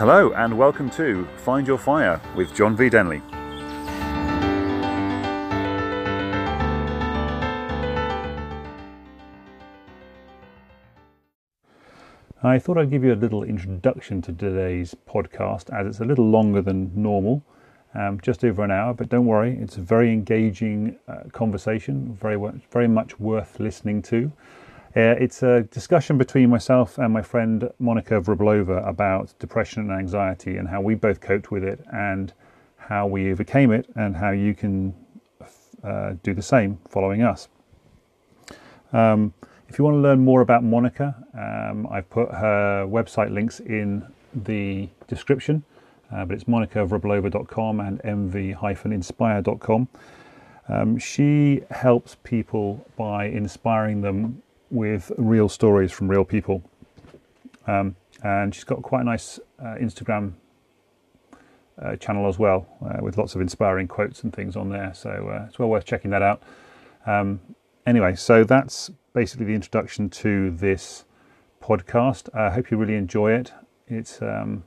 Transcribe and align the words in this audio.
Hello, 0.00 0.32
and 0.32 0.56
welcome 0.56 0.88
to 0.92 1.26
Find 1.36 1.66
Your 1.66 1.76
Fire 1.76 2.18
with 2.34 2.54
John 2.54 2.74
V. 2.74 2.88
Denley. 2.88 3.20
I 12.42 12.58
thought 12.58 12.78
I'd 12.78 12.88
give 12.88 13.04
you 13.04 13.12
a 13.12 13.14
little 13.14 13.42
introduction 13.42 14.22
to 14.22 14.32
today's 14.32 14.96
podcast 15.06 15.70
as 15.78 15.86
it's 15.86 16.00
a 16.00 16.06
little 16.06 16.30
longer 16.30 16.62
than 16.62 16.90
normal, 16.94 17.42
um, 17.92 18.18
just 18.22 18.42
over 18.42 18.64
an 18.64 18.70
hour, 18.70 18.94
but 18.94 19.10
don't 19.10 19.26
worry, 19.26 19.58
it's 19.60 19.76
a 19.76 19.82
very 19.82 20.10
engaging 20.14 20.98
uh, 21.08 21.24
conversation, 21.34 22.16
very, 22.18 22.38
very 22.70 22.88
much 22.88 23.20
worth 23.20 23.60
listening 23.60 24.00
to. 24.04 24.32
Uh, 24.96 25.14
it's 25.20 25.44
a 25.44 25.62
discussion 25.70 26.18
between 26.18 26.50
myself 26.50 26.98
and 26.98 27.12
my 27.12 27.22
friend 27.22 27.70
Monica 27.78 28.20
Vrablova 28.20 28.88
about 28.88 29.32
depression 29.38 29.82
and 29.82 29.92
anxiety 29.92 30.56
and 30.56 30.68
how 30.68 30.80
we 30.80 30.96
both 30.96 31.20
coped 31.20 31.52
with 31.52 31.62
it 31.62 31.78
and 31.92 32.32
how 32.76 33.06
we 33.06 33.30
overcame 33.30 33.70
it 33.70 33.88
and 33.94 34.16
how 34.16 34.30
you 34.30 34.52
can 34.52 34.92
uh, 35.84 36.14
do 36.24 36.34
the 36.34 36.42
same 36.42 36.76
following 36.88 37.22
us. 37.22 37.46
Um, 38.92 39.32
if 39.68 39.78
you 39.78 39.84
want 39.84 39.94
to 39.94 40.00
learn 40.00 40.24
more 40.24 40.40
about 40.40 40.64
Monica, 40.64 41.14
um, 41.34 41.86
I've 41.88 42.10
put 42.10 42.28
her 42.32 42.84
website 42.84 43.32
links 43.32 43.60
in 43.60 44.04
the 44.34 44.88
description, 45.06 45.62
uh, 46.12 46.24
but 46.24 46.34
it's 46.34 46.44
monicavrablova.com 46.44 47.78
and 47.78 48.02
mv-inspire.com. 48.02 49.88
Um, 50.68 50.98
she 50.98 51.62
helps 51.70 52.16
people 52.24 52.84
by 52.96 53.26
inspiring 53.26 54.00
them 54.00 54.42
with 54.70 55.12
real 55.18 55.48
stories 55.48 55.92
from 55.92 56.08
real 56.08 56.24
people. 56.24 56.62
Um, 57.66 57.96
and 58.22 58.54
she's 58.54 58.64
got 58.64 58.82
quite 58.82 59.02
a 59.02 59.04
nice 59.04 59.38
uh, 59.58 59.76
Instagram 59.80 60.34
uh, 61.80 61.96
channel 61.96 62.28
as 62.28 62.38
well, 62.38 62.66
uh, 62.84 63.02
with 63.02 63.16
lots 63.16 63.34
of 63.34 63.40
inspiring 63.40 63.88
quotes 63.88 64.22
and 64.22 64.32
things 64.32 64.56
on 64.56 64.68
there. 64.68 64.92
So 64.94 65.10
uh, 65.10 65.46
it's 65.48 65.58
well 65.58 65.68
worth 65.68 65.84
checking 65.84 66.10
that 66.10 66.22
out. 66.22 66.42
Um, 67.06 67.40
anyway, 67.86 68.14
so 68.14 68.44
that's 68.44 68.90
basically 69.14 69.46
the 69.46 69.54
introduction 69.54 70.10
to 70.10 70.50
this 70.50 71.04
podcast. 71.62 72.34
I 72.34 72.50
hope 72.50 72.70
you 72.70 72.76
really 72.76 72.96
enjoy 72.96 73.32
it. 73.32 73.52
It's 73.88 74.20
um, 74.22 74.64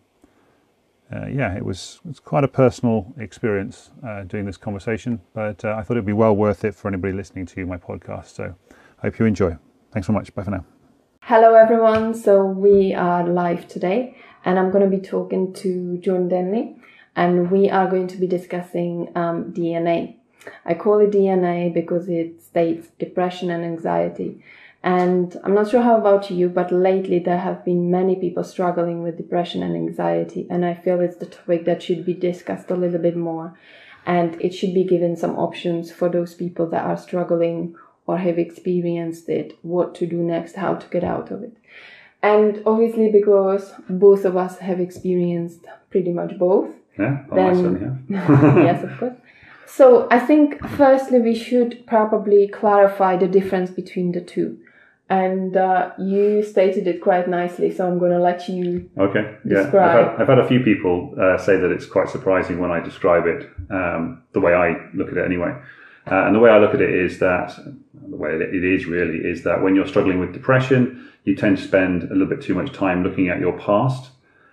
uh, 1.13 1.27
yeah, 1.27 1.55
it 1.55 1.63
was 1.63 2.01
it's 2.09 2.19
quite 2.19 2.43
a 2.43 2.47
personal 2.47 3.13
experience 3.19 3.91
uh, 4.05 4.23
doing 4.23 4.45
this 4.45 4.57
conversation, 4.57 5.21
but 5.33 5.63
I 5.63 5.83
thought 5.83 5.93
it'd 5.93 6.05
be 6.05 6.13
well 6.13 6.35
worth 6.35 6.65
it 6.65 6.73
for 6.73 6.87
anybody 6.87 7.13
listening 7.13 7.45
to 7.47 7.65
my 7.65 7.77
podcast. 7.77 8.27
So, 8.27 8.55
I 8.71 9.07
hope 9.07 9.19
you 9.19 9.25
enjoy. 9.25 9.57
Thanks 9.93 10.07
so 10.07 10.13
much. 10.13 10.33
Bye 10.33 10.43
for 10.43 10.51
now. 10.51 10.65
Hello, 11.21 11.53
everyone. 11.53 12.15
So 12.15 12.43
we 12.43 12.95
are 12.95 13.27
live 13.27 13.67
today, 13.67 14.17
and 14.43 14.57
I'm 14.57 14.71
going 14.71 14.83
to 14.83 14.97
be 14.97 15.01
talking 15.01 15.53
to 15.53 15.97
John 15.99 16.27
Denley, 16.27 16.75
and 17.15 17.51
we 17.51 17.69
are 17.69 17.87
going 17.87 18.07
to 18.07 18.17
be 18.17 18.25
discussing 18.25 19.11
um, 19.15 19.53
DNA. 19.53 20.15
I 20.65 20.73
call 20.73 20.99
it 20.99 21.11
DNA 21.11 21.71
because 21.71 22.09
it 22.09 22.41
states 22.41 22.87
depression 22.97 23.51
and 23.51 23.63
anxiety. 23.63 24.43
And 24.81 25.39
I'm 25.43 25.53
not 25.53 25.69
sure 25.69 25.83
how 25.83 25.95
about 25.97 26.31
you, 26.31 26.49
but 26.49 26.71
lately 26.71 27.19
there 27.19 27.37
have 27.37 27.63
been 27.63 27.91
many 27.91 28.15
people 28.15 28.43
struggling 28.43 29.03
with 29.03 29.15
depression 29.15 29.61
and 29.61 29.75
anxiety. 29.75 30.47
And 30.49 30.65
I 30.65 30.73
feel 30.73 30.99
it's 31.01 31.17
the 31.17 31.27
topic 31.27 31.65
that 31.65 31.83
should 31.83 32.03
be 32.03 32.15
discussed 32.15 32.71
a 32.71 32.75
little 32.75 32.99
bit 32.99 33.15
more. 33.15 33.57
And 34.05 34.41
it 34.41 34.53
should 34.53 34.73
be 34.73 34.83
given 34.83 35.15
some 35.15 35.37
options 35.37 35.91
for 35.91 36.09
those 36.09 36.33
people 36.33 36.67
that 36.71 36.83
are 36.83 36.97
struggling 36.97 37.75
or 38.05 38.17
have 38.17 38.37
experienced 38.37 39.29
it, 39.29 39.57
what 39.61 39.95
to 39.95 40.05
do 40.05 40.17
next, 40.17 40.55
how 40.55 40.75
to 40.75 40.87
get 40.89 41.03
out 41.03 41.31
of 41.31 41.43
it. 41.43 41.55
And 42.21 42.61
obviously, 42.65 43.11
because 43.11 43.73
both 43.89 44.25
of 44.25 44.37
us 44.37 44.59
have 44.59 44.79
experienced 44.79 45.65
pretty 45.89 46.13
much 46.13 46.37
both. 46.37 46.69
Yeah, 46.97 47.23
then, 47.33 48.05
yes, 48.09 48.83
of 48.83 48.97
course. 48.97 49.15
So 49.65 50.07
I 50.11 50.19
think 50.19 50.63
firstly 50.69 51.19
we 51.19 51.33
should 51.33 51.85
probably 51.87 52.47
clarify 52.47 53.17
the 53.17 53.27
difference 53.27 53.71
between 53.71 54.11
the 54.11 54.21
two. 54.21 54.59
And 55.09 55.57
uh, 55.57 55.91
you 55.99 56.43
stated 56.43 56.87
it 56.87 57.01
quite 57.01 57.27
nicely, 57.27 57.71
so 57.71 57.87
I'm 57.87 57.99
going 57.99 58.11
to 58.11 58.19
let 58.19 58.47
you. 58.47 58.89
Okay. 58.97 59.35
Yeah. 59.45 59.61
I've 59.61 59.71
had, 59.71 60.07
I've 60.19 60.27
had, 60.27 60.39
a 60.39 60.47
few 60.47 60.61
people 60.61 61.13
uh, 61.19 61.37
say 61.37 61.57
that 61.57 61.71
it's 61.71 61.85
quite 61.85 62.09
surprising 62.09 62.59
when 62.59 62.71
I 62.71 62.79
describe 62.79 63.25
it, 63.25 63.49
um, 63.69 64.23
the 64.33 64.39
way 64.39 64.53
I 64.53 64.75
look 64.93 65.09
at 65.09 65.17
it 65.17 65.25
anyway. 65.25 65.53
Uh, 66.09 66.25
and 66.25 66.35
the 66.35 66.39
way 66.39 66.49
I 66.49 66.59
look 66.59 66.73
at 66.73 66.81
it 66.81 66.93
is 66.93 67.19
that 67.19 67.57
the 68.09 68.15
way 68.15 68.31
it 68.31 68.63
is 68.63 68.85
really 68.85 69.19
is 69.19 69.43
that 69.43 69.61
when 69.61 69.75
you're 69.75 69.87
struggling 69.87 70.19
with 70.19 70.33
depression, 70.33 71.09
you 71.23 71.35
tend 71.35 71.57
to 71.57 71.63
spend 71.63 72.03
a 72.03 72.09
little 72.09 72.27
bit 72.27 72.41
too 72.41 72.53
much 72.53 72.73
time 72.73 73.03
looking 73.03 73.29
at 73.29 73.39
your 73.39 73.57
past, 73.57 74.11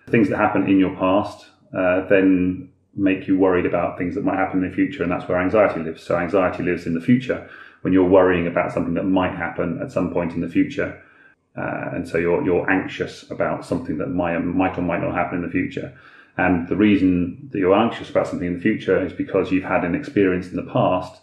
things 0.08 0.28
that 0.28 0.36
happen 0.36 0.68
in 0.68 0.78
your 0.78 0.94
past, 0.96 1.46
uh, 1.76 2.06
then 2.08 2.70
make 2.94 3.26
you 3.26 3.38
worried 3.38 3.66
about 3.66 3.98
things 3.98 4.14
that 4.14 4.24
might 4.24 4.36
happen 4.36 4.62
in 4.62 4.70
the 4.70 4.74
future, 4.74 5.02
and 5.02 5.10
that's 5.10 5.28
where 5.28 5.40
anxiety 5.40 5.80
lives. 5.80 6.02
So 6.02 6.16
anxiety 6.16 6.62
lives 6.62 6.86
in 6.86 6.94
the 6.94 7.00
future 7.00 7.48
when 7.82 7.92
you're 7.92 8.08
worrying 8.08 8.46
about 8.46 8.72
something 8.72 8.94
that 8.94 9.04
might 9.04 9.34
happen 9.34 9.80
at 9.82 9.90
some 9.90 10.12
point 10.12 10.32
in 10.32 10.40
the 10.40 10.48
future, 10.48 11.02
uh, 11.56 11.90
and 11.92 12.06
so 12.06 12.18
you're 12.18 12.44
you're 12.44 12.68
anxious 12.70 13.28
about 13.30 13.64
something 13.64 13.98
that 13.98 14.08
might 14.08 14.38
might 14.38 14.78
or 14.78 14.82
might 14.82 15.00
not 15.00 15.14
happen 15.14 15.38
in 15.38 15.44
the 15.44 15.50
future. 15.50 15.96
And 16.36 16.68
the 16.68 16.76
reason 16.76 17.48
that 17.52 17.58
you're 17.58 17.74
anxious 17.74 18.08
about 18.08 18.26
something 18.26 18.46
in 18.46 18.54
the 18.54 18.60
future 18.60 19.04
is 19.04 19.12
because 19.12 19.50
you've 19.50 19.64
had 19.64 19.84
an 19.84 19.94
experience 19.94 20.48
in 20.48 20.56
the 20.56 20.70
past 20.72 21.20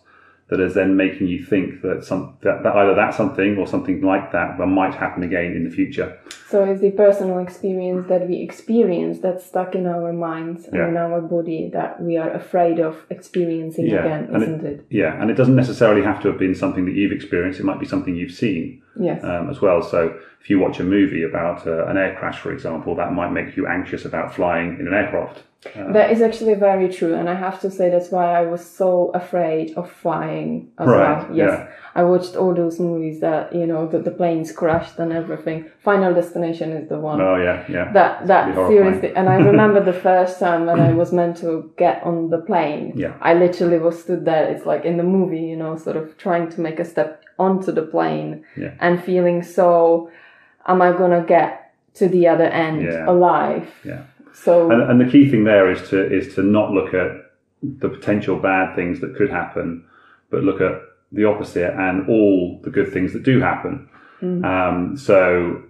that 0.49 0.61
is 0.61 0.73
then 0.73 0.95
making 0.95 1.27
you 1.27 1.43
think 1.43 1.81
that 1.81 2.05
some 2.05 2.37
that, 2.41 2.63
that 2.63 2.75
either 2.75 2.95
that 2.95 3.13
something 3.13 3.57
or 3.57 3.67
something 3.67 4.01
like 4.01 4.31
that 4.31 4.57
might 4.59 4.93
happen 4.93 5.23
again 5.23 5.51
in 5.51 5.65
the 5.65 5.69
future. 5.69 6.17
So 6.49 6.63
it's 6.63 6.79
the 6.79 6.91
personal 6.91 7.39
experience 7.39 8.07
that 8.07 8.27
we 8.29 8.41
experience 8.41 9.19
that's 9.19 9.45
stuck 9.45 9.75
in 9.75 9.85
our 9.85 10.13
minds 10.13 10.65
and 10.65 10.75
yeah. 10.75 10.87
in 10.87 10.95
our 10.95 11.19
body 11.19 11.69
that 11.73 12.01
we 12.01 12.15
are 12.15 12.31
afraid 12.31 12.79
of 12.79 13.05
experiencing 13.09 13.87
yeah. 13.87 13.99
again, 13.99 14.35
isn't 14.35 14.65
it, 14.65 14.79
it, 14.79 14.85
Yeah, 14.89 15.21
and 15.21 15.29
it 15.29 15.33
doesn't 15.33 15.57
necessarily 15.57 16.03
have 16.03 16.21
to 16.21 16.29
have 16.29 16.39
been 16.39 16.55
something 16.55 16.85
that 16.85 16.93
you've 16.93 17.11
experienced. 17.11 17.59
It 17.59 17.65
might 17.65 17.81
be 17.81 17.85
something 17.85 18.15
you've 18.15 18.31
seen 18.31 18.81
yes. 18.95 19.21
um, 19.25 19.49
as 19.49 19.59
well. 19.59 19.81
So 19.81 20.17
if 20.39 20.49
you 20.49 20.59
watch 20.59 20.79
a 20.79 20.83
movie 20.83 21.23
about 21.23 21.67
uh, 21.67 21.87
an 21.87 21.97
air 21.97 22.15
crash, 22.17 22.39
for 22.39 22.53
example, 22.53 22.95
that 22.95 23.11
might 23.11 23.31
make 23.31 23.57
you 23.57 23.67
anxious 23.67 24.05
about 24.05 24.33
flying 24.33 24.79
in 24.79 24.87
an 24.87 24.93
aircraft. 24.93 25.43
That 25.63 26.11
is 26.11 26.21
actually 26.21 26.53
very 26.53 26.87
true, 26.87 27.15
and 27.15 27.27
I 27.29 27.33
have 27.33 27.59
to 27.61 27.71
say 27.71 27.89
that's 27.89 28.11
why 28.11 28.33
I 28.33 28.43
was 28.43 28.63
so 28.63 29.11
afraid 29.13 29.73
of 29.75 29.91
flying 29.91 30.71
as 30.77 30.87
right, 30.87 31.27
well. 31.27 31.35
Yes, 31.35 31.49
yeah. 31.49 31.71
I 31.95 32.03
watched 32.03 32.35
all 32.35 32.53
those 32.53 32.79
movies 32.79 33.21
that 33.21 33.53
you 33.53 33.65
know 33.65 33.87
that 33.87 34.05
the 34.05 34.11
planes 34.11 34.51
crashed 34.51 34.99
and 34.99 35.11
everything. 35.11 35.69
Final 35.79 36.13
Destination 36.13 36.71
is 36.73 36.87
the 36.89 36.99
one. 36.99 37.19
Oh 37.21 37.37
yeah, 37.37 37.65
yeah. 37.67 37.91
That 37.91 38.27
that 38.27 38.55
seriously, 38.55 39.15
and 39.15 39.27
I 39.27 39.35
remember 39.35 39.83
the 39.83 39.99
first 40.09 40.39
time 40.39 40.67
when 40.67 40.79
I 40.79 40.93
was 40.93 41.11
meant 41.11 41.37
to 41.37 41.71
get 41.77 42.03
on 42.03 42.29
the 42.29 42.37
plane. 42.37 42.93
Yeah. 42.95 43.15
I 43.19 43.33
literally 43.33 43.79
was 43.79 44.01
stood 44.01 44.25
there. 44.25 44.49
It's 44.49 44.65
like 44.65 44.85
in 44.85 44.97
the 44.97 45.03
movie, 45.03 45.41
you 45.41 45.57
know, 45.57 45.75
sort 45.75 45.97
of 45.97 46.17
trying 46.17 46.49
to 46.51 46.61
make 46.61 46.79
a 46.79 46.85
step 46.85 47.23
onto 47.39 47.71
the 47.71 47.83
plane 47.83 48.45
yeah. 48.55 48.73
and 48.79 49.03
feeling 49.03 49.41
so, 49.41 50.11
am 50.67 50.81
I 50.81 50.91
gonna 50.91 51.23
get 51.23 51.73
to 51.95 52.07
the 52.07 52.27
other 52.27 52.45
end 52.45 52.83
yeah. 52.83 53.09
alive? 53.09 53.67
Yeah. 53.83 54.03
So 54.43 54.69
and, 54.71 54.81
and 54.83 55.01
the 55.01 55.11
key 55.11 55.29
thing 55.29 55.43
there 55.43 55.69
is 55.71 55.89
to 55.89 56.13
is 56.13 56.35
to 56.35 56.43
not 56.43 56.71
look 56.71 56.93
at 56.93 57.31
the 57.61 57.89
potential 57.89 58.37
bad 58.37 58.75
things 58.75 58.99
that 59.01 59.15
could 59.15 59.29
happen, 59.29 59.83
but 60.29 60.43
look 60.43 60.61
at 60.61 60.81
the 61.11 61.25
opposite 61.25 61.73
and 61.73 62.07
all 62.09 62.59
the 62.63 62.69
good 62.69 62.91
things 62.91 63.13
that 63.13 63.23
do 63.23 63.39
happen. 63.39 63.89
Mm. 64.21 64.45
Um, 64.45 64.97
so 64.97 65.63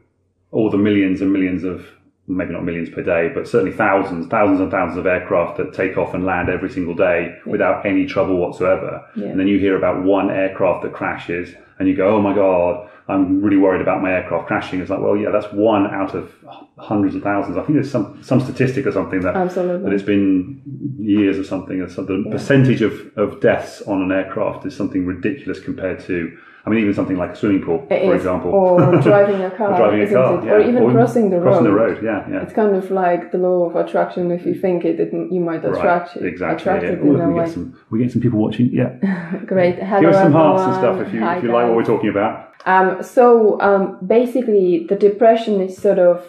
all 0.52 0.70
the 0.70 0.78
millions 0.78 1.22
and 1.22 1.32
millions 1.32 1.64
of 1.64 1.88
maybe 2.28 2.52
not 2.52 2.64
millions 2.64 2.90
per 2.90 3.02
day, 3.02 3.30
but 3.34 3.48
certainly 3.48 3.76
thousands, 3.76 4.28
thousands 4.28 4.60
and 4.60 4.70
thousands 4.70 4.98
of 4.98 5.06
aircraft 5.06 5.58
that 5.58 5.74
take 5.74 5.98
off 5.98 6.14
and 6.14 6.26
land 6.26 6.50
every 6.50 6.70
single 6.70 6.94
day 6.94 7.34
yeah. 7.46 7.52
without 7.52 7.86
any 7.86 8.06
trouble 8.06 8.38
whatsoever. 8.38 9.06
Yeah. 9.16 9.28
And 9.28 9.40
then 9.40 9.48
you 9.48 9.60
hear 9.60 9.78
about 9.78 10.04
one 10.04 10.30
aircraft 10.30 10.84
that 10.84 10.94
crashes 10.94 11.56
and 11.80 11.88
you 11.88 11.96
go, 11.96 12.18
oh 12.18 12.22
my 12.22 12.36
God, 12.36 12.90
I'm 13.10 13.42
really 13.42 13.58
worried 13.58 13.82
about 13.82 14.02
my 14.02 14.12
aircraft 14.12 14.48
crashing. 14.48 14.82
It's 14.82 14.90
like, 14.90 15.00
well, 15.00 15.16
yeah, 15.16 15.30
that's 15.32 15.52
one 15.54 15.88
out 15.88 16.14
of 16.14 16.34
hundreds 16.78 17.16
of 17.16 17.24
thousands. 17.24 17.56
I 17.58 17.62
think 17.62 17.76
there's 17.76 17.90
some, 17.90 18.22
some 18.22 18.42
statistic 18.42 18.86
or 18.86 18.92
something 18.92 19.22
that, 19.22 19.36
Absolutely. 19.36 19.86
that 19.86 19.94
it's 19.94 20.04
been 20.04 20.62
years 21.00 21.38
or 21.38 21.46
something. 21.46 21.80
The 21.80 22.24
yeah. 22.26 22.32
percentage 22.32 22.82
of, 22.82 23.18
of 23.18 23.40
deaths 23.40 23.82
on 23.84 24.02
an 24.02 24.12
aircraft 24.12 24.66
is 24.66 24.76
something 24.76 25.06
ridiculous 25.06 25.60
compared 25.60 26.02
to 26.06 26.38
I 26.68 26.70
mean, 26.70 26.80
even 26.82 26.94
something 26.94 27.16
like 27.16 27.30
a 27.30 27.36
swimming 27.38 27.64
pool, 27.64 27.88
it 27.90 28.02
for 28.02 28.14
is. 28.14 28.24
example, 28.24 28.52
or 28.52 28.78
driving 29.02 29.42
a 29.42 29.50
car, 29.52 29.72
or 29.72 29.78
driving 29.78 30.02
a 30.02 30.12
car, 30.12 30.46
yeah. 30.46 30.52
or 30.52 30.60
even 30.60 30.84
or 30.84 30.92
crossing 30.92 31.30
the 31.30 31.40
crossing 31.40 31.64
road. 31.64 31.96
the 31.96 32.02
road, 32.02 32.04
yeah, 32.04 32.30
yeah. 32.30 32.44
It's 32.44 32.52
kind 32.52 32.76
of 32.76 32.92
like 32.92 33.32
the 33.32 33.38
law 33.38 33.70
of 33.70 33.78
attraction. 33.78 34.32
If 34.32 34.46
you 34.46 34.54
think 34.54 34.84
it, 34.84 35.00
it 35.00 35.14
you 35.14 35.40
might 35.40 35.64
attract 35.64 36.18
right. 36.18 36.26
exactly. 36.26 36.58
Attract 36.58 36.84
yeah. 36.84 36.90
it 36.90 37.00
Ooh, 37.00 37.14
we 37.14 37.40
get 37.40 37.54
some 37.54 37.80
we 37.90 38.00
get 38.00 38.12
some 38.12 38.22
people 38.22 38.40
watching. 38.40 38.70
Yeah, 38.74 38.98
great. 39.46 39.80
Hello, 39.82 40.02
Give 40.02 40.10
us 40.10 40.16
some 40.18 40.26
everyone. 40.26 40.58
hearts 40.58 40.64
and 40.64 40.76
stuff 40.76 41.08
if 41.08 41.14
you 41.14 41.22
Hi, 41.22 41.38
if 41.38 41.44
you 41.44 41.54
like 41.54 41.68
what 41.68 41.78
we're 41.78 41.86
talking 41.86 42.10
about. 42.10 42.47
Um, 42.68 43.02
so 43.02 43.60
um, 43.62 43.98
basically, 44.06 44.86
the 44.90 44.96
depression 44.96 45.62
is 45.62 45.78
sort 45.78 46.00
of 46.00 46.24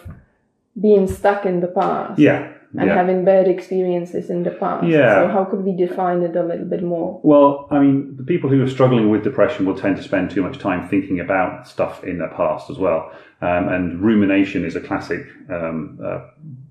being 0.79 1.07
stuck 1.07 1.45
in 1.45 1.59
the 1.59 1.67
past. 1.67 2.17
Yeah, 2.19 2.47
and 2.77 2.87
Yeah. 2.87 2.95
having 2.95 3.25
bad 3.25 3.47
experiences 3.47 4.29
in 4.29 4.43
the 4.43 4.51
past. 4.51 4.85
Yeah. 4.85 5.15
So 5.15 5.27
how 5.27 5.43
could 5.43 5.63
we 5.65 5.73
define 5.75 6.21
it 6.21 6.35
a 6.35 6.43
little 6.43 6.65
bit 6.65 6.83
more? 6.83 7.19
Well, 7.23 7.67
I 7.71 7.79
mean, 7.79 8.15
the 8.15 8.23
people 8.23 8.49
who 8.49 8.61
are 8.61 8.67
struggling 8.67 9.09
with 9.09 9.23
depression 9.23 9.65
will 9.65 9.75
tend 9.75 9.97
to 9.97 10.03
spend 10.03 10.29
too 10.29 10.43
much 10.43 10.59
time 10.59 10.87
thinking 10.87 11.19
about 11.19 11.67
stuff 11.67 12.03
in 12.03 12.19
their 12.19 12.29
past 12.29 12.69
as 12.69 12.77
well. 12.77 13.11
Um, 13.41 13.69
and 13.69 13.99
rumination 14.01 14.65
is 14.65 14.75
a 14.75 14.81
classic 14.81 15.25
um, 15.49 15.97
uh, 16.03 16.19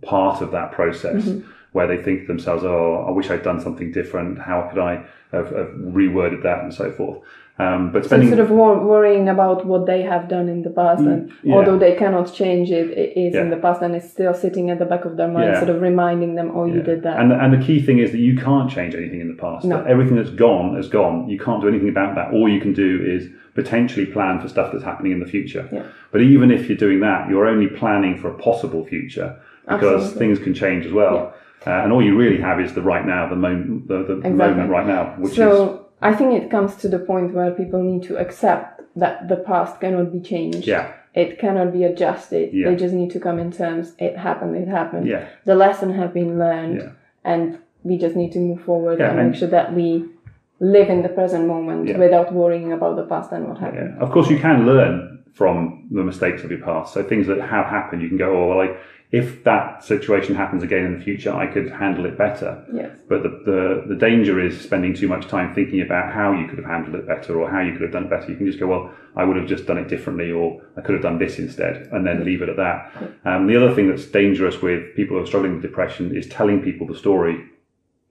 part 0.03 0.41
of 0.41 0.53
that 0.53 0.71
process 0.73 1.29
where 1.73 1.87
they 1.87 2.01
think 2.01 2.23
to 2.23 2.27
themselves, 2.29 2.63
oh, 2.65 3.05
I 3.09 3.11
wish 3.11 3.31
I'd 3.31 3.43
done 3.43 3.61
something 3.61 3.91
different. 3.91 4.39
How 4.39 4.69
could 4.71 4.79
I 4.79 5.05
have, 5.33 5.47
have 5.61 5.71
reworded 6.01 6.43
that 6.45 6.63
and 6.63 6.73
so 6.73 6.93
forth? 6.93 7.19
Um, 7.61 7.91
but 7.93 8.05
So 8.07 8.23
sort 8.23 8.39
of 8.39 8.51
wor- 8.51 8.79
worrying 8.87 9.29
about 9.29 9.67
what 9.67 9.87
they 9.87 10.03
have 10.03 10.29
done 10.29 10.49
in 10.49 10.63
the 10.63 10.71
past, 10.71 11.01
and 11.01 11.29
Mm, 11.29 11.33
yeah. 11.43 11.55
although 11.57 11.77
they 11.79 11.95
cannot 11.97 12.33
change 12.33 12.71
it, 12.71 12.91
it 13.05 13.11
is 13.17 13.35
in 13.35 13.51
the 13.51 13.57
past, 13.57 13.83
and 13.83 13.97
it's 13.97 14.09
still 14.09 14.33
sitting 14.33 14.71
at 14.71 14.79
the 14.79 14.85
back 14.85 15.05
of 15.05 15.17
their 15.17 15.27
mind, 15.29 15.47
Yeah. 15.53 15.59
sort 15.59 15.71
of 15.71 15.83
reminding 15.83 16.37
them, 16.37 16.53
"Oh, 16.55 16.67
you 16.67 16.83
did 16.83 17.03
that." 17.03 17.19
And, 17.21 17.33
and 17.33 17.53
the 17.53 17.59
key 17.67 17.81
thing 17.83 17.99
is 17.99 18.13
that 18.13 18.19
you 18.29 18.37
can't 18.37 18.71
change 18.71 18.95
anything 18.95 19.21
in 19.21 19.29
the 19.29 19.35
past. 19.47 19.65
No. 19.65 19.83
Everything 19.95 20.17
that's 20.17 20.31
gone 20.31 20.77
is 20.77 20.89
gone. 20.89 21.29
You 21.29 21.39
can't 21.39 21.61
do 21.61 21.67
anything 21.69 21.89
about 21.89 22.15
that. 22.15 22.33
All 22.33 22.49
you 22.49 22.61
can 22.61 22.73
do 22.75 23.01
is 23.05 23.29
potentially 23.57 24.07
plan 24.07 24.39
for 24.41 24.47
stuff 24.49 24.71
that's 24.71 24.85
happening 24.85 25.11
in 25.11 25.19
the 25.19 25.27
future. 25.27 25.65
Yeah. 25.73 25.83
But 26.13 26.21
even 26.21 26.53
if 26.53 26.69
you're 26.69 26.79
doing 26.79 27.01
that, 27.01 27.29
you're 27.29 27.47
only 27.49 27.67
planning 27.67 28.17
for 28.17 28.29
a 28.29 28.35
possible 28.35 28.85
future 28.85 29.35
because 29.69 30.05
Absolutely. 30.05 30.19
things 30.19 30.39
can 30.39 30.55
change 30.55 30.87
as 30.87 30.93
well. 30.93 31.35
Uh, 31.67 31.71
and 31.83 31.93
all 31.93 32.01
you 32.01 32.17
really 32.17 32.41
have 32.41 32.61
is 32.61 32.73
the 32.75 32.81
right 32.83 33.05
now, 33.05 33.29
the 33.29 33.35
moment, 33.35 33.89
the, 33.89 34.05
the 34.05 34.13
Exactly. 34.19 34.31
moment 34.31 34.71
right 34.71 34.87
now, 34.87 35.13
which 35.19 35.33
is 35.33 35.37
so 35.39 35.88
I 36.01 36.15
think 36.15 36.33
it 36.41 36.51
comes 36.51 36.77
to 36.77 36.89
the 36.89 36.99
point 36.99 37.35
where 37.35 37.51
people 37.51 37.83
need 37.83 38.03
to 38.05 38.17
accept 38.17 38.83
that 38.97 39.29
the 39.29 39.37
past 39.37 39.81
cannot 39.81 40.13
be 40.13 40.21
changed. 40.21 40.67
yeah, 40.67 40.93
It 41.15 41.39
cannot 41.39 41.73
be 41.73 41.85
adjusted. 41.85 42.53
Yeah. 42.53 42.71
They 42.71 42.77
just 42.77 42.95
need 42.95 43.11
to 43.13 43.21
come 43.21 43.39
in 43.39 43.51
terms. 43.51 43.95
It 43.99 44.17
happened. 44.17 44.57
It 44.57 44.69
happened. 44.69 45.07
yeah, 45.09 45.27
The 45.45 45.55
lesson 45.55 45.93
has 45.95 46.11
been 46.11 46.39
learned, 46.39 46.81
Yeah. 46.81 46.91
and 47.25 47.59
we 47.83 47.97
just 47.99 48.15
need 48.17 48.33
to 48.33 48.39
move 48.39 48.61
forward 48.63 48.99
Yeah, 48.99 49.11
and, 49.11 49.19
and- 49.21 49.31
make 49.31 49.39
sure 49.39 49.49
that 49.49 49.75
we 49.75 50.05
live 50.61 50.89
in 50.89 51.03
the 51.03 51.09
present 51.09 51.47
moment 51.47 51.89
Yeah. 51.89 51.99
without 51.99 52.33
worrying 52.33 52.73
about 52.73 52.97
the 52.97 53.05
past 53.05 53.33
and 53.33 53.49
what 53.49 53.59
happened. 53.59 53.95
yeah. 53.97 54.03
Of 54.05 54.11
course, 54.11 54.29
you 54.31 54.39
can 54.39 54.67
learn 54.67 55.19
from 55.33 55.87
the 55.91 56.03
mistakes 56.03 56.43
of 56.45 56.51
your 56.51 56.61
past. 56.61 56.93
So 56.95 57.03
things 57.03 57.27
that 57.29 57.41
have 57.41 57.67
happened, 57.67 58.03
you 58.03 58.09
can 58.09 58.19
go, 58.19 58.29
oh 58.37 58.49
well, 58.49 58.59
like 58.59 58.77
if 59.11 59.43
that 59.45 59.83
situation 59.83 60.35
happens 60.35 60.63
again 60.63 60.85
in 60.85 60.99
the 60.99 61.03
future, 61.03 61.35
I 61.35 61.47
could 61.47 61.71
handle 61.71 62.05
it 62.05 62.19
better. 62.19 62.63
Yes. 62.73 62.91
But 63.09 63.23
the, 63.23 63.29
the, 63.47 63.85
the 63.89 63.95
danger 63.95 64.39
is 64.39 64.61
spending 64.61 64.93
too 64.93 65.09
much 65.09 65.27
time 65.29 65.55
thinking 65.55 65.81
about 65.81 66.13
how 66.13 66.33
you 66.33 66.47
could 66.47 66.59
have 66.59 66.67
handled 66.67 66.95
it 66.95 67.07
better 67.07 67.41
or 67.41 67.51
how 67.51 67.61
you 67.61 67.73
could 67.73 67.81
have 67.81 67.93
done 67.93 68.05
it 68.05 68.11
better. 68.11 68.31
You 68.31 68.37
can 68.37 68.45
just 68.45 68.61
go, 68.61 68.67
well, 68.67 68.93
I 69.17 69.25
would 69.25 69.37
have 69.37 69.47
just 69.47 69.65
done 69.65 69.79
it 69.79 69.89
differently 69.89 70.31
or 70.31 70.61
I 70.77 70.83
could 70.83 70.93
have 70.93 71.03
done 71.03 71.19
this 71.19 71.39
instead 71.39 71.89
and 71.91 72.07
then 72.07 72.23
leave 72.23 72.43
it 72.43 72.51
at 72.51 72.57
that. 72.59 72.93
Um, 73.25 73.47
the 73.47 73.57
other 73.57 73.75
thing 73.75 73.89
that's 73.89 74.05
dangerous 74.05 74.61
with 74.61 74.95
people 74.95 75.17
who 75.17 75.23
are 75.23 75.27
struggling 75.27 75.55
with 75.55 75.63
depression 75.63 76.15
is 76.15 76.29
telling 76.29 76.61
people 76.61 76.87
the 76.87 76.95
story 76.95 77.47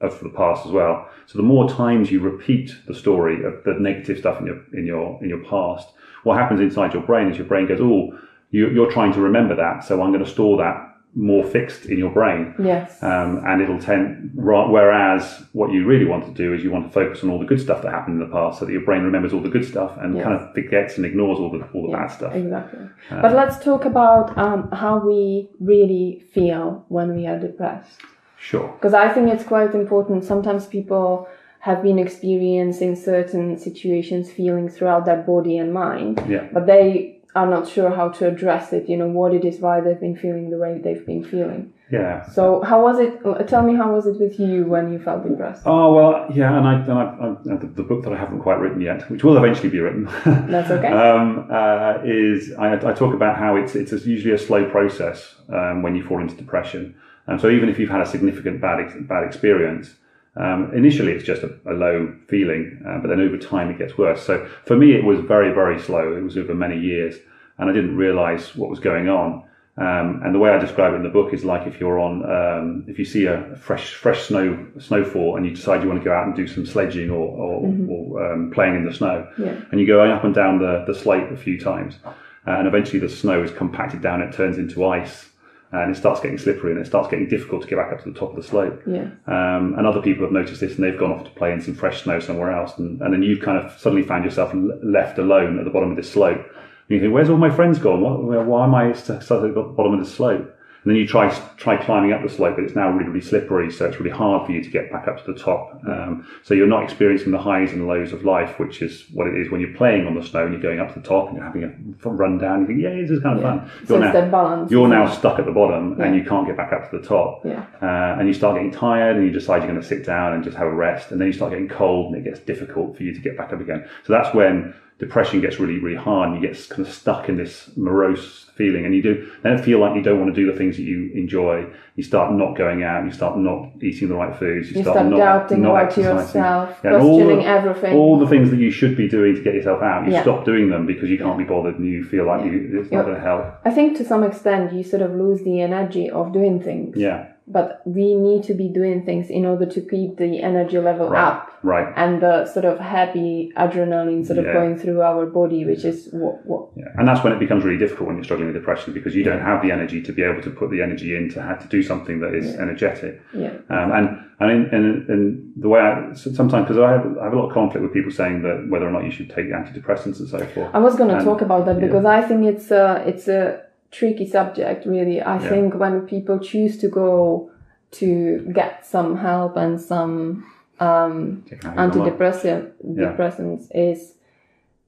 of 0.02 0.20
the 0.22 0.30
past 0.30 0.66
as 0.66 0.72
well. 0.72 1.08
So 1.28 1.38
the 1.38 1.44
more 1.44 1.70
times 1.70 2.12
you 2.12 2.22
repeat 2.22 2.72
the 2.88 2.96
story 2.96 3.44
of 3.46 3.64
the 3.66 3.74
negative 3.74 4.18
stuff 4.18 4.40
in 4.40 4.48
your, 4.48 4.64
in 4.74 4.88
your, 4.88 5.20
in 5.22 5.30
your 5.30 5.44
past, 5.44 5.90
what 6.24 6.38
happens 6.40 6.60
inside 6.60 6.94
your 6.94 7.04
brain 7.04 7.30
is 7.30 7.38
your 7.38 7.46
brain 7.46 7.68
goes, 7.68 7.80
oh, 7.82 8.18
you, 8.50 8.70
you're 8.70 8.92
trying 8.92 9.14
to 9.14 9.22
remember 9.22 9.56
that. 9.56 9.84
So 9.84 10.02
I'm 10.02 10.12
going 10.12 10.24
to 10.24 10.30
store 10.30 10.58
that 10.58 10.87
more 11.18 11.44
fixed 11.44 11.88
in 11.88 11.98
your 11.98 12.12
brain 12.12 12.54
Yes. 12.60 13.02
um, 13.02 13.42
and 13.48 13.62
it'll 13.62 13.80
tend. 13.80 14.32
Whereas 14.36 15.44
what 15.54 15.72
you 15.72 15.86
really 15.86 16.06
want 16.06 16.26
to 16.26 16.32
do 16.32 16.54
is 16.54 16.64
you 16.64 16.72
want 16.72 16.86
to 16.88 16.92
focus 16.94 17.24
on 17.24 17.30
all 17.32 17.40
the 17.40 17.46
good 17.46 17.60
stuff 17.60 17.82
that 17.82 17.92
happened 17.92 18.22
in 18.22 18.28
the 18.28 18.34
past, 18.34 18.60
so 18.60 18.66
that 18.66 18.72
your 18.72 18.82
brain 18.82 19.04
remembers 19.04 19.34
all 19.34 19.42
the 19.42 19.50
good 19.50 19.66
stuff 19.66 19.92
and 20.02 20.16
Yes. 20.16 20.24
kind 20.26 20.36
of 20.40 20.54
forgets 20.54 20.98
and 20.98 21.06
ignores 21.06 21.40
all 21.40 21.50
the 21.50 21.62
all 21.74 21.84
the 21.84 21.90
Yeah, 21.90 21.98
bad 22.00 22.08
stuff. 22.12 22.36
Exactly. 22.36 22.80
but 23.10 23.34
let's 23.34 23.58
talk 23.64 23.86
about 23.86 24.38
um, 24.38 24.70
how 24.72 25.00
we 25.00 25.50
really 25.60 26.20
feel 26.34 26.86
when 26.90 27.16
we 27.16 27.26
are 27.28 27.40
depressed. 27.40 28.02
Sure. 28.40 28.68
Because 28.78 28.94
I 28.94 29.10
think 29.10 29.30
it's 29.34 29.44
quite 29.44 29.74
important. 29.74 30.24
Sometimes 30.24 30.66
people 30.68 31.28
have 31.60 31.82
been 31.82 31.98
experiencing 32.00 32.96
certain 32.96 33.58
situations, 33.58 34.32
feelings 34.32 34.78
throughout 34.78 35.06
their 35.06 35.22
body 35.24 35.58
and 35.58 35.74
mind, 35.74 36.22
Yeah. 36.30 36.46
but 36.54 36.68
they 36.68 37.17
are 37.38 37.50
not 37.56 37.68
sure 37.76 37.90
how 38.00 38.08
to 38.18 38.22
address 38.32 38.66
it, 38.78 38.84
you 38.92 38.98
know, 39.00 39.10
what 39.20 39.32
it 39.38 39.44
is, 39.50 39.56
why 39.66 39.76
they've 39.82 40.00
been 40.08 40.18
feeling 40.26 40.50
the 40.54 40.58
way 40.64 40.72
they've 40.84 41.06
been 41.06 41.24
feeling. 41.24 41.64
Yeah. 41.98 42.28
So, 42.38 42.62
how 42.70 42.80
was 42.88 42.98
it? 43.06 43.12
uh, 43.26 43.36
Tell 43.52 43.64
me, 43.70 43.74
how 43.82 43.90
was 43.96 44.06
it 44.12 44.18
with 44.24 44.36
you 44.40 44.66
when 44.74 44.86
you 44.92 45.00
felt 45.08 45.22
depressed? 45.28 45.64
Oh 45.66 45.94
well, 45.98 46.16
yeah, 46.40 46.58
and 46.58 46.66
I, 46.72 46.74
and 46.92 46.98
I, 47.04 47.06
I 47.54 47.56
the, 47.62 47.68
the 47.80 47.84
book 47.90 48.04
that 48.04 48.12
I 48.12 48.18
haven't 48.24 48.42
quite 48.48 48.60
written 48.64 48.82
yet, 48.82 49.10
which 49.12 49.24
will 49.24 49.38
eventually 49.38 49.70
be 49.70 49.80
written, 49.80 50.04
That's 50.54 50.70
okay. 50.78 50.92
um, 51.04 51.48
uh, 51.60 51.94
is 52.04 52.40
I, 52.66 52.74
I 52.90 52.94
talk 53.02 53.14
about 53.14 53.38
how 53.38 53.56
it's 53.56 53.74
it's 53.76 53.94
usually 54.16 54.34
a 54.34 54.38
slow 54.48 54.70
process 54.70 55.36
um, 55.58 55.82
when 55.84 55.96
you 55.96 56.04
fall 56.04 56.20
into 56.20 56.36
depression. 56.36 56.84
And 57.28 57.40
so 57.42 57.50
even 57.50 57.68
if 57.70 57.78
you've 57.80 57.90
had 57.98 58.02
a 58.02 58.10
significant 58.16 58.60
bad 58.62 58.78
ex- 58.84 58.96
bad 59.14 59.24
experience, 59.30 59.96
um, 60.40 60.72
initially 60.76 61.12
it's 61.14 61.24
just 61.24 61.44
a, 61.44 61.52
a 61.66 61.74
low 61.74 62.14
feeling, 62.28 62.82
uh, 62.88 63.00
but 63.00 63.08
then 63.10 63.20
over 63.20 63.38
time 63.38 63.70
it 63.70 63.78
gets 63.78 63.98
worse. 63.98 64.22
So 64.24 64.48
for 64.66 64.76
me, 64.78 64.94
it 64.94 65.04
was 65.04 65.20
very 65.20 65.54
very 65.54 65.80
slow. 65.80 66.16
It 66.16 66.24
was 66.24 66.38
over 66.38 66.54
many 66.54 66.80
years, 66.80 67.16
and 67.58 67.70
I 67.70 67.74
didn't 67.74 67.96
realise 67.98 68.56
what 68.56 68.70
was 68.70 68.80
going 68.80 69.10
on. 69.10 69.44
Um, 69.80 70.22
and 70.26 70.34
the 70.34 70.40
way 70.40 70.50
I 70.50 70.58
describe 70.58 70.94
it 70.94 70.96
in 70.96 71.04
the 71.04 71.10
book 71.10 71.36
is 71.36 71.46
like 71.46 71.68
if 71.68 71.80
you're 71.80 72.00
on, 72.00 72.26
um, 72.26 72.84
if 72.88 72.98
you 72.98 73.06
see 73.06 73.26
a 73.28 73.56
fresh, 73.62 73.94
fresh 73.94 74.24
snow 74.24 74.66
snowfall, 74.80 75.36
and 75.38 75.46
you 75.46 75.54
decide 75.54 75.84
you 75.84 75.88
want 75.88 76.02
to 76.02 76.04
go 76.06 76.12
out 76.16 76.26
and 76.26 76.36
do 76.36 76.48
some 76.48 76.66
sledging 76.66 77.12
or, 77.12 77.28
or, 77.28 77.76
or 77.88 78.34
um, 78.34 78.50
playing 78.52 78.76
in 78.76 78.86
the 78.86 78.94
snow, 78.94 79.28
Yeah. 79.38 79.54
and 79.72 79.80
you 79.80 79.86
go 79.86 80.02
up 80.04 80.24
and 80.24 80.34
down 80.34 80.58
the, 80.58 80.84
the 80.88 80.96
slate 80.96 81.32
a 81.32 81.38
few 81.38 81.60
times, 81.60 82.00
uh, 82.06 82.12
and 82.58 82.68
eventually 82.68 82.98
the 82.98 83.08
snow 83.10 83.44
is 83.44 83.52
compacted 83.52 84.02
down, 84.02 84.22
it 84.24 84.34
turns 84.34 84.58
into 84.58 84.84
ice, 84.84 85.27
and 85.72 85.92
it 85.92 85.98
starts 85.98 86.22
getting 86.22 86.38
slippery, 86.38 86.72
and 86.72 86.80
it 86.80 86.88
starts 86.88 87.10
getting 87.10 87.28
difficult 87.28 87.62
to 87.64 87.68
get 87.68 87.76
back 87.78 87.92
up 87.92 88.04
to 88.04 88.12
the 88.12 88.18
top 88.18 88.30
of 88.30 88.36
the 88.36 88.44
slope. 88.44 88.82
Yeah. 88.88 89.10
Um, 89.28 89.76
and 89.78 89.86
other 89.86 90.02
people 90.02 90.24
have 90.24 90.32
noticed 90.32 90.62
this, 90.62 90.76
and 90.76 90.84
they've 90.84 90.98
gone 90.98 91.12
off 91.12 91.24
to 91.26 91.30
play 91.32 91.52
in 91.52 91.62
some 91.62 91.76
fresh 91.76 92.04
snow 92.04 92.20
somewhere 92.20 92.52
else, 92.52 92.78
and, 92.78 93.02
and 93.02 93.14
then 93.14 93.24
you've 93.24 93.42
kind 93.42 93.58
of 93.58 93.78
suddenly 93.80 94.04
found 94.04 94.24
yourself 94.26 94.52
left 94.84 95.18
alone 95.18 95.60
at 95.60 95.66
the 95.66 95.72
bottom 95.72 95.92
of 95.92 95.98
this 95.98 96.12
slope. 96.12 96.38
And 96.38 96.96
you 96.96 97.00
think, 97.02 97.14
where's 97.14 97.30
all 97.30 97.38
my 97.38 97.50
friends 97.50 97.80
gone? 97.80 98.02
Where- 98.02 98.42
why 98.44 98.66
am 98.66 98.74
I 98.76 98.90
at 98.92 99.06
the 99.06 99.74
bottom 99.76 99.94
of 99.94 100.00
the 100.00 100.06
slope? 100.06 100.54
And 100.88 100.96
then 100.96 101.02
you 101.02 101.06
try 101.06 101.28
try 101.58 101.76
climbing 101.76 102.14
up 102.14 102.24
the 102.24 102.30
slope, 102.30 102.56
but 102.56 102.64
it's 102.64 102.74
now 102.74 102.90
really 102.90 103.10
really 103.10 103.20
slippery, 103.20 103.70
so 103.70 103.88
it's 103.88 104.00
really 104.00 104.16
hard 104.16 104.46
for 104.46 104.54
you 104.54 104.64
to 104.64 104.70
get 104.70 104.90
back 104.90 105.06
up 105.06 105.22
to 105.22 105.34
the 105.34 105.38
top. 105.38 105.82
Um, 105.86 106.26
so 106.44 106.54
you're 106.54 106.66
not 106.66 106.82
experiencing 106.82 107.34
the 107.34 107.38
highs 107.40 107.74
and 107.74 107.90
lows 107.90 108.14
of 108.14 108.24
life, 108.24 108.58
which 108.58 108.82
is 108.82 109.04
what 109.12 109.28
it 109.28 109.36
is 109.38 109.52
when 109.52 109.60
you're 109.60 109.74
playing 109.74 110.08
on 110.08 110.16
the 110.16 110.24
snow 110.26 110.46
and 110.46 110.54
you're 110.54 110.62
going 110.62 110.80
up 110.80 110.94
to 110.94 111.00
the 111.02 111.06
top 111.06 111.28
and 111.28 111.36
you're 111.36 111.46
having 111.46 111.98
a 112.06 112.10
run 112.10 112.38
down. 112.38 112.62
You 112.62 112.68
think, 112.68 112.82
yeah, 112.82 113.02
this 113.02 113.10
is 113.10 113.22
kind 113.22 113.36
of 113.38 113.44
fun. 113.44 113.70
So 113.86 113.96
You're 113.98 114.06
it's 114.06 114.14
now, 114.14 114.32
balance. 114.32 114.72
you're 114.72 114.88
now 114.88 115.10
stuck 115.12 115.40
at 115.40 115.46
the 115.46 115.52
bottom 115.52 116.00
and 116.00 116.16
you 116.16 116.24
can't 116.24 116.48
get 116.48 116.56
back 116.56 116.72
up 116.72 116.90
to 116.90 117.00
the 117.00 117.06
top. 117.06 117.42
Yeah. 117.44 117.66
Uh, 117.82 118.18
and 118.18 118.26
you 118.26 118.34
start 118.34 118.56
getting 118.56 118.72
tired 118.72 119.18
and 119.18 119.26
you 119.26 119.32
decide 119.34 119.58
you're 119.64 119.72
going 119.74 119.82
to 119.82 119.86
sit 119.86 120.06
down 120.06 120.36
and 120.36 120.42
just 120.42 120.56
have 120.56 120.68
a 120.68 120.74
rest. 120.74 121.12
And 121.12 121.20
then 121.20 121.28
you 121.28 121.34
start 121.34 121.52
getting 121.52 121.68
cold 121.68 122.14
and 122.14 122.26
it 122.26 122.30
gets 122.30 122.40
difficult 122.40 122.96
for 122.96 123.04
you 123.04 123.14
to 123.14 123.20
get 123.20 123.38
back 123.38 123.52
up 123.52 123.60
again. 123.60 123.86
So 124.06 124.14
that's 124.14 124.34
when 124.34 124.74
depression 125.00 125.42
gets 125.42 125.60
really, 125.60 125.78
really 125.80 125.96
hard 125.96 126.30
and 126.32 126.42
you 126.42 126.48
get 126.48 126.70
kind 126.70 126.82
of 126.88 126.92
stuck 126.92 127.30
in 127.30 127.38
this 127.38 127.70
morose 127.78 128.46
feeling 128.56 128.84
and 128.86 128.96
you 128.96 129.04
do 129.04 129.32
then 129.44 129.62
feel 129.62 129.78
like 129.80 129.96
you 129.96 130.02
don't 130.02 130.20
want 130.20 130.34
to 130.34 130.42
do 130.42 130.52
the 130.52 130.58
things 130.58 130.76
that 130.78 130.82
you 130.84 131.12
enjoy. 131.14 131.64
You 131.96 132.02
start 132.04 132.34
not 132.34 132.58
going 132.58 132.84
out, 132.84 133.06
you 133.06 133.12
start 133.12 133.38
not 133.38 133.70
eating 133.84 134.08
the 134.10 134.16
right 134.16 134.36
foods, 134.36 134.72
you, 134.72 134.78
You 134.78 134.82
start 134.84 135.06
not, 135.06 135.18
doubting 135.18 135.62
not 135.62 135.72
about 135.72 135.84
exercising. 135.90 136.18
yourself, 136.42 136.80
Yeah, 136.84 136.94
and 136.96 137.04
all 137.04 137.20
the- 137.28 137.44
everything. 137.46 137.96
All 137.96 138.18
the 138.20 138.28
things 138.28 138.50
that 138.50 138.60
you 138.60 138.72
should 138.72 138.98
be 138.98 139.08
doing 139.08 139.36
to 139.36 139.42
get 139.42 139.54
yourself 139.54 139.84
out, 139.84 140.08
you 140.08 140.14
Yeah. 140.14 140.24
stop 140.24 140.44
doing 140.46 140.70
them 140.70 140.88
because 140.88 141.10
you 141.12 141.20
can't 141.20 141.38
be 141.38 141.44
bothered 141.44 141.78
and 141.78 141.88
you 141.88 142.04
feel 142.04 142.26
like 142.26 142.46
you, 142.46 142.80
it's 142.82 142.92
not 142.92 143.00
Yeah. 143.00 143.04
going 143.04 143.16
to 143.16 143.22
help. 143.22 143.46
I 143.66 143.70
think 143.70 143.98
to 143.98 144.04
some 144.04 144.24
extent 144.24 144.74
you 144.74 144.82
sort 144.84 145.04
of 145.04 145.14
lose 145.14 145.44
the 145.44 145.62
energy 145.62 146.10
of 146.10 146.34
doing 146.34 146.60
things. 146.60 146.98
Yeah, 146.98 147.26
But 147.50 147.82
we 147.86 148.14
need 148.14 148.44
to 148.44 148.54
be 148.54 148.68
doing 148.68 149.06
things 149.06 149.30
in 149.30 149.46
order 149.46 149.66
to 149.66 149.80
keep 149.80 150.18
the 150.18 150.42
energy 150.42 150.80
level 150.80 151.10
right, 151.10 151.28
up 151.28 151.58
right. 151.64 151.94
and 151.96 152.22
the 152.22 152.46
sort 152.46 152.66
of 152.66 152.78
happy 152.80 153.54
adrenaline 153.58 154.26
sort 154.26 154.40
of 154.40 154.46
Yeah. 154.46 154.54
going 154.54 154.78
through 154.78 155.02
our 155.02 155.26
body, 155.26 155.64
which 155.64 155.86
is 155.86 156.10
what, 156.12 156.46
what 156.46 156.68
Yeah. 156.76 156.86
And 156.98 157.08
that's 157.08 157.24
when 157.24 157.32
it 157.32 157.40
becomes 157.40 157.64
really 157.64 157.78
difficult 157.78 158.08
when 158.08 158.18
you're 158.18 158.26
struggling 158.26 158.48
with 158.48 158.56
depression 158.56 158.94
because 158.94 159.16
you 159.16 159.24
don't 159.24 159.42
have 159.42 159.62
the 159.62 159.72
energy 159.72 160.02
to 160.02 160.12
be 160.12 160.24
able 160.24 160.42
to 160.42 160.50
put 160.50 160.72
the 160.72 160.82
energy 160.82 161.16
in 161.16 161.30
to 161.30 161.42
have 161.42 161.62
to 161.62 161.68
do 161.70 161.82
something 161.82 162.20
that 162.20 162.34
is 162.34 162.54
energetic. 162.56 163.22
yeah. 163.34 163.54
Um, 163.70 163.92
and 163.94 164.20
and 164.40 164.52
in, 164.52 164.76
and, 164.76 165.10
and 165.10 165.54
the 165.56 165.70
way 165.70 165.80
I 165.80 166.14
sometimes 166.14 166.66
because 166.68 166.78
I 166.78 166.92
have, 166.92 167.18
I 167.18 167.24
have 167.24 167.34
a 167.34 167.38
lot 167.38 167.48
of 167.48 167.54
conflict 167.54 167.82
with 167.82 167.94
people 167.94 168.12
saying 168.12 168.42
that 168.44 168.68
whether 168.70 168.88
or 168.88 168.92
not 168.92 169.04
you 169.04 169.12
should 169.12 169.30
take 169.30 169.48
antidepressants 169.48 170.20
and 170.20 170.28
so 170.30 170.46
forth. 170.48 170.70
I 170.74 170.80
was 170.80 170.96
going 170.96 171.18
to 171.18 171.24
talk 171.24 171.42
about 171.42 171.66
that 171.66 171.80
because 171.80 172.06
I 172.06 172.22
think 172.22 172.46
it's 172.46 172.70
a 172.72 173.04
it's 173.08 173.28
a 173.28 173.62
tricky 173.92 174.28
subject. 174.28 174.86
Really, 174.86 175.22
I 175.22 175.36
Yeah. 175.40 175.50
think 175.50 175.76
when 175.76 176.02
people 176.02 176.40
choose 176.40 176.78
to 176.80 176.88
go 176.88 177.50
to 177.92 178.40
get 178.54 178.86
some 178.86 179.18
help 179.18 179.56
and 179.58 179.80
some 179.80 180.46
um, 180.80 181.44
antidepressant. 181.64 182.72
Yeah. 182.84 183.06
depressants 183.16 183.68
is 183.74 184.14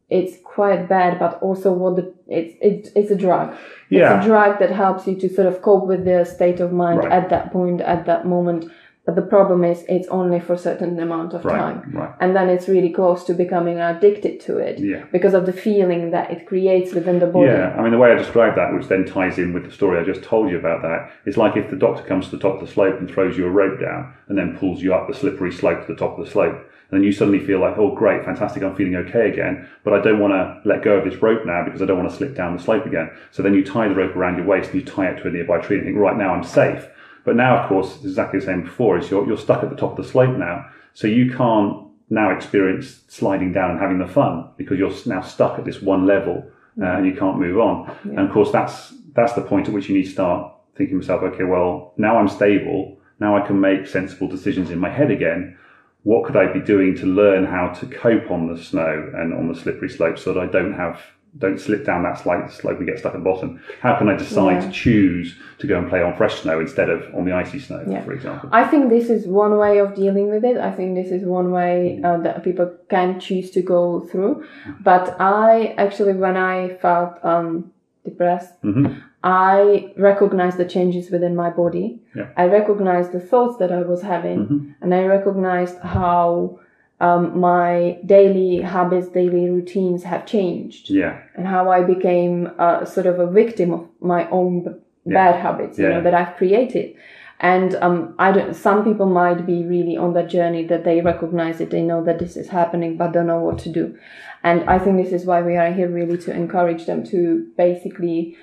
it's 0.10 0.38
quite 0.44 0.90
bad, 0.90 1.20
but 1.20 1.40
also 1.42 1.72
what 1.72 1.96
the 1.96 2.14
it's 2.28 2.56
it's 2.62 2.90
it's 2.96 3.12
a 3.12 3.16
drug. 3.16 3.56
Yeah. 3.90 4.18
It's 4.18 4.26
a 4.26 4.28
drug 4.28 4.60
that 4.60 4.72
helps 4.72 5.08
you 5.08 5.16
to 5.16 5.30
sort 5.30 5.48
of 5.48 5.62
cope 5.62 5.86
with 5.88 6.04
the 6.06 6.26
state 6.26 6.60
of 6.60 6.72
mind 6.74 7.00
Right. 7.00 7.12
at 7.12 7.30
that 7.30 7.52
point, 7.52 7.82
at 7.82 8.06
that 8.06 8.26
moment. 8.26 8.66
But 9.10 9.16
the 9.16 9.28
problem 9.38 9.64
is 9.64 9.84
it's 9.90 10.08
only 10.10 10.40
for 10.40 10.54
a 10.54 10.58
certain 10.58 11.00
amount 11.00 11.34
of 11.34 11.44
Right. 11.44 11.58
time 11.58 11.78
Right. 12.00 12.12
and 12.20 12.36
then 12.36 12.48
it's 12.48 12.70
really 12.70 12.92
close 13.00 13.24
to 13.26 13.34
becoming 13.34 13.80
addicted 13.80 14.40
to 14.42 14.60
it 14.60 14.78
Yeah. 14.78 15.02
because 15.12 15.34
of 15.34 15.48
the 15.48 15.52
feeling 15.68 16.12
that 16.12 16.30
it 16.30 16.46
creates 16.46 16.94
within 16.94 17.18
the 17.18 17.26
body 17.26 17.48
Yeah, 17.50 17.74
I 17.76 17.82
mean, 17.82 17.92
the 17.92 17.98
way 17.98 18.12
I 18.12 18.16
described 18.16 18.56
that, 18.60 18.72
which 18.72 18.88
then 18.88 19.06
ties 19.06 19.40
in 19.40 19.52
with 19.52 19.66
the 19.66 19.72
story 19.72 19.98
I 19.98 20.04
just 20.04 20.22
told 20.22 20.52
you 20.52 20.60
about 20.60 20.84
that, 20.84 21.10
it's 21.26 21.38
like 21.38 21.58
if 21.58 21.72
the 21.72 21.76
doctor 21.76 22.04
comes 22.04 22.26
to 22.26 22.36
the 22.36 22.42
top 22.46 22.56
of 22.62 22.68
the 22.68 22.72
slope 22.76 23.00
and 23.00 23.10
throws 23.10 23.36
you 23.36 23.48
a 23.48 23.50
rope 23.50 23.80
down 23.82 24.14
and 24.28 24.38
then 24.38 24.56
pulls 24.60 24.84
you 24.84 24.94
up 24.94 25.08
the 25.08 25.16
slippery 25.22 25.52
slope 25.52 25.82
to 25.88 25.92
the 25.92 26.00
top 26.00 26.20
of 26.20 26.24
the 26.24 26.30
slope. 26.32 26.60
And 26.92 26.94
then 27.00 27.04
you 27.04 27.12
suddenly 27.12 27.40
feel 27.40 27.60
like, 27.60 27.80
oh, 27.80 27.96
great, 27.96 28.24
fantastic, 28.26 28.62
I'm 28.62 28.76
feeling 28.76 28.96
okay 28.98 29.26
again, 29.34 29.68
but 29.84 29.94
I 29.94 30.02
don't 30.02 30.20
want 30.20 30.34
to 30.34 30.62
let 30.72 30.84
go 30.84 30.94
of 31.00 31.06
this 31.10 31.20
rope 31.20 31.48
now 31.48 31.64
because 31.66 31.82
I 31.82 31.86
don't 31.86 31.98
want 31.98 32.12
to 32.12 32.16
slip 32.16 32.36
down 32.36 32.56
the 32.56 32.62
slope 32.62 32.86
again. 32.86 33.10
So 33.32 33.42
then 33.42 33.56
you 33.56 33.64
tie 33.64 33.88
the 33.88 33.96
rope 33.96 34.16
around 34.16 34.38
your 34.38 34.46
waist 34.46 34.70
and 34.72 34.80
you 34.82 34.86
tie 34.86 35.08
it 35.08 35.18
to 35.22 35.28
a 35.28 35.32
nearby 35.32 35.58
tree 35.60 35.78
and 35.78 35.86
think, 35.88 35.98
right 35.98 36.16
now 36.16 36.32
I'm 36.36 36.44
safe. 36.44 36.88
But 37.26 37.36
now, 37.36 37.62
of 37.62 37.70
course, 37.70 37.96
it's 37.96 38.06
exactly 38.06 38.40
the 38.40 38.46
same 38.46 38.64
before, 38.64 38.98
is 38.98 39.10
you're, 39.10 39.26
you're 39.28 39.38
stuck 39.38 39.64
at 39.64 39.70
the 39.70 39.76
top 39.76 39.98
of 39.98 40.06
the 40.06 40.12
slope 40.12 40.38
now. 40.38 40.66
So 40.94 41.08
you 41.08 41.32
can't 41.36 41.88
now 42.10 42.32
experience 42.36 43.02
sliding 43.08 43.54
down 43.54 43.72
and 43.72 43.80
having 43.80 44.00
the 44.00 44.08
fun 44.08 44.50
because 44.58 44.80
you're 44.80 44.94
now 45.06 45.22
stuck 45.22 45.60
at 45.60 45.66
this 45.66 45.82
one 45.82 46.08
level 46.08 46.44
uh, 46.82 46.86
and 46.86 47.06
you 47.06 47.16
can't 47.16 47.38
move 47.38 47.60
on. 47.60 47.96
And 48.04 48.20
of 48.20 48.32
course, 48.32 48.52
that's 48.52 48.94
that's 49.14 49.34
the 49.34 49.42
point 49.42 49.68
at 49.68 49.74
which 49.74 49.90
you 49.90 49.96
need 49.98 50.06
to 50.06 50.12
start 50.12 50.54
thinking 50.76 50.96
to 50.96 51.02
yourself, 51.02 51.22
okay, 51.24 51.44
well, 51.44 51.94
now 51.98 52.18
I'm 52.18 52.30
stable. 52.30 52.98
Now 53.20 53.36
I 53.36 53.46
can 53.46 53.60
make 53.60 53.86
sensible 53.86 54.28
decisions 54.28 54.72
in 54.72 54.80
my 54.80 54.90
head 54.90 55.12
again. 55.12 55.58
What 56.04 56.26
could 56.26 56.38
I 56.38 56.52
be 56.54 56.62
doing 56.62 56.96
to 56.98 57.06
learn 57.06 57.46
how 57.46 57.70
to 57.80 57.86
cope 57.86 58.32
on 58.32 58.48
the 58.48 58.62
snow 58.62 59.12
and 59.16 59.34
on 59.34 59.50
the 59.50 59.60
slippery 59.60 59.90
slopes 59.90 60.24
so 60.24 60.34
that 60.34 60.40
I 60.40 60.46
don't 60.46 60.74
have 60.74 61.02
don't 61.38 61.60
slip 61.60 61.86
down 61.86 62.04
that 62.04 62.18
slight 62.20 62.52
slope 62.52 62.78
and 62.80 62.88
get 62.88 63.00
stuck 63.00 63.14
at 63.14 63.20
the 63.20 63.24
bottom? 63.24 63.60
How 63.82 63.96
can 63.98 64.10
I 64.10 64.16
decide 64.18 64.54
Yeah. 64.54 64.62
to 64.62 64.72
choose 64.72 65.38
to 65.60 65.68
go 65.68 65.78
and 65.78 65.88
play 65.90 66.02
on 66.02 66.16
fresh 66.16 66.42
snow 66.42 66.60
instead 66.60 66.90
of 66.90 67.04
on 67.16 67.26
the 67.26 67.34
icy 67.34 67.60
snow, 67.60 67.84
Yeah. 67.88 68.02
for 68.04 68.14
example? 68.14 68.50
I 68.52 68.64
think 68.66 68.90
this 68.90 69.10
is 69.10 69.28
one 69.28 69.58
way 69.58 69.78
of 69.80 69.94
dealing 69.96 70.30
with 70.30 70.44
it. 70.44 70.58
I 70.58 70.72
think 70.72 70.96
this 70.96 71.12
is 71.12 71.24
one 71.24 71.52
way 71.52 72.02
uh, 72.04 72.18
that 72.18 72.44
people 72.44 72.72
can 72.90 73.20
choose 73.20 73.52
to 73.52 73.62
go 73.62 74.02
through. 74.10 74.44
But 74.84 75.16
I 75.20 75.76
actually, 75.78 76.14
when 76.14 76.36
I 76.38 76.70
felt 76.82 77.14
um, 77.24 77.72
depressed, 78.06 78.54
hmm 78.64 78.88
I 79.22 79.92
recognized 79.98 80.56
the 80.58 80.64
changes 80.64 81.12
within 81.12 81.36
my 81.36 81.50
body. 81.50 82.00
Yeah. 82.16 82.28
I 82.38 82.46
recognized 82.46 83.12
the 83.12 83.20
thoughts 83.20 83.58
that 83.58 83.70
I 83.70 83.82
was 83.82 84.02
having, 84.02 84.40
Mhm. 84.48 84.76
and 84.82 84.96
I 84.96 85.06
recognized 85.06 85.78
how 85.80 86.60
um, 87.00 87.40
my 87.40 87.98
daily 88.06 88.62
habits, 88.62 89.08
daily 89.10 89.50
routines 89.50 90.04
have 90.04 90.26
changed, 90.26 90.90
Yeah, 90.90 91.20
and 91.36 91.48
how 91.48 91.70
I 91.72 91.82
became 91.84 92.52
uh, 92.60 92.86
sort 92.86 93.06
of 93.06 93.20
a 93.20 93.28
victim 93.28 93.72
of 93.74 93.88
my 94.02 94.30
own 94.30 94.64
b- 94.64 94.72
bad 95.06 95.36
habits, 95.36 95.78
you 95.80 95.86
Yeah. 95.86 95.96
know, 95.96 96.02
that 96.04 96.14
I've 96.14 96.36
created. 96.36 96.96
And 97.42 97.76
um, 97.76 98.16
I 98.20 98.34
don't. 98.34 98.54
Some 98.54 98.84
people 98.84 99.06
might 99.06 99.46
be 99.46 99.64
really 99.64 99.96
on 99.96 100.14
that 100.14 100.28
journey 100.30 100.66
that 100.66 100.84
they 100.84 101.00
recognize 101.00 101.62
it, 101.62 101.70
they 101.70 101.82
know 101.82 102.04
that 102.04 102.20
this 102.20 102.36
is 102.36 102.50
happening, 102.50 102.98
but 102.98 103.14
don't 103.14 103.28
know 103.28 103.40
what 103.40 103.60
to 103.60 103.70
do. 103.70 103.98
And 104.44 104.70
I 104.70 104.78
think 104.78 104.98
this 105.02 105.14
is 105.14 105.26
why 105.26 105.42
we 105.42 105.56
are 105.56 105.72
here, 105.72 105.88
really, 105.90 106.18
to 106.20 106.32
encourage 106.34 106.86
them 106.86 107.06
to 107.08 107.48
basically, 107.58 108.36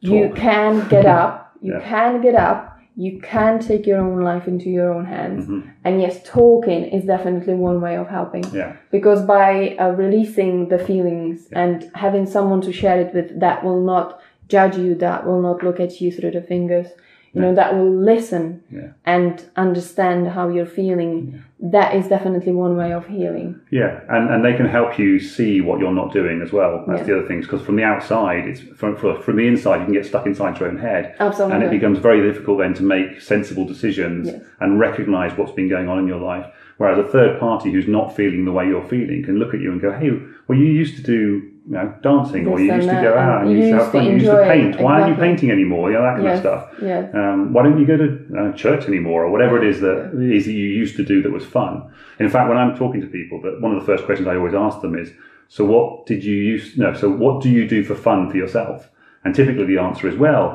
you 0.00 0.32
can 0.34 0.88
get 0.88 1.04
up, 1.06 1.52
you 1.60 1.74
Yeah. 1.74 1.80
can 1.80 2.22
get 2.22 2.34
up, 2.34 2.67
you 3.04 3.20
can 3.20 3.60
take 3.60 3.86
your 3.86 4.00
own 4.00 4.20
life 4.30 4.48
into 4.52 4.68
your 4.68 4.92
own 4.92 5.04
hands. 5.04 5.46
Mhm. 5.46 5.62
And 5.84 6.00
yes, 6.04 6.20
talking 6.24 6.82
is 6.96 7.04
definitely 7.04 7.54
one 7.54 7.80
way 7.80 7.94
of 7.96 8.08
helping 8.08 8.44
yeah, 8.52 8.72
because 8.90 9.20
by 9.36 9.76
uh, 9.78 9.90
releasing 10.04 10.68
the 10.72 10.80
feelings 10.88 11.48
and 11.52 11.88
having 11.94 12.26
someone 12.26 12.60
to 12.62 12.72
share 12.72 12.98
it 13.04 13.14
with 13.14 13.28
that 13.44 13.64
will 13.64 13.82
not 13.92 14.18
judge 14.48 14.76
you 14.84 14.96
that 14.96 15.24
will 15.26 15.40
not 15.48 15.62
look 15.62 15.78
at 15.86 16.00
you 16.00 16.10
through 16.10 16.32
the 16.32 16.40
fingers 16.52 16.88
you 17.34 17.40
know 17.42 17.54
that 17.54 17.74
will 17.74 17.94
listen 18.12 18.62
Yeah. 18.70 18.88
and 19.04 19.44
understand 19.56 20.28
how 20.28 20.48
you're 20.48 20.66
feeling 20.80 21.42
that 21.60 21.94
is 21.94 22.06
definitely 22.08 22.52
one 22.52 22.76
way 22.76 22.92
of 22.92 23.06
healing 23.06 23.60
Yeah, 23.70 24.00
and, 24.08 24.30
and 24.30 24.44
they 24.44 24.54
can 24.54 24.66
help 24.66 24.98
you 24.98 25.18
see 25.18 25.60
what 25.60 25.80
you're 25.80 25.92
not 26.02 26.12
doing 26.12 26.40
as 26.40 26.52
well. 26.52 26.84
That's 26.86 27.00
Yeah. 27.00 27.06
the 27.06 27.18
other 27.18 27.26
thing, 27.28 27.40
because 27.40 27.62
from 27.62 27.76
the 27.76 27.82
outside, 27.82 28.46
it's 28.48 28.60
from, 28.60 28.96
from 28.96 29.36
the 29.36 29.46
inside, 29.46 29.78
you 29.80 29.84
can 29.84 29.94
get 29.94 30.06
stuck 30.06 30.24
inside 30.26 30.58
your 30.60 30.68
own 30.68 30.78
head, 30.78 31.14
absolutely 31.18 31.54
and 31.56 31.64
it 31.64 31.70
becomes 31.70 31.98
very 31.98 32.22
difficult 32.28 32.58
then 32.58 32.74
to 32.74 32.82
make 32.84 33.20
sensible 33.20 33.64
decisions 33.66 34.28
Yes. 34.28 34.42
and 34.60 34.78
recognise 34.78 35.36
what's 35.36 35.52
been 35.52 35.68
going 35.68 35.88
on 35.88 35.98
in 35.98 36.06
your 36.06 36.20
life. 36.20 36.46
Whereas 36.78 36.98
a 36.98 37.08
third 37.08 37.38
party 37.38 37.70
who's 37.72 37.88
not 37.88 38.14
feeling 38.16 38.44
the 38.44 38.52
way 38.52 38.66
you're 38.66 38.84
feeling 38.86 39.24
can 39.24 39.38
look 39.38 39.52
at 39.52 39.60
you 39.60 39.70
and 39.72 39.80
go, 39.80 39.92
"Hey, 39.92 40.10
well, 40.46 40.58
you 40.58 40.66
used 40.66 40.96
to 40.96 41.02
do." 41.02 41.42
You 41.70 41.74
know, 41.74 41.92
dancing, 42.02 42.46
or 42.46 42.58
you 42.58 42.72
used 42.72 42.88
to 42.88 42.94
go 42.94 43.18
out 43.18 43.42
and 43.42 43.50
you 43.50 43.58
used 43.58 43.72
to 43.72 43.78
have 43.84 43.92
fun. 43.92 44.04
You 44.06 44.12
used 44.12 44.24
to 44.24 44.42
paint. 44.44 44.80
Why 44.80 45.02
aren't 45.02 45.10
you 45.10 45.20
painting 45.20 45.50
anymore? 45.50 45.90
You 45.90 45.98
know 45.98 46.02
that 46.04 46.14
kind 46.14 46.24
yes 46.24 46.36
of 46.38 46.40
stuff. 46.40 46.62
yes 46.80 47.14
Um, 47.14 47.52
why 47.52 47.62
don't 47.62 47.78
you 47.78 47.84
go 47.86 47.98
to 47.98 48.08
uh, 48.38 48.52
church 48.52 48.86
anymore, 48.86 49.24
or 49.24 49.30
whatever 49.30 49.58
it 49.62 49.64
is 49.68 49.80
that 49.82 50.14
is 50.18 50.46
that 50.46 50.52
you 50.52 50.68
used 50.82 50.96
to 50.96 51.04
do 51.04 51.20
that 51.22 51.30
was 51.30 51.44
fun? 51.44 51.82
In 52.20 52.30
fact, 52.30 52.48
when 52.48 52.56
I'm 52.56 52.74
talking 52.74 53.02
to 53.02 53.06
people, 53.06 53.42
that 53.42 53.60
one 53.60 53.70
of 53.74 53.78
the 53.80 53.84
first 53.84 54.06
questions 54.06 54.26
I 54.26 54.36
always 54.36 54.54
ask 54.54 54.80
them 54.80 54.94
is, 54.96 55.12
"So 55.48 55.66
what 55.66 56.06
did 56.06 56.24
you 56.24 56.36
use? 56.36 56.78
No, 56.78 56.94
so 56.94 57.10
what 57.10 57.42
do 57.42 57.50
you 57.50 57.68
do 57.68 57.82
for 57.82 57.94
fun 57.94 58.30
for 58.30 58.38
yourself?" 58.38 58.88
And 59.22 59.34
typically 59.34 59.66
the 59.66 59.76
answer 59.78 60.08
is, 60.08 60.16
"Well, 60.16 60.46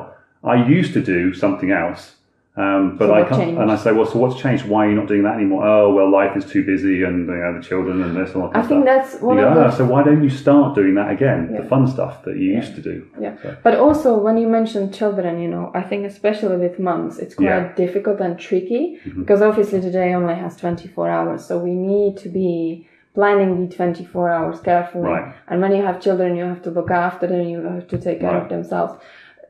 I 0.42 0.56
used 0.66 0.94
to 0.94 1.00
do 1.00 1.32
something 1.32 1.70
else." 1.70 2.16
Um, 2.56 2.96
but 2.96 3.08
So 3.08 3.14
I 3.14 3.24
can't, 3.24 3.58
and 3.58 3.68
I 3.68 3.74
say, 3.74 3.90
well, 3.90 4.06
so 4.06 4.16
what's 4.20 4.40
changed? 4.40 4.66
Why 4.66 4.86
are 4.86 4.90
you 4.90 4.94
not 4.94 5.08
doing 5.08 5.24
that 5.24 5.34
anymore? 5.34 5.66
Oh, 5.66 5.92
well, 5.92 6.08
life 6.08 6.36
is 6.36 6.44
too 6.44 6.64
busy, 6.64 7.02
and 7.02 7.26
you 7.26 7.34
know, 7.34 7.58
the 7.58 7.60
children 7.66 8.00
and 8.00 8.16
this 8.16 8.32
and 8.32 8.42
all 8.44 8.50
that. 8.50 8.64
i 8.64 8.66
think 8.68 8.84
stuff. 8.84 9.10
that's 9.10 9.20
one 9.20 9.38
You 9.38 9.42
go, 9.42 9.48
of 9.50 9.58
"Ah, 9.58 9.70
the 9.70 9.76
so 9.76 9.84
why 9.86 10.04
don't 10.04 10.22
you 10.22 10.30
start 10.30 10.76
doing 10.76 10.94
that 10.94 11.10
again? 11.10 11.50
Yeah. 11.52 11.62
The 11.62 11.68
fun 11.68 11.88
stuff 11.88 12.22
that 12.26 12.36
you 12.36 12.52
used 12.52 12.76
to 12.76 12.80
do. 12.80 13.06
Yeah, 13.20 13.34
So- 13.42 13.56
but 13.64 13.74
also 13.76 14.16
when 14.16 14.36
you 14.38 14.46
mention 14.48 14.92
children, 14.92 15.40
you 15.40 15.48
know, 15.48 15.72
I 15.74 15.82
think 15.82 16.06
especially 16.06 16.56
with 16.56 16.78
moms, 16.78 17.18
it's 17.18 17.34
quite 17.34 17.46
Yeah. 17.46 17.72
difficult 17.74 18.20
and 18.20 18.38
tricky 18.38 19.00
Mhm. 19.04 19.18
because 19.22 19.42
obviously 19.42 19.80
the 19.80 19.90
day 19.90 20.14
only 20.14 20.34
has 20.34 20.56
24 20.56 21.08
hours, 21.08 21.44
so 21.44 21.58
we 21.58 21.74
need 21.74 22.16
to 22.18 22.28
be 22.28 22.86
planning 23.16 23.50
the 23.68 23.74
24 23.74 24.28
hours 24.30 24.60
carefully. 24.60 25.08
Right. 25.10 25.26
And 25.48 25.60
when 25.60 25.72
you 25.72 25.82
have 25.82 25.98
children, 25.98 26.36
you 26.36 26.44
have 26.44 26.62
to 26.62 26.70
look 26.70 26.90
after 26.92 27.26
them, 27.26 27.42
you 27.48 27.62
have 27.62 27.88
to 27.88 27.98
take 27.98 28.20
care 28.20 28.30
Right. 28.32 28.42
of 28.42 28.48
themselves. 28.48 28.94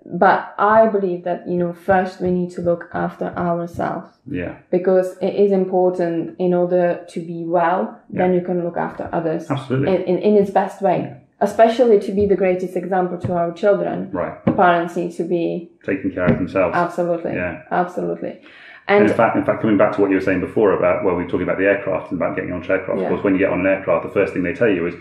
But 0.07 0.55
I 0.59 0.87
believe 0.89 1.25
that, 1.25 1.49
you 1.49 1.57
know, 1.57 1.73
first 1.73 2.21
we 2.21 2.31
need 2.31 2.51
to 2.53 2.61
look 2.61 2.89
after 2.93 3.27
ourselves 3.37 4.11
Yeah, 4.27 4.57
because 4.71 5.17
it 5.23 5.35
is 5.35 5.51
important 5.51 6.37
in 6.39 6.53
order 6.53 7.05
to 7.09 7.21
be 7.21 7.45
well, 7.47 7.99
then 8.11 8.35
you 8.35 8.43
can 8.43 8.63
look 8.65 8.77
after 8.77 9.09
others 9.13 9.51
absolutely. 9.51 9.95
in, 9.95 10.03
in, 10.03 10.19
in 10.19 10.35
its 10.37 10.51
best 10.51 10.83
way. 10.83 11.21
Especially 11.41 11.99
to 12.01 12.13
be 12.13 12.27
the 12.27 12.37
greatest 12.37 12.77
example 12.77 13.19
to 13.19 13.33
our 13.35 13.53
children, 13.53 14.11
right, 14.13 14.43
parents 14.57 14.95
need 14.97 15.13
to 15.13 15.25
be 15.25 15.71
taking 15.85 16.11
care 16.13 16.27
of 16.27 16.37
themselves. 16.37 16.75
absolutely, 16.77 17.33
Yeah. 17.35 17.63
absolutely. 17.71 18.41
And 18.87 19.01
And 19.03 19.11
in 19.11 19.17
fact, 19.17 19.37
in 19.37 19.45
fact, 19.45 19.63
coming 19.63 19.79
back 19.79 19.95
to 19.97 20.01
what 20.03 20.11
you 20.11 20.17
were 20.17 20.23
saying 20.23 20.41
before 20.41 20.73
about 20.73 21.05
where 21.05 21.15
we 21.15 21.25
were 21.25 21.29
talking 21.31 21.43
about 21.49 21.59
the 21.59 21.65
aircraft 21.67 22.13
and 22.13 22.21
about 22.21 22.37
getting 22.37 22.53
onto 22.53 22.71
aircraft, 22.71 23.01
Yeah. 23.01 23.07
of 23.07 23.11
course, 23.13 23.25
when 23.25 23.33
you 23.35 23.39
get 23.41 23.51
on 23.51 23.61
an 23.61 23.67
aircraft, 23.67 24.05
the 24.05 24.11
first 24.13 24.33
thing 24.35 24.43
they 24.43 24.53
tell 24.53 24.69
you 24.69 24.87
is 24.87 24.95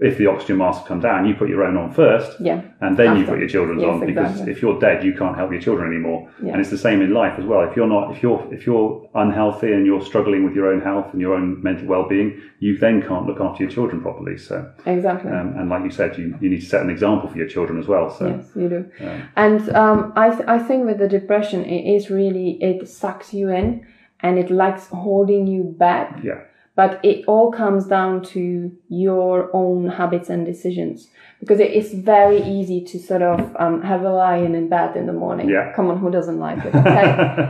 if 0.00 0.18
the 0.18 0.26
oxygen 0.26 0.58
masks 0.58 0.86
come 0.86 1.00
down, 1.00 1.26
you 1.26 1.34
put 1.34 1.48
your 1.48 1.64
own 1.64 1.74
on 1.74 1.90
first, 1.90 2.38
yeah, 2.38 2.60
and 2.82 2.98
then 2.98 3.16
you 3.16 3.24
put 3.24 3.38
your 3.38 3.48
children's 3.48 3.80
Yes, 3.80 3.88
on 3.90 4.00
because 4.04 4.30
exactly. 4.32 4.52
if 4.52 4.60
you're 4.60 4.78
dead, 4.78 5.02
you 5.02 5.14
can't 5.14 5.34
help 5.34 5.50
your 5.50 5.60
children 5.60 5.90
anymore. 5.90 6.28
Yeah. 6.42 6.52
And 6.52 6.60
it's 6.60 6.68
the 6.68 6.76
same 6.76 7.00
in 7.00 7.14
life 7.14 7.38
as 7.38 7.46
well. 7.46 7.62
If 7.68 7.74
you're 7.76 7.86
not, 7.86 8.14
if 8.14 8.22
you're 8.22 8.46
if 8.52 8.66
you're 8.66 9.08
unhealthy 9.14 9.72
and 9.72 9.86
you're 9.86 10.04
struggling 10.04 10.44
with 10.44 10.54
your 10.54 10.66
own 10.72 10.82
health 10.82 11.06
and 11.12 11.20
your 11.20 11.32
own 11.34 11.62
mental 11.62 11.86
well-being, 11.86 12.38
you 12.58 12.76
then 12.76 13.00
can't 13.00 13.26
look 13.26 13.40
after 13.40 13.62
your 13.62 13.72
children 13.72 14.02
properly. 14.02 14.36
So, 14.36 14.70
exactly. 14.84 15.30
um, 15.30 15.54
and 15.56 15.70
like 15.70 15.82
you 15.84 15.90
said, 15.90 16.18
you, 16.18 16.36
you 16.42 16.50
need 16.50 16.60
to 16.60 16.66
set 16.66 16.82
an 16.82 16.90
example 16.90 17.30
for 17.30 17.38
your 17.38 17.48
children 17.48 17.78
as 17.78 17.86
well. 17.88 18.10
So, 18.10 18.26
yes, 18.26 18.46
you 18.54 18.68
do. 18.68 18.90
um, 19.06 19.28
And 19.36 19.70
um, 19.70 20.12
I, 20.14 20.28
th- 20.28 20.46
I 20.46 20.58
think 20.58 20.84
with 20.84 20.98
the 20.98 21.08
depression, 21.08 21.64
it 21.64 21.84
is 21.96 22.10
really, 22.10 22.58
it 22.62 22.86
sucks 22.86 23.32
you 23.32 23.48
in 23.48 23.86
and 24.20 24.38
it 24.38 24.50
likes 24.50 24.88
holding 24.88 25.46
you 25.46 25.62
back. 25.78 26.18
yeah, 26.22 26.42
But 26.80 26.92
it 27.10 27.18
all 27.32 27.48
comes 27.62 27.82
down 27.96 28.12
to 28.34 28.42
your 29.06 29.34
own 29.62 29.80
habits 30.00 30.28
and 30.34 30.40
decisions. 30.52 31.08
Because 31.40 31.60
it 31.66 31.72
is 31.80 31.88
very 32.12 32.40
easy 32.56 32.78
to 32.90 32.96
sort 32.98 33.22
of 33.32 33.38
um, 33.64 33.82
have 33.90 34.02
a 34.10 34.12
lion 34.24 34.52
in 34.60 34.68
bed 34.76 34.90
in 35.00 35.04
the 35.10 35.12
morning. 35.24 35.46
Yeah. 35.56 35.72
Come 35.76 35.86
on, 35.90 35.96
who 36.02 36.10
doesn't 36.18 36.38
like 36.46 36.60
it? 36.68 36.74
Okay. 36.74 37.06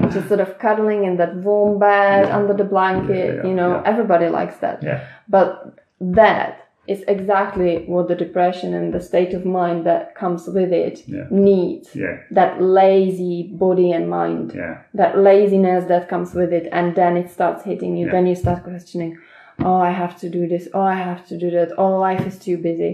Just 0.17 0.27
sort 0.33 0.41
of 0.47 0.59
cuddling 0.65 1.05
in 1.09 1.15
that 1.23 1.33
warm 1.47 1.79
bed 1.79 2.21
Yeah. 2.27 2.37
under 2.39 2.55
the 2.63 2.69
blanket. 2.75 3.17
Yeah, 3.29 3.35
yeah, 3.43 3.47
you 3.49 3.55
know, 3.61 3.71
everybody 3.93 4.29
likes 4.41 4.57
that. 4.65 4.77
yeah, 4.83 4.99
But 5.37 5.49
that 6.01 6.70
is 6.93 7.05
exactly 7.07 7.73
what 7.93 8.09
the 8.09 8.17
depression 8.25 8.75
and 8.79 8.93
the 8.93 9.01
state 9.11 9.33
of 9.39 9.43
mind 9.61 9.79
that 9.91 10.15
comes 10.23 10.43
with 10.57 10.73
it 10.73 10.97
Yeah. 11.07 11.27
needs. 11.31 11.89
yeah, 11.95 12.17
That 12.39 12.53
lazy 12.61 13.37
body 13.65 13.89
and 13.97 14.05
mind, 14.21 14.47
yeah, 14.63 14.75
that 15.01 15.13
laziness 15.31 15.85
that 15.93 16.09
comes 16.13 16.31
with 16.35 16.53
it, 16.59 16.67
and 16.79 16.87
then 17.01 17.13
it 17.23 17.29
starts 17.37 17.61
hitting 17.71 17.93
you. 17.97 18.07
Then 18.11 18.27
you 18.27 18.35
start 18.35 18.65
questioning, 18.65 19.13
oh, 19.67 19.81
I 19.91 19.93
have 20.03 20.15
to 20.23 20.29
do 20.29 20.43
this, 20.53 20.65
oh, 20.75 20.87
I 20.97 20.99
have 21.11 21.23
to 21.31 21.37
do 21.45 21.49
that, 21.57 21.69
oh, 21.79 21.93
life 22.09 22.25
is 22.31 22.39
too 22.47 22.59
busy. 22.71 22.93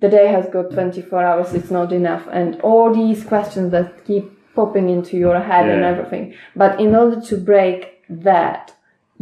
The 0.00 0.10
day 0.18 0.26
has 0.36 0.46
got 0.56 0.70
24 0.70 1.24
hours, 1.30 1.54
it's 1.58 1.72
not 1.78 1.92
enough. 1.92 2.24
And 2.38 2.60
all 2.70 2.88
these 3.02 3.20
questions 3.32 3.68
that 3.76 3.88
keep 4.08 4.26
popping 4.58 4.88
into 4.96 5.14
your 5.24 5.38
head 5.50 5.66
and 5.74 5.82
everything. 5.92 6.24
But 6.62 6.72
in 6.84 6.90
order 7.00 7.20
to 7.30 7.36
break 7.52 7.78
that, 8.08 8.64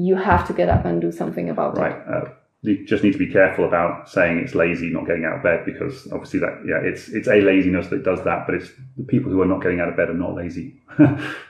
you 0.06 0.14
have 0.30 0.46
to 0.48 0.52
get 0.60 0.68
up 0.68 0.84
and 0.88 1.00
do 1.06 1.10
something 1.20 1.48
about 1.54 1.76
right. 1.78 1.96
it. 1.96 2.14
Uh, 2.14 2.24
you 2.62 2.84
just 2.86 3.04
need 3.04 3.12
to 3.12 3.18
be 3.18 3.30
careful 3.30 3.64
about 3.64 4.08
saying 4.08 4.38
it's 4.38 4.54
lazy 4.54 4.88
not 4.90 5.06
getting 5.06 5.24
out 5.24 5.36
of 5.36 5.42
bed 5.42 5.64
because 5.64 6.08
obviously 6.12 6.40
that 6.40 6.62
yeah 6.66 6.78
it's 6.82 7.08
it's 7.10 7.28
a 7.28 7.40
laziness 7.40 7.86
that 7.88 8.02
does 8.02 8.22
that 8.24 8.44
but 8.46 8.54
it's 8.54 8.70
the 8.96 9.04
people 9.04 9.30
who 9.30 9.40
are 9.42 9.46
not 9.46 9.62
getting 9.62 9.78
out 9.80 9.88
of 9.88 9.96
bed 9.96 10.08
are 10.08 10.14
not 10.14 10.34
lazy 10.34 10.74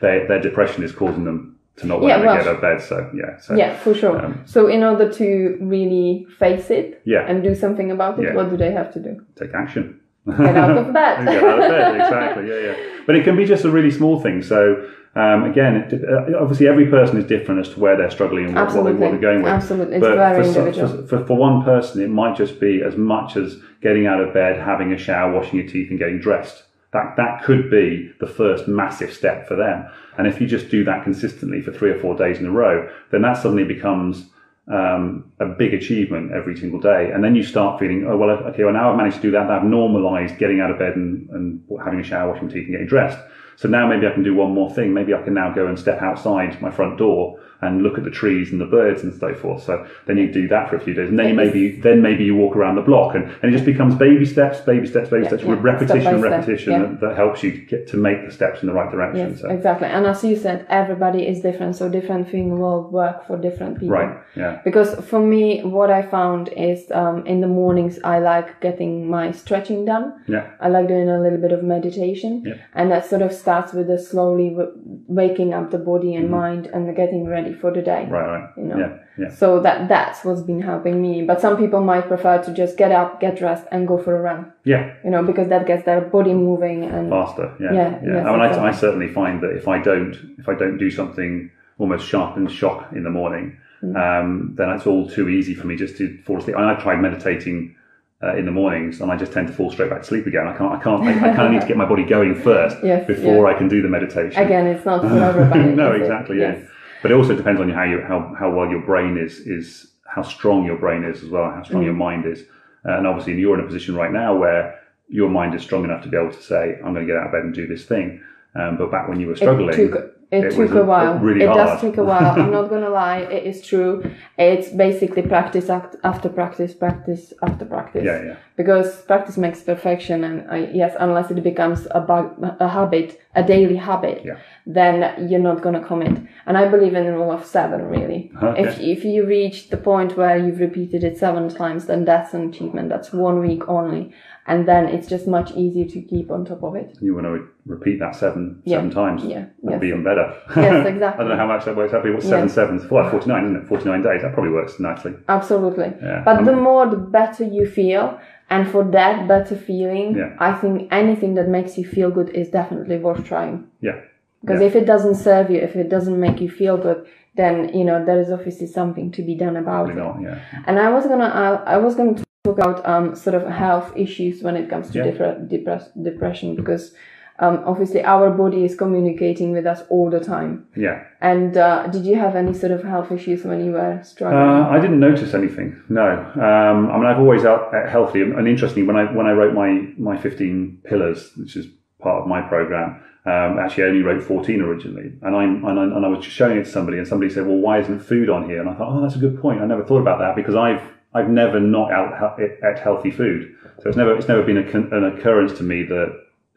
their, 0.01 0.27
their 0.29 0.41
depression 0.41 0.83
is 0.83 0.93
causing 0.93 1.25
them 1.25 1.59
to 1.77 1.87
not 1.87 2.01
want 2.01 2.09
Yeah, 2.09 2.17
to 2.19 2.27
well- 2.27 2.37
get 2.39 2.47
out 2.47 2.55
of 2.57 2.61
bed. 2.63 2.81
So 2.81 3.11
yeah, 3.15 3.39
so 3.39 3.55
Yeah, 3.55 3.77
for 3.79 3.93
sure. 3.95 4.25
Um, 4.25 4.43
so 4.47 4.67
in 4.67 4.83
order 4.83 5.13
to 5.13 5.59
really 5.61 6.27
face 6.39 6.71
it 6.71 7.03
yeah, 7.05 7.27
and 7.29 7.43
do 7.45 7.55
something 7.55 7.91
about 7.91 8.19
it, 8.19 8.25
Yeah. 8.25 8.35
what 8.35 8.49
do 8.51 8.57
they 8.57 8.73
have 8.73 8.93
to 8.95 9.01
do? 9.01 9.21
take 9.39 9.53
action. 9.55 10.01
Get 10.27 10.57
out 10.57 10.77
of 10.77 10.93
bed. 10.95 11.25
get 11.27 11.45
out 11.45 11.59
of 11.63 11.69
bed. 11.71 11.95
Exactly. 11.97 12.49
Yeah, 12.49 12.61
yeah. 12.73 12.77
But 13.07 13.17
it 13.17 13.25
can 13.25 13.37
be 13.37 13.45
just 13.45 13.65
a 13.65 13.71
really 13.71 13.91
small 13.91 14.19
thing. 14.21 14.43
So 14.43 14.89
um, 15.17 15.45
again, 15.45 15.77
it, 15.77 16.05
uh, 16.05 16.39
obviously 16.39 16.69
every 16.69 16.89
person 16.89 17.17
is 17.17 17.25
different 17.25 17.67
as 17.67 17.73
to 17.73 17.81
where 17.81 17.97
they're 17.97 18.11
struggling 18.11 18.47
and 18.47 18.55
what, 18.55 18.75
what, 18.75 18.85
they, 18.85 18.93
what 18.93 19.11
they're 19.13 19.19
going 19.19 19.43
with. 19.43 19.51
Absolutely. 19.51 19.97
It's 19.97 20.07
very 20.07 20.43
for, 20.43 20.49
individual. 20.49 21.07
for, 21.07 21.25
for, 21.25 21.35
one 21.35 21.65
person, 21.65 22.03
it 22.03 22.09
might 22.09 22.37
just 22.37 22.61
be 22.61 22.83
as 22.83 22.97
much 22.97 23.35
as 23.35 23.57
getting 23.81 24.07
out 24.07 24.21
of 24.21 24.35
bed, 24.35 24.61
having 24.61 24.93
a 24.93 24.99
shower, 24.99 25.33
washing 25.33 25.59
your 25.59 25.67
teeth, 25.69 25.89
and 25.89 25.99
getting 25.99 26.21
dressed. 26.21 26.65
That 26.93 27.15
that 27.17 27.43
could 27.45 27.71
be 27.71 28.13
the 28.21 28.27
first 28.27 28.69
massive 28.69 29.11
step 29.11 29.49
for 29.49 29.57
them. 29.57 29.89
And 30.19 30.27
if 30.27 30.39
you 30.39 30.47
just 30.47 30.69
do 30.69 30.85
that 30.85 31.03
consistently 31.03 31.63
for 31.63 31.73
three 31.73 31.91
or 31.91 31.99
four 31.99 32.15
days 32.15 32.39
in 32.39 32.45
a 32.45 32.51
row, 32.51 32.91
then 33.11 33.23
that 33.23 33.39
suddenly 33.39 33.65
becomes 33.65 34.29
um, 34.69 35.33
a 35.41 35.47
big 35.47 35.73
achievement 35.73 36.33
every 36.33 36.59
single 36.59 36.79
day. 36.79 37.11
And 37.11 37.25
then 37.25 37.35
you 37.35 37.43
start 37.43 37.81
feeling, 37.81 38.07
oh 38.07 38.19
well, 38.19 38.31
okay, 38.31 38.65
well 38.65 38.75
now 38.75 38.91
I've 38.91 38.99
managed 38.99 39.17
to 39.17 39.23
do 39.23 39.31
that. 39.31 39.51
I've 39.51 39.65
normalised 39.65 40.37
getting 40.39 40.61
out 40.61 40.71
of 40.71 40.79
bed 40.79 40.95
and, 40.95 41.29
and 41.31 41.63
having 41.83 42.01
a 42.01 42.05
shower, 42.05 42.33
washing 42.33 42.49
my 42.49 42.53
teeth, 42.53 42.65
and 42.65 42.73
getting 42.73 42.87
dressed. 42.87 43.19
So 43.57 43.69
now 43.69 43.89
maybe 43.89 44.07
I 44.07 44.13
can 44.13 44.23
do 44.23 44.35
one 44.35 44.53
more 44.53 44.71
thing. 44.71 44.93
Maybe 44.93 45.15
I 45.15 45.23
can 45.23 45.35
now 45.35 45.53
go 45.53 45.67
and 45.67 45.79
step 45.79 46.03
outside 46.03 46.61
my 46.61 46.71
front 46.71 46.99
door 46.99 47.41
and 47.67 47.83
look 47.83 47.99
at 47.99 48.05
the 48.05 48.11
trees 48.11 48.53
and 48.53 48.61
the 48.61 48.67
birds 48.67 49.03
and 49.03 49.13
so 49.19 49.35
forth. 49.35 49.63
So 49.65 49.87
then 50.07 50.17
you 50.19 50.33
do 50.33 50.47
that 50.49 50.71
for 50.71 50.77
a 50.77 50.81
few 50.81 50.95
days, 50.95 51.09
and 51.09 51.19
then 51.19 51.29
you 51.31 51.35
maybe 51.35 51.81
then 51.81 52.01
maybe 52.03 52.25
you 52.25 52.35
walk 52.37 52.55
around 52.57 52.77
the 52.77 52.83
block, 52.83 53.15
and, 53.15 53.25
and 53.43 53.45
it 53.45 53.53
just 53.53 53.65
becomes 53.65 53.95
baby 53.95 54.25
steps, 54.25 54.61
baby 54.61 54.87
steps, 54.87 55.11
baby 55.11 55.23
Yeah, 55.25 55.29
steps, 55.31 55.43
yeah. 55.43 55.51
with 55.51 55.61
repetition, 55.61 56.01
Step 56.03 56.15
by 56.15 56.19
step, 56.21 56.31
repetition 56.31 56.73
yeah. 56.73 56.79
that, 56.83 57.01
that 57.01 57.17
helps 57.17 57.43
you 57.43 57.51
get 57.73 57.87
to 57.89 57.97
make 57.97 58.25
the 58.27 58.33
steps 58.33 58.63
in 58.63 58.67
the 58.69 58.75
right 58.75 58.91
direction. 58.91 59.31
Yes, 59.33 59.41
so 59.41 59.51
exactly. 59.51 59.89
And 59.89 60.07
as 60.07 60.23
you 60.25 60.37
said, 60.37 60.67
everybody 60.69 61.27
is 61.27 61.41
different, 61.41 61.77
so 61.77 61.89
different 61.89 62.31
thing 62.31 62.59
will 62.59 62.83
work 62.91 63.27
for 63.27 63.37
different 63.37 63.79
people. 63.81 63.97
right, 63.99 64.17
yeah, 64.37 64.61
Because 64.65 64.95
for 65.11 65.21
me, 65.21 65.63
what 65.63 65.91
I 65.91 66.03
found 66.03 66.49
is 66.57 66.91
um, 66.93 67.27
in 67.27 67.41
the 67.41 67.49
mornings, 67.49 67.99
I 68.05 68.19
like 68.21 68.61
getting 68.61 69.09
my 69.11 69.33
stretching 69.33 69.85
done. 69.85 70.07
yeah, 70.29 70.51
I 70.61 70.69
like 70.69 70.89
doing 70.89 71.09
a 71.09 71.21
little 71.21 71.39
bit 71.39 71.53
of 71.53 71.63
meditation. 71.63 72.43
Yeah. 72.47 72.55
And 72.75 72.91
that 72.93 73.05
sort 73.07 73.23
of 73.23 73.33
starts 73.33 73.73
with 73.73 73.87
the 73.89 73.99
slowly 73.99 74.51
w- 74.51 74.73
waking 75.07 75.55
up 75.55 75.71
the 75.71 75.79
body 75.79 76.15
and 76.15 76.31
mind 76.31 76.67
and 76.67 76.95
getting 76.97 77.27
ready 77.27 77.53
for 77.61 77.71
the 77.73 77.83
day. 77.83 78.03
Mm-hmm. 78.05 78.13
right, 78.13 78.29
right, 78.41 78.51
You 78.57 78.65
know? 78.65 78.79
yeah, 78.79 78.99
yeah, 79.19 79.31
So 79.31 79.61
that 79.61 79.89
that's 79.89 80.25
what's 80.25 80.43
been 80.43 80.61
helping 80.63 81.01
me. 81.03 81.23
But 81.23 81.41
some 81.41 81.57
people 81.57 81.81
might 81.81 82.07
prefer 82.09 82.43
to 82.43 82.51
just 82.53 82.77
get 82.77 82.93
up, 82.93 83.21
get 83.21 83.37
dressed, 83.39 83.67
and 83.73 83.87
go 83.89 83.97
for 83.99 84.17
a 84.17 84.21
run. 84.21 84.53
yeah. 84.65 84.95
You 85.05 85.11
know, 85.11 85.23
because 85.23 85.49
that 85.49 85.67
gets 85.67 85.85
their 85.85 86.01
body 86.01 86.35
moving 86.35 86.85
and 86.85 87.11
faster. 87.11 87.55
Yeah, 87.61 87.73
Yeah, 87.73 87.91
yeah. 88.03 88.15
yes, 88.15 88.27
I 88.27 88.33
mean, 88.33 88.41
I, 88.41 88.47
exactly. 88.49 88.69
I 88.69 88.73
certainly 88.73 89.09
find 89.09 89.41
that 89.43 89.53
if 89.57 89.67
I 89.69 89.79
don't, 89.81 90.15
if 90.39 90.49
I 90.49 90.55
don't 90.55 90.79
do 90.79 90.91
something 90.91 91.51
almost 91.79 92.07
sharp 92.09 92.37
and 92.37 92.51
shock 92.51 92.93
in 92.93 93.03
the 93.05 93.11
morning, 93.11 93.57
Mm. 93.83 93.95
um, 94.05 94.55
then 94.57 94.71
it's 94.71 94.87
all 94.87 95.07
too 95.07 95.29
easy 95.29 95.53
for 95.55 95.67
me 95.67 95.77
just 95.77 95.99
to 95.99 96.17
fall 96.25 96.39
asleep. 96.39 96.57
And 96.57 96.65
I 96.65 96.75
tried 96.77 96.97
meditating. 96.97 97.75
Uh, 98.23 98.35
in 98.35 98.47
the 98.47 98.51
mornings, 98.51 99.03
and 99.03 99.13
I 99.13 99.17
just 99.19 99.31
tend 99.31 99.47
to 99.49 99.53
fall 99.53 99.71
straight 99.71 99.91
back 99.91 100.01
to 100.01 100.07
sleep 100.07 100.27
again. 100.27 100.47
I 100.49 100.57
can't. 100.57 100.73
I 100.73 100.83
can't. 100.83 101.03
I, 101.03 101.11
I 101.33 101.35
kind 101.37 101.49
of 101.49 101.53
need 101.53 101.61
to 101.61 101.67
get 101.69 101.77
my 101.77 101.85
body 101.85 102.03
going 102.03 102.35
first 102.35 102.79
Yes, 102.83 103.07
before 103.07 103.47
I 103.47 103.53
can 103.53 103.69
do 103.69 103.83
the 103.83 103.89
meditation. 103.91 104.43
again, 104.43 104.67
it's 104.67 104.87
not 104.87 105.03
for 105.03 105.19
everybody. 105.31 105.65
no, 105.75 105.93
is 105.93 106.01
it? 106.01 106.05
exactly. 106.05 106.41
Yeah, 106.41 106.53
Yes. 106.55 106.67
But 107.03 107.11
it 107.11 107.15
also 107.15 107.35
depends 107.37 107.61
on 107.61 107.69
how 107.71 107.85
you 107.85 108.01
how 108.03 108.35
how 108.39 108.51
well 108.51 108.69
your 108.69 108.81
brain 108.83 109.17
is 109.19 109.41
is 109.41 109.93
how 110.07 110.23
strong 110.23 110.65
your 110.65 110.77
brain 110.79 111.05
is 111.05 111.23
as 111.23 111.29
well, 111.31 111.51
how 111.51 111.63
strong 111.63 111.83
Mm. 111.83 111.87
your 111.87 111.95
mind 111.95 112.27
is, 112.27 112.45
and 112.85 113.07
obviously 113.07 113.35
you're 113.39 113.55
in 113.59 113.61
a 113.65 113.67
position 113.67 113.95
right 113.97 114.13
now 114.13 114.37
where 114.37 114.79
your 115.09 115.29
mind 115.29 115.55
is 115.55 115.63
strong 115.63 115.85
enough 115.85 116.03
to 116.03 116.09
be 116.09 116.17
able 116.17 116.33
to 116.33 116.43
say, 116.43 116.77
"I'm 116.85 116.93
going 116.95 117.07
to 117.07 117.13
get 117.13 117.17
out 117.17 117.27
of 117.27 117.33
bed 117.33 117.45
and 117.45 117.55
do 117.55 117.67
this 117.67 117.85
thing." 117.85 118.21
Um, 118.55 118.77
but 118.79 118.91
back 118.91 119.09
when 119.09 119.21
you 119.21 119.27
were 119.29 119.37
struggling, 119.37 119.69
It 119.79 119.89
took, 119.91 120.16
it 120.31 120.45
it 120.45 120.51
took 120.57 120.73
a 120.73 120.81
a- 120.83 120.85
while. 120.85 121.19
really 121.19 121.43
it 121.45 121.49
hard. 121.49 121.59
does 121.67 121.81
take 121.81 121.97
a 121.99 122.05
while. 122.05 122.33
I'm 122.41 122.51
not 122.51 122.69
gonna 122.73 122.89
lie. 122.91 123.19
It 123.37 123.45
is 123.47 123.63
true. 123.67 123.93
It's 124.37 124.69
basically 124.71 125.23
practice 125.23 125.71
after 125.71 126.29
practice, 126.29 126.75
practice 126.75 127.33
after 127.43 127.65
practice. 127.65 128.05
yeah, 128.05 128.23
yeah, 128.25 128.37
Because 128.57 129.03
practice 129.03 129.37
makes 129.37 129.63
perfection, 129.63 130.25
and 130.25 130.51
I, 130.51 130.59
yes, 130.75 130.95
unless 130.99 131.31
it 131.31 131.43
becomes 131.43 131.87
a 131.93 132.01
bug, 132.01 132.27
a 132.61 132.69
habit, 132.69 133.21
a 133.35 133.43
daily 133.43 133.77
habit, 133.77 134.23
Yeah. 134.25 134.37
then 134.67 135.29
you're 135.29 135.47
not 135.51 135.63
gonna 135.63 135.83
commit. 135.91 136.17
And 136.47 136.59
I 136.59 136.69
believe 136.69 136.95
in 136.95 137.05
the 137.07 137.13
rule 137.13 137.33
of 137.33 137.45
seven. 137.45 137.81
Really, 137.97 138.31
Okay. 138.43 138.63
if 138.65 138.81
if 138.81 139.05
you 139.05 139.25
reach 139.27 139.71
the 139.71 139.77
point 139.91 140.17
where 140.17 140.37
you've 140.37 140.61
repeated 140.61 141.05
it 141.05 141.17
seven 141.19 141.49
times, 141.49 141.87
then 141.87 142.05
that's 142.05 142.35
an 142.35 142.43
achievement. 142.51 142.89
That's 142.89 143.13
one 143.13 143.39
week 143.49 143.63
only, 143.69 144.13
and 144.47 144.67
then 144.67 144.87
it's 144.87 145.09
just 145.09 145.27
much 145.27 145.51
easier 145.53 145.85
to 145.87 146.01
keep 146.03 146.31
on 146.31 146.45
top 146.45 146.63
of 146.63 146.75
it. 146.77 146.97
you 147.01 147.15
want 147.15 147.27
to 147.27 147.49
repeat 147.67 147.99
that 147.99 148.15
seven 148.15 148.61
Yeah. 148.65 148.77
seven 148.79 148.91
times. 148.91 149.25
Yeah. 149.25 149.47
That'd 149.63 149.71
Yes. 149.71 149.81
be 149.81 149.89
even 149.89 150.05
better. 150.05 150.33
Yes, 150.57 150.87
exactly. 150.95 151.25
I 151.25 151.29
don't 151.29 151.37
know 151.37 151.37
how 151.45 151.47
much 151.55 151.65
that 151.65 151.77
works 151.77 151.93
out. 151.95 152.03
But 152.03 152.13
what's 152.15 152.27
seven 152.29 152.45
Yes. 152.47 152.55
sevens? 152.55 152.91
Well, 152.91 153.09
forty 153.11 153.29
nine, 153.29 153.45
isn't 153.45 153.57
it? 153.57 153.67
Forty 153.69 153.87
nine 153.89 154.03
days. 154.03 154.23
That 154.23 154.33
probably 154.35 154.53
works 154.53 154.79
nicely. 154.79 155.15
Absolutely. 155.29 155.93
Yeah. 156.03 156.23
But 156.25 156.45
the 156.45 156.53
Um, 156.53 156.61
more, 156.63 156.87
the 156.87 156.97
better 156.97 157.45
you 157.45 157.67
feel. 157.67 158.19
And 158.49 158.69
for 158.69 158.85
that 158.85 159.27
better 159.27 159.57
feeling, 159.57 160.17
Yeah. 160.17 160.31
I 160.39 160.53
think 160.53 160.87
anything 160.93 161.35
that 161.35 161.49
makes 161.49 161.77
you 161.77 161.85
feel 161.85 162.11
good 162.13 162.29
is 162.31 162.49
definitely 162.49 162.99
worth 162.99 163.25
trying. 163.25 163.65
Yeah. 163.81 163.97
Because 164.43 164.61
Yeah. 164.61 164.69
if 164.69 164.77
it 164.77 164.87
doesn't 164.87 165.17
serve 165.17 165.51
you, 165.51 165.59
if 165.59 165.75
it 165.75 165.89
doesn't 165.89 166.21
make 166.21 166.41
you 166.41 166.49
feel 166.49 166.77
good, 166.77 167.05
then 167.35 167.55
you 167.75 167.85
know 167.85 168.05
there 168.05 168.21
is 168.21 168.31
obviously 168.31 168.69
something 168.69 169.11
to 169.11 169.23
be 169.23 169.35
done 169.35 169.57
about 169.57 169.87
Probably 169.87 169.95
it. 170.01 170.05
not. 170.07 170.17
Yeah. 170.23 170.39
And 170.67 170.79
I 170.79 170.93
was 170.93 171.07
gonna, 171.09 171.25
I, 171.67 171.75
I 171.75 171.77
was 171.79 171.97
gonna 171.97 172.15
talk 172.47 172.59
about 172.59 172.87
um, 172.87 173.15
sort 173.15 173.35
of 173.35 173.45
health 173.49 173.93
issues 173.97 174.43
when 174.43 174.57
it 174.57 174.69
comes 174.71 174.91
to 174.91 174.99
Yeah. 174.99 175.07
depre- 175.11 175.49
depress- 175.49 175.91
depression, 176.11 176.55
because 176.57 176.95
um, 177.39 177.63
obviously 177.67 178.03
our 178.03 178.31
body 178.31 178.65
is 178.65 178.75
communicating 178.75 179.53
with 179.53 179.67
us 179.67 179.83
all 179.91 180.09
the 180.11 180.21
time. 180.21 180.67
Yeah. 180.75 181.05
And 181.21 181.57
uh, 181.57 181.87
did 181.89 182.07
you 182.07 182.17
have 182.17 182.35
any 182.35 182.55
sort 182.55 182.73
of 182.73 182.83
health 182.83 183.13
issues 183.13 183.45
when 183.45 183.65
you 183.65 183.73
were 183.73 184.01
struggling? 184.03 184.43
Uh, 184.43 184.69
I 184.71 184.79
didn't 184.81 185.01
notice 185.01 185.35
anything. 185.35 185.69
No. 185.89 186.09
Um, 186.49 186.91
I 186.91 186.97
mean, 186.97 187.07
I've 187.07 187.19
always 187.19 187.45
out 187.45 187.75
uh, 187.75 187.89
healthy 187.91 188.23
and 188.23 188.49
interestingly 188.49 188.87
when 188.87 188.97
I 188.97 189.05
when 189.13 189.27
I 189.27 189.33
wrote 189.33 189.55
my 189.55 189.71
my 189.99 190.17
fifteen 190.17 190.79
pillars, 190.85 191.33
which 191.37 191.57
is 191.57 191.67
part 192.01 192.23
of 192.23 192.29
my 192.29 192.41
program. 192.41 193.03
Um, 193.27 193.59
actually, 193.59 193.85
I 193.85 193.87
only 193.89 194.03
wrote 194.03 194.23
14 194.23 194.61
originally, 194.63 195.09
and 195.23 195.35
I 195.35 195.43
and 195.45 195.67
I, 195.81 195.83
and 195.97 196.07
I 196.07 196.09
was 196.09 196.25
showing 196.25 196.59
it 196.59 196.65
to 196.65 196.71
somebody, 196.71 196.97
and 196.99 197.09
somebody 197.09 197.29
said, 197.35 197.45
"Well, 197.49 197.57
why 197.67 197.81
isn't 197.81 197.99
food 197.99 198.31
on 198.31 198.49
here?" 198.49 198.61
And 198.61 198.69
I 198.71 198.75
thought, 198.75 198.91
"Oh, 198.97 199.03
that's 199.03 199.17
a 199.17 199.19
good 199.19 199.37
point. 199.43 199.61
I 199.61 199.67
never 199.67 199.85
thought 199.85 199.99
about 200.01 200.21
that 200.21 200.37
because 200.37 200.55
I've 200.55 200.81
I've 201.17 201.31
never 201.31 201.59
not 201.61 201.91
out, 201.93 202.39
ate 202.41 202.79
healthy 202.79 203.11
food, 203.11 203.55
so 203.81 203.89
it's 203.89 203.97
never 203.97 204.17
it's 204.17 204.29
never 204.29 204.43
been 204.43 204.59
a, 204.59 204.97
an 204.97 205.05
occurrence 205.05 205.53
to 205.59 205.65
me 205.65 205.83
that 205.85 206.09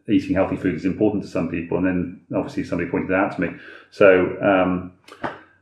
eating 0.10 0.36
healthy 0.36 0.58
food 0.58 0.76
is 0.76 0.86
important 0.86 1.24
to 1.24 1.30
some 1.30 1.50
people, 1.50 1.78
and 1.78 1.86
then 1.88 2.22
obviously 2.36 2.64
somebody 2.64 2.90
pointed 2.90 3.12
it 3.12 3.16
out 3.16 3.36
to 3.36 3.42
me. 3.42 3.50
So 3.92 4.10
um, 4.42 4.94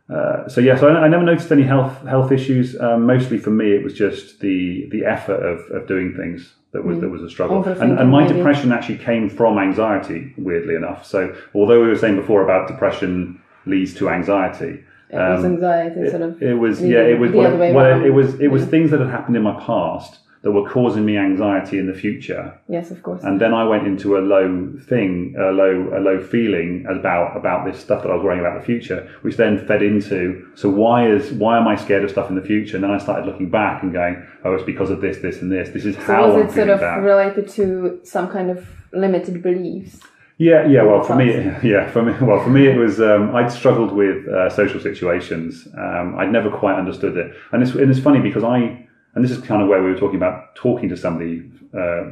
uh, 0.10 0.48
so 0.48 0.62
yeah, 0.62 0.78
so 0.78 0.88
I, 0.88 1.06
I 1.06 1.08
never 1.08 1.24
noticed 1.24 1.52
any 1.52 1.64
health 1.64 2.02
health 2.08 2.32
issues. 2.32 2.80
Um, 2.80 3.06
mostly 3.06 3.38
for 3.38 3.52
me, 3.52 3.76
it 3.76 3.84
was 3.84 3.94
just 3.94 4.40
the 4.40 4.88
the 4.90 5.06
effort 5.06 5.42
of, 5.44 5.60
of 5.72 5.88
doing 5.88 6.14
things 6.16 6.54
that 6.72 6.84
was 6.84 7.00
that 7.02 7.10
was 7.10 7.22
a 7.22 7.30
struggle. 7.30 7.64
And, 7.64 8.00
and 8.00 8.10
my 8.10 8.24
maybe. 8.24 8.38
depression 8.38 8.72
actually 8.72 9.00
came 9.00 9.30
from 9.30 9.58
anxiety, 9.58 10.34
weirdly 10.38 10.76
enough. 10.76 11.06
So 11.06 11.36
although 11.54 11.82
we 11.82 11.88
were 11.88 11.98
saying 11.98 12.16
before 12.16 12.42
about 12.44 12.68
depression 12.68 13.42
leads 13.66 13.94
to 13.96 14.10
anxiety, 14.10 14.84
it 15.10 15.16
was 15.16 15.46
um, 15.46 15.54
anxiety, 15.54 16.10
sort 16.10 16.22
of. 16.22 16.42
it 16.42 16.56
was 16.56 16.82
yeah, 16.82 17.00
it 17.00 17.20
was 17.20 17.32
well, 17.32 17.58
well, 17.58 18.06
it 18.06 18.10
was 18.10 18.40
it 18.40 18.50
was 18.50 18.66
things 18.66 18.92
that 18.92 19.00
had 19.00 19.10
happened 19.10 19.36
in 19.38 19.44
my 19.44 19.58
past 19.60 20.20
that 20.44 20.52
were 20.52 20.70
causing 20.70 21.04
me 21.04 21.18
anxiety 21.18 21.80
in 21.80 21.88
the 21.88 21.94
future 21.94 22.58
Yes, 22.70 22.92
of 22.92 23.02
course. 23.02 23.24
and 23.24 23.42
then 23.42 23.54
I 23.54 23.64
went 23.64 23.88
into 23.88 24.18
a 24.18 24.20
low 24.20 24.72
thing, 24.88 25.36
a 25.38 25.52
low, 25.52 25.92
a 25.96 26.00
low 26.00 26.22
feeling 26.22 26.86
about 26.88 27.36
about 27.36 27.66
this 27.66 27.80
stuff 27.80 28.04
that 28.04 28.12
I 28.12 28.16
was 28.16 28.24
worrying 28.24 28.40
about 28.40 28.60
the 28.60 28.66
future, 28.66 29.10
which 29.24 29.36
then 29.36 29.66
fed 29.68 29.82
into. 29.82 30.48
So 30.56 30.70
why 30.70 31.10
is 31.10 31.32
why 31.34 31.58
am 31.58 31.68
I 31.68 31.76
scared 31.76 32.04
of 32.04 32.12
stuff 32.12 32.30
in 32.30 32.36
the 32.36 32.42
future? 32.42 32.78
And 32.78 32.84
then 32.84 32.92
I 32.92 32.98
started 32.98 33.26
looking 33.26 33.50
back 33.50 33.84
and 33.84 33.92
going, 33.92 34.26
oh, 34.44 34.54
it's 34.54 34.64
because 34.64 34.90
of 34.90 35.02
this, 35.02 35.18
this, 35.18 35.42
and 35.42 35.52
this. 35.52 35.70
This 35.70 35.86
is 35.86 35.96
So 35.96 36.02
how 36.04 36.28
was 36.28 36.36
I'm 36.36 36.48
it 36.48 36.52
sort 36.52 36.70
of 36.70 37.04
related 37.04 37.48
to 37.50 38.00
some 38.04 38.30
kind 38.30 38.50
of 38.52 38.68
limited 38.94 39.42
beliefs? 39.42 40.00
Yeah, 40.38 40.68
yeah. 40.68 40.84
Well, 40.84 41.02
for 41.04 41.16
me, 41.16 41.34
yeah, 41.64 41.90
for 41.90 42.04
me, 42.04 42.14
well, 42.22 42.44
for 42.44 42.50
me, 42.50 42.68
it 42.68 42.78
was 42.78 43.00
um, 43.02 43.36
I'd 43.36 43.52
struggled 43.52 43.92
with 43.92 44.28
uh, 44.28 44.50
social 44.50 44.80
situations. 44.80 45.68
Um, 45.78 46.16
I'd 46.18 46.32
never 46.32 46.50
quite 46.52 46.76
understood 46.78 47.18
it, 47.18 47.36
and 47.52 47.64
it's 47.64 47.72
and 47.72 47.90
it's 47.90 48.00
funny 48.00 48.20
because 48.20 48.44
I 48.44 48.88
and 49.16 49.24
this 49.24 49.32
is 49.32 49.40
kind 49.44 49.64
of 49.64 49.68
where 49.68 49.82
we 49.82 49.92
were 49.92 49.98
talking 49.98 50.18
about 50.18 50.56
talking 50.56 50.90
to 50.90 50.98
somebody 50.98 51.50
uh, 51.74 52.04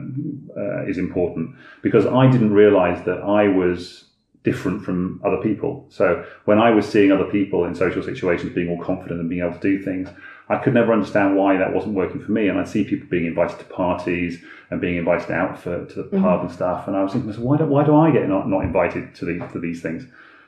uh, 0.57 0.85
is 0.87 0.97
important 0.97 1.55
because 1.83 2.07
I 2.07 2.29
didn't 2.31 2.51
realize 2.51 3.05
that 3.05 3.19
I 3.19 3.47
was 3.47 4.05
different 4.43 4.83
from 4.83 5.21
other 5.23 5.37
people. 5.37 5.85
So 5.89 6.25
when 6.45 6.57
I 6.59 6.71
was 6.71 6.87
seeing 6.87 7.11
other 7.11 7.25
people 7.25 7.65
in 7.65 7.75
social 7.75 8.01
situations 8.01 8.53
being 8.53 8.69
all 8.69 8.83
confident 8.83 9.19
and 9.19 9.29
being 9.29 9.41
able 9.41 9.53
to 9.53 9.59
do 9.59 9.83
things, 9.83 10.09
I 10.47 10.57
could 10.57 10.73
never 10.73 10.93
understand 10.93 11.35
why 11.35 11.57
that 11.57 11.73
wasn't 11.73 11.95
working 11.95 12.21
for 12.21 12.31
me. 12.31 12.47
And 12.49 12.59
I'd 12.59 12.67
see 12.67 12.83
people 12.83 13.07
being 13.09 13.25
invited 13.25 13.57
to 13.59 13.65
parties 13.65 14.43
and 14.69 14.79
being 14.79 14.97
invited 14.97 15.31
out 15.31 15.57
for 15.59 15.85
to 15.85 16.03
the 16.03 16.19
pub 16.19 16.41
and 16.41 16.51
stuff, 16.51 16.87
and 16.87 16.95
I 16.95 17.03
was 17.03 17.13
thinking, 17.13 17.31
why 17.43 17.57
do 17.57 17.65
why 17.65 17.83
do 17.83 17.95
I 17.95 18.11
get 18.11 18.27
not, 18.29 18.47
not 18.49 18.63
invited 18.63 19.13
to 19.15 19.25
these 19.25 19.41
to 19.53 19.59
these 19.59 19.81
things? 19.81 20.03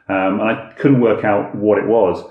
Um, 0.10 0.40
and 0.40 0.44
I 0.44 0.72
couldn't 0.78 1.02
work 1.02 1.24
out 1.26 1.54
what 1.56 1.78
it 1.78 1.86
was 1.86 2.24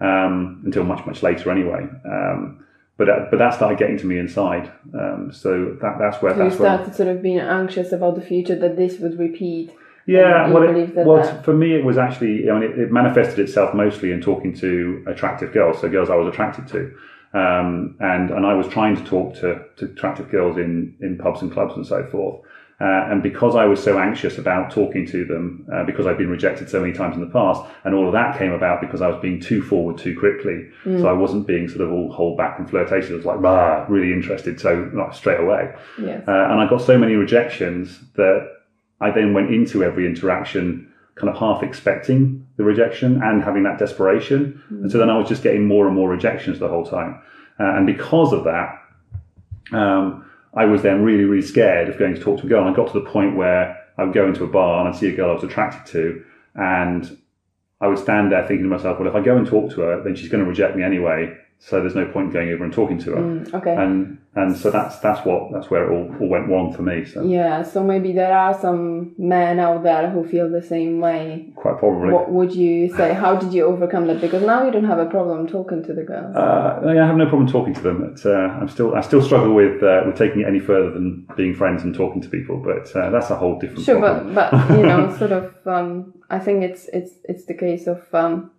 um, 0.00 0.62
until 0.64 0.84
much 0.84 1.04
much 1.06 1.22
later, 1.22 1.50
anyway. 1.50 1.86
Um, 2.04 2.64
but 2.98 3.06
that, 3.06 3.30
but 3.30 3.38
that 3.38 3.54
started 3.54 3.78
getting 3.78 3.98
to 3.98 4.06
me 4.06 4.18
inside. 4.18 4.70
Um, 4.94 5.30
so 5.32 5.76
that 5.80 5.96
that's 5.98 6.20
where 6.22 6.32
So 6.34 6.42
you 6.44 6.50
that's 6.50 6.60
where 6.60 6.76
started 6.76 6.94
sort 6.94 7.08
of 7.08 7.22
being 7.22 7.38
anxious 7.40 7.90
about 7.92 8.14
the 8.16 8.20
future 8.20 8.54
that 8.56 8.76
this 8.76 8.98
would 8.98 9.18
repeat, 9.18 9.72
Yeah, 10.06 10.48
well, 10.50 10.62
it, 10.76 10.94
that 10.94 11.06
well, 11.06 11.22
that- 11.22 11.44
for 11.44 11.54
me, 11.54 11.74
it 11.74 11.84
was 11.84 11.96
actually, 11.98 12.50
I 12.50 12.54
mean, 12.58 12.70
it, 12.70 12.78
it 12.78 12.92
manifested 12.92 13.38
itself 13.38 13.74
mostly 13.74 14.12
in 14.12 14.20
talking 14.20 14.52
to 14.58 15.02
attractive 15.06 15.52
girls, 15.52 15.80
so 15.80 15.88
girls 15.88 16.10
I 16.10 16.16
was 16.16 16.28
attracted 16.28 16.68
to. 16.68 16.92
Um, 17.34 17.96
and, 18.00 18.30
and 18.30 18.44
I 18.44 18.54
was 18.54 18.68
trying 18.68 18.96
to 18.96 19.04
talk 19.04 19.34
to, 19.36 19.64
to 19.76 19.86
attractive 19.86 20.30
girls 20.30 20.58
in, 20.58 20.94
in 21.00 21.16
pubs 21.16 21.40
and 21.40 21.50
clubs 21.50 21.74
and 21.74 21.86
so 21.86 22.06
forth. 22.06 22.42
Uh, 22.80 23.06
and 23.10 23.22
because 23.22 23.54
I 23.54 23.64
was 23.64 23.80
so 23.80 23.98
anxious 23.98 24.38
about 24.38 24.72
talking 24.72 25.06
to 25.06 25.24
them, 25.24 25.64
uh, 25.72 25.84
because 25.84 26.04
I'd 26.04 26.18
been 26.18 26.30
rejected 26.30 26.68
so 26.68 26.80
many 26.80 26.92
times 26.92 27.14
in 27.14 27.20
the 27.20 27.30
past, 27.30 27.62
and 27.84 27.94
all 27.94 28.08
of 28.08 28.12
that 28.12 28.36
came 28.36 28.50
about 28.50 28.80
because 28.80 29.00
I 29.00 29.06
was 29.06 29.22
being 29.22 29.40
too 29.40 29.62
forward 29.62 29.98
too 29.98 30.18
quickly. 30.18 30.68
So 31.00 31.06
I 31.06 31.12
wasn't 31.12 31.46
being 31.46 31.68
sort 31.68 31.82
of 31.82 31.92
all 31.92 32.10
hold 32.10 32.36
back 32.36 32.58
and 32.58 32.68
flirtatious. 32.68 33.12
I 33.12 33.14
was 33.14 33.24
like, 33.24 33.40
rah, 33.40 33.86
really 33.88 34.12
interested, 34.12 34.58
so 34.58 34.90
like 34.94 35.14
straight 35.14 35.38
away. 35.38 35.72
yes. 36.00 36.26
Uh, 36.26 36.32
and 36.32 36.60
I 36.60 36.68
got 36.68 36.82
so 36.82 36.98
many 36.98 37.14
rejections 37.14 38.00
that 38.16 38.50
I 39.00 39.12
then 39.12 39.32
went 39.32 39.54
into 39.54 39.84
every 39.84 40.04
interaction 40.04 40.91
kind 41.14 41.28
of 41.28 41.38
half 41.38 41.62
expecting 41.62 42.46
the 42.56 42.64
rejection 42.64 43.20
and 43.22 43.42
having 43.42 43.62
that 43.64 43.78
desperation. 43.78 44.62
And 44.70 44.90
so 44.90 44.98
then 44.98 45.10
I 45.10 45.18
was 45.18 45.28
just 45.28 45.42
getting 45.42 45.66
more 45.66 45.86
and 45.86 45.94
more 45.94 46.08
rejections 46.08 46.58
the 46.58 46.68
whole 46.68 46.86
time. 46.86 47.20
Uh, 47.60 47.76
and 47.76 47.86
because 47.86 48.32
of 48.32 48.44
that, 48.44 48.82
um, 49.72 50.24
I 50.54 50.64
was 50.64 50.82
then 50.82 51.02
really, 51.02 51.24
really 51.24 51.46
scared 51.46 51.88
of 51.88 51.98
going 51.98 52.14
to 52.14 52.20
talk 52.20 52.40
to 52.40 52.46
a 52.46 52.48
girl. 52.48 52.66
And 52.66 52.70
I 52.70 52.76
got 52.76 52.92
to 52.92 53.00
the 53.00 53.08
point 53.08 53.36
where 53.36 53.78
I 53.98 54.04
would 54.04 54.14
go 54.14 54.26
into 54.26 54.44
a 54.44 54.48
bar 54.48 54.80
and 54.80 54.88
I'd 54.88 54.98
see 54.98 55.08
a 55.08 55.16
girl 55.16 55.30
I 55.30 55.34
was 55.34 55.44
attracted 55.44 55.90
to, 55.92 56.24
and 56.54 57.18
I 57.80 57.88
would 57.88 57.98
stand 57.98 58.32
there 58.32 58.46
thinking 58.46 58.64
to 58.64 58.70
myself, 58.70 58.98
well, 58.98 59.08
if 59.08 59.14
I 59.14 59.20
go 59.20 59.36
and 59.36 59.46
talk 59.46 59.70
to 59.72 59.80
her, 59.82 60.02
then 60.02 60.14
she's 60.14 60.28
going 60.28 60.42
to 60.42 60.48
reject 60.48 60.76
me 60.76 60.82
anyway. 60.82 61.36
So 61.64 61.80
there's 61.80 61.94
no 61.94 62.06
point 62.06 62.26
in 62.26 62.32
going 62.32 62.48
over 62.50 62.64
and 62.64 62.72
talking 62.72 62.98
to 62.98 63.12
her. 63.12 63.22
Mm, 63.22 63.54
okay. 63.54 63.76
And 63.76 64.18
and 64.34 64.56
so 64.56 64.70
that's 64.72 64.98
that's 64.98 65.24
what 65.24 65.52
that's 65.52 65.70
where 65.70 65.84
it 65.84 65.94
all, 65.94 66.16
all 66.20 66.28
went 66.28 66.48
wrong 66.48 66.72
for 66.74 66.82
me. 66.82 67.04
So 67.04 67.22
yeah. 67.22 67.62
So 67.62 67.84
maybe 67.84 68.12
there 68.12 68.36
are 68.36 68.58
some 68.60 69.14
men 69.16 69.60
out 69.60 69.84
there 69.84 70.10
who 70.10 70.26
feel 70.26 70.50
the 70.50 70.60
same 70.60 70.98
way. 70.98 71.52
quite 71.54 71.78
probably. 71.78 72.12
What 72.12 72.32
would 72.32 72.52
you 72.52 72.92
say? 72.96 73.14
How 73.14 73.36
did 73.36 73.52
you 73.52 73.64
overcome 73.64 74.08
that? 74.08 74.20
Because 74.20 74.42
now 74.42 74.64
you 74.64 74.72
don't 74.72 74.86
have 74.86 74.98
a 74.98 75.06
problem 75.06 75.46
talking 75.46 75.84
to 75.84 75.94
the 75.94 76.02
girls. 76.02 76.34
Uh, 76.34 76.80
I 76.84 76.94
have 77.06 77.16
no 77.16 77.28
problem 77.28 77.46
talking 77.46 77.74
to 77.74 77.80
them. 77.80 78.10
But, 78.12 78.26
uh, 78.26 78.48
I'm 78.60 78.68
still 78.68 78.96
I 78.96 79.00
still 79.00 79.22
struggle 79.22 79.54
with 79.54 79.84
uh, 79.84 80.02
with 80.04 80.18
taking 80.18 80.40
it 80.40 80.48
any 80.48 80.58
further 80.58 80.90
than 80.90 81.28
being 81.36 81.54
friends 81.54 81.84
and 81.84 81.94
talking 81.94 82.20
to 82.22 82.28
people. 82.28 82.56
But 82.56 82.90
uh, 82.96 83.10
that's 83.10 83.30
a 83.30 83.36
whole 83.36 83.60
different 83.60 83.84
Sure, 83.84 84.00
problem. 84.00 84.34
but 84.34 84.50
but 84.50 84.76
you 84.78 84.82
know, 84.84 85.16
sort 85.22 85.30
of. 85.30 85.54
Um, 85.64 86.14
I 86.28 86.40
think 86.40 86.64
it's 86.64 86.88
it's 86.92 87.12
it's 87.24 87.44
the 87.44 87.54
case 87.54 87.86
of 87.86 88.02
um, 88.12 88.50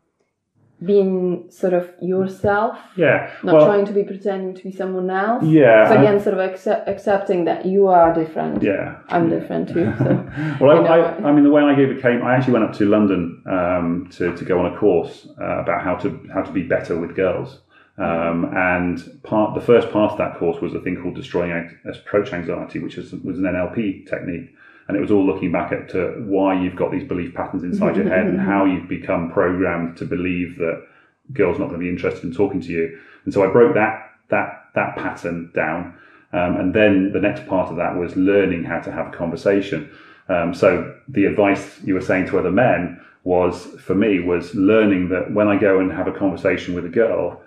being 0.86 1.50
sort 1.50 1.74
of 1.74 1.90
yourself, 2.02 2.78
yeah. 2.96 3.32
not 3.44 3.56
well, 3.56 3.66
trying 3.66 3.86
to 3.86 3.94
be 3.94 4.04
pretending 4.04 4.56
to 4.56 4.64
be 4.64 4.72
someone 4.72 5.10
else. 5.10 5.44
yeah. 5.44 5.88
So 5.88 6.00
again, 6.00 6.20
sort 6.20 6.34
of 6.34 6.40
accept, 6.40 6.88
accepting 6.88 7.46
that 7.46 7.66
you 7.66 7.88
are 7.88 8.14
different. 8.14 8.62
yeah. 8.62 8.98
I'm 9.10 9.30
different 9.30 9.70
too. 9.70 9.94
So 9.98 10.58
Well, 10.62 10.86
I. 10.86 10.98
I, 10.98 11.30
I 11.30 11.32
mean, 11.32 11.44
the 11.44 11.52
way 11.52 11.62
I 11.62 11.76
gave 11.76 11.90
it 11.90 12.02
came. 12.02 12.24
I 12.24 12.36
actually 12.36 12.54
went 12.54 12.66
up 12.66 12.74
to 12.74 12.86
London 12.86 13.44
um, 13.46 14.10
to 14.14 14.36
to 14.36 14.46
go 14.46 14.60
on 14.60 14.74
a 14.74 14.78
course 14.78 15.28
uh, 15.40 15.60
about 15.60 15.84
how 15.84 15.96
to 15.96 16.20
how 16.34 16.42
to 16.42 16.52
be 16.52 16.64
better 16.64 17.00
with 17.00 17.16
girls. 17.16 17.60
Um, 17.98 18.52
and 18.56 19.22
part 19.22 19.54
the 19.54 19.62
first 19.62 19.92
part 19.92 20.14
of 20.14 20.18
that 20.18 20.40
course 20.40 20.60
was 20.60 20.74
a 20.74 20.80
thing 20.80 21.00
called 21.02 21.16
destroying 21.16 21.78
approach 21.86 22.34
anxiety, 22.34 22.80
which 22.80 22.98
is, 22.98 23.14
was 23.14 23.38
an 23.38 23.44
NLP 23.44 24.10
technique, 24.10 24.50
and 24.88 24.98
it 24.98 25.00
was 25.00 25.12
all 25.12 25.26
looking 25.26 25.52
back 25.52 25.72
at 25.72 25.90
to 25.90 26.24
why 26.26 26.60
you've 26.60 26.76
got 26.76 26.92
these 26.92 27.08
belief 27.08 27.34
patterns 27.34 27.64
inside 27.64 27.96
your 27.96 28.08
head 28.08 28.26
and 28.26 28.40
how 28.40 28.66
you've 28.66 28.90
become 28.90 29.32
programmed 29.32 29.98
to 29.98 30.06
believe 30.06 30.58
that 30.58 30.86
girls 31.32 31.58
not 31.58 31.70
going 31.70 31.80
to 31.80 31.86
be 31.86 31.90
interested 31.90 32.24
in 32.24 32.34
talking 32.34 32.60
to 32.62 32.72
you. 32.72 33.00
And 33.26 33.34
so 33.34 33.48
I 33.48 33.52
broke 33.52 33.76
that 33.76 34.10
that 34.30 34.66
that 34.76 34.96
pattern 34.96 35.52
down, 35.54 35.96
um, 36.34 36.58
and 36.58 36.74
then 36.74 37.12
the 37.14 37.22
next 37.22 37.46
part 37.48 37.70
of 37.70 37.78
that 37.78 37.96
was 37.96 38.16
learning 38.16 38.64
how 38.64 38.80
to 38.80 38.92
have 38.92 39.08
a 39.08 39.12
conversation. 39.12 39.90
Um, 40.30 40.54
so 40.54 40.96
the 41.08 41.26
advice 41.26 41.80
you 41.84 41.94
were 41.94 42.02
saying 42.02 42.28
to 42.28 42.40
other 42.40 42.52
men 42.52 43.00
was 43.24 43.66
for 43.80 43.96
me 43.96 44.20
was 44.20 44.54
learning 44.56 45.10
that 45.10 45.34
when 45.34 45.48
I 45.48 45.58
go 45.58 45.80
and 45.80 45.92
have 45.92 46.08
a 46.08 46.12
conversation 46.12 46.74
with 46.74 46.86
a 46.86 46.90
girl, 46.90 47.42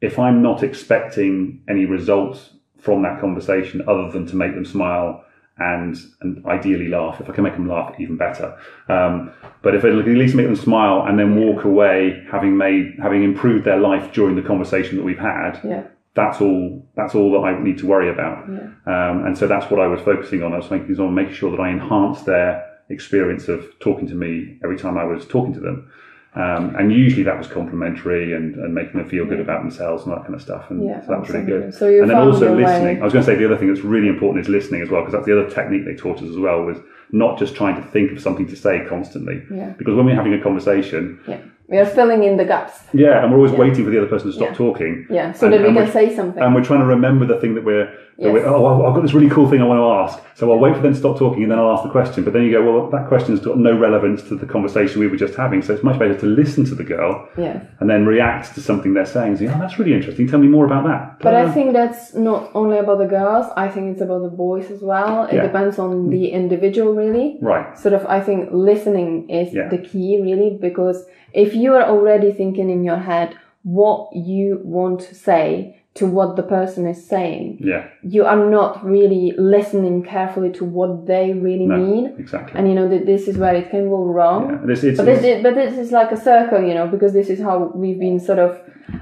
if 0.00 0.18
I'm 0.18 0.42
not 0.42 0.62
expecting 0.62 1.62
any 1.68 1.86
results 1.86 2.50
from 2.78 3.02
that 3.02 3.20
conversation 3.20 3.82
other 3.86 4.10
than 4.10 4.26
to 4.26 4.36
make 4.36 4.54
them 4.54 4.64
smile 4.64 5.24
and 5.60 5.96
and 6.22 6.44
ideally 6.46 6.88
laugh, 6.88 7.20
if 7.20 7.28
I 7.28 7.32
can 7.32 7.44
make 7.44 7.52
them 7.52 7.68
laugh, 7.68 7.94
even 8.00 8.16
better. 8.16 8.58
Um, 8.88 9.32
but 9.62 9.74
if 9.74 9.84
I 9.84 9.88
at 9.88 9.94
least 9.94 10.34
make 10.34 10.46
them 10.46 10.56
smile 10.56 11.04
and 11.06 11.18
then 11.18 11.36
walk 11.36 11.64
away 11.64 12.24
having 12.32 12.56
made 12.56 12.96
having 13.00 13.22
improved 13.22 13.64
their 13.66 13.78
life 13.78 14.12
during 14.12 14.36
the 14.36 14.42
conversation 14.42 14.96
that 14.96 15.04
we've 15.04 15.18
had, 15.18 15.60
yeah, 15.62 15.84
that's 16.14 16.40
all 16.40 16.86
that's 16.96 17.14
all 17.14 17.30
that 17.32 17.46
I 17.46 17.62
need 17.62 17.78
to 17.78 17.86
worry 17.86 18.10
about. 18.10 18.48
Um, 18.86 19.26
and 19.26 19.36
so 19.36 19.46
that's 19.46 19.70
what 19.70 19.80
I 19.80 19.86
was 19.86 20.00
focusing 20.00 20.42
on. 20.42 20.52
I 20.52 20.56
was 20.56 20.70
making 20.70 20.98
on 20.98 21.14
making 21.14 21.34
sure 21.34 21.50
that 21.50 21.60
I 21.60 21.70
enhanced 21.70 22.24
their 22.24 22.66
experience 22.88 23.48
of 23.48 23.66
talking 23.78 24.08
to 24.08 24.14
me 24.14 24.58
every 24.64 24.78
time 24.78 24.98
I 24.98 25.04
was 25.04 25.26
talking 25.26 25.54
to 25.54 25.60
them. 25.60 25.90
Um, 26.34 26.76
and 26.76 26.92
usually 26.92 27.24
that 27.24 27.36
was 27.36 27.48
complimentary 27.48 28.34
and, 28.34 28.54
and 28.54 28.72
making 28.72 29.00
them 29.00 29.08
feel 29.08 29.26
good 29.26 29.40
about 29.40 29.62
themselves 29.62 30.04
and 30.04 30.12
that 30.12 30.22
kind 30.22 30.34
of 30.34 30.40
stuff. 30.40 30.70
And 30.70 30.84
Yeah, 30.84 31.00
so 31.00 31.06
that 31.08 31.20
was 31.20 31.28
really 31.30 31.44
good. 31.46 31.74
So 31.74 31.86
and 31.88 32.08
then 32.08 32.16
also 32.18 32.46
your 32.46 32.56
way- 32.56 32.62
listening. 32.64 33.00
I 33.00 33.04
was 33.04 33.12
going 33.12 33.24
to 33.24 33.30
say 33.32 33.36
the 33.36 33.46
other 33.46 33.56
thing 33.56 33.66
that's 33.68 33.84
really 33.84 34.06
important 34.08 34.44
is 34.44 34.48
listening 34.48 34.80
as 34.82 34.90
well, 34.90 35.00
because 35.02 35.14
that's 35.14 35.26
the 35.26 35.36
other 35.38 35.50
technique 35.50 35.84
they 35.84 35.96
taught 35.96 36.18
us 36.18 36.28
as 36.28 36.36
well 36.38 36.62
was 36.62 36.78
not 37.10 37.36
just 37.36 37.56
trying 37.56 37.74
to 37.74 37.82
think 37.88 38.12
of 38.12 38.20
something 38.20 38.46
to 38.46 38.54
say 38.54 38.84
constantly. 38.88 39.42
Yeah. 39.52 39.70
Because 39.76 39.96
when 39.96 40.06
we're 40.06 40.14
having 40.14 40.34
a 40.34 40.40
conversation, 40.40 41.18
yeah. 41.26 41.38
We 41.66 41.78
are 41.78 41.86
filling 41.86 42.24
in 42.24 42.36
the 42.36 42.44
gaps. 42.44 42.80
yeah, 42.92 43.22
and 43.22 43.30
we're 43.30 43.36
always 43.38 43.52
waiting 43.52 43.84
for 43.84 43.90
the 43.92 43.98
other 43.98 44.08
person 44.08 44.26
to 44.28 44.32
stop 44.32 44.48
Yeah. 44.50 44.54
talking. 44.56 45.06
Yeah, 45.08 45.30
so 45.32 45.46
And- 45.46 45.54
that 45.54 45.60
we 45.60 45.66
can 45.66 45.74
we're- 45.76 45.90
say 45.90 46.12
something. 46.16 46.42
and 46.42 46.52
we're 46.52 46.64
trying 46.64 46.80
to 46.80 46.86
remember 46.86 47.26
the 47.26 47.38
thing 47.40 47.54
that 47.54 47.64
we're, 47.64 47.88
Yes. 48.20 48.44
oh 48.46 48.66
I've- 48.66 48.94
got 48.96 49.02
this 49.02 49.14
really 49.14 49.30
cool 49.30 49.48
thing 49.48 49.60
I 49.62 49.66
want 49.66 49.78
to 49.80 49.90
ask 50.04 50.36
so 50.36 50.52
I'll 50.52 50.58
wait 50.58 50.74
for 50.76 50.82
them 50.82 50.92
to 50.92 50.98
stop 50.98 51.16
talking 51.18 51.42
and 51.44 51.50
then 51.50 51.58
I'll 51.58 51.70
ask 51.72 51.82
the 51.82 51.88
question 51.98 52.22
but 52.24 52.32
then 52.34 52.42
you 52.42 52.52
go 52.52 52.62
well 52.70 52.90
that 52.90 53.08
question's 53.08 53.40
got 53.40 53.56
no 53.58 53.72
relevance 53.78 54.22
to 54.28 54.34
the 54.36 54.46
conversation 54.46 55.00
we 55.00 55.06
were 55.08 55.16
just 55.16 55.34
having 55.34 55.62
so 55.62 55.72
it's 55.74 55.82
much 55.82 55.98
better 55.98 56.16
to 56.18 56.26
listen 56.26 56.64
to 56.66 56.74
the 56.74 56.84
girl 56.84 57.28
yes. 57.38 57.64
and 57.80 57.88
then 57.88 58.04
react 58.04 58.54
to 58.54 58.60
something 58.60 58.92
they're 58.94 59.06
saying 59.06 59.36
say 59.36 59.46
oh 59.48 59.58
that's 59.58 59.78
really 59.78 59.94
interesting 59.94 60.28
tell 60.28 60.38
me 60.38 60.48
more 60.48 60.66
about 60.66 60.84
that 60.86 61.18
But 61.20 61.34
I 61.34 61.44
Uh, 61.44 61.52
think 61.52 61.72
that's 61.72 62.14
not 62.14 62.50
only 62.54 62.78
about 62.78 62.98
the 62.98 63.06
girls. 63.18 63.46
I 63.56 63.68
think 63.68 63.84
it's 63.92 64.02
about 64.02 64.22
the 64.28 64.34
boys 64.46 64.70
as 64.70 64.82
well. 64.82 65.24
It 65.24 65.34
Yeah. 65.36 65.42
depends 65.48 65.78
on 65.78 65.90
the 66.10 66.24
individual, 66.40 66.90
really. 67.02 67.38
right 67.40 67.66
Sort 67.78 67.94
of, 67.98 68.02
I 68.06 68.20
think 68.20 68.40
listening 68.52 69.10
is 69.30 69.48
Yeah. 69.54 69.68
the 69.74 69.78
key, 69.78 70.10
really, 70.28 70.50
because 70.68 70.98
if 71.32 71.54
you 71.54 71.70
are 71.78 71.86
already 71.94 72.30
thinking 72.32 72.68
in 72.70 72.84
your 72.84 73.00
head 73.10 73.28
what 73.62 74.00
you 74.14 74.60
want 74.64 75.00
to 75.08 75.14
say 75.14 75.76
to 75.94 76.06
what 76.06 76.36
the 76.36 76.42
person 76.42 76.86
is 76.86 77.04
saying, 77.14 77.58
yeah 77.60 77.88
you 78.02 78.24
are 78.24 78.42
not 78.58 78.84
really 78.84 79.32
listening 79.36 80.02
carefully 80.04 80.50
to 80.58 80.64
what 80.64 81.06
they 81.06 81.32
really 81.32 81.66
no, 81.66 81.76
mean. 81.76 82.04
exactly 82.18 82.54
And 82.58 82.68
you 82.68 82.74
know 82.78 82.88
that 82.88 83.06
this 83.06 83.26
is 83.30 83.36
where 83.36 83.54
it 83.56 83.70
can 83.70 83.88
go 83.88 84.04
wrong. 84.04 84.42
yeah. 84.50 84.66
this, 84.66 84.84
it's, 84.84 84.96
But 84.98 85.06
this, 85.06 85.42
but 85.42 85.54
this 85.56 85.76
is 85.84 85.90
like 85.92 86.10
a 86.12 86.16
circle, 86.16 86.62
you 86.68 86.74
know, 86.74 86.86
because 86.86 87.12
this 87.12 87.28
is 87.28 87.40
how 87.40 87.72
we've 87.74 87.98
been 87.98 88.20
sort 88.20 88.38
of 88.38 88.50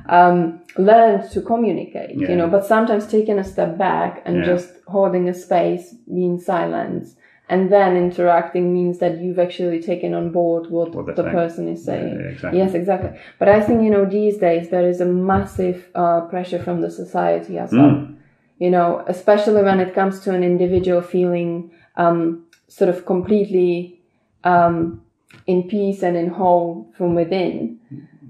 um, 0.08 0.60
learned 0.78 1.30
to 1.32 1.40
communicate, 1.42 2.16
Yeah. 2.16 2.30
you 2.30 2.36
know. 2.36 2.48
But 2.48 2.64
sometimes 2.66 3.06
taking 3.06 3.38
a 3.38 3.44
step 3.44 3.76
back 3.78 4.22
and 4.24 4.36
Yeah. 4.38 4.44
just 4.52 4.68
holding 4.86 5.28
a 5.28 5.34
space, 5.34 5.84
being 6.18 6.38
silent, 6.40 7.06
and 7.48 7.72
then 7.72 7.96
interacting 7.96 8.72
means 8.74 8.98
that 8.98 9.18
you've 9.20 9.38
actually 9.38 9.80
taken 9.82 10.12
on 10.14 10.30
board 10.30 10.70
what, 10.70 10.94
What 10.94 11.16
the 11.16 11.22
person 11.24 11.68
is 11.68 11.84
saying. 11.84 12.20
yeah, 12.20 12.26
exactly 12.28 12.58
Yes, 12.58 12.74
exactly. 12.74 13.18
But 13.38 13.48
I 13.48 13.60
think 13.62 13.82
you 13.82 13.90
know 13.90 14.04
these 14.04 14.36
days 14.38 14.68
there 14.68 14.88
is 14.88 15.00
a 15.00 15.06
massive 15.06 15.88
uh, 15.94 16.22
pressure 16.22 16.62
from 16.62 16.80
the 16.80 16.90
society 16.90 17.58
as 17.58 17.72
well. 17.72 17.90
Mm. 17.90 18.16
You 18.58 18.70
know, 18.70 19.04
especially 19.06 19.62
when 19.62 19.80
it 19.80 19.94
comes 19.94 20.20
to 20.20 20.34
an 20.34 20.42
individual 20.42 21.00
feeling 21.00 21.70
um, 21.96 22.44
sort 22.66 22.90
of 22.90 23.06
completely 23.06 24.00
um, 24.44 25.02
in 25.46 25.62
peace 25.68 26.02
and 26.02 26.16
in 26.16 26.28
whole 26.28 26.92
from 26.96 27.14
within, 27.14 27.78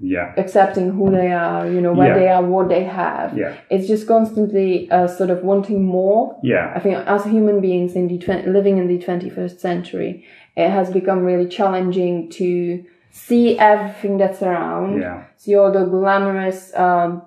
yeah 0.01 0.33
accepting 0.37 0.91
who 0.91 1.11
they 1.11 1.31
are. 1.31 1.69
You 1.69 1.81
know, 1.81 1.93
where 1.93 2.07
Yeah. 2.09 2.19
they 2.19 2.29
are, 2.29 2.43
what 2.43 2.69
they 2.69 2.83
have. 2.83 3.37
yeah 3.37 3.53
It's 3.69 3.87
just 3.87 4.07
constantly 4.07 4.89
uh, 4.91 5.07
sort 5.07 5.29
of 5.29 5.43
wanting 5.43 5.83
more. 5.83 6.37
yeah 6.43 6.71
I 6.75 6.79
think 6.79 6.95
as 7.15 7.23
human 7.25 7.59
beings 7.61 7.95
in 7.95 8.07
the 8.07 8.17
twen- 8.17 8.53
living 8.53 8.77
in 8.77 8.87
the 8.87 8.97
21st 8.99 9.59
century, 9.59 10.23
it 10.55 10.69
has 10.69 10.89
become 10.91 11.19
really 11.25 11.47
challenging 11.47 12.29
to 12.39 12.83
see 13.11 13.57
everything 13.59 14.17
that's 14.17 14.41
around, 14.41 15.01
yeah 15.01 15.23
see 15.37 15.55
all 15.55 15.71
the 15.71 15.85
glamorous 15.85 16.73
um, 16.75 17.21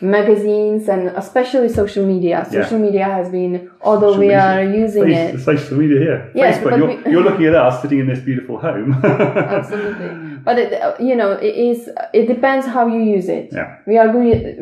magazines 0.00 0.88
and 0.88 1.08
especially 1.16 1.68
social 1.68 2.04
media. 2.06 2.46
Social 2.50 2.78
media 2.78 3.04
has 3.04 3.28
been, 3.30 3.70
although 3.80 4.08
Social 4.12 4.20
we 4.20 4.26
media. 4.28 4.40
are 4.42 4.64
using 4.64 5.04
Face- 5.04 5.34
it. 5.34 5.40
social 5.44 5.76
media 5.78 5.98
here 5.98 6.30
Yes, 6.34 6.58
Facebook 6.58 6.70
but 6.70 6.78
you're, 6.78 6.88
we- 7.04 7.10
you're 7.12 7.22
looking 7.22 7.46
at 7.46 7.54
us 7.54 7.80
sitting 7.82 8.00
in 8.00 8.06
this 8.06 8.20
beautiful 8.20 8.58
home 8.58 8.92
Absolutely, 9.04 10.08
but 10.44 10.58
it, 10.58 10.72
uh, 10.82 10.94
you 11.00 11.16
know, 11.16 11.32
it 11.32 11.54
is. 11.54 11.88
It 12.12 12.26
depends 12.26 12.66
how 12.66 12.86
you 12.86 13.00
use 13.16 13.28
it. 13.28 13.48
yeah 13.52 13.78
We 13.86 13.98
are 13.98 14.08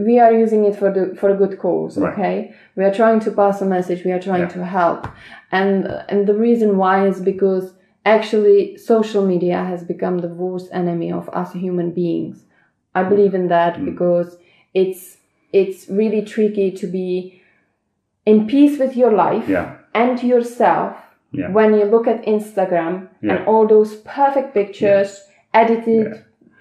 we 0.09 0.19
are 0.19 0.33
using 0.33 0.65
it 0.65 0.77
for 0.77 0.91
the 0.93 1.15
for 1.17 1.29
a 1.31 1.35
good 1.43 1.59
cause. 1.59 1.99
Right. 1.99 2.13
Okay, 2.13 2.55
we 2.77 2.85
are 2.85 2.95
trying 2.95 3.21
to 3.21 3.31
pass 3.31 3.61
a 3.61 3.67
message. 3.67 4.05
We 4.05 4.13
are 4.13 4.21
trying 4.21 4.43
Yeah. 4.43 4.57
to 4.59 4.65
help, 4.65 5.01
and 5.51 5.87
and 6.09 6.27
the 6.27 6.35
reason 6.35 6.77
why 6.77 7.07
is 7.07 7.21
because 7.21 7.65
actually 8.05 8.77
social 8.77 9.25
media 9.33 9.59
has 9.71 9.85
become 9.85 10.19
the 10.19 10.29
worst 10.29 10.69
enemy 10.73 11.11
of 11.13 11.29
us 11.31 11.53
human 11.53 11.91
beings. 11.93 12.45
I 12.95 13.03
believe 13.05 13.35
in 13.41 13.49
that 13.49 13.73
Mm. 13.79 13.85
because 13.91 14.29
it's 14.75 15.17
it's 15.53 15.89
really 15.89 16.23
tricky 16.23 16.71
to 16.71 16.87
be 16.87 17.41
in 18.27 18.47
peace 18.47 18.79
with 18.79 18.97
your 18.97 19.13
life 19.13 19.49
yeah 19.49 19.77
and 19.95 20.23
yourself 20.23 20.97
Yeah. 21.33 21.51
when 21.57 21.75
you 21.79 21.85
look 21.95 22.07
at 22.07 22.25
Instagram 22.27 22.95
Yeah. 23.21 23.33
and 23.33 23.47
all 23.51 23.67
those 23.67 23.93
perfect 24.21 24.49
pictures, 24.55 25.11
edited, 25.53 26.07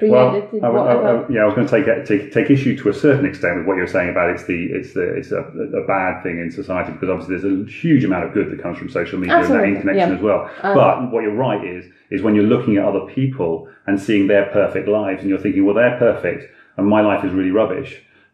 Well, 0.01 0.31
pre-edited, 0.31 0.63
I, 0.63 0.67
I, 0.67 0.69
whatever. 0.69 1.25
I, 1.25 1.33
yeah, 1.33 1.41
I 1.43 1.45
was 1.45 1.55
going 1.57 1.67
to 1.67 1.73
take, 1.77 2.05
take 2.11 2.23
take 2.37 2.49
issue 2.55 2.73
to 2.81 2.89
a 2.89 2.93
certain 3.05 3.25
extent 3.31 3.53
with 3.57 3.65
what 3.67 3.75
you're 3.77 3.93
saying 3.97 4.09
about 4.09 4.27
it's 4.35 4.45
the 4.51 4.59
it's 4.79 4.91
the 4.97 5.05
it's 5.19 5.31
a, 5.31 5.41
a 5.81 5.83
bad 5.95 6.13
thing 6.23 6.39
in 6.43 6.49
society 6.61 6.91
because 6.93 7.09
obviously 7.13 7.33
there's 7.37 7.49
a 7.53 7.71
huge 7.83 8.03
amount 8.09 8.23
of 8.27 8.33
good 8.37 8.47
that 8.51 8.59
comes 8.65 8.77
from 8.79 8.89
social 8.89 9.19
media 9.19 9.35
Absolutely, 9.37 9.67
and 9.67 9.75
that 9.75 9.77
interconnection 9.77 10.09
yeah. 10.11 10.17
as 10.19 10.23
well. 10.29 10.41
Um, 10.65 10.73
but 10.79 11.11
what 11.13 11.21
you're 11.23 11.41
right 11.49 11.63
is 11.75 11.83
is 12.09 12.21
when 12.25 12.33
you're 12.35 12.51
looking 12.55 12.73
at 12.79 12.83
other 12.91 13.05
people 13.17 13.53
and 13.87 13.99
seeing 14.07 14.27
their 14.27 14.45
perfect 14.59 14.87
lives 14.87 15.19
and 15.21 15.29
you're 15.29 15.43
thinking, 15.45 15.63
well, 15.65 15.75
they're 15.81 15.97
perfect 15.97 16.41
and 16.77 16.87
my 16.87 17.01
life 17.01 17.23
is 17.27 17.31
really 17.31 17.51
rubbish. 17.51 17.91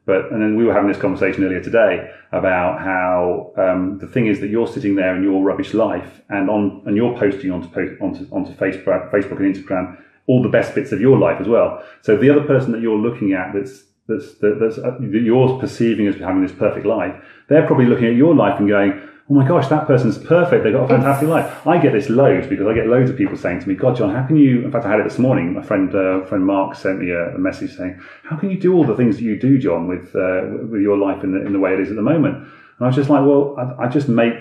But 0.07 0.31
and 0.31 0.41
then 0.41 0.55
we 0.55 0.63
were 0.63 0.73
having 0.73 0.89
this 0.89 0.99
conversation 0.99 1.43
earlier 1.43 1.61
today 1.61 2.09
about 2.31 2.79
how 2.79 3.51
um, 3.57 3.99
the 3.99 4.07
thing 4.07 4.27
is 4.27 4.39
that 4.39 4.47
you're 4.47 4.67
sitting 4.67 4.95
there 4.95 5.15
in 5.15 5.21
your 5.21 5.43
rubbish 5.43 5.73
life 5.75 6.21
and 6.29 6.49
on 6.49 6.81
and 6.85 6.95
you're 6.95 7.15
posting 7.15 7.51
onto 7.51 7.67
onto 8.01 8.25
onto 8.31 8.53
Facebook, 8.53 9.11
Facebook 9.11 9.39
and 9.39 9.53
Instagram 9.53 10.01
all 10.27 10.41
the 10.41 10.49
best 10.49 10.75
bits 10.75 10.91
of 10.91 11.01
your 11.01 11.17
life 11.17 11.39
as 11.41 11.47
well. 11.47 11.83
So 12.01 12.17
the 12.17 12.29
other 12.29 12.43
person 12.43 12.71
that 12.71 12.81
you're 12.81 12.97
looking 12.97 13.33
at 13.33 13.53
that's 13.53 13.83
that's 14.07 14.35
that, 14.35 14.59
that's 14.61 14.77
uh, 14.77 14.95
that 14.99 15.21
you're 15.21 15.59
perceiving 15.59 16.07
as 16.07 16.15
having 16.15 16.41
this 16.41 16.53
perfect 16.53 16.85
life, 16.85 17.13
they're 17.49 17.67
probably 17.67 17.85
looking 17.85 18.07
at 18.07 18.15
your 18.15 18.33
life 18.33 18.59
and 18.59 18.69
going. 18.69 19.01
Oh 19.29 19.33
my 19.33 19.45
gosh, 19.45 19.67
that 19.67 19.87
person's 19.87 20.17
perfect. 20.17 20.63
They've 20.63 20.71
got 20.71 20.85
a 20.85 20.87
fantastic 20.87 21.27
life. 21.27 21.67
I 21.67 21.79
get 21.79 21.91
this 21.91 22.09
loads 22.09 22.47
because 22.47 22.65
I 22.65 22.73
get 22.73 22.87
loads 22.87 23.09
of 23.09 23.17
people 23.17 23.35
saying 23.35 23.59
to 23.59 23.67
me, 23.67 23.75
God, 23.75 23.97
John, 23.97 24.15
how 24.15 24.25
can 24.25 24.37
you? 24.37 24.63
In 24.63 24.71
fact, 24.71 24.85
I 24.85 24.91
had 24.91 25.01
it 25.01 25.03
this 25.03 25.19
morning. 25.19 25.53
My 25.53 25.61
friend, 25.61 25.93
uh, 25.93 26.23
friend 26.25 26.45
Mark 26.45 26.75
sent 26.75 26.99
me 26.99 27.11
a, 27.11 27.35
a 27.35 27.37
message 27.37 27.75
saying, 27.75 27.99
How 28.23 28.37
can 28.37 28.49
you 28.49 28.57
do 28.57 28.73
all 28.73 28.85
the 28.85 28.95
things 28.95 29.17
that 29.17 29.23
you 29.23 29.37
do, 29.37 29.57
John, 29.57 29.87
with 29.87 30.15
uh, 30.15 30.65
with 30.71 30.81
your 30.81 30.97
life 30.97 31.25
in 31.25 31.33
the, 31.33 31.45
in 31.45 31.51
the 31.51 31.59
way 31.59 31.73
it 31.73 31.81
is 31.81 31.89
at 31.89 31.97
the 31.97 32.01
moment? 32.01 32.37
And 32.37 32.79
I 32.79 32.87
was 32.87 32.95
just 32.95 33.09
like, 33.09 33.25
Well, 33.25 33.55
I, 33.57 33.85
I 33.85 33.87
just 33.89 34.07
make 34.07 34.35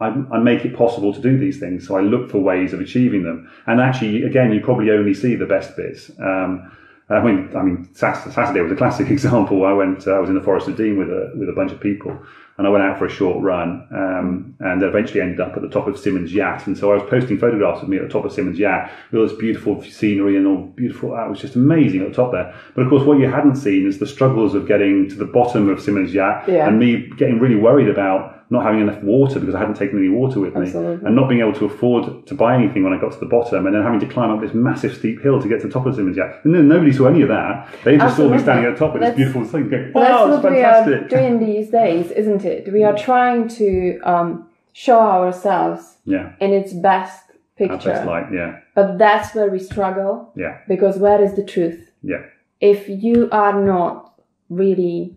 I, 0.00 0.08
I 0.32 0.38
make 0.38 0.64
it 0.64 0.76
possible 0.76 1.12
to 1.12 1.20
do 1.20 1.38
these 1.38 1.60
things. 1.60 1.86
So 1.86 1.96
I 1.96 2.00
look 2.00 2.30
for 2.30 2.38
ways 2.38 2.72
of 2.72 2.80
achieving 2.80 3.22
them. 3.22 3.50
And 3.66 3.80
actually, 3.80 4.24
again, 4.24 4.52
you 4.52 4.60
probably 4.60 4.90
only 4.90 5.14
see 5.14 5.34
the 5.34 5.46
best 5.46 5.76
bits. 5.76 6.10
Um, 6.20 6.70
I 7.10 7.22
mean, 7.22 7.50
I 7.56 7.62
mean, 7.62 7.88
Saturday 7.94 8.60
was 8.60 8.72
a 8.72 8.76
classic 8.76 9.10
example. 9.10 9.64
I 9.64 9.72
went, 9.72 10.06
uh, 10.06 10.12
I 10.12 10.18
was 10.18 10.28
in 10.28 10.34
the 10.34 10.42
Forest 10.42 10.68
of 10.68 10.76
Dean 10.76 10.98
with 10.98 11.08
a 11.08 11.32
with 11.36 11.48
a 11.48 11.52
bunch 11.52 11.72
of 11.72 11.80
people, 11.80 12.18
and 12.58 12.66
I 12.66 12.70
went 12.70 12.82
out 12.84 12.98
for 12.98 13.06
a 13.06 13.10
short 13.10 13.40
run, 13.42 13.86
um, 13.92 14.56
and 14.60 14.82
eventually 14.82 15.20
ended 15.20 15.40
up 15.40 15.54
at 15.56 15.62
the 15.62 15.68
top 15.68 15.86
of 15.86 15.98
Symonds 15.98 16.34
Yat. 16.34 16.66
And 16.66 16.76
so 16.76 16.90
I 16.92 16.96
was 16.96 17.08
posting 17.08 17.38
photographs 17.38 17.82
of 17.82 17.88
me 17.88 17.96
at 17.98 18.02
the 18.02 18.08
top 18.08 18.24
of 18.24 18.32
Symonds 18.32 18.58
Yat 18.58 18.90
with 19.12 19.20
all 19.20 19.26
this 19.28 19.36
beautiful 19.38 19.80
scenery 19.82 20.36
and 20.36 20.46
all 20.46 20.62
beautiful. 20.74 21.14
It 21.16 21.30
was 21.30 21.40
just 21.40 21.54
amazing 21.54 22.02
at 22.02 22.08
the 22.08 22.14
top 22.14 22.32
there. 22.32 22.52
But 22.74 22.82
of 22.82 22.90
course, 22.90 23.04
what 23.04 23.18
you 23.18 23.30
hadn't 23.30 23.56
seen 23.56 23.86
is 23.86 23.98
the 23.98 24.06
struggles 24.06 24.54
of 24.54 24.66
getting 24.66 25.08
to 25.08 25.14
the 25.14 25.24
bottom 25.24 25.68
of 25.68 25.80
Symonds 25.80 26.12
Yat, 26.12 26.48
Yeah. 26.48 26.66
and 26.68 26.78
me 26.78 27.08
getting 27.16 27.38
really 27.38 27.54
worried 27.56 27.88
about 27.88 28.37
not 28.50 28.64
having 28.64 28.80
enough 28.80 29.02
water 29.02 29.38
because 29.40 29.54
I 29.54 29.58
hadn't 29.58 29.74
taken 29.76 29.98
any 29.98 30.08
water 30.08 30.40
with 30.40 30.54
me, 30.54 30.70
and 30.72 31.14
not 31.14 31.28
being 31.28 31.40
able 31.40 31.52
to 31.54 31.66
afford 31.66 32.26
to 32.26 32.34
buy 32.34 32.54
anything 32.54 32.82
when 32.82 32.92
I 32.92 33.00
got 33.00 33.12
to 33.12 33.20
the 33.20 33.26
bottom, 33.26 33.66
and 33.66 33.74
then 33.74 33.82
having 33.82 34.00
to 34.00 34.06
climb 34.06 34.30
up 34.30 34.40
this 34.40 34.54
massive 34.54 34.96
steep 34.96 35.20
hill 35.20 35.40
to 35.42 35.48
get 35.48 35.60
to 35.60 35.66
the 35.66 35.72
top 35.72 35.86
of 35.86 35.98
Yat. 36.16 36.40
And 36.44 36.54
then 36.54 36.68
nobody 36.68 36.92
saw 36.92 37.06
any 37.08 37.22
of 37.22 37.28
that. 37.28 37.68
They 37.84 37.96
just 37.98 38.16
saw 38.16 38.28
me 38.28 38.38
standing 38.38 38.64
at 38.64 38.72
the 38.74 38.78
top 38.78 38.94
with 38.94 39.02
this 39.02 39.14
beautiful 39.16 39.44
thing 39.44 39.68
going, 39.68 39.92
That's 39.92 39.94
wow, 39.94 40.32
it's 40.34 40.42
what 40.44 40.52
we 40.52 40.60
are 40.62 40.84
fantastic. 40.84 41.10
doing 41.10 41.38
these 41.38 41.68
days, 41.70 42.10
isn't 42.10 42.44
it? 42.44 42.72
We 42.72 42.84
are 42.84 42.96
trying 42.96 43.48
to 43.48 44.00
um, 44.00 44.48
show 44.72 44.98
ourselves 44.98 45.98
Yeah, 46.04 46.32
in 46.40 46.52
its 46.52 46.72
best 46.72 47.24
picture. 47.56 47.76
just 47.76 48.06
like, 48.06 48.26
yeah, 48.32 48.60
But 48.74 48.98
that's 48.98 49.34
where 49.34 49.50
we 49.50 49.58
struggle 49.58 50.32
yeah, 50.36 50.58
because 50.68 50.96
where 50.98 51.20
is 51.22 51.34
the 51.34 51.44
truth? 51.44 51.90
yeah, 52.02 52.22
If 52.60 52.88
you 52.88 53.28
are 53.32 53.60
not 53.62 54.20
really 54.48 55.16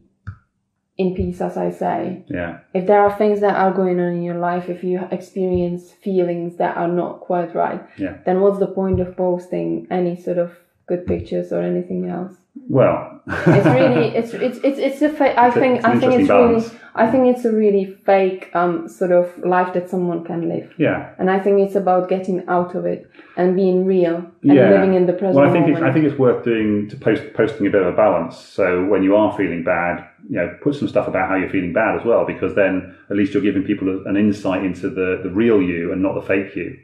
in 1.02 1.16
peace, 1.16 1.42
as 1.42 1.58
I 1.58 1.72
say, 1.72 2.24
yeah, 2.28 2.60
if 2.74 2.86
there 2.88 3.02
are 3.02 3.18
things 3.18 3.42
that 3.42 3.56
are 3.56 3.74
going 3.74 4.00
on 4.00 4.14
in 4.14 4.24
your 4.24 4.40
life, 4.40 4.70
if 4.70 4.84
you 4.84 5.00
experience 5.12 5.92
feelings 5.92 6.58
that 6.58 6.78
are 6.78 6.88
not 6.88 7.22
quite 7.22 7.56
right, 7.56 7.82
yeah. 7.98 8.18
then 8.26 8.42
what's 8.42 8.60
the 8.60 8.68
point 8.68 9.00
of 9.00 9.16
posting 9.18 9.88
any 9.90 10.16
sort 10.16 10.38
of 10.38 10.52
good 10.88 11.06
pictures 11.06 11.52
or 11.52 11.62
anything 11.62 12.10
else? 12.10 12.34
Well, 12.56 13.22
It's 13.28 13.66
really, 13.66 14.08
it's 14.16 14.34
it's 14.34 14.58
it's 14.64 14.80
it's 14.80 15.02
a. 15.02 15.10
Fa- 15.10 15.40
I 15.40 15.48
It's 15.48 15.56
think 15.56 15.80
an 15.80 15.86
I 15.86 16.00
think 16.00 16.14
it's 16.22 16.30
really. 16.30 16.64
I 16.96 17.10
think 17.10 17.28
it's 17.28 17.46
a 17.46 17.52
really 17.52 17.86
fake 18.06 18.50
um 18.54 18.90
sort 18.90 19.12
of 19.14 19.26
life 19.46 19.74
that 19.74 19.90
someone 19.90 20.26
can 20.26 20.50
live, 20.50 20.74
yeah, 20.78 21.12
and 21.18 21.30
I 21.30 21.40
think 21.40 21.60
it's 21.62 21.76
about 21.76 22.10
getting 22.10 22.44
out 22.50 22.76
of 22.76 22.86
it 22.86 23.10
and 23.38 23.56
being 23.56 23.86
real 23.86 24.16
and 24.44 24.54
Yeah. 24.58 24.70
living 24.70 24.96
in 24.96 25.06
the 25.06 25.14
present 25.14 25.36
Well, 25.38 25.50
I 25.50 25.54
think 25.54 25.70
it's. 25.70 25.82
I 25.82 25.92
think 25.94 26.06
it's 26.06 26.18
worth 26.20 26.44
doing 26.44 26.90
to 26.90 26.98
post 26.98 27.24
posting 27.34 27.68
a 27.68 27.70
bit 27.70 27.82
of 27.84 27.88
a 27.94 27.96
balance. 27.96 28.36
So 28.38 28.86
when 28.86 29.02
you 29.04 29.16
are 29.16 29.32
feeling 29.38 29.64
bad, 29.64 30.04
you 30.30 30.36
know, 30.38 30.54
put 30.62 30.76
some 30.76 30.90
stuff 30.90 31.08
about 31.08 31.30
how 31.30 31.36
you're 31.36 31.50
feeling 31.50 31.72
bad 31.74 31.98
as 32.00 32.06
well, 32.06 32.26
because 32.26 32.54
then 32.56 32.94
at 33.10 33.16
least 33.16 33.34
you're 33.34 33.44
giving 33.44 33.64
people 33.64 33.88
an 34.08 34.18
insight 34.18 34.66
into 34.66 34.90
the 34.90 35.22
the 35.24 35.30
real 35.30 35.62
you 35.62 35.94
and 35.94 36.02
not 36.02 36.16
the 36.16 36.22
fake 36.34 36.54
you. 36.56 36.76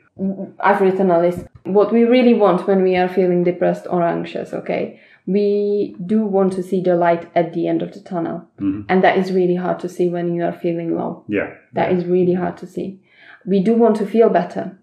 I've 0.62 0.80
written 0.82 1.12
a 1.12 1.19
list. 1.19 1.45
What 1.65 1.91
we 1.91 2.03
really 2.06 2.34
want 2.34 2.67
when 2.67 2.82
we 2.84 2.95
are 2.95 3.10
feeling 3.10 3.43
depressed 3.43 3.86
or 3.89 4.01
anxious, 4.01 4.53
okay? 4.53 4.99
We 5.27 5.95
do 6.05 6.25
want 6.25 6.53
to 6.53 6.63
see 6.63 6.81
the 6.81 6.95
light 6.95 7.29
at 7.35 7.53
the 7.53 7.67
end 7.67 7.81
of 7.81 7.93
the 7.93 7.99
tunnel. 7.99 8.47
Mm-hmm. 8.59 8.83
And 8.89 9.03
that 9.03 9.17
is 9.17 9.31
really 9.31 9.55
hard 9.55 9.79
to 9.81 9.89
see 9.89 10.09
when 10.09 10.33
you 10.33 10.43
are 10.43 10.53
feeling 10.53 10.95
low. 10.95 11.25
Yeah, 11.27 11.53
That 11.73 11.91
is 11.91 12.05
really 12.05 12.33
hard 12.33 12.57
to 12.57 12.67
see. 12.67 13.01
We 13.45 13.61
do 13.61 13.73
want 13.73 13.97
to 13.97 14.05
feel 14.05 14.29
better. 14.29 14.79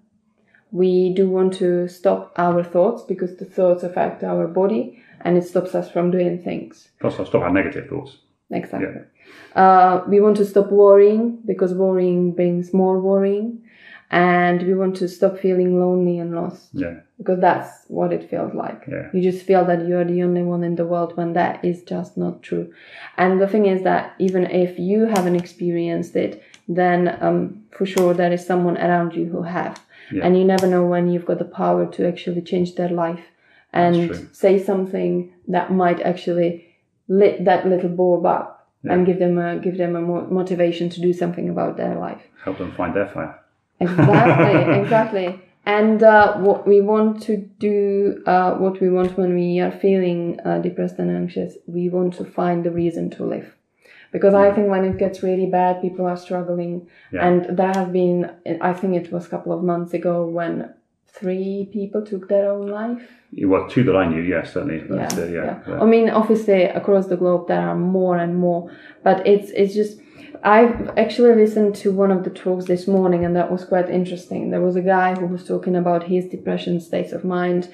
We 0.70 1.14
do 1.14 1.30
want 1.30 1.54
to 1.54 1.88
stop 1.88 2.32
our 2.36 2.62
thoughts 2.62 3.02
because 3.02 3.36
the 3.36 3.44
thoughts 3.44 3.82
affect 3.82 4.22
our 4.22 4.46
body 4.46 5.02
and 5.22 5.38
it 5.38 5.44
stops 5.44 5.74
us 5.74 5.90
from 5.90 6.10
doing 6.10 6.42
things. 6.42 6.88
plus 7.00 7.14
stop 7.14 7.42
our 7.42 7.50
negative 7.52 7.88
thoughts. 7.88 8.18
Exactly. 8.50 9.02
Uh, 9.54 10.02
we 10.08 10.20
want 10.20 10.36
to 10.36 10.44
stop 10.44 10.70
worrying 10.70 11.38
because 11.46 11.72
worrying 11.72 12.32
brings 12.32 12.74
more 12.74 13.00
worrying. 13.00 13.62
And 14.14 14.62
we 14.62 14.74
want 14.74 14.94
to 14.96 15.08
stop 15.08 15.38
feeling 15.38 15.80
lonely 15.80 16.18
and 16.20 16.30
lost 16.40 16.68
Yeah, 16.72 17.00
because 17.18 17.40
that's 17.40 17.70
what 17.88 18.12
it 18.12 18.30
feels 18.30 18.54
like. 18.54 18.80
Yeah. 18.86 19.08
You 19.12 19.20
just 19.30 19.44
feel 19.44 19.64
that 19.64 19.88
you're 19.88 20.04
the 20.04 20.22
only 20.22 20.42
one 20.42 20.62
in 20.62 20.76
the 20.76 20.86
world 20.92 21.16
when 21.16 21.32
that 21.32 21.64
is 21.64 21.82
just 21.82 22.16
not 22.16 22.42
true. 22.48 22.72
And 23.16 23.40
the 23.40 23.48
thing 23.48 23.66
is 23.66 23.82
that 23.82 24.14
even 24.20 24.44
if 24.46 24.78
you 24.78 25.06
haven't 25.06 25.34
experienced 25.34 26.14
it, 26.14 26.42
then 26.68 27.18
um, 27.20 27.64
for 27.76 27.86
sure 27.86 28.14
there 28.14 28.32
is 28.32 28.46
someone 28.46 28.78
around 28.78 29.14
you 29.14 29.26
who 29.26 29.42
have. 29.42 29.80
Yeah. 30.12 30.24
And 30.24 30.38
you 30.38 30.44
never 30.44 30.66
know 30.68 30.86
when 30.86 31.10
you've 31.10 31.26
got 31.26 31.38
the 31.38 31.44
power 31.62 31.84
to 31.94 32.06
actually 32.06 32.42
change 32.42 32.76
their 32.76 32.90
life 32.90 33.24
and 33.72 34.28
say 34.32 34.62
something 34.62 35.32
that 35.48 35.72
might 35.72 36.00
actually 36.00 36.50
lit 37.08 37.44
that 37.44 37.66
little 37.66 37.88
bulb 37.90 38.24
up 38.26 38.68
and 38.84 39.06
give 39.06 39.18
them 39.18 39.38
a 39.38 39.58
give 39.58 39.76
them 39.78 39.96
a 39.96 40.00
mo- 40.00 40.28
motivation 40.30 40.88
to 40.90 41.00
do 41.00 41.12
something 41.12 41.48
about 41.48 41.76
their 41.76 41.96
life. 41.96 42.22
help 42.44 42.58
them 42.58 42.72
find 42.72 42.94
their 42.94 43.08
fire. 43.08 43.40
Exactly, 43.84 44.80
exactly. 44.82 45.40
And 45.66 46.02
uh, 46.02 46.36
what 46.38 46.66
we 46.66 46.80
want 46.82 47.22
to 47.22 47.38
do, 47.58 48.22
uh, 48.26 48.54
what 48.54 48.80
we 48.80 48.90
want 48.90 49.16
when 49.16 49.34
we 49.34 49.60
are 49.60 49.70
feeling 49.70 50.38
uh, 50.44 50.58
depressed 50.58 50.98
and 50.98 51.10
anxious, 51.10 51.56
we 51.66 51.88
want 51.88 52.14
to 52.14 52.24
find 52.24 52.64
the 52.64 52.70
reason 52.70 53.08
to 53.10 53.24
live. 53.24 53.54
Because 54.12 54.34
I 54.34 54.52
think 54.52 54.68
when 54.68 54.84
it 54.84 54.96
gets 54.96 55.24
really 55.24 55.46
bad, 55.46 55.82
people 55.82 56.06
are 56.06 56.16
struggling. 56.16 56.86
Yeah. 57.10 57.26
And 57.26 57.58
there 57.58 57.72
have 57.72 57.92
been, 57.92 58.30
I 58.60 58.72
think 58.72 58.94
it 58.94 59.10
was 59.10 59.26
a 59.26 59.28
couple 59.28 59.52
of 59.52 59.64
months 59.64 59.92
ago 59.92 60.24
when 60.26 60.72
three 61.14 61.68
people 61.72 62.04
took 62.04 62.28
their 62.28 62.50
own 62.50 62.68
life. 62.68 63.02
Well, 63.36 63.68
two 63.68 63.82
that 63.84 63.96
I 63.96 64.06
knew, 64.06 64.20
yes, 64.20 64.52
certainly. 64.52 64.78
Yeah, 64.78 65.08
That's, 65.08 65.16
yeah, 65.16 65.24
yeah. 65.26 65.60
yeah. 65.66 65.80
I 65.80 65.84
mean, 65.84 66.10
obviously 66.10 66.64
across 66.64 67.06
the 67.06 67.16
globe 67.16 67.48
there 67.48 67.60
are 67.60 67.76
more 67.76 68.16
and 68.16 68.36
more, 68.36 68.70
but 69.02 69.26
it's 69.26 69.50
it's 69.50 69.74
just. 69.74 70.00
I've 70.44 70.90
actually 70.98 71.34
listened 71.34 71.74
to 71.76 71.90
one 71.90 72.10
of 72.10 72.22
the 72.22 72.30
talks 72.30 72.66
this 72.66 72.86
morning, 72.86 73.24
and 73.24 73.34
that 73.34 73.50
was 73.50 73.64
quite 73.64 73.88
interesting. 73.88 74.50
There 74.50 74.60
was 74.60 74.76
a 74.76 74.82
guy 74.82 75.14
who 75.14 75.26
was 75.26 75.46
talking 75.46 75.74
about 75.74 76.04
his 76.04 76.28
depression 76.28 76.80
states 76.80 77.12
of 77.12 77.24
mind, 77.24 77.72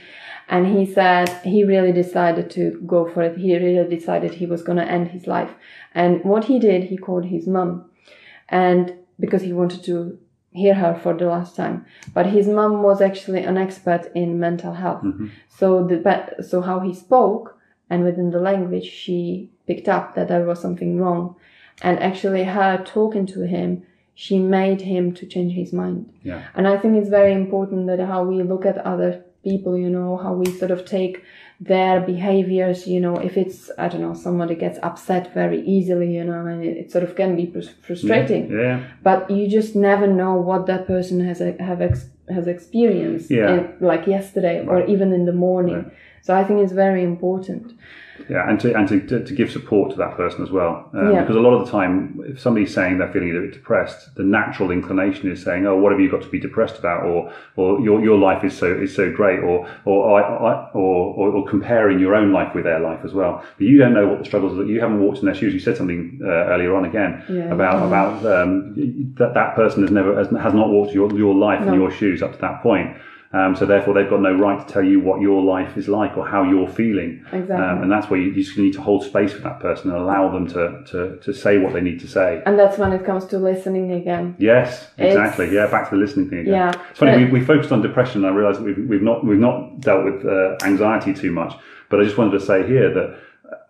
and 0.49 0.67
he 0.67 0.87
said 0.87 1.29
he 1.43 1.65
really 1.65 1.91
decided 1.91 2.49
to 2.51 2.81
go 2.87 3.09
for 3.09 3.23
it. 3.23 3.37
He 3.37 3.57
really 3.57 3.89
decided 3.89 4.35
he 4.35 4.47
was 4.47 4.63
going 4.63 4.79
to 4.79 4.85
end 4.85 5.09
his 5.09 5.27
life, 5.27 5.51
and 5.95 6.25
what 6.25 6.45
he 6.45 6.61
did, 6.61 6.85
he 6.85 6.97
called 6.97 7.25
his 7.25 7.49
mum, 7.49 7.91
and 8.49 8.95
because 9.19 9.43
he 9.43 9.53
wanted 9.53 9.83
to 9.85 10.19
hear 10.53 10.75
her 10.75 10.95
for 10.95 11.15
the 11.15 11.27
last 11.27 11.57
time. 11.57 11.87
But 12.15 12.27
his 12.27 12.47
mum 12.47 12.83
was 12.83 13.01
actually 13.01 13.43
an 13.45 13.57
expert 13.57 14.11
in 14.15 14.41
mental 14.41 14.75
health. 14.75 15.03
Mm-hmm. 15.03 15.29
So 15.49 15.87
the 15.87 16.43
so 16.43 16.61
how 16.61 16.81
he 16.81 16.95
spoke 16.95 17.57
and 17.89 18.05
within 18.05 18.31
the 18.31 18.41
language 18.41 18.85
she 18.85 19.51
picked 19.67 19.89
up 19.89 20.15
that 20.15 20.29
there 20.29 20.45
was 20.45 20.61
something 20.61 20.99
wrong, 20.99 21.37
and 21.83 21.99
actually 22.01 22.45
her 22.45 22.83
talking 22.85 23.27
to 23.27 23.47
him, 23.47 23.83
she 24.15 24.39
made 24.39 24.81
him 24.83 25.13
to 25.15 25.27
change 25.27 25.53
his 25.55 25.73
mind. 25.73 26.13
Yeah. 26.23 26.43
And 26.55 26.69
I 26.69 26.77
think 26.79 26.97
it's 26.97 27.09
very 27.09 27.33
important 27.33 27.87
that 27.87 28.01
how 28.01 28.23
we 28.25 28.43
look 28.43 28.67
at 28.67 28.79
other 28.79 29.23
people, 29.43 29.77
you 29.79 29.89
know, 29.89 30.17
how 30.19 30.35
we 30.35 30.47
sort 30.51 30.71
of 30.71 30.85
take 30.85 31.23
their 31.63 32.01
behaviors, 32.01 32.87
you 32.87 33.01
know, 33.01 33.17
if 33.17 33.37
it's, 33.37 33.71
I 33.79 33.89
don't 33.89 34.01
know, 34.01 34.15
somebody 34.15 34.55
gets 34.55 34.79
upset 34.83 35.33
very 35.35 35.61
easily, 35.67 36.15
you 36.15 36.25
know, 36.25 36.47
and 36.47 36.63
it, 36.65 36.77
it 36.77 36.93
sort 36.93 37.05
of 37.05 37.15
can 37.17 37.37
be 37.37 37.47
frus- 37.47 37.75
frustrating 37.83 38.51
Yeah, 38.51 38.83
but 39.03 39.31
you 39.31 39.49
just 39.49 39.75
never 39.77 40.07
know 40.07 40.35
what 40.37 40.67
that 40.67 40.87
person 40.87 41.21
has 41.29 41.39
have 41.71 41.81
ex- 41.83 42.09
has 42.37 42.47
experienced 42.47 43.31
Yeah. 43.31 43.51
in, 43.55 43.75
like 43.81 44.07
yesterday 44.07 44.65
or 44.67 44.85
even 44.87 45.13
in 45.13 45.25
the 45.27 45.33
morning 45.49 45.91
So 46.23 46.35
I 46.41 46.45
think 46.45 46.61
it's 46.61 46.73
very 46.87 47.03
important. 47.03 47.73
Yeah, 48.29 48.49
and 48.49 48.59
to 48.61 48.75
and 48.77 48.89
to, 48.89 49.01
to, 49.07 49.25
to 49.25 49.35
give 49.35 49.51
support 49.51 49.91
to 49.93 49.97
that 49.99 50.17
person 50.17 50.43
as 50.43 50.51
well, 50.51 50.91
um, 50.95 51.13
Yeah. 51.13 51.21
because 51.23 51.37
a 51.37 51.41
lot 51.41 51.55
of 51.55 51.65
the 51.65 51.71
time, 51.71 52.21
if 52.27 52.39
somebody's 52.41 52.73
saying 52.75 52.99
they're 52.99 53.13
feeling 53.13 53.31
a 53.37 53.41
bit 53.41 53.53
depressed, 53.53 54.15
the 54.17 54.23
natural 54.25 54.71
inclination 54.71 55.31
is 55.31 55.43
saying, 55.43 55.67
"Oh, 55.67 55.77
what 55.77 55.93
have 55.93 56.01
you 56.01 56.11
got 56.11 56.23
to 56.23 56.29
be 56.29 56.39
depressed 56.39 56.79
about?" 56.79 57.05
or 57.05 57.33
"or 57.57 57.81
your 57.81 58.01
your 58.03 58.19
life 58.19 58.45
is 58.45 58.57
so 58.57 58.67
is 58.67 58.95
so 58.95 59.11
great," 59.13 59.41
or 59.41 59.67
or 59.85 60.21
I, 60.21 60.23
I 60.23 60.71
or, 60.75 61.15
or 61.15 61.29
or 61.37 61.47
comparing 61.49 61.99
your 61.99 62.15
own 62.15 62.33
life 62.33 62.55
with 62.55 62.65
their 62.65 62.81
life 62.81 63.01
as 63.05 63.13
well. 63.15 63.45
But 63.59 63.67
you 63.67 63.79
don't 63.79 63.95
know 63.95 64.07
what 64.09 64.19
the 64.19 64.25
struggles 64.25 64.53
are 64.55 64.63
that 64.65 64.69
you 64.69 64.81
haven't 64.81 65.01
walked 65.01 65.19
in 65.19 65.27
their 65.27 65.35
shoes. 65.35 65.53
You 65.55 65.61
said 65.61 65.77
something 65.77 66.21
uh, 66.23 66.29
earlier 66.53 66.75
on 66.75 66.85
again 66.85 67.23
Yeah. 67.29 67.53
about 67.53 67.87
about 67.87 68.25
um, 68.27 69.15
that 69.19 69.35
that 69.35 69.55
person 69.57 69.83
has 69.83 69.91
never 69.91 70.15
has, 70.17 70.29
has 70.31 70.55
not 70.55 70.69
walked 70.69 70.93
your 70.95 71.13
your 71.17 71.35
life 71.35 71.61
No. 71.65 71.73
in 71.73 71.81
your 71.81 71.91
shoes 71.91 72.23
up 72.23 72.33
to 72.33 72.39
that 72.41 72.63
point. 72.63 72.97
Um, 73.33 73.55
so 73.55 73.65
therefore, 73.65 73.95
they've 73.95 74.11
got 74.11 74.21
no 74.21 74.35
right 74.37 74.67
to 74.67 74.73
tell 74.73 74.83
you 74.83 74.99
what 74.99 75.21
your 75.21 75.41
life 75.41 75.77
is 75.77 75.87
like 75.87 76.17
or 76.17 76.27
how 76.27 76.43
you're 76.43 76.67
feeling. 76.69 77.25
Exactly. 77.33 77.55
Um, 77.55 77.83
and 77.85 77.93
that's 77.93 78.11
where 78.11 78.19
you, 78.19 78.33
you 78.33 78.43
just 78.43 78.59
need 78.59 78.73
to 78.73 78.83
hold 78.83 79.05
space 79.05 79.33
for 79.33 79.39
that 79.43 79.61
person 79.61 79.91
and 79.93 80.01
allow 80.01 80.33
them 80.33 80.49
to, 80.49 80.83
to, 80.91 81.17
to 81.19 81.33
say 81.33 81.59
what 81.59 81.73
they 81.73 81.81
need 81.81 82.01
to 82.01 82.09
say. 82.09 82.43
And 82.45 82.59
that's 82.59 82.77
when 82.77 82.93
it 82.93 83.05
comes 83.05 83.25
to 83.27 83.39
listening 83.39 83.93
again. 83.93 84.35
Yes, 84.41 84.89
exactly. 84.99 85.45
It's- 85.47 85.55
Yeah, 85.55 85.71
back 85.71 85.91
to 85.91 85.95
the 85.97 86.01
listening 86.01 86.29
thing 86.29 86.41
again. 86.41 86.53
Yeah. 86.55 86.73
It's 86.91 86.99
funny, 86.99 87.25
But- 87.25 87.33
we, 87.33 87.39
we 87.39 87.47
focused 87.47 87.71
on 87.71 87.83
depression 87.83 88.25
and 88.25 88.33
I 88.35 88.37
realised 88.37 88.59
that 88.61 88.65
we've, 88.65 88.89
we've, 88.89 89.03
not, 89.03 89.25
we've 89.25 89.39
not 89.39 89.81
dealt 89.81 90.05
with 90.05 90.27
uh, 90.27 90.57
anxiety 90.65 91.15
too 91.15 91.31
much. 91.31 91.55
But 91.89 92.01
I 92.01 92.05
just 92.05 92.19
wanted 92.19 92.33
to 92.33 92.41
say 92.45 92.67
here 92.67 92.93
that 92.93 93.17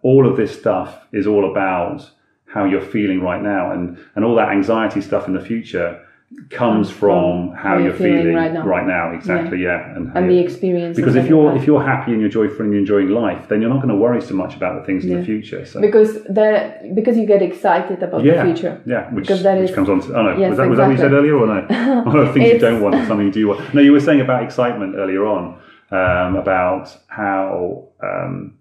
all 0.02 0.26
of 0.26 0.38
this 0.38 0.58
stuff 0.58 1.06
is 1.12 1.26
all 1.26 1.50
about 1.50 2.08
how 2.46 2.64
you're 2.64 2.80
feeling 2.80 3.20
right 3.20 3.42
now. 3.42 3.72
And, 3.72 3.98
and 4.16 4.24
all 4.24 4.34
that 4.36 4.48
anxiety 4.48 5.02
stuff 5.02 5.26
in 5.28 5.34
the 5.34 5.40
future 5.44 6.02
comes 6.48 6.90
from 6.90 7.52
how, 7.56 7.76
you're, 7.78 7.92
feeling, 7.92 8.34
right 8.34 8.86
now. 8.86 9.12
Exactly, 9.12 9.62
yeah. 9.62 9.94
And, 9.96 10.16
And 10.16 10.30
the 10.30 10.38
experience. 10.38 10.96
because 10.96 11.16
if 11.16 11.26
you're 11.26 11.56
if 11.56 11.66
you're 11.66 11.82
happy 11.82 12.12
and 12.12 12.20
you're 12.20 12.30
joyful 12.30 12.62
and 12.62 12.72
you're 12.72 12.80
enjoying 12.80 13.08
life, 13.10 13.48
then 13.48 13.60
you're 13.60 13.70
not 13.70 13.82
going 13.82 13.88
to 13.88 13.96
worry 13.96 14.22
so 14.22 14.34
much 14.34 14.54
about 14.54 14.80
the 14.80 14.86
things 14.86 15.04
in 15.04 15.18
the 15.18 15.24
future. 15.24 15.66
So 15.66 15.80
because 15.80 16.22
that 16.24 16.94
because 16.94 17.16
you 17.16 17.26
get 17.26 17.42
excited 17.42 18.02
about 18.02 18.22
yeah, 18.24 18.44
the 18.44 18.52
future. 18.52 18.80
yeah, 18.86 19.12
which, 19.12 19.24
Because 19.24 19.42
that 19.42 19.58
which 19.58 19.70
is- 19.70 19.74
comes 19.74 19.88
on. 19.88 20.00
To, 20.02 20.14
oh 20.16 20.22
no, 20.22 20.38
Yes, 20.38 20.50
was, 20.50 20.58
that, 20.58 20.68
was 20.68 20.78
that 20.78 20.86
what 20.86 20.92
you 20.92 20.98
said 20.98 21.12
earlier 21.12 21.36
or 21.36 21.46
no? 21.46 22.02
One 22.04 22.18
of 22.18 22.26
the 22.28 22.32
things 22.32 22.52
you 22.52 22.58
don't 22.58 22.80
want 22.80 22.94
something 23.08 23.26
you 23.26 23.32
do 23.32 23.48
want. 23.48 23.74
No, 23.74 23.80
you 23.80 23.92
were 23.92 24.00
saying 24.00 24.20
about 24.20 24.44
excitement 24.44 24.94
earlier 24.96 25.26
on 25.26 25.58
um, 25.90 26.36
about 26.36 26.96
how. 27.08 27.88
Um, 28.02 28.54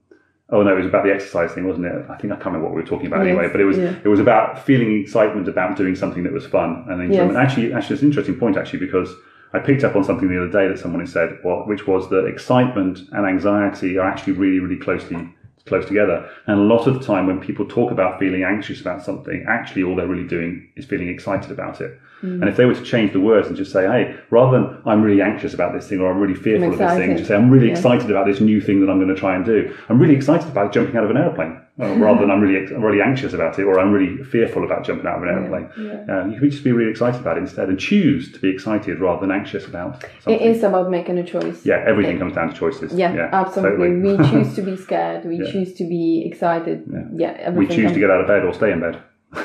Oh 0.52 0.64
no, 0.64 0.74
it 0.74 0.78
was 0.78 0.86
about 0.88 1.04
the 1.04 1.14
exercise 1.14 1.52
thing, 1.52 1.68
wasn't 1.68 1.86
it? 1.86 2.06
I 2.10 2.16
think 2.18 2.34
I 2.34 2.36
can't 2.36 2.48
remember 2.48 2.68
what 2.68 2.76
we 2.76 2.82
were 2.82 2.88
talking 2.88 3.08
about 3.08 3.26
Yes, 3.26 3.28
anyway. 3.28 3.50
But 3.52 3.62
it 3.62 3.66
was 3.66 3.78
yeah. 3.78 3.96
it 4.04 4.08
was 4.08 4.20
about 4.20 4.66
feeling 4.66 5.00
excitement 5.02 5.48
about 5.48 5.78
doing 5.78 5.96
something 5.96 6.24
that 6.24 6.34
was 6.34 6.46
fun 6.46 6.86
and 6.90 7.02
enjoyment. 7.02 7.34
Yes. 7.34 7.50
Actually, 7.50 7.74
actually, 7.74 7.94
it's 7.94 8.02
an 8.02 8.10
interesting 8.10 8.36
point 8.36 8.58
actually 8.58 8.80
because 8.80 9.14
I 9.54 9.60
picked 9.60 9.84
up 9.84 9.96
on 9.96 10.04
something 10.04 10.28
the 10.28 10.42
other 10.42 10.52
day 10.52 10.68
that 10.68 10.80
someone 10.80 11.02
had 11.02 11.10
said, 11.10 11.40
well, 11.44 11.66
which 11.66 11.88
was 11.88 12.10
that 12.10 12.26
excitement 12.26 13.00
and 13.12 13.26
anxiety 13.26 13.98
are 13.98 14.08
actually 14.08 14.34
really, 14.34 14.60
really 14.60 14.80
closely 14.80 15.34
close 15.66 15.86
together. 15.86 16.30
And 16.48 16.60
a 16.60 16.64
lot 16.64 16.88
of 16.88 16.96
the 16.96 17.06
time, 17.06 17.28
when 17.28 17.40
people 17.40 17.66
talk 17.66 17.92
about 17.92 18.20
feeling 18.20 18.44
anxious 18.44 18.82
about 18.82 19.04
something, 19.04 19.46
actually 19.48 19.84
all 19.84 19.96
they're 19.96 20.08
really 20.08 20.28
doing 20.28 20.70
is 20.76 20.86
feeling 20.86 21.10
excited 21.10 21.52
about 21.52 21.82
it. 21.82 22.00
Mm. 22.22 22.42
And 22.42 22.50
if 22.50 22.58
they 22.58 22.66
were 22.66 22.74
to 22.76 22.84
change 22.84 23.14
the 23.14 23.20
words 23.20 23.48
and 23.48 23.56
just 23.56 23.72
say, 23.72 23.84
hey, 23.88 24.16
rather 24.30 24.58
than 24.60 24.82
I'm 24.86 25.02
really 25.02 25.22
anxious 25.22 25.54
about 25.54 25.74
this 25.74 25.88
thing 25.88 26.00
or 26.00 26.12
I'm 26.12 26.20
really 26.20 26.36
fearful 26.36 26.66
I'm 26.68 26.74
of 26.74 26.80
this 26.80 26.98
thing, 26.98 27.16
just 27.18 27.28
say, 27.30 27.36
I'm 27.36 27.50
really 27.50 27.68
Yeah. 27.68 27.74
excited 27.74 28.10
about 28.12 28.26
this 28.26 28.42
new 28.42 28.60
thing 28.62 28.82
that 28.82 28.90
I'm 28.92 28.98
going 28.98 29.14
to 29.14 29.20
try 29.20 29.36
and 29.36 29.46
do. 29.46 29.74
I'm 29.90 30.00
really 30.00 30.16
excited 30.16 30.48
about 30.50 30.74
jumping 30.74 30.96
out 30.98 31.04
of 31.06 31.10
an 31.12 31.18
airplane. 31.18 31.60
Well, 31.78 31.96
rather 32.06 32.20
than 32.20 32.30
I'm 32.32 32.42
really, 32.42 32.66
really 32.74 33.02
anxious 33.02 33.32
about 33.32 33.58
it 33.58 33.64
or 33.64 33.80
I'm 33.80 33.94
really 33.94 34.22
fearful 34.26 34.66
about 34.66 34.84
jumping 34.84 35.08
out 35.08 35.18
of 35.18 35.24
an 35.24 35.30
airplane. 35.30 36.10
Uh, 36.10 36.26
you 36.28 36.38
could 36.40 36.52
just 36.52 36.64
be 36.66 36.74
really 36.74 36.92
excited 36.92 37.22
about 37.22 37.38
it 37.38 37.42
instead 37.42 37.70
and 37.70 37.80
choose 37.80 38.32
to 38.34 38.40
be 38.40 38.50
excited 38.50 39.00
rather 39.00 39.22
than 39.22 39.32
anxious 39.32 39.66
about 39.66 40.02
something. 40.22 40.34
It 40.34 40.42
is 40.42 40.62
about 40.64 40.92
making 40.92 41.18
a 41.20 41.24
choice. 41.24 41.66
Yeah, 41.66 41.82
everything 41.88 42.20
comes 42.20 42.36
down 42.36 42.50
to 42.50 42.56
choices. 42.56 42.94
Yeah, 42.94 43.30
absolutely. 43.32 43.88
totally. 43.88 44.18
We 44.18 44.30
choose 44.30 44.54
to 44.58 44.62
be 44.62 44.76
scared. 44.76 45.24
We 45.24 45.38
Yeah. 45.38 45.52
choose 45.52 45.74
to 45.76 45.86
be 45.86 46.26
excited. 46.26 46.84
Yeah, 47.16 47.50
we 47.52 47.66
choose 47.68 47.78
comes- 47.84 47.94
to 47.94 48.00
get 48.00 48.10
out 48.12 48.20
of 48.22 48.28
bed 48.28 48.44
or 48.44 48.54
stay 48.54 48.74
in 48.74 48.82
bed. 48.82 48.98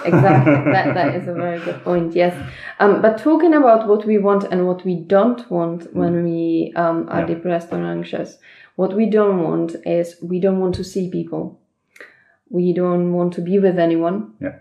Exactly. 0.04 0.72
that 0.72 0.94
that 0.94 1.14
is 1.14 1.28
a 1.28 1.34
very 1.34 1.60
good 1.64 1.82
point. 1.84 2.14
Yes. 2.14 2.34
Um, 2.80 3.02
but 3.02 3.18
talking 3.18 3.54
about 3.54 3.86
what 3.88 4.04
we 4.06 4.18
want 4.18 4.44
and 4.44 4.66
what 4.66 4.84
we 4.84 4.94
don't 4.96 5.48
want 5.50 5.94
when 5.94 6.24
we 6.24 6.72
um, 6.76 7.06
are 7.10 7.20
Yeah. 7.20 7.26
depressed 7.34 7.72
or 7.72 7.82
anxious, 7.84 8.38
what 8.76 8.94
we 8.94 9.06
don't 9.06 9.42
want 9.42 9.76
is 9.86 10.16
we 10.22 10.40
don't 10.40 10.58
want 10.60 10.74
to 10.76 10.84
see 10.84 11.10
people. 11.10 11.60
We 12.50 12.72
don't 12.72 13.12
want 13.12 13.32
to 13.34 13.40
be 13.40 13.58
with 13.58 13.78
anyone. 13.78 14.32
Yeah. 14.40 14.56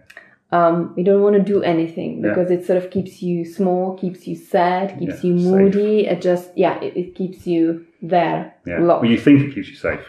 Um, 0.51 0.93
we 0.95 1.01
don't 1.03 1.21
want 1.23 1.35
to 1.35 1.41
do 1.41 1.63
anything 1.63 2.21
Yeah. 2.21 2.29
because 2.29 2.51
it 2.51 2.65
sort 2.65 2.77
of 2.83 2.91
keeps 2.91 3.21
you 3.23 3.43
small, 3.43 3.97
keeps 3.97 4.27
you 4.27 4.35
sad, 4.35 4.99
keeps 4.99 5.23
Yeah, 5.23 5.31
you 5.31 5.39
safe. 5.39 5.51
moody. 5.51 6.05
It 6.07 6.21
just 6.21 6.51
yeah, 6.55 6.79
it, 6.81 6.95
it 6.95 7.15
keeps 7.15 7.47
you 7.47 7.85
there. 8.01 8.53
Yeah. 8.65 8.79
locked. 8.79 9.01
Well, 9.03 9.11
you 9.11 9.17
think 9.17 9.41
it 9.41 9.53
keeps 9.55 9.69
you 9.69 9.75
safe. 9.75 10.01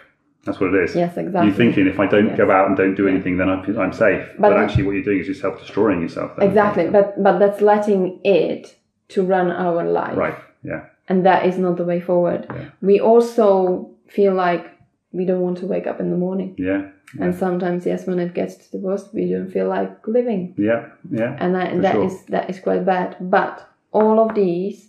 That's 0.44 0.61
what 0.61 0.74
it 0.74 0.85
is. 0.85 0.94
Yes, 0.94 1.16
exactly. 1.16 1.48
You're 1.48 1.57
thinking 1.57 1.87
if 1.87 1.98
I 1.98 2.07
don't 2.07 2.28
Yes. 2.28 2.37
go 2.37 2.50
out 2.50 2.68
and 2.68 2.76
don't 2.76 2.94
do 2.94 3.09
anything, 3.09 3.37
then 3.38 3.48
I'm, 3.48 3.61
I'm 3.78 3.92
safe. 3.92 4.26
But, 4.38 4.50
But- 4.50 4.59
actually, 4.59 4.85
what 4.85 4.92
you're 4.92 5.02
doing 5.04 5.20
is 5.20 5.26
you're 5.26 5.35
self-destroying 5.35 6.00
yourself. 6.02 6.37
then. 6.37 6.48
Exactly, 6.48 6.87
but 6.88 7.22
but 7.22 7.38
that's 7.38 7.61
letting 7.61 8.20
it 8.24 8.76
to 9.09 9.22
run 9.22 9.50
our 9.50 9.83
life. 9.85 10.16
Right. 10.16 10.37
Yeah. 10.62 10.83
and 11.11 11.26
that 11.26 11.44
is 11.44 11.59
not 11.59 11.76
the 11.76 11.85
way 11.85 12.00
forward. 12.00 12.46
We 12.80 12.98
also 12.98 13.90
feel 14.09 14.33
like 14.35 14.64
we 15.12 15.24
don't 15.26 15.42
want 15.42 15.59
to 15.59 15.66
wake 15.66 15.87
up 15.87 16.00
in 16.00 16.09
the 16.11 16.16
morning, 16.16 16.54
Yeah. 16.57 16.83
and 17.20 17.35
sometimes 17.35 17.85
yes, 17.87 18.07
when 18.07 18.18
it 18.18 18.33
gets 18.35 18.54
to 18.57 18.72
the 18.72 18.78
worst, 18.78 19.12
we 19.14 19.30
don't 19.30 19.50
feel 19.52 19.68
like 19.68 19.90
living, 20.09 20.54
Yeah. 20.57 20.87
Yeah. 21.11 21.37
and 21.40 21.54
that, 21.54 21.68
that 21.83 21.92
sure. 21.92 22.04
is, 22.07 22.24
that 22.35 22.48
is 22.48 22.59
quite 22.61 22.85
bad. 22.87 23.16
But 23.20 23.54
all 23.92 24.18
of 24.18 24.35
these 24.35 24.88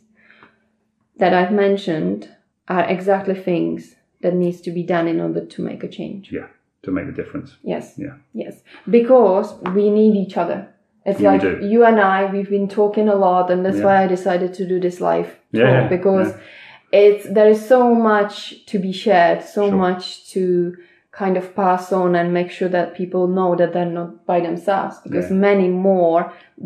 that 1.18 1.34
I've 1.34 1.52
mentioned 1.52 2.30
are 2.70 2.86
exactly 2.86 3.36
things 3.36 3.95
that 4.26 4.34
needs 4.44 4.60
to 4.62 4.72
be 4.72 4.84
done 4.96 5.08
in 5.14 5.20
order 5.26 5.44
to 5.54 5.62
make 5.70 5.84
a 5.84 5.88
change. 6.00 6.32
Yeah. 6.32 6.48
To 6.86 6.92
make 6.92 7.08
a 7.14 7.16
difference. 7.22 7.50
Yes. 7.74 7.94
Yeah. 8.06 8.16
Yes, 8.44 8.56
because 8.98 9.48
we 9.78 9.90
need 10.00 10.16
each 10.26 10.36
other. 10.44 10.60
It's 11.10 11.20
Yeah, 11.20 11.32
like 11.34 11.42
do. 11.42 11.52
you 11.72 11.80
and 11.90 12.00
I, 12.00 12.20
we've 12.34 12.50
been 12.58 12.68
talking 12.68 13.08
a 13.16 13.18
lot, 13.28 13.46
and 13.52 13.60
that's 13.66 13.78
Yeah. 13.78 13.86
why 13.88 13.96
I 14.04 14.08
decided 14.08 14.52
to 14.56 14.64
do 14.74 14.78
this 14.86 14.98
live 15.10 15.30
Yeah, 15.52 15.88
because 15.96 16.30
it's 16.92 17.24
there 17.38 17.50
is 17.56 17.62
so 17.74 17.80
much 18.12 18.36
to 18.72 18.76
be 18.88 18.92
shared, 18.92 19.40
so 19.56 19.62
Sure. 19.70 19.78
much 19.86 20.04
to 20.34 20.44
kind 21.22 21.38
of 21.42 21.46
pass 21.56 21.86
on 22.02 22.10
and 22.20 22.28
make 22.40 22.50
sure 22.58 22.72
that 22.78 22.88
people 23.02 23.24
know 23.38 23.52
that 23.60 23.72
they're 23.74 23.94
not 24.02 24.12
by 24.32 24.40
themselves. 24.48 24.96
Because 25.06 25.28
many 25.50 25.68
more, 25.90 26.22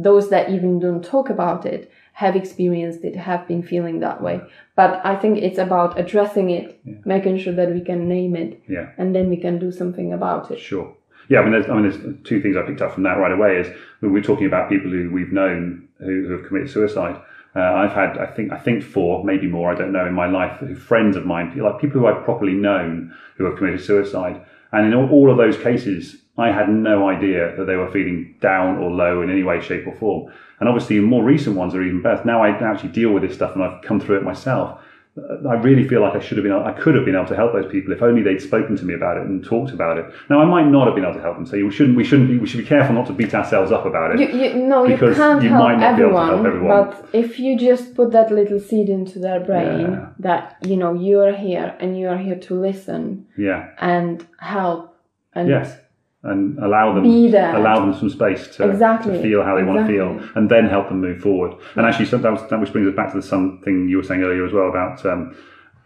those 0.08 0.26
that 0.34 0.46
even 0.56 0.80
don't 0.86 1.04
talk 1.16 1.28
about 1.30 1.62
it, 1.76 1.82
have 2.20 2.36
experienced 2.36 3.02
it, 3.06 3.16
have 3.16 3.48
been 3.48 3.64
feeling 3.64 4.02
that 4.02 4.22
way. 4.22 4.42
But 4.76 4.92
I 5.06 5.16
think 5.16 5.38
it's 5.38 5.58
about 5.58 5.98
addressing 5.98 6.50
it, 6.50 6.68
making 7.06 7.38
sure 7.40 7.54
that 7.54 7.72
we 7.74 7.80
can 7.80 8.10
name 8.10 8.36
it, 8.36 8.62
Yeah. 8.68 8.88
and 8.98 9.16
then 9.16 9.30
we 9.30 9.38
can 9.38 9.58
do 9.58 9.72
something 9.72 10.12
about 10.12 10.52
it. 10.52 10.60
Sure. 10.60 10.88
Yeah, 11.30 11.40
I 11.40 11.44
mean, 11.44 11.54
there's, 11.54 11.70
I 11.70 11.74
mean, 11.76 11.84
there's 11.90 12.02
two 12.26 12.42
things 12.42 12.58
I 12.58 12.64
picked 12.64 12.82
up 12.82 12.92
from 12.94 13.04
that 13.04 13.18
right 13.24 13.32
away. 13.32 13.52
Is 13.62 13.68
when 14.02 14.12
we're 14.12 14.22
talking 14.32 14.48
about 14.48 14.68
people 14.70 14.92
who 14.92 15.10
we've 15.18 15.32
known 15.32 15.88
who, 16.00 16.26
who 16.28 16.32
have 16.34 16.46
committed 16.48 16.70
suicide. 16.70 17.16
Uh, 17.56 17.62
I've 17.82 17.94
had, 17.94 18.18
I 18.18 18.28
think, 18.36 18.52
I 18.52 18.60
think 18.60 18.84
four, 18.84 19.24
maybe 19.24 19.48
more, 19.48 19.72
I 19.72 19.76
don't 19.76 19.94
know, 19.94 20.06
in 20.06 20.14
my 20.14 20.28
life, 20.28 20.56
friends 20.78 21.16
of 21.16 21.26
mine, 21.26 21.58
like 21.58 21.80
people 21.80 22.00
who 22.02 22.08
I've 22.08 22.24
properly 22.26 22.54
known 22.54 23.14
who 23.38 23.46
have 23.46 23.58
committed 23.58 23.82
suicide. 23.82 24.42
And 24.74 24.86
in 24.88 24.94
all, 24.94 25.10
all 25.10 25.32
of 25.32 25.38
those 25.38 25.58
cases, 25.58 26.19
I 26.40 26.52
had 26.52 26.70
no 26.70 27.10
idea 27.10 27.56
that 27.58 27.66
they 27.66 27.76
were 27.76 27.92
feeling 27.92 28.36
down 28.42 28.78
or 28.78 28.90
low 28.92 29.22
in 29.22 29.30
any 29.30 29.44
way, 29.44 29.62
shape, 29.62 29.88
or 29.88 29.96
form. 29.96 30.32
And 30.60 30.68
obviously, 30.68 31.00
more 31.00 31.24
recent 31.24 31.56
ones 31.56 31.74
are 31.76 31.82
even 31.82 32.02
better. 32.02 32.24
Now 32.26 32.44
I 32.44 32.50
actually 32.50 32.90
deal 32.90 33.12
with 33.12 33.24
this 33.24 33.34
stuff, 33.36 33.56
and 33.56 33.64
I've 33.64 33.82
come 33.82 34.00
through 34.00 34.18
it 34.18 34.24
myself. 34.24 34.80
I 35.18 35.54
really 35.56 35.88
feel 35.88 36.02
like 36.02 36.16
I 36.16 36.20
should 36.20 36.38
have 36.38 36.44
been, 36.44 36.54
I 36.54 36.72
could 36.72 36.96
have 36.96 37.04
been 37.04 37.16
able 37.16 37.26
to 37.28 37.36
help 37.36 37.52
those 37.52 37.70
people 37.70 37.92
if 37.92 38.02
only 38.02 38.22
they'd 38.22 38.42
spoken 38.42 38.78
to 38.78 38.86
me 38.86 38.94
about 38.94 39.18
it 39.18 39.24
and 39.24 39.44
talked 39.44 39.72
about 39.72 39.98
it. 39.98 40.06
Now 40.30 40.40
I 40.40 40.46
might 40.46 40.68
not 40.68 40.86
have 40.88 40.96
been 40.96 41.04
able 41.04 41.16
to 41.16 41.22
help 41.22 41.36
them, 41.36 41.46
so 41.46 41.58
we 41.58 41.72
shouldn't, 41.72 41.98
we 41.98 42.04
shouldn't, 42.04 42.30
be, 42.30 42.38
we 42.38 42.48
should 42.48 42.60
be 42.60 42.66
careful 42.66 42.96
not 42.96 43.08
to 43.08 43.14
beat 43.14 43.34
ourselves 43.34 43.72
up 43.72 43.86
about 43.86 44.12
it. 44.14 44.20
You, 44.22 44.40
you, 44.40 44.54
no, 44.56 44.86
you 44.86 44.98
can't 44.98 45.44
you 45.44 45.50
help, 45.50 45.64
might 45.64 45.80
not 45.80 45.98
be 45.98 46.04
able 46.04 46.14
to 46.14 46.18
everyone, 46.18 46.28
help 46.28 46.46
everyone. 46.46 46.86
But 46.92 47.10
if 47.12 47.40
you 47.40 47.58
just 47.58 47.96
put 47.96 48.12
that 48.12 48.32
little 48.32 48.60
seed 48.60 48.88
into 48.88 49.20
their 49.20 49.40
brain 49.40 49.92
Yeah. 49.92 50.10
that 50.20 50.58
you 50.62 50.78
know 50.78 50.94
you 50.94 51.20
are 51.20 51.34
here 51.34 51.76
and 51.80 51.98
you 52.00 52.08
are 52.08 52.18
here 52.18 52.40
to 52.48 52.54
listen 52.54 53.28
yeah, 53.38 53.72
and 53.80 54.26
help 54.40 54.96
and 55.34 55.50
yes, 55.50 55.76
and 56.24 56.60
allow 56.60 56.94
them, 56.94 57.04
Be 57.04 57.30
there. 57.30 57.56
allow 57.56 57.80
them 57.80 57.94
some 57.98 58.10
space 58.10 58.48
to, 58.58 58.70
Exactly. 58.70 59.14
to 59.16 59.22
feel 59.22 59.42
how 59.44 59.56
they 59.56 59.64
want 59.64 59.80
to 59.80 59.88
feel, 59.88 60.20
and 60.36 60.50
then 60.50 60.66
help 60.68 60.90
them 60.90 61.00
move 61.00 61.22
forward. 61.22 61.54
And 61.76 61.86
actually, 61.86 62.06
so 62.08 62.18
that, 62.18 62.32
was, 62.32 62.42
that 62.50 62.60
which 62.60 62.74
brings 62.74 62.88
us 62.90 62.96
back 62.96 63.12
to 63.12 63.18
the 63.18 63.24
something 63.24 63.88
you 63.88 63.98
were 63.98 64.04
saying 64.04 64.22
earlier 64.24 64.46
as 64.46 64.52
well 64.52 64.68
about 64.70 65.06
um, 65.06 65.34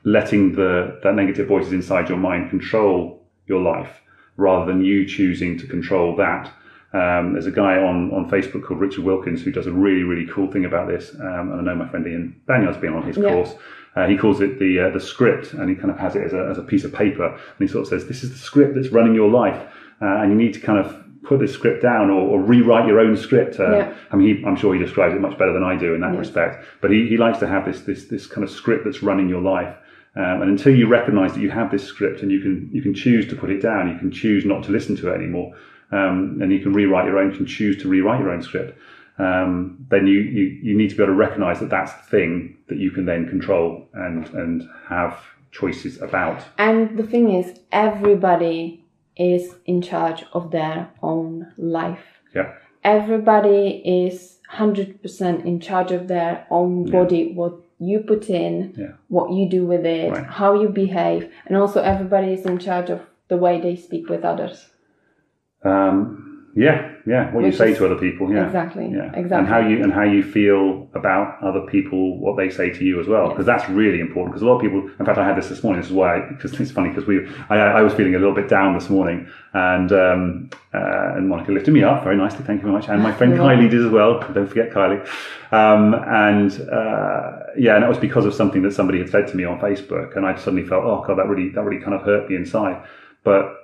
letting 0.04 0.54
the 0.54 1.00
that 1.04 1.16
negative 1.16 1.48
voices 1.48 1.72
inside 1.74 2.10
your 2.10 2.18
mind 2.18 2.50
control 2.50 3.24
your 3.48 3.62
life 3.62 4.02
rather 4.38 4.66
than 4.72 4.84
you 4.84 5.06
choosing 5.08 5.58
to 5.60 5.68
control 5.68 6.16
that. 6.16 6.52
Um, 6.94 7.34
there's 7.34 7.48
a 7.48 7.52
guy 7.52 7.78
on, 7.78 8.12
on 8.12 8.30
Facebook 8.30 8.64
called 8.66 8.80
Richard 8.80 9.04
Wilkins 9.04 9.42
who 9.42 9.52
does 9.52 9.66
a 9.66 9.72
really, 9.72 10.04
really 10.04 10.28
cool 10.32 10.52
thing 10.52 10.66
about 10.66 10.88
this. 10.88 11.16
Um, 11.20 11.52
and 11.52 11.62
I 11.62 11.64
know 11.64 11.76
my 11.76 11.88
friend 11.88 12.06
Ian 12.06 12.40
Banyard's 12.48 12.78
been 12.78 12.94
on 12.94 13.04
his 13.04 13.18
Yeah. 13.18 13.30
course. 13.30 13.56
Uh, 13.96 14.08
he 14.08 14.18
calls 14.18 14.42
it 14.42 14.58
the 14.58 14.80
uh, 14.80 14.90
the 14.90 15.00
script, 15.00 15.54
and 15.54 15.70
he 15.70 15.76
kind 15.76 15.92
of 15.92 16.00
has 16.00 16.16
it 16.16 16.24
as 16.24 16.34
a, 16.34 16.48
as 16.50 16.58
a 16.58 16.64
piece 16.64 16.84
of 16.84 16.92
paper. 16.92 17.28
And 17.28 17.40
he 17.60 17.68
sort 17.68 17.84
of 17.84 17.88
says, 17.90 18.08
"This 18.08 18.24
is 18.24 18.32
the 18.32 18.38
script 18.40 18.74
that's 18.74 18.90
running 18.90 19.14
your 19.14 19.30
life, 19.30 19.62
uh, 20.04 20.22
and 20.22 20.28
you 20.32 20.38
need 20.44 20.54
to 20.54 20.60
kind 20.60 20.80
of 20.84 20.88
put 21.30 21.40
this 21.40 21.54
script 21.54 21.82
down 21.82 22.10
or, 22.10 22.22
or 22.32 22.38
rewrite 22.54 22.86
your 22.88 23.00
own 23.06 23.16
script." 23.26 23.60
Uh, 23.60 23.72
Yeah. 23.78 23.94
I 24.12 24.16
mean, 24.18 24.28
he, 24.32 24.46
I'm 24.46 24.58
sure 24.62 24.74
he 24.78 24.80
describes 24.88 25.14
it 25.16 25.22
much 25.28 25.38
better 25.40 25.54
than 25.58 25.64
I 25.64 25.76
do 25.86 25.90
in 25.96 26.02
that 26.02 26.12
Yes. 26.14 26.20
respect. 26.26 26.54
But 26.82 26.92
he, 26.92 27.00
he 27.12 27.18
likes 27.26 27.40
to 27.40 27.48
have 27.48 27.64
this 27.70 27.80
this 27.90 28.02
this 28.14 28.28
kind 28.34 28.44
of 28.44 28.50
script 28.50 28.82
that's 28.86 29.02
running 29.10 29.30
your 29.30 29.42
life. 29.56 29.74
Um, 30.16 30.42
and 30.44 30.50
until 30.56 30.76
you 30.76 30.86
recognise 30.88 31.32
that 31.34 31.42
you 31.46 31.50
have 31.50 31.72
this 31.72 31.84
script 31.84 32.22
and 32.22 32.30
you 32.32 32.40
can 32.46 32.70
you 32.76 32.82
can 32.84 32.94
choose 32.94 33.28
to 33.30 33.36
put 33.36 33.50
it 33.50 33.62
down, 33.70 33.90
you 33.92 33.98
can 33.98 34.12
choose 34.12 34.46
not 34.46 34.64
to 34.66 34.72
listen 34.72 34.96
to 34.98 35.10
it 35.12 35.16
anymore, 35.16 35.56
um, 35.92 36.38
and 36.42 36.52
you 36.52 36.60
can 36.60 36.72
rewrite 36.74 37.06
your 37.08 37.18
own. 37.20 37.32
You 37.32 37.38
can 37.38 37.48
choose 37.48 37.76
to 37.82 37.88
rewrite 37.90 38.20
your 38.20 38.30
own 38.30 38.44
script. 38.44 38.78
Um, 39.18 39.86
then 39.90 40.06
you, 40.08 40.20
you 40.20 40.44
you 40.68 40.78
need 40.78 40.90
to 40.92 40.96
be 40.96 41.04
able 41.04 41.14
to 41.14 41.18
recognise 41.18 41.60
that 41.62 41.70
that's 41.70 41.94
the 41.94 42.04
thing 42.16 42.58
that 42.68 42.78
you 42.78 42.92
can 42.92 43.06
then 43.06 43.28
control 43.28 43.88
and 43.94 44.28
and 44.42 44.70
have 44.88 45.18
choices 45.52 46.00
about. 46.02 46.44
And 46.58 46.96
the 46.98 47.04
thing 47.14 47.32
is, 47.32 47.60
everybody 47.72 48.83
is 49.18 49.56
in 49.66 49.82
charge 49.82 50.26
of 50.34 50.52
their 50.52 50.90
own 51.02 51.52
life. 51.58 52.06
Yeah. 52.36 52.54
Everybody 52.84 53.82
is 54.06 54.40
100% 54.52 55.46
in 55.46 55.60
charge 55.60 55.92
of 55.92 56.08
their 56.08 56.46
own 56.50 56.90
body, 56.92 57.34
what 57.34 57.54
you 57.80 58.00
put 58.00 58.30
in, 58.30 58.74
Yeah. 58.78 58.92
what 59.08 59.32
you 59.32 59.48
do 59.50 59.66
with 59.66 59.86
it, 59.86 60.12
Right. 60.12 60.26
how 60.26 60.54
you 60.62 60.70
behave, 60.70 61.32
and 61.46 61.58
also 61.58 61.82
everybody 61.82 62.34
is 62.34 62.46
in 62.46 62.58
charge 62.60 62.90
of 62.90 63.02
the 63.30 63.38
way 63.38 63.60
they 63.62 63.76
speak 63.76 64.10
with 64.10 64.24
others. 64.24 64.70
Um, 65.64 66.33
yeah, 66.56 66.92
yeah. 67.08 67.32
What 67.34 67.44
you 67.46 67.52
say 67.52 67.72
is- 67.72 67.78
to 67.80 67.86
other 67.86 67.96
people, 67.96 68.32
yeah, 68.32 68.46
Exactly, 68.46 68.88
yeah, 68.92 69.12
exactly. 69.14 69.38
and 69.38 69.48
how 69.48 69.60
you 69.60 69.84
and 69.84 69.92
how 69.92 70.04
you 70.04 70.22
feel 70.22 70.88
about 70.94 71.42
other 71.42 71.62
people, 71.62 72.20
what 72.20 72.38
they 72.38 72.50
say 72.50 72.70
to 72.70 72.84
you 72.86 73.00
as 73.00 73.08
well, 73.08 73.30
because 73.30 73.46
that's 73.46 73.68
really 73.70 74.00
important. 74.00 74.34
Because 74.34 74.44
a 74.44 74.46
lot 74.46 74.56
of 74.56 74.62
people, 74.62 74.82
in 75.00 75.06
fact, 75.06 75.18
I 75.18 75.26
had 75.26 75.36
this 75.36 75.50
this 75.50 75.64
morning. 75.64 75.82
This 75.82 75.90
is 75.90 75.96
why, 75.96 76.22
because 76.30 76.54
it's 76.60 76.72
funny 76.72 76.90
because 76.90 77.08
we, 77.08 77.28
I, 77.50 77.58
I 77.58 77.82
was 77.82 77.94
feeling 77.94 78.14
a 78.16 78.20
little 78.20 78.36
bit 78.36 78.48
down 78.50 78.76
this 78.76 78.90
morning, 78.90 79.28
and 79.54 79.92
um, 79.92 80.50
uh, 80.74 81.16
and 81.18 81.28
Monica 81.28 81.52
lifted 81.52 81.74
me 81.74 81.84
up 81.84 82.04
very 82.04 82.18
nicely. 82.18 82.46
Thank 82.46 82.60
you 82.60 82.68
very 82.68 82.74
much, 82.74 82.88
and 82.88 83.02
my 83.02 83.12
friend 83.12 83.34
Kylie 83.34 83.70
did 83.70 83.84
as 83.84 83.92
well. 83.92 84.20
Don't 84.34 84.48
forget 84.48 84.70
Kylie. 84.70 85.02
Um, 85.52 85.94
and 85.96 86.52
uh, 86.70 87.32
yeah, 87.58 87.76
and 87.76 87.84
that 87.84 87.90
was 87.90 87.98
because 87.98 88.26
of 88.26 88.34
something 88.34 88.62
that 88.62 88.74
somebody 88.74 89.00
had 89.00 89.10
said 89.10 89.28
to 89.30 89.36
me 89.36 89.44
on 89.44 89.60
Facebook, 89.60 90.16
and 90.16 90.26
I 90.26 90.36
suddenly 90.36 90.68
felt, 90.68 90.84
oh 90.84 91.04
god, 91.06 91.18
that 91.18 91.28
really 91.28 91.50
that 91.50 91.64
really 91.64 91.82
kind 91.82 91.96
of 91.96 92.02
hurt 92.04 92.30
me 92.30 92.36
inside, 92.36 92.82
but 93.24 93.56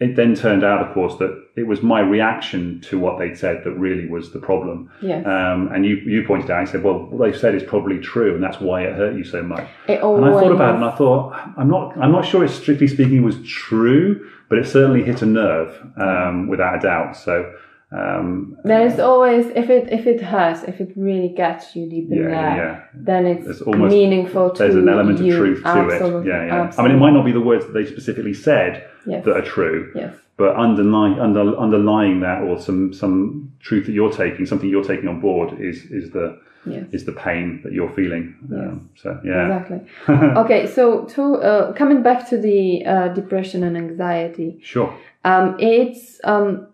it 0.00 0.16
then 0.16 0.34
turned 0.34 0.64
out, 0.64 0.80
of 0.84 0.94
course, 0.94 1.16
that 1.18 1.44
it 1.56 1.66
was 1.66 1.82
my 1.82 2.00
reaction 2.00 2.80
to 2.80 2.98
what 2.98 3.18
they'd 3.18 3.36
said 3.36 3.62
that 3.64 3.72
really 3.72 4.08
was 4.08 4.32
the 4.32 4.38
problem. 4.38 4.90
Yes. 5.02 5.26
Um, 5.26 5.68
and 5.74 5.84
you, 5.84 5.96
you 5.96 6.24
pointed 6.26 6.50
out, 6.50 6.60
I 6.60 6.64
said, 6.64 6.82
well, 6.82 7.00
what 7.10 7.22
they've 7.30 7.38
said 7.38 7.54
is 7.54 7.62
probably 7.62 7.98
true, 7.98 8.34
and 8.34 8.42
that's 8.42 8.60
why 8.60 8.82
it 8.82 8.94
hurt 8.94 9.14
you 9.14 9.24
so 9.24 9.42
much. 9.42 9.68
It 9.88 10.00
always 10.00 10.24
And 10.24 10.34
I 10.34 10.40
thought 10.40 10.52
about 10.52 10.70
it, 10.70 10.74
and 10.76 10.84
I 10.86 10.96
thought, 10.96 11.52
I'm 11.58 11.68
not, 11.68 11.98
I'm 11.98 12.12
not 12.12 12.24
sure 12.24 12.42
it 12.42 12.48
strictly 12.48 12.88
speaking 12.88 13.22
was 13.22 13.36
true, 13.46 14.26
but 14.48 14.58
it 14.58 14.66
certainly 14.66 15.02
hit 15.02 15.20
a 15.20 15.26
nerve, 15.26 15.78
um, 15.98 16.48
without 16.48 16.76
a 16.76 16.80
doubt. 16.80 17.14
So, 17.14 17.54
um, 17.92 18.56
There 18.64 18.86
is 18.86 18.98
always 19.00 19.46
if 19.48 19.68
it 19.68 19.92
if 19.92 20.06
it 20.06 20.22
hurts, 20.22 20.62
if 20.62 20.80
it 20.80 20.92
really 20.96 21.28
gets 21.28 21.76
you 21.76 21.90
deep 21.90 22.10
in 22.10 22.18
yeah, 22.18 22.24
there, 22.24 22.56
yeah. 22.56 22.84
then 22.94 23.26
it's 23.26 23.44
There's 23.44 23.62
almost- 23.62 23.92
meaningful 23.92 24.50
to 24.50 24.62
There's 24.62 24.76
an 24.76 24.88
element 24.88 25.20
of 25.20 25.26
truth 25.26 25.62
to 25.62 25.68
Absolutely, 25.68 26.30
it. 26.30 26.34
Yeah, 26.34 26.46
yeah. 26.46 26.72
I 26.78 26.82
mean, 26.82 26.92
it 26.92 26.98
might 26.98 27.12
not 27.12 27.24
be 27.24 27.32
the 27.32 27.40
words 27.40 27.66
that 27.66 27.72
they 27.74 27.84
specifically 27.84 28.32
said 28.32 28.88
Yes. 29.06 29.24
that 29.24 29.36
are 29.36 29.42
true, 29.42 29.92
Yes. 29.94 30.14
but 30.36 30.56
underlying 30.56 31.18
under, 31.20 31.56
underlying 31.56 32.20
that 32.20 32.42
or 32.42 32.60
some 32.60 32.92
some 32.92 33.52
truth 33.60 33.86
that 33.86 33.92
you're 33.92 34.12
taking 34.12 34.46
something 34.46 34.68
you're 34.68 34.84
taking 34.84 35.08
on 35.08 35.20
board 35.20 35.60
is 35.60 35.84
is 35.90 36.10
the 36.10 36.38
Yes. 36.66 36.84
is 36.92 37.04
the 37.06 37.12
pain 37.12 37.60
that 37.64 37.72
you're 37.72 37.88
feeling 37.90 38.34
um, 38.52 38.90
so 38.94 39.18
yeah 39.24 39.46
Exactly. 39.46 39.80
okay, 40.42 40.66
so 40.66 41.04
to 41.06 41.22
uh, 41.36 41.72
coming 41.72 42.02
back 42.02 42.28
to 42.28 42.36
the 42.36 42.84
uh, 42.84 43.08
depression 43.08 43.62
and 43.64 43.76
anxiety, 43.78 44.58
sure 44.62 44.94
um, 45.24 45.56
it's 45.58 46.20
um, 46.24 46.66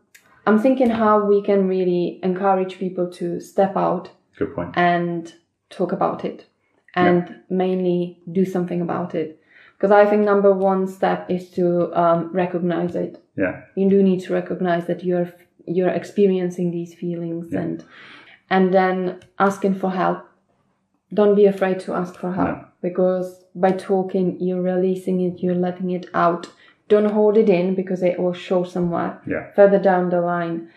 I'm 0.46 0.58
thinking 0.58 0.90
how 0.90 1.24
we 1.24 1.40
can 1.42 1.68
really 1.68 2.18
encourage 2.22 2.78
people 2.78 3.08
to 3.12 3.40
step 3.40 3.76
out 3.76 4.10
good 4.38 4.54
point 4.56 4.70
and 4.76 5.32
talk 5.70 5.92
about 5.92 6.24
it, 6.24 6.46
and 6.94 7.36
mainly 7.48 8.18
do 8.32 8.44
something 8.44 8.80
about 8.80 9.14
it. 9.14 9.40
Because 9.76 9.90
I 9.90 10.06
think 10.08 10.22
number 10.24 10.52
one 10.52 10.86
step 10.86 11.30
is 11.30 11.50
to 11.50 11.92
um, 12.02 12.30
recognize 12.32 12.94
it. 12.96 13.22
yeah 13.36 13.62
You 13.74 13.88
do 13.90 14.02
need 14.02 14.20
to 14.26 14.32
recognize 14.32 14.86
that 14.86 15.04
you're 15.04 15.32
you're 15.66 15.90
experiencing 16.00 16.70
these 16.70 16.94
feelings 16.94 17.52
and 17.52 17.84
and 18.50 18.72
then 18.72 19.20
asking 19.38 19.74
for 19.80 19.90
help. 19.90 20.18
Don't 21.12 21.34
be 21.36 21.46
afraid 21.46 21.78
to 21.80 21.92
ask 21.94 22.14
for 22.22 22.32
help 22.32 22.48
No. 22.58 22.64
because 22.82 23.44
by 23.54 23.72
talking, 23.72 24.26
you're 24.40 24.62
releasing 24.62 25.20
it, 25.20 25.42
you're 25.42 25.54
letting 25.68 25.90
it 25.90 26.06
out. 26.14 26.48
Don't 26.88 27.10
hold 27.12 27.36
it 27.36 27.48
in 27.48 27.74
because 27.74 28.02
it 28.02 28.18
will 28.18 28.32
show 28.48 28.64
somewhere 28.64 29.20
yeah 29.26 29.52
further 29.56 29.78
down 29.78 30.10
the 30.10 30.20
line. 30.20 30.68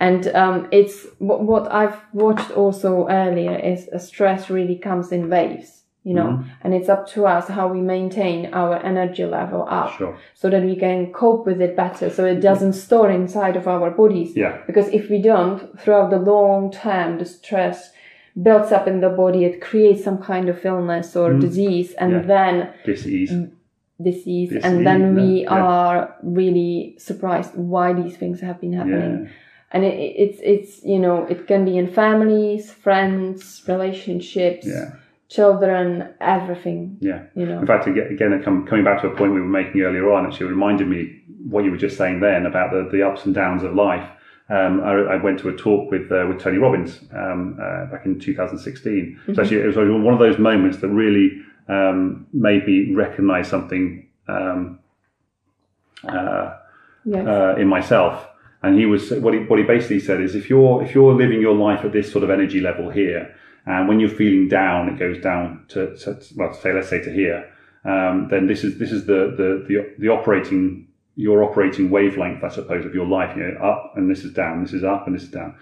And 0.00 0.26
um, 0.34 0.68
it's 0.72 1.06
what, 1.18 1.40
what 1.42 1.70
I've 1.70 1.96
watched 2.12 2.50
also 2.50 3.06
earlier 3.08 3.56
is 3.56 3.88
stress 3.98 4.50
really 4.50 4.76
comes 4.76 5.12
in 5.12 5.30
waves, 5.30 5.81
you 6.04 6.14
know, 6.14 6.30
Mm-hmm. 6.30 6.48
and 6.62 6.74
it's 6.74 6.88
up 6.88 7.06
to 7.14 7.26
us 7.26 7.46
how 7.48 7.68
we 7.68 7.80
maintain 7.80 8.52
our 8.52 8.74
energy 8.84 9.24
level 9.24 9.64
up 9.68 9.96
sure. 9.98 10.18
so 10.34 10.50
that 10.50 10.62
we 10.64 10.74
can 10.74 11.12
cope 11.12 11.46
with 11.46 11.60
it 11.60 11.76
better 11.76 12.10
so 12.10 12.24
it 12.24 12.40
doesn't 12.40 12.72
store 12.72 13.08
inside 13.10 13.56
of 13.56 13.68
our 13.68 13.90
bodies. 13.90 14.34
Yeah. 14.34 14.58
Because 14.66 14.88
if 14.88 15.08
we 15.08 15.18
don't 15.22 15.58
throughout 15.80 16.10
the 16.10 16.18
long 16.18 16.72
term 16.72 17.18
the 17.18 17.24
stress 17.24 17.92
builds 18.42 18.72
up 18.72 18.88
in 18.88 19.00
the 19.00 19.10
body 19.10 19.44
it 19.44 19.60
creates 19.60 20.02
some 20.02 20.18
kind 20.18 20.48
of 20.48 20.64
illness 20.64 21.14
or 21.14 21.34
disease 21.46 21.92
and 22.00 22.12
Mm. 22.12 22.20
Yeah. 22.20 22.26
then 22.34 22.54
disease. 22.84 23.30
Disease 24.02 24.48
Disease, 24.50 24.64
and 24.64 24.84
then 24.84 25.14
we 25.14 25.42
yeah. 25.42 25.50
are 25.62 26.16
really 26.24 26.96
surprised 26.98 27.52
why 27.54 27.92
these 27.92 28.16
things 28.16 28.40
have 28.40 28.60
been 28.60 28.72
happening. 28.72 29.14
Yeah. 29.26 29.30
And 29.74 29.84
it, 29.84 29.94
it- 30.06 30.16
it's 30.24 30.38
it's 30.54 30.72
you 30.92 30.98
know 30.98 31.16
it 31.34 31.46
can 31.46 31.64
be 31.64 31.74
in 31.82 31.86
families 32.02 32.72
friends 32.72 33.62
relationships. 33.68 34.66
Yeah 34.66 34.90
children 35.32 36.12
everything 36.20 36.98
yeah. 37.00 37.22
you 37.34 37.46
know. 37.46 37.58
In 37.58 37.66
fact 37.66 37.86
again 37.86 38.40
come, 38.44 38.66
coming 38.66 38.84
back 38.84 39.00
to 39.02 39.08
a 39.08 39.16
point 39.16 39.32
we 39.32 39.40
were 39.40 39.46
making 39.46 39.80
earlier 39.80 40.12
on 40.12 40.26
actually 40.26 40.46
reminded 40.46 40.88
me 40.88 41.22
what 41.48 41.64
you 41.64 41.70
were 41.70 41.76
just 41.76 41.96
saying 41.96 42.20
then 42.20 42.46
about 42.46 42.70
the, 42.72 42.88
the 42.92 43.06
ups 43.06 43.24
and 43.24 43.34
downs 43.34 43.62
of 43.62 43.74
life. 43.74 44.08
Um, 44.48 44.82
I, 44.82 45.14
I 45.14 45.16
went 45.16 45.38
to 45.40 45.48
a 45.48 45.56
talk 45.56 45.90
with 45.90 46.12
uh, 46.12 46.26
with 46.28 46.40
Tony 46.40 46.58
Robbins 46.58 47.00
um, 47.14 47.58
uh, 47.60 47.86
back 47.86 48.04
in 48.04 48.18
2016. 48.18 49.20
So 49.34 49.42
actually, 49.42 49.60
it 49.60 49.66
was 49.66 49.76
one 49.76 50.12
of 50.12 50.18
those 50.18 50.38
moments 50.38 50.78
that 50.78 50.88
really 50.88 51.40
um, 51.68 52.26
made 52.32 52.66
me 52.66 52.92
recognise 52.92 53.48
something 53.48 54.06
um, 54.28 54.80
uh, 56.06 56.58
yes. 57.04 57.26
uh, 57.26 57.54
in 57.58 57.68
myself. 57.68 58.28
And 58.62 58.78
he 58.78 58.84
was 58.84 59.10
what 59.10 59.32
he 59.32 59.40
what 59.40 59.58
he 59.58 59.64
basically 59.64 60.00
said 60.00 60.20
is 60.20 60.34
if 60.34 60.50
you're 60.50 60.82
if 60.82 60.94
you're 60.94 61.14
living 61.14 61.40
your 61.40 61.54
life 61.54 61.84
at 61.84 61.92
this 61.92 62.12
sort 62.12 62.22
of 62.22 62.30
energy 62.30 62.60
level 62.60 62.90
here, 62.90 63.34
and 63.66 63.88
when 63.88 64.00
you're 64.00 64.08
feeling 64.08 64.48
down, 64.48 64.88
it 64.88 64.98
goes 64.98 65.22
down 65.22 65.64
to, 65.68 65.96
to 65.98 66.20
well, 66.36 66.52
say 66.52 66.72
let's 66.72 66.88
say 66.88 67.00
to 67.02 67.12
here, 67.12 67.50
um, 67.84 68.28
then 68.30 68.46
this 68.46 68.64
is 68.64 68.78
this 68.78 68.92
is 68.92 69.06
the 69.06 69.34
the 69.36 69.64
the, 69.68 69.94
the 69.98 70.08
operating 70.08 70.88
your 71.14 71.44
operating 71.44 71.90
wavelength, 71.90 72.42
I 72.42 72.48
suppose, 72.48 72.84
of 72.84 72.94
your 72.94 73.06
life. 73.06 73.36
You 73.36 73.44
know, 73.44 73.58
up 73.60 73.92
and 73.96 74.10
this 74.10 74.24
is 74.24 74.32
down, 74.32 74.62
this 74.62 74.72
is 74.72 74.84
up 74.84 75.06
and 75.06 75.14
this 75.14 75.24
is 75.24 75.30
down, 75.30 75.54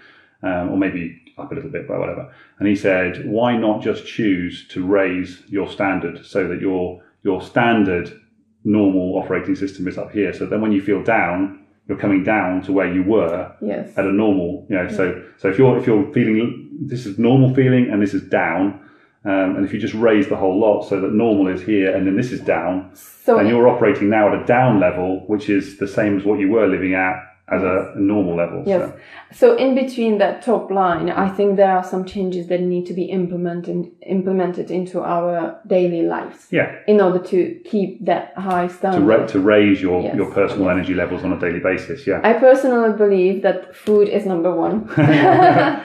um, 0.43 0.71
or 0.71 0.77
maybe 0.77 1.21
up 1.37 1.51
a 1.51 1.55
little 1.55 1.69
bit, 1.69 1.87
but 1.87 1.99
whatever. 1.99 2.33
And 2.59 2.67
he 2.67 2.75
said, 2.75 3.25
why 3.25 3.57
not 3.57 3.81
just 3.81 4.05
choose 4.05 4.67
to 4.69 4.85
raise 4.85 5.43
your 5.47 5.69
standard 5.69 6.25
so 6.25 6.47
that 6.47 6.61
your 6.61 7.03
your 7.23 7.41
standard 7.41 8.19
normal 8.63 9.17
operating 9.17 9.55
system 9.55 9.87
is 9.87 9.97
up 9.97 10.11
here. 10.11 10.33
So 10.33 10.45
then 10.45 10.61
when 10.61 10.71
you 10.71 10.81
feel 10.81 11.03
down, 11.03 11.65
you're 11.87 11.97
coming 11.97 12.23
down 12.23 12.61
to 12.63 12.71
where 12.71 12.91
you 12.91 13.03
were 13.03 13.55
yes 13.61 13.97
at 13.97 14.05
a 14.05 14.11
normal, 14.11 14.65
you 14.69 14.75
know, 14.75 14.87
so, 14.87 15.23
so 15.37 15.49
if 15.49 15.57
you're, 15.57 15.77
if 15.77 15.87
you're 15.87 16.11
feeling, 16.13 16.60
this 16.71 17.05
is 17.05 17.17
normal 17.17 17.53
feeling 17.53 17.89
and 17.91 18.01
this 18.01 18.13
is 18.13 18.23
down, 18.23 18.79
um, 19.23 19.55
and 19.55 19.65
if 19.65 19.73
you 19.73 19.79
just 19.79 19.93
raise 19.93 20.27
the 20.27 20.35
whole 20.35 20.59
lot 20.59 20.81
so 20.81 20.99
that 20.99 21.13
normal 21.13 21.47
is 21.47 21.61
here 21.61 21.95
and 21.95 22.07
then 22.07 22.15
this 22.15 22.31
is 22.31 22.41
down, 22.41 22.91
so 22.95 23.37
and 23.37 23.47
you're 23.47 23.67
operating 23.67 24.09
now 24.09 24.33
at 24.33 24.41
a 24.41 24.45
down 24.45 24.79
level, 24.79 25.23
which 25.27 25.49
is 25.49 25.77
the 25.77 25.87
same 25.87 26.17
as 26.17 26.25
what 26.25 26.39
you 26.39 26.49
were 26.49 26.67
living 26.67 26.93
at 26.93 27.30
as 27.51 27.61
a, 27.63 27.93
a 27.95 27.99
normal 27.99 28.35
level. 28.35 28.63
Yes. 28.65 28.81
So, 28.81 28.97
So 29.33 29.55
in 29.57 29.75
between 29.75 30.17
that 30.19 30.41
top 30.41 30.71
line, 30.71 31.09
I 31.09 31.29
think 31.37 31.55
there 31.57 31.71
are 31.77 31.83
some 31.83 32.03
changes 32.05 32.47
that 32.47 32.61
need 32.61 32.85
to 32.87 32.93
be 32.93 33.05
implemented 33.19 33.91
implemented 34.17 34.71
into 34.71 34.97
our 35.15 35.59
daily 35.67 36.01
lives 36.15 36.47
yeah, 36.51 36.67
in 36.87 36.99
order 37.01 37.19
to 37.33 37.39
keep 37.71 37.89
that 38.05 38.33
high 38.37 38.67
to, 38.67 38.73
standard. 38.73 39.05
ra- 39.07 39.25
to 39.27 39.39
raise 39.39 39.81
your, 39.81 40.01
Yes. 40.01 40.15
your 40.15 40.29
personal 40.31 40.69
energy 40.69 40.93
levels 40.93 41.23
on 41.23 41.31
a 41.33 41.39
daily 41.39 41.59
basis. 41.59 42.05
Yeah. 42.07 42.19
I 42.23 42.33
personally 42.33 42.93
believe 42.97 43.41
that 43.43 43.75
food 43.75 44.07
is 44.09 44.25
number 44.25 44.51
one. 44.53 44.75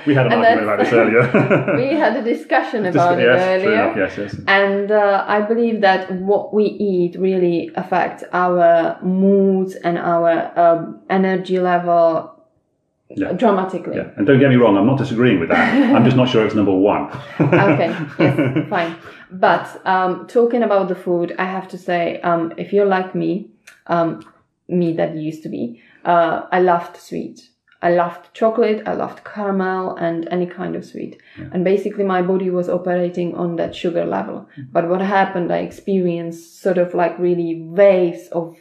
we 0.06 0.14
had 0.14 0.26
an 0.26 0.32
argument 0.42 0.62
about 0.62 0.78
this 0.80 0.92
earlier. 0.92 1.76
we 1.76 1.88
had 2.04 2.16
a 2.16 2.22
discussion 2.22 2.86
about 2.86 3.18
it 3.18 3.22
yes, 3.22 3.62
true 3.62 3.72
earlier. 3.72 3.86
Yes, 4.02 4.12
yes. 4.18 4.32
And 4.48 4.90
uh, 4.90 5.24
I 5.26 5.40
believe 5.40 5.80
that 5.82 6.10
what 6.30 6.52
we 6.54 6.64
eat 6.64 7.12
really 7.18 7.70
affects 7.76 8.24
our 8.32 8.98
moods 9.02 9.74
and 9.86 9.98
our 9.98 10.32
um, 10.58 11.00
energy 11.10 11.55
level 11.60 12.32
Yeah. 13.08 13.32
dramatically. 13.32 13.96
Yeah, 13.96 14.10
and 14.16 14.26
don't 14.26 14.40
get 14.40 14.50
me 14.50 14.56
wrong, 14.56 14.76
I'm 14.76 14.86
not 14.86 14.98
disagreeing 14.98 15.38
with 15.40 15.48
that. 15.50 15.92
I'm 15.94 16.04
just 16.04 16.16
not 16.16 16.28
sure 16.28 16.44
it's 16.44 16.54
number 16.54 16.74
one. 16.74 17.08
okay, 17.40 17.94
yes, 18.18 18.68
fine. 18.76 18.96
But 19.30 19.80
um, 19.86 20.26
talking 20.26 20.62
about 20.62 20.88
the 20.88 20.94
food, 20.96 21.34
I 21.38 21.44
have 21.44 21.68
to 21.68 21.78
say, 21.78 22.20
um, 22.22 22.52
if 22.56 22.72
you're 22.72 22.86
like 22.98 23.14
me, 23.14 23.50
um, 23.86 24.22
me 24.68 24.92
that 24.94 25.14
used 25.16 25.42
to 25.44 25.48
be, 25.48 25.80
uh, 26.04 26.42
I 26.50 26.60
loved 26.60 26.96
sweet. 26.96 27.40
I 27.82 27.90
loved 27.90 28.32
chocolate, 28.32 28.82
I 28.86 28.94
loved 28.94 29.22
caramel, 29.22 29.96
and 29.96 30.26
any 30.30 30.46
kind 30.46 30.74
of 30.76 30.84
sweet. 30.84 31.20
And 31.52 31.62
basically, 31.62 32.04
my 32.04 32.22
body 32.22 32.50
was 32.50 32.68
operating 32.68 33.34
on 33.36 33.56
that 33.56 33.74
sugar 33.76 34.04
level. 34.04 34.48
But 34.72 34.88
what 34.88 35.00
happened, 35.02 35.52
I 35.52 35.58
experienced 35.58 36.60
sort 36.62 36.78
of 36.78 36.94
like 36.94 37.16
really 37.18 37.62
waves 37.62 38.28
of 38.32 38.56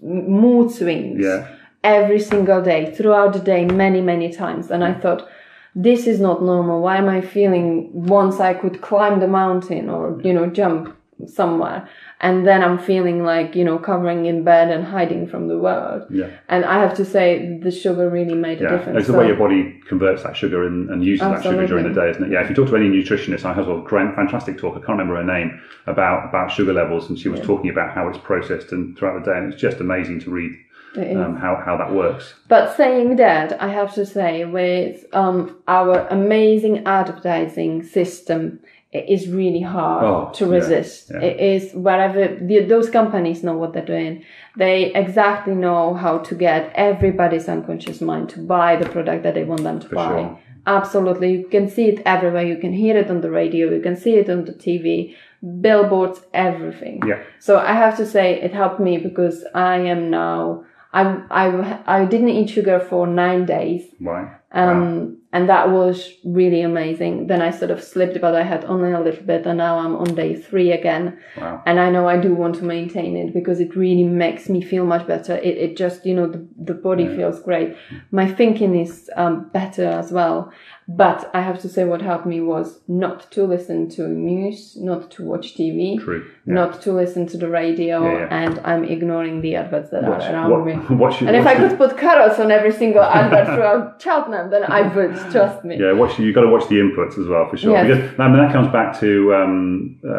mood 0.00 0.70
swings 0.70 1.20
Yeah. 1.22 1.48
Every 1.82 2.20
single 2.20 2.62
day, 2.62 2.94
throughout 2.94 3.32
the 3.32 3.40
day, 3.40 3.64
many, 3.64 4.00
many 4.00 4.32
times. 4.32 4.70
And 4.70 4.84
I 4.84 4.92
mm. 4.92 5.02
thought, 5.02 5.28
this 5.74 6.06
is 6.06 6.20
not 6.20 6.42
normal. 6.42 6.82
Why 6.82 6.96
am 6.96 7.08
I 7.08 7.20
feeling 7.20 7.90
once 7.92 8.40
I 8.40 8.54
could 8.54 8.82
climb 8.82 9.20
the 9.20 9.28
mountain 9.28 9.88
or, 9.88 10.20
you 10.22 10.32
know, 10.32 10.46
jump 10.46 10.96
somewhere? 11.28 11.88
And 12.20 12.46
then 12.46 12.62
I'm 12.62 12.78
feeling 12.78 13.24
like, 13.24 13.56
you 13.56 13.64
know, 13.64 13.78
covering 13.78 14.26
in 14.26 14.44
bed 14.44 14.70
and 14.70 14.84
hiding 14.84 15.26
from 15.26 15.48
the 15.48 15.58
world. 15.58 16.04
Yeah. 16.10 16.30
And 16.48 16.64
I 16.64 16.80
have 16.80 16.94
to 16.96 17.04
say, 17.04 17.58
the 17.62 17.70
sugar 17.70 18.10
really 18.10 18.34
made 18.34 18.60
a 18.60 18.64
Yeah, 18.64 18.76
difference. 18.76 18.98
it's 18.98 19.06
the 19.06 19.14
way 19.14 19.26
your 19.26 19.36
body 19.36 19.80
converts 19.88 20.22
that 20.22 20.36
sugar 20.36 20.66
and, 20.66 20.90
and 20.90 21.04
uses 21.04 21.26
that 21.26 21.42
sugar 21.42 21.66
during 21.66 21.88
the 21.88 21.94
day, 21.98 22.10
isn't 22.10 22.24
it? 22.24 22.30
Yeah, 22.30 22.42
if 22.42 22.50
you 22.50 22.54
talk 22.54 22.68
to 22.68 22.76
any 22.76 22.88
nutritionist, 22.88 23.44
I 23.44 23.54
had 23.54 23.66
a 23.66 23.88
fantastic 23.88 24.58
talk, 24.58 24.72
I 24.74 24.78
can't 24.78 24.98
remember 24.98 25.16
her 25.16 25.24
name, 25.24 25.60
about, 25.86 26.28
about 26.28 26.50
sugar 26.50 26.72
levels, 26.72 27.08
and 27.08 27.18
she 27.18 27.28
was 27.28 27.40
talking 27.40 27.70
about 27.70 27.94
how 27.94 28.08
it's 28.08 28.18
processed 28.18 28.72
and 28.72 28.96
throughout 28.96 29.24
the 29.24 29.30
day, 29.30 29.38
and 29.38 29.52
it's 29.52 29.60
just 29.60 29.80
amazing 29.80 30.20
to 30.20 30.30
read 30.30 30.52
um, 30.96 31.36
how, 31.36 31.60
how 31.64 31.76
that 31.76 31.92
works. 31.92 32.34
But 32.48 32.76
saying 32.76 33.16
that, 33.16 33.60
I 33.62 33.68
have 33.68 33.94
to 33.94 34.04
say, 34.04 34.44
with 34.44 35.06
um, 35.14 35.56
our 35.68 36.06
amazing 36.08 36.86
advertising 36.86 37.82
system, 37.82 38.60
it 38.92 39.08
is 39.08 39.28
really 39.28 39.60
hard 39.60 40.04
Oh, 40.04 40.30
to 40.34 40.46
resist. 40.46 41.10
yeah. 41.14 41.20
It 41.20 41.40
is 41.40 41.72
wherever 41.74 42.36
the, 42.48 42.60
those 42.64 42.90
companies 42.90 43.44
know 43.44 43.56
what 43.56 43.72
they're 43.72 43.84
doing. 43.84 44.24
They 44.56 44.92
exactly 44.94 45.54
know 45.54 45.94
how 45.94 46.18
to 46.18 46.34
get 46.34 46.72
everybody's 46.74 47.48
unconscious 47.48 48.00
mind 48.00 48.30
to 48.30 48.40
buy 48.40 48.76
the 48.76 48.88
product 48.88 49.22
that 49.22 49.34
they 49.34 49.44
want 49.44 49.62
them 49.62 49.78
to 49.80 49.88
buy. 49.88 50.08
sure. 50.08 50.38
Absolutely, 50.66 51.32
you 51.32 51.48
can 51.48 51.68
see 51.70 51.86
it 51.88 52.02
everywhere. 52.04 52.44
You 52.44 52.58
can 52.58 52.72
hear 52.72 52.96
it 52.96 53.10
on 53.10 53.20
the 53.22 53.30
radio. 53.30 53.70
You 53.70 53.80
can 53.80 53.96
see 53.96 54.16
it 54.16 54.28
on 54.28 54.44
the 54.44 54.52
TV, 54.52 55.14
billboards, 55.60 56.20
everything. 56.34 57.00
Yeah. 57.06 57.22
So 57.38 57.58
I 57.58 57.72
have 57.72 57.96
to 57.96 58.04
say 58.06 58.40
it 58.40 58.52
helped 58.52 58.80
me 58.80 58.98
because 58.98 59.44
I 59.54 59.76
am 59.78 60.10
now 60.10 60.64
I 60.92 61.02
I 61.30 61.80
I 61.86 62.04
didn't 62.04 62.30
eat 62.30 62.50
sugar 62.50 62.78
for 62.80 63.06
nine 63.06 63.46
days, 63.46 63.84
Why? 63.98 64.36
um, 64.52 65.18
and 65.32 65.48
that 65.48 65.70
was 65.70 66.12
really 66.24 66.60
amazing. 66.62 67.28
Then 67.28 67.40
I 67.40 67.50
sort 67.50 67.70
of 67.70 67.82
slipped, 67.82 68.20
but 68.20 68.34
I 68.34 68.42
had 68.42 68.64
only 68.64 68.90
a 68.90 69.00
little 69.00 69.24
bit, 69.24 69.46
and 69.46 69.58
now 69.58 69.78
I'm 69.78 69.94
on 69.94 70.14
day 70.14 70.34
three 70.34 70.72
again. 70.72 71.20
Wow. 71.36 71.62
And 71.66 71.78
I 71.78 71.88
know 71.88 72.08
I 72.08 72.16
do 72.16 72.34
want 72.34 72.56
to 72.56 72.64
maintain 72.64 73.16
it 73.16 73.32
because 73.32 73.60
it 73.60 73.76
really 73.76 74.02
makes 74.02 74.48
me 74.48 74.60
feel 74.60 74.84
much 74.84 75.06
better. 75.06 75.36
It 75.36 75.56
it 75.56 75.76
just 75.76 76.04
you 76.04 76.14
know 76.14 76.26
the 76.26 76.44
the 76.58 76.74
body 76.74 77.06
feels 77.06 77.40
great. 77.40 77.76
My 78.10 78.30
thinking 78.30 78.74
is 78.76 79.08
um, 79.16 79.48
better 79.50 79.86
as 79.86 80.10
well. 80.10 80.52
But 80.96 81.30
I 81.34 81.40
have 81.42 81.60
to 81.60 81.68
say, 81.68 81.84
what 81.84 82.02
helped 82.02 82.26
me 82.26 82.40
was 82.40 82.80
not 82.88 83.30
to 83.32 83.44
listen 83.44 83.88
to 83.90 84.08
news, 84.08 84.76
not 84.76 85.10
to 85.12 85.22
watch 85.24 85.54
TV, 85.56 86.00
True. 86.02 86.24
Yeah. 86.46 86.54
not 86.54 86.82
to 86.82 86.92
listen 86.92 87.26
to 87.28 87.36
the 87.36 87.48
radio, 87.48 88.02
Yeah, 88.02 88.18
yeah. 88.18 88.28
and 88.44 88.58
I'm 88.64 88.82
ignoring 88.84 89.40
the 89.40 89.54
adverts 89.54 89.90
that 89.90 90.02
Watch- 90.02 90.24
are 90.24 90.32
around 90.32 90.50
what- 90.50 90.64
me. 90.66 90.74
watch- 90.96 91.20
and 91.22 91.36
if 91.36 91.44
watch 91.44 91.56
I 91.56 91.58
could 91.68 91.78
put 91.78 91.96
carrots 91.96 92.40
on 92.40 92.50
every 92.50 92.72
single 92.72 93.02
advert 93.02 93.46
throughout 93.54 94.02
Cheltenham, 94.02 94.50
then 94.50 94.64
I 94.64 94.80
would. 94.94 95.14
Trust 95.30 95.64
me. 95.64 95.78
Yeah, 95.78 95.92
watch. 95.92 96.18
You've 96.18 96.34
got 96.34 96.42
to 96.42 96.48
watch 96.48 96.66
the 96.68 96.76
inputs 96.76 97.18
as 97.18 97.26
well 97.28 97.48
for 97.48 97.56
sure. 97.56 97.72
Yes. 97.72 97.86
Because 97.86 98.18
I 98.18 98.26
mean, 98.28 98.38
that 98.38 98.52
comes 98.52 98.72
back 98.72 98.98
to 99.00 99.34
um, 99.34 100.00
uh, 100.04 100.10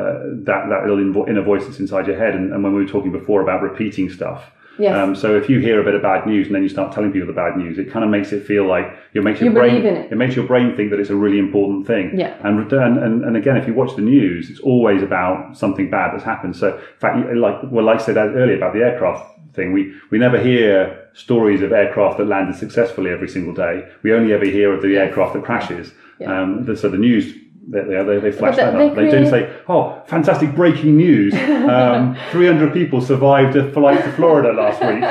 that 0.48 0.68
that 0.70 0.82
little 0.88 1.26
inner 1.28 1.42
voice 1.42 1.66
that's 1.66 1.80
inside 1.80 2.08
your 2.08 2.18
head, 2.18 2.34
and, 2.36 2.54
and 2.54 2.64
when 2.64 2.74
we 2.74 2.82
were 2.84 2.88
talking 2.90 3.12
before 3.12 3.42
about 3.42 3.62
repeating 3.62 4.10
stuff. 4.10 4.52
Yes. 4.82 4.96
Um, 4.98 5.16
so 5.16 5.36
if 5.38 5.50
you 5.50 5.60
hear 5.60 5.80
a 5.80 5.84
bit 5.84 5.94
of 5.96 6.02
bad 6.02 6.26
news 6.26 6.48
and 6.48 6.56
then 6.56 6.64
you 6.64 6.70
start 6.70 6.92
telling 6.94 7.12
people 7.12 7.28
the 7.28 7.34
bad 7.34 7.56
news, 7.58 7.78
it 7.78 7.92
kind 7.92 8.04
of 8.04 8.10
makes 8.12 8.32
it 8.32 8.46
feel 8.46 8.66
like 8.66 8.88
it 9.14 9.24
makes 9.24 9.40
your 9.40 9.50
You 9.50 9.56
brain 9.56 9.86
in 9.86 9.96
it. 9.96 10.18
makes 10.18 10.36
your 10.36 10.46
brain 10.48 10.76
think 10.76 10.90
that 10.92 11.00
it's 11.00 11.10
a 11.12 11.16
really 11.16 11.40
important 11.40 11.86
thing. 11.88 12.18
Yeah. 12.18 12.36
And 12.44 12.58
return 12.58 12.98
and, 12.98 13.24
and 13.24 13.38
again, 13.38 13.58
if 13.58 13.68
you 13.68 13.74
watch 13.74 13.96
the 13.96 14.02
news, 14.02 14.50
it's 14.50 14.60
always 14.62 15.02
about 15.04 15.56
something 15.58 15.90
bad 15.90 16.14
that's 16.14 16.24
happened. 16.24 16.56
So 16.56 16.68
in 16.76 17.00
fact, 17.00 17.16
like 17.36 17.58
well, 17.72 17.86
like 17.86 18.00
I 18.00 18.04
said 18.04 18.18
earlier 18.18 18.58
about 18.58 18.74
the 18.74 18.80
aircraft 18.82 19.24
thing, 19.54 19.74
we 19.74 19.94
we 20.12 20.18
never 20.18 20.40
hear 20.40 20.98
stories 21.14 21.62
of 21.62 21.72
aircraft 21.74 22.18
that 22.18 22.26
landed 22.26 22.56
successfully 22.56 23.12
every 23.12 23.28
single 23.28 23.54
day. 23.54 23.88
We 24.04 24.14
only 24.14 24.34
ever 24.34 24.46
hear 24.46 24.74
of 24.74 24.82
the 24.82 24.98
aircraft 24.98 25.34
that 25.34 25.44
crashes. 25.44 25.92
Yeah. 26.20 26.42
Um, 26.42 26.66
the- 26.66 26.76
so 26.76 26.90
the 26.90 26.98
news. 26.98 27.36
They, 27.68 27.82
they, 27.84 28.04
they, 28.04 28.20
they 28.20 28.32
flash 28.32 28.56
that 28.56 28.74
up. 28.76 28.96
They 28.96 29.10
don't 29.12 29.28
say, 29.28 29.54
"Oh, 29.70 30.02
fantastic 30.08 30.56
breaking 30.56 30.98
news! 30.98 31.34
Um, 31.62 32.18
300 32.32 32.74
people 32.74 33.00
survived 33.02 33.56
a 33.56 33.72
flight 33.72 34.04
to 34.04 34.12
Florida 34.14 34.52
last 34.52 34.82
week." 34.82 35.04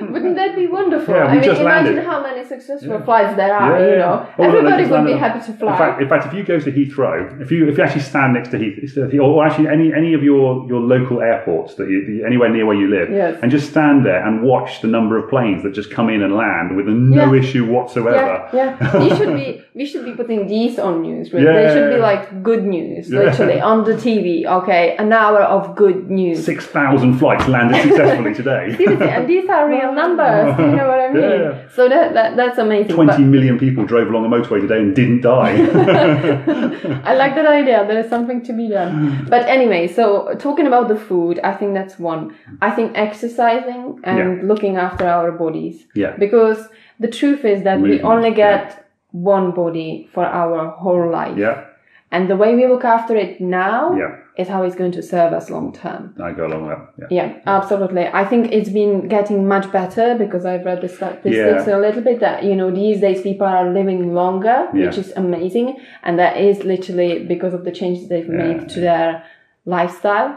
Wouldn't 0.12 0.34
that 0.34 0.56
be 0.56 0.66
wonderful? 0.66 1.14
Yeah, 1.14 1.24
I 1.26 1.34
mean, 1.34 1.44
imagine 1.44 1.64
landed. 1.64 2.04
how 2.04 2.22
many 2.22 2.44
successful 2.44 3.00
flights 3.02 3.36
there 3.36 3.54
are. 3.56 3.78
You 3.90 3.96
know, 3.98 4.26
Oh, 4.38 4.42
everybody 4.44 4.84
would 4.86 5.06
be 5.06 5.12
happy 5.12 5.40
to 5.46 5.52
fly. 5.56 5.72
In 5.72 5.78
fact, 5.78 6.02
in 6.02 6.08
fact, 6.08 6.26
if 6.26 6.34
you 6.34 6.42
go 6.42 6.58
to 6.58 6.72
Heathrow, 6.72 7.40
if 7.40 7.50
you 7.52 7.68
if 7.68 7.78
you 7.78 7.84
actually 7.84 8.02
stand 8.02 8.34
next 8.34 8.48
to 8.50 8.58
Heathrow, 8.58 9.22
or 9.22 9.46
actually 9.46 9.68
any 9.68 9.92
any 9.94 10.12
of 10.12 10.22
your, 10.24 10.66
your 10.66 10.80
local 10.80 11.20
airports 11.20 11.76
that 11.76 11.88
you, 11.88 12.24
anywhere 12.26 12.48
near 12.48 12.66
where 12.66 12.76
you 12.76 12.88
live, 12.88 13.10
Yes. 13.10 13.38
and 13.42 13.50
just 13.50 13.70
stand 13.70 14.04
there 14.04 14.26
and 14.26 14.42
watch 14.42 14.80
the 14.80 14.88
number 14.88 15.16
of 15.18 15.30
planes 15.30 15.62
that 15.62 15.72
just 15.72 15.90
come 15.92 16.08
in 16.10 16.22
and 16.22 16.34
land 16.34 16.76
with 16.76 16.86
no 16.88 17.32
Yeah. 17.32 17.40
issue 17.40 17.64
whatsoever. 17.72 18.50
yeah, 18.52 18.76
yeah. 18.82 19.16
Should 19.16 19.34
be. 19.36 19.62
We 19.76 19.84
should 19.84 20.06
be 20.06 20.12
putting 20.12 20.46
these 20.46 20.78
on 20.78 21.02
news. 21.02 21.28
Yeah. 21.30 21.52
Should 21.76 21.90
be 21.94 22.00
like 22.00 22.42
good 22.42 22.64
news, 22.64 23.10
Yeah. 23.10 23.20
literally 23.20 23.60
on 23.60 23.84
the 23.84 23.94
TV. 24.04 24.46
Okay, 24.58 24.96
an 24.96 25.12
hour 25.12 25.40
of 25.42 25.76
good 25.76 26.10
news. 26.10 26.44
Six 26.44 26.66
thousand 26.66 27.18
flights 27.18 27.46
landed 27.48 27.80
successfully 27.82 28.34
today. 28.42 28.74
Seriously, 28.76 29.08
and 29.08 29.28
these 29.28 29.48
are 29.48 29.68
real 29.68 29.92
numbers. 30.02 30.58
You 30.58 30.66
know 30.78 30.88
what 30.92 31.00
I 31.00 31.12
mean? 31.12 31.22
Yeah. 31.22 31.68
So 31.76 31.88
that, 31.88 32.14
that 32.14 32.36
that's 32.36 32.58
amazing. 32.58 32.94
Twenty 32.94 33.24
million 33.24 33.58
people 33.58 33.84
drove 33.84 34.08
along 34.08 34.24
a 34.26 34.28
motorway 34.28 34.60
today 34.60 34.78
and 34.80 34.94
didn't 34.94 35.20
die. 35.22 35.54
I 37.10 37.14
like 37.14 37.34
that 37.34 37.46
idea. 37.46 37.84
There 37.86 37.98
is 37.98 38.08
something 38.08 38.42
to 38.44 38.52
be 38.52 38.68
done. 38.68 39.26
But 39.28 39.46
anyway, 39.46 39.86
so 39.88 40.34
talking 40.38 40.66
about 40.66 40.88
the 40.88 40.96
food, 40.96 41.40
I 41.42 41.52
think 41.54 41.74
that's 41.74 41.98
one. 41.98 42.34
I 42.62 42.70
think 42.70 42.92
exercising 42.94 44.00
and 44.04 44.48
looking 44.48 44.76
after 44.76 45.06
our 45.06 45.32
bodies. 45.32 45.86
Yeah. 45.94 46.16
Because 46.16 46.68
the 47.00 47.08
truth 47.08 47.44
is 47.44 47.62
that 47.64 47.80
we 47.80 48.00
only 48.00 48.30
get 48.32 48.85
one 49.16 49.50
body 49.52 50.08
for 50.14 50.24
our 50.24 50.70
whole 50.82 51.10
life. 51.10 51.36
yeah, 51.38 51.64
And 52.12 52.28
the 52.32 52.36
way 52.36 52.50
we 52.54 52.66
look 52.66 52.84
after 52.84 53.14
it 53.16 53.40
now 53.40 53.80
yeah, 53.96 54.12
is 54.36 54.46
how 54.48 54.60
it's 54.66 54.76
going 54.76 54.92
to 54.92 55.02
serve 55.02 55.32
us 55.38 55.48
long 55.50 55.72
term. 55.72 56.14
I 56.28 56.32
go 56.32 56.46
along 56.46 56.62
with 56.68 56.78
that. 56.78 57.10
Yeah. 57.10 57.16
Yeah, 57.18 57.28
absolutely. 57.46 58.04
I 58.06 58.24
think 58.30 58.52
it's 58.52 58.68
been 58.80 59.08
getting 59.08 59.48
much 59.54 59.66
better 59.72 60.06
because 60.22 60.44
I've 60.50 60.64
read 60.70 60.80
the 60.82 60.88
statistics 60.88 61.66
Yeah. 61.66 61.76
a 61.76 61.80
little 61.86 62.02
bit 62.02 62.18
that, 62.20 62.44
you 62.48 62.54
know, 62.60 62.70
these 62.82 63.00
days 63.00 63.22
people 63.22 63.46
are 63.46 63.66
living 63.80 64.00
longer, 64.22 64.58
which 64.72 64.98
is 64.98 65.12
amazing. 65.24 65.68
And 66.04 66.18
that 66.22 66.36
is 66.48 66.56
literally 66.72 67.24
because 67.32 67.54
of 67.58 67.62
the 67.64 67.72
changes 67.80 68.08
they've 68.10 68.28
made 68.44 68.68
to 68.74 68.80
their 68.80 69.24
lifestyle. 69.64 70.30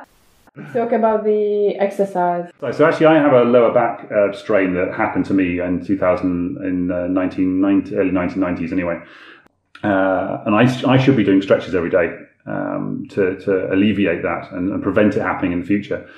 Talk 0.74 0.92
about 0.92 1.24
the 1.24 1.76
exercise. 1.80 2.52
So, 2.60 2.72
so 2.72 2.86
actually, 2.86 3.08
I 3.08 3.16
have 3.16 3.34
a 3.34 3.44
lower 3.44 3.74
back 3.74 4.10
uh, 4.12 4.34
strain 4.34 4.74
that 4.76 4.94
happened 4.94 5.26
to 5.26 5.34
me 5.34 5.60
in 5.60 5.86
2000, 5.86 6.58
in 6.64 6.92
uh, 6.92 7.08
1990, 7.08 7.96
early 7.96 8.12
1990s 8.12 8.72
anyway. 8.72 9.00
Uh, 9.84 10.44
and 10.46 10.56
I, 10.56 10.92
I 10.92 10.98
should 10.98 11.16
be 11.16 11.24
doing 11.24 11.42
stretches 11.42 11.74
every 11.76 11.90
day 11.90 12.18
um, 12.46 13.06
to, 13.12 13.38
to 13.40 13.72
alleviate 13.74 14.24
that 14.24 14.52
and, 14.52 14.72
and 14.72 14.84
prevent 14.84 15.16
it 15.16 15.22
happening 15.22 15.54
in 15.54 15.62
the 15.62 15.66
future. 15.66 16.10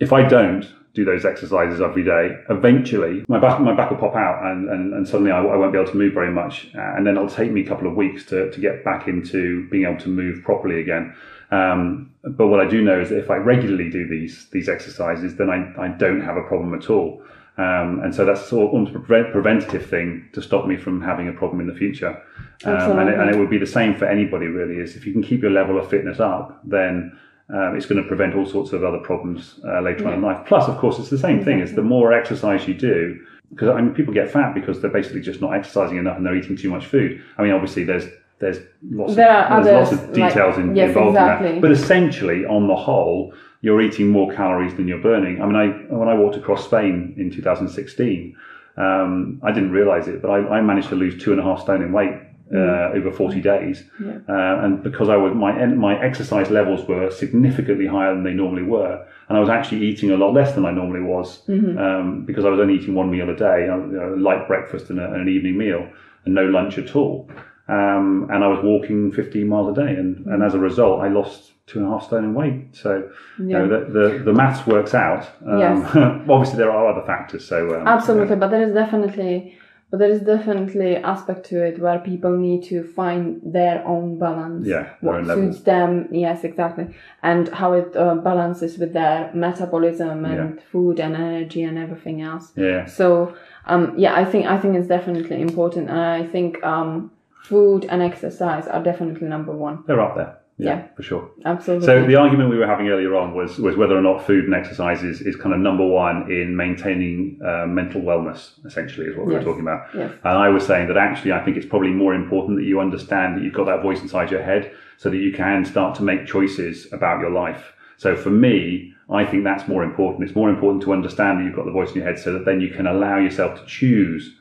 If 0.00 0.12
I 0.12 0.28
don't 0.28 0.66
do 0.92 1.04
those 1.04 1.24
exercises 1.24 1.80
every 1.80 2.04
day, 2.04 2.36
eventually 2.50 3.24
my 3.28 3.38
back, 3.38 3.60
my 3.60 3.74
back 3.74 3.90
will 3.90 3.98
pop 3.98 4.14
out 4.14 4.44
and, 4.44 4.68
and, 4.68 4.92
and 4.94 5.08
suddenly 5.08 5.30
I, 5.30 5.38
I 5.38 5.56
won't 5.56 5.72
be 5.72 5.78
able 5.78 5.90
to 5.90 5.96
move 5.96 6.14
very 6.14 6.32
much. 6.32 6.68
And 6.74 7.06
then 7.06 7.16
it'll 7.16 7.28
take 7.28 7.52
me 7.52 7.62
a 7.62 7.66
couple 7.66 7.86
of 7.86 7.94
weeks 7.94 8.24
to, 8.26 8.50
to 8.50 8.60
get 8.60 8.84
back 8.84 9.08
into 9.08 9.68
being 9.70 9.84
able 9.84 10.00
to 10.00 10.08
move 10.08 10.42
properly 10.42 10.80
again. 10.80 11.14
Um, 11.50 12.12
but 12.24 12.48
what 12.48 12.60
I 12.60 12.68
do 12.68 12.82
know 12.82 13.00
is 13.00 13.10
that 13.10 13.18
if 13.18 13.30
I 13.30 13.36
regularly 13.36 13.88
do 13.90 14.06
these 14.08 14.48
these 14.50 14.68
exercises, 14.68 15.36
then 15.36 15.50
I, 15.50 15.72
I 15.80 15.88
don't 15.88 16.20
have 16.20 16.36
a 16.36 16.42
problem 16.42 16.74
at 16.74 16.90
all. 16.90 17.22
Um, 17.58 18.00
and 18.04 18.14
so 18.14 18.26
that's 18.26 18.46
sort 18.46 18.66
of 18.66 18.74
almost 18.74 18.94
a 18.94 18.98
prevent, 18.98 19.32
preventative 19.32 19.86
thing 19.86 20.28
to 20.34 20.42
stop 20.42 20.66
me 20.66 20.76
from 20.76 21.00
having 21.00 21.28
a 21.28 21.32
problem 21.32 21.60
in 21.60 21.66
the 21.66 21.74
future. 21.74 22.22
Um, 22.64 22.98
and, 22.98 23.08
it, 23.08 23.18
and 23.18 23.30
it 23.30 23.38
would 23.38 23.48
be 23.48 23.56
the 23.56 23.66
same 23.66 23.94
for 23.94 24.04
anybody 24.04 24.46
really. 24.46 24.78
Is 24.78 24.94
if 24.96 25.06
you 25.06 25.12
can 25.12 25.22
keep 25.22 25.40
your 25.40 25.50
level 25.50 25.78
of 25.78 25.88
fitness 25.88 26.20
up, 26.20 26.60
then 26.64 27.18
um, 27.48 27.76
it's 27.76 27.86
going 27.86 28.02
to 28.02 28.08
prevent 28.08 28.34
all 28.34 28.44
sorts 28.44 28.72
of 28.72 28.84
other 28.84 28.98
problems 28.98 29.60
uh, 29.64 29.80
later 29.80 30.06
on 30.06 30.14
in 30.14 30.22
life. 30.22 30.46
Plus, 30.46 30.68
of 30.68 30.76
course, 30.78 30.98
it's 30.98 31.10
the 31.10 31.18
same 31.18 31.42
thing. 31.44 31.60
Is 31.60 31.74
the 31.74 31.82
more 31.82 32.12
exercise 32.12 32.68
you 32.68 32.74
do, 32.74 33.24
because 33.50 33.68
I 33.68 33.80
mean, 33.80 33.94
people 33.94 34.12
get 34.12 34.30
fat 34.30 34.54
because 34.54 34.80
they're 34.80 34.90
basically 34.90 35.22
just 35.22 35.40
not 35.40 35.54
exercising 35.54 35.96
enough 35.96 36.16
and 36.16 36.26
they're 36.26 36.36
eating 36.36 36.56
too 36.56 36.70
much 36.70 36.86
food. 36.86 37.22
I 37.38 37.42
mean, 37.42 37.52
obviously, 37.52 37.84
there's 37.84 38.06
there's 38.38 38.58
lots 38.90 39.14
There 39.14 39.30
of 39.30 39.52
are 39.52 39.64
there's 39.64 39.90
lots 39.90 40.04
of 40.04 40.12
details 40.12 40.56
like- 40.56 40.58
in, 40.66 40.76
yes, 40.76 40.88
involved 40.88 41.08
in 41.08 41.14
that. 41.14 41.60
But 41.60 41.70
essentially, 41.72 42.44
on 42.44 42.68
the 42.68 42.76
whole, 42.76 43.32
you're 43.62 43.80
eating 43.80 44.08
more 44.10 44.32
calories 44.32 44.74
than 44.74 44.86
you're 44.88 45.00
burning. 45.02 45.40
I 45.42 45.46
mean, 45.46 45.56
I 45.56 45.66
when 45.94 46.08
I 46.08 46.14
walked 46.14 46.36
across 46.36 46.64
Spain 46.64 47.14
in 47.16 47.30
2016, 47.30 48.36
um, 48.76 49.40
I 49.42 49.52
didn't 49.52 49.70
realise 49.72 50.06
it, 50.06 50.20
but 50.22 50.30
I, 50.30 50.58
I 50.58 50.60
managed 50.60 50.88
to 50.90 50.96
lose 50.96 51.22
two 51.22 51.32
and 51.32 51.40
a 51.40 51.44
half 51.44 51.60
stone 51.60 51.82
in 51.82 51.92
weight 51.92 52.14
uh, 52.54 52.92
over 52.94 53.10
40 53.10 53.40
days. 53.40 53.82
Yeah. 54.04 54.18
Uh, 54.28 54.64
and 54.64 54.82
because 54.82 55.08
I 55.08 55.16
was, 55.16 55.34
my, 55.34 55.64
my 55.66 56.00
exercise 56.00 56.50
levels 56.50 56.86
were 56.86 57.10
significantly 57.10 57.86
higher 57.86 58.14
than 58.14 58.22
they 58.22 58.34
normally 58.34 58.62
were. 58.62 59.04
And 59.28 59.36
I 59.36 59.40
was 59.40 59.48
actually 59.48 59.84
eating 59.86 60.10
a 60.12 60.16
lot 60.16 60.32
less 60.32 60.54
than 60.54 60.64
I 60.64 60.70
normally 60.70 61.00
was 61.00 61.42
um, 61.48 62.24
because 62.24 62.44
I 62.44 62.48
was 62.50 62.60
only 62.60 62.74
eating 62.74 62.94
one 62.94 63.10
meal 63.10 63.28
a 63.30 63.34
day, 63.34 63.62
you 63.62 63.66
know, 63.66 64.14
a 64.14 64.16
light 64.16 64.46
breakfast 64.46 64.90
and, 64.90 65.00
a, 65.00 65.06
and 65.06 65.22
an 65.22 65.28
evening 65.28 65.56
meal, 65.58 65.88
and 66.24 66.34
no 66.34 66.44
lunch 66.44 66.78
at 66.78 66.94
all. 66.94 67.28
Um, 67.68 68.28
and 68.32 68.44
I 68.44 68.48
was 68.48 68.60
walking 68.62 69.10
15 69.12 69.48
miles 69.48 69.76
a 69.76 69.80
day. 69.80 69.94
And, 69.94 70.24
and 70.26 70.42
as 70.42 70.54
a 70.54 70.58
result, 70.58 71.00
I 71.00 71.08
lost 71.08 71.52
two 71.66 71.80
and 71.80 71.88
a 71.88 71.90
half 71.90 72.06
stone 72.06 72.24
in 72.24 72.34
weight. 72.34 72.76
So, 72.76 73.10
you 73.38 73.44
know, 73.46 73.68
the, 73.68 73.92
the, 73.92 74.24
the 74.24 74.32
maths 74.32 74.66
works 74.66 74.94
out. 74.94 75.28
Um, 75.44 75.58
Yes. 75.58 75.96
obviously, 76.28 76.58
there 76.58 76.70
are 76.70 76.88
other 76.88 77.04
factors. 77.04 77.46
So, 77.46 77.80
um, 77.80 77.88
Absolutely, 77.88 78.36
but 78.36 78.50
there 78.50 78.62
is 78.62 78.72
definitely, 78.72 79.58
but 79.90 79.98
there 79.98 80.10
is 80.10 80.20
definitely 80.20 80.96
aspect 80.96 81.46
to 81.46 81.64
it 81.64 81.80
where 81.80 81.98
people 81.98 82.36
need 82.36 82.62
to 82.64 82.84
find 82.84 83.40
their 83.44 83.84
own 83.84 84.16
balance. 84.16 84.64
Yeah, 84.64 84.90
what 85.00 85.16
own 85.16 85.26
level. 85.26 85.52
suits 85.52 85.64
them. 85.64 86.08
Yes, 86.12 86.44
exactly, 86.44 86.94
and 87.24 87.48
how 87.48 87.72
it 87.72 87.96
uh, 87.96 88.14
balances 88.14 88.78
with 88.78 88.92
their 88.92 89.32
metabolism 89.34 90.24
and 90.24 90.60
food 90.70 91.00
and 91.00 91.16
energy 91.16 91.64
and 91.64 91.78
everything 91.78 92.22
else. 92.22 92.52
Yeah. 92.56 92.86
So, 92.86 93.36
um, 93.66 93.92
yeah, 93.96 94.14
I 94.14 94.24
think 94.24 94.46
I 94.46 94.56
think 94.56 94.76
it's 94.76 94.88
definitely 94.88 95.40
important, 95.40 95.88
and 95.90 95.98
I 95.98 96.24
think 96.24 96.62
um, 96.62 97.10
food 97.48 97.84
and 97.90 98.02
exercise 98.02 98.66
are 98.66 98.82
definitely 98.82 99.28
number 99.28 99.52
one. 99.52 99.84
They're 99.86 100.00
up 100.00 100.16
there. 100.16 100.32
Yeah, 100.58 100.68
Yeah. 100.70 100.82
for 100.96 101.02
sure. 101.02 101.24
Absolutely. 101.44 101.86
So 101.86 102.06
the 102.06 102.16
argument 102.16 102.48
we 102.48 102.56
were 102.56 102.66
having 102.66 102.88
earlier 102.88 103.14
on 103.14 103.34
was 103.34 103.58
was 103.58 103.76
whether 103.76 103.96
or 103.96 104.00
not 104.00 104.24
food 104.26 104.44
and 104.46 104.54
exercise 104.54 105.02
is, 105.02 105.20
is 105.20 105.36
kind 105.36 105.54
of 105.54 105.60
number 105.60 105.86
one 105.86 106.30
in 106.32 106.56
maintaining 106.56 107.38
uh, 107.44 107.66
mental 107.66 108.00
wellness. 108.00 108.40
Essentially, 108.64 109.06
is 109.06 109.16
what 109.16 109.26
we 109.26 109.32
Yes. 109.34 109.44
were 109.44 109.50
talking 109.50 109.66
about. 109.68 109.82
Yes. 109.94 110.10
And 110.24 110.38
I 110.46 110.48
was 110.48 110.64
saying 110.66 110.88
that 110.88 110.96
actually, 110.96 111.32
I 111.32 111.40
think 111.44 111.56
it's 111.58 111.66
probably 111.74 111.90
more 112.04 112.14
important 112.14 112.56
that 112.58 112.64
you 112.64 112.80
understand 112.80 113.36
that 113.36 113.42
you've 113.44 113.58
got 113.60 113.66
that 113.66 113.82
voice 113.82 114.00
inside 114.00 114.30
your 114.30 114.42
head, 114.42 114.72
so 114.96 115.10
that 115.10 115.18
you 115.18 115.32
can 115.32 115.64
start 115.66 115.94
to 115.98 116.02
make 116.02 116.26
choices 116.26 116.90
about 116.92 117.20
your 117.20 117.30
life. 117.30 117.74
So 117.98 118.16
for 118.16 118.30
me, 118.30 118.94
I 119.10 119.24
think 119.26 119.44
that's 119.44 119.68
more 119.68 119.84
important. 119.84 120.24
It's 120.26 120.34
more 120.36 120.48
important 120.50 120.82
to 120.84 120.92
understand 120.92 121.32
that 121.38 121.44
you've 121.44 121.54
got 121.60 121.66
the 121.66 121.70
voice 121.80 121.90
in 121.90 121.96
your 121.96 122.06
head, 122.06 122.18
so 122.18 122.32
that 122.32 122.44
then 122.46 122.60
you 122.62 122.70
can 122.70 122.86
allow 122.86 123.18
yourself 123.18 123.60
to 123.60 123.66
choose 123.66 124.34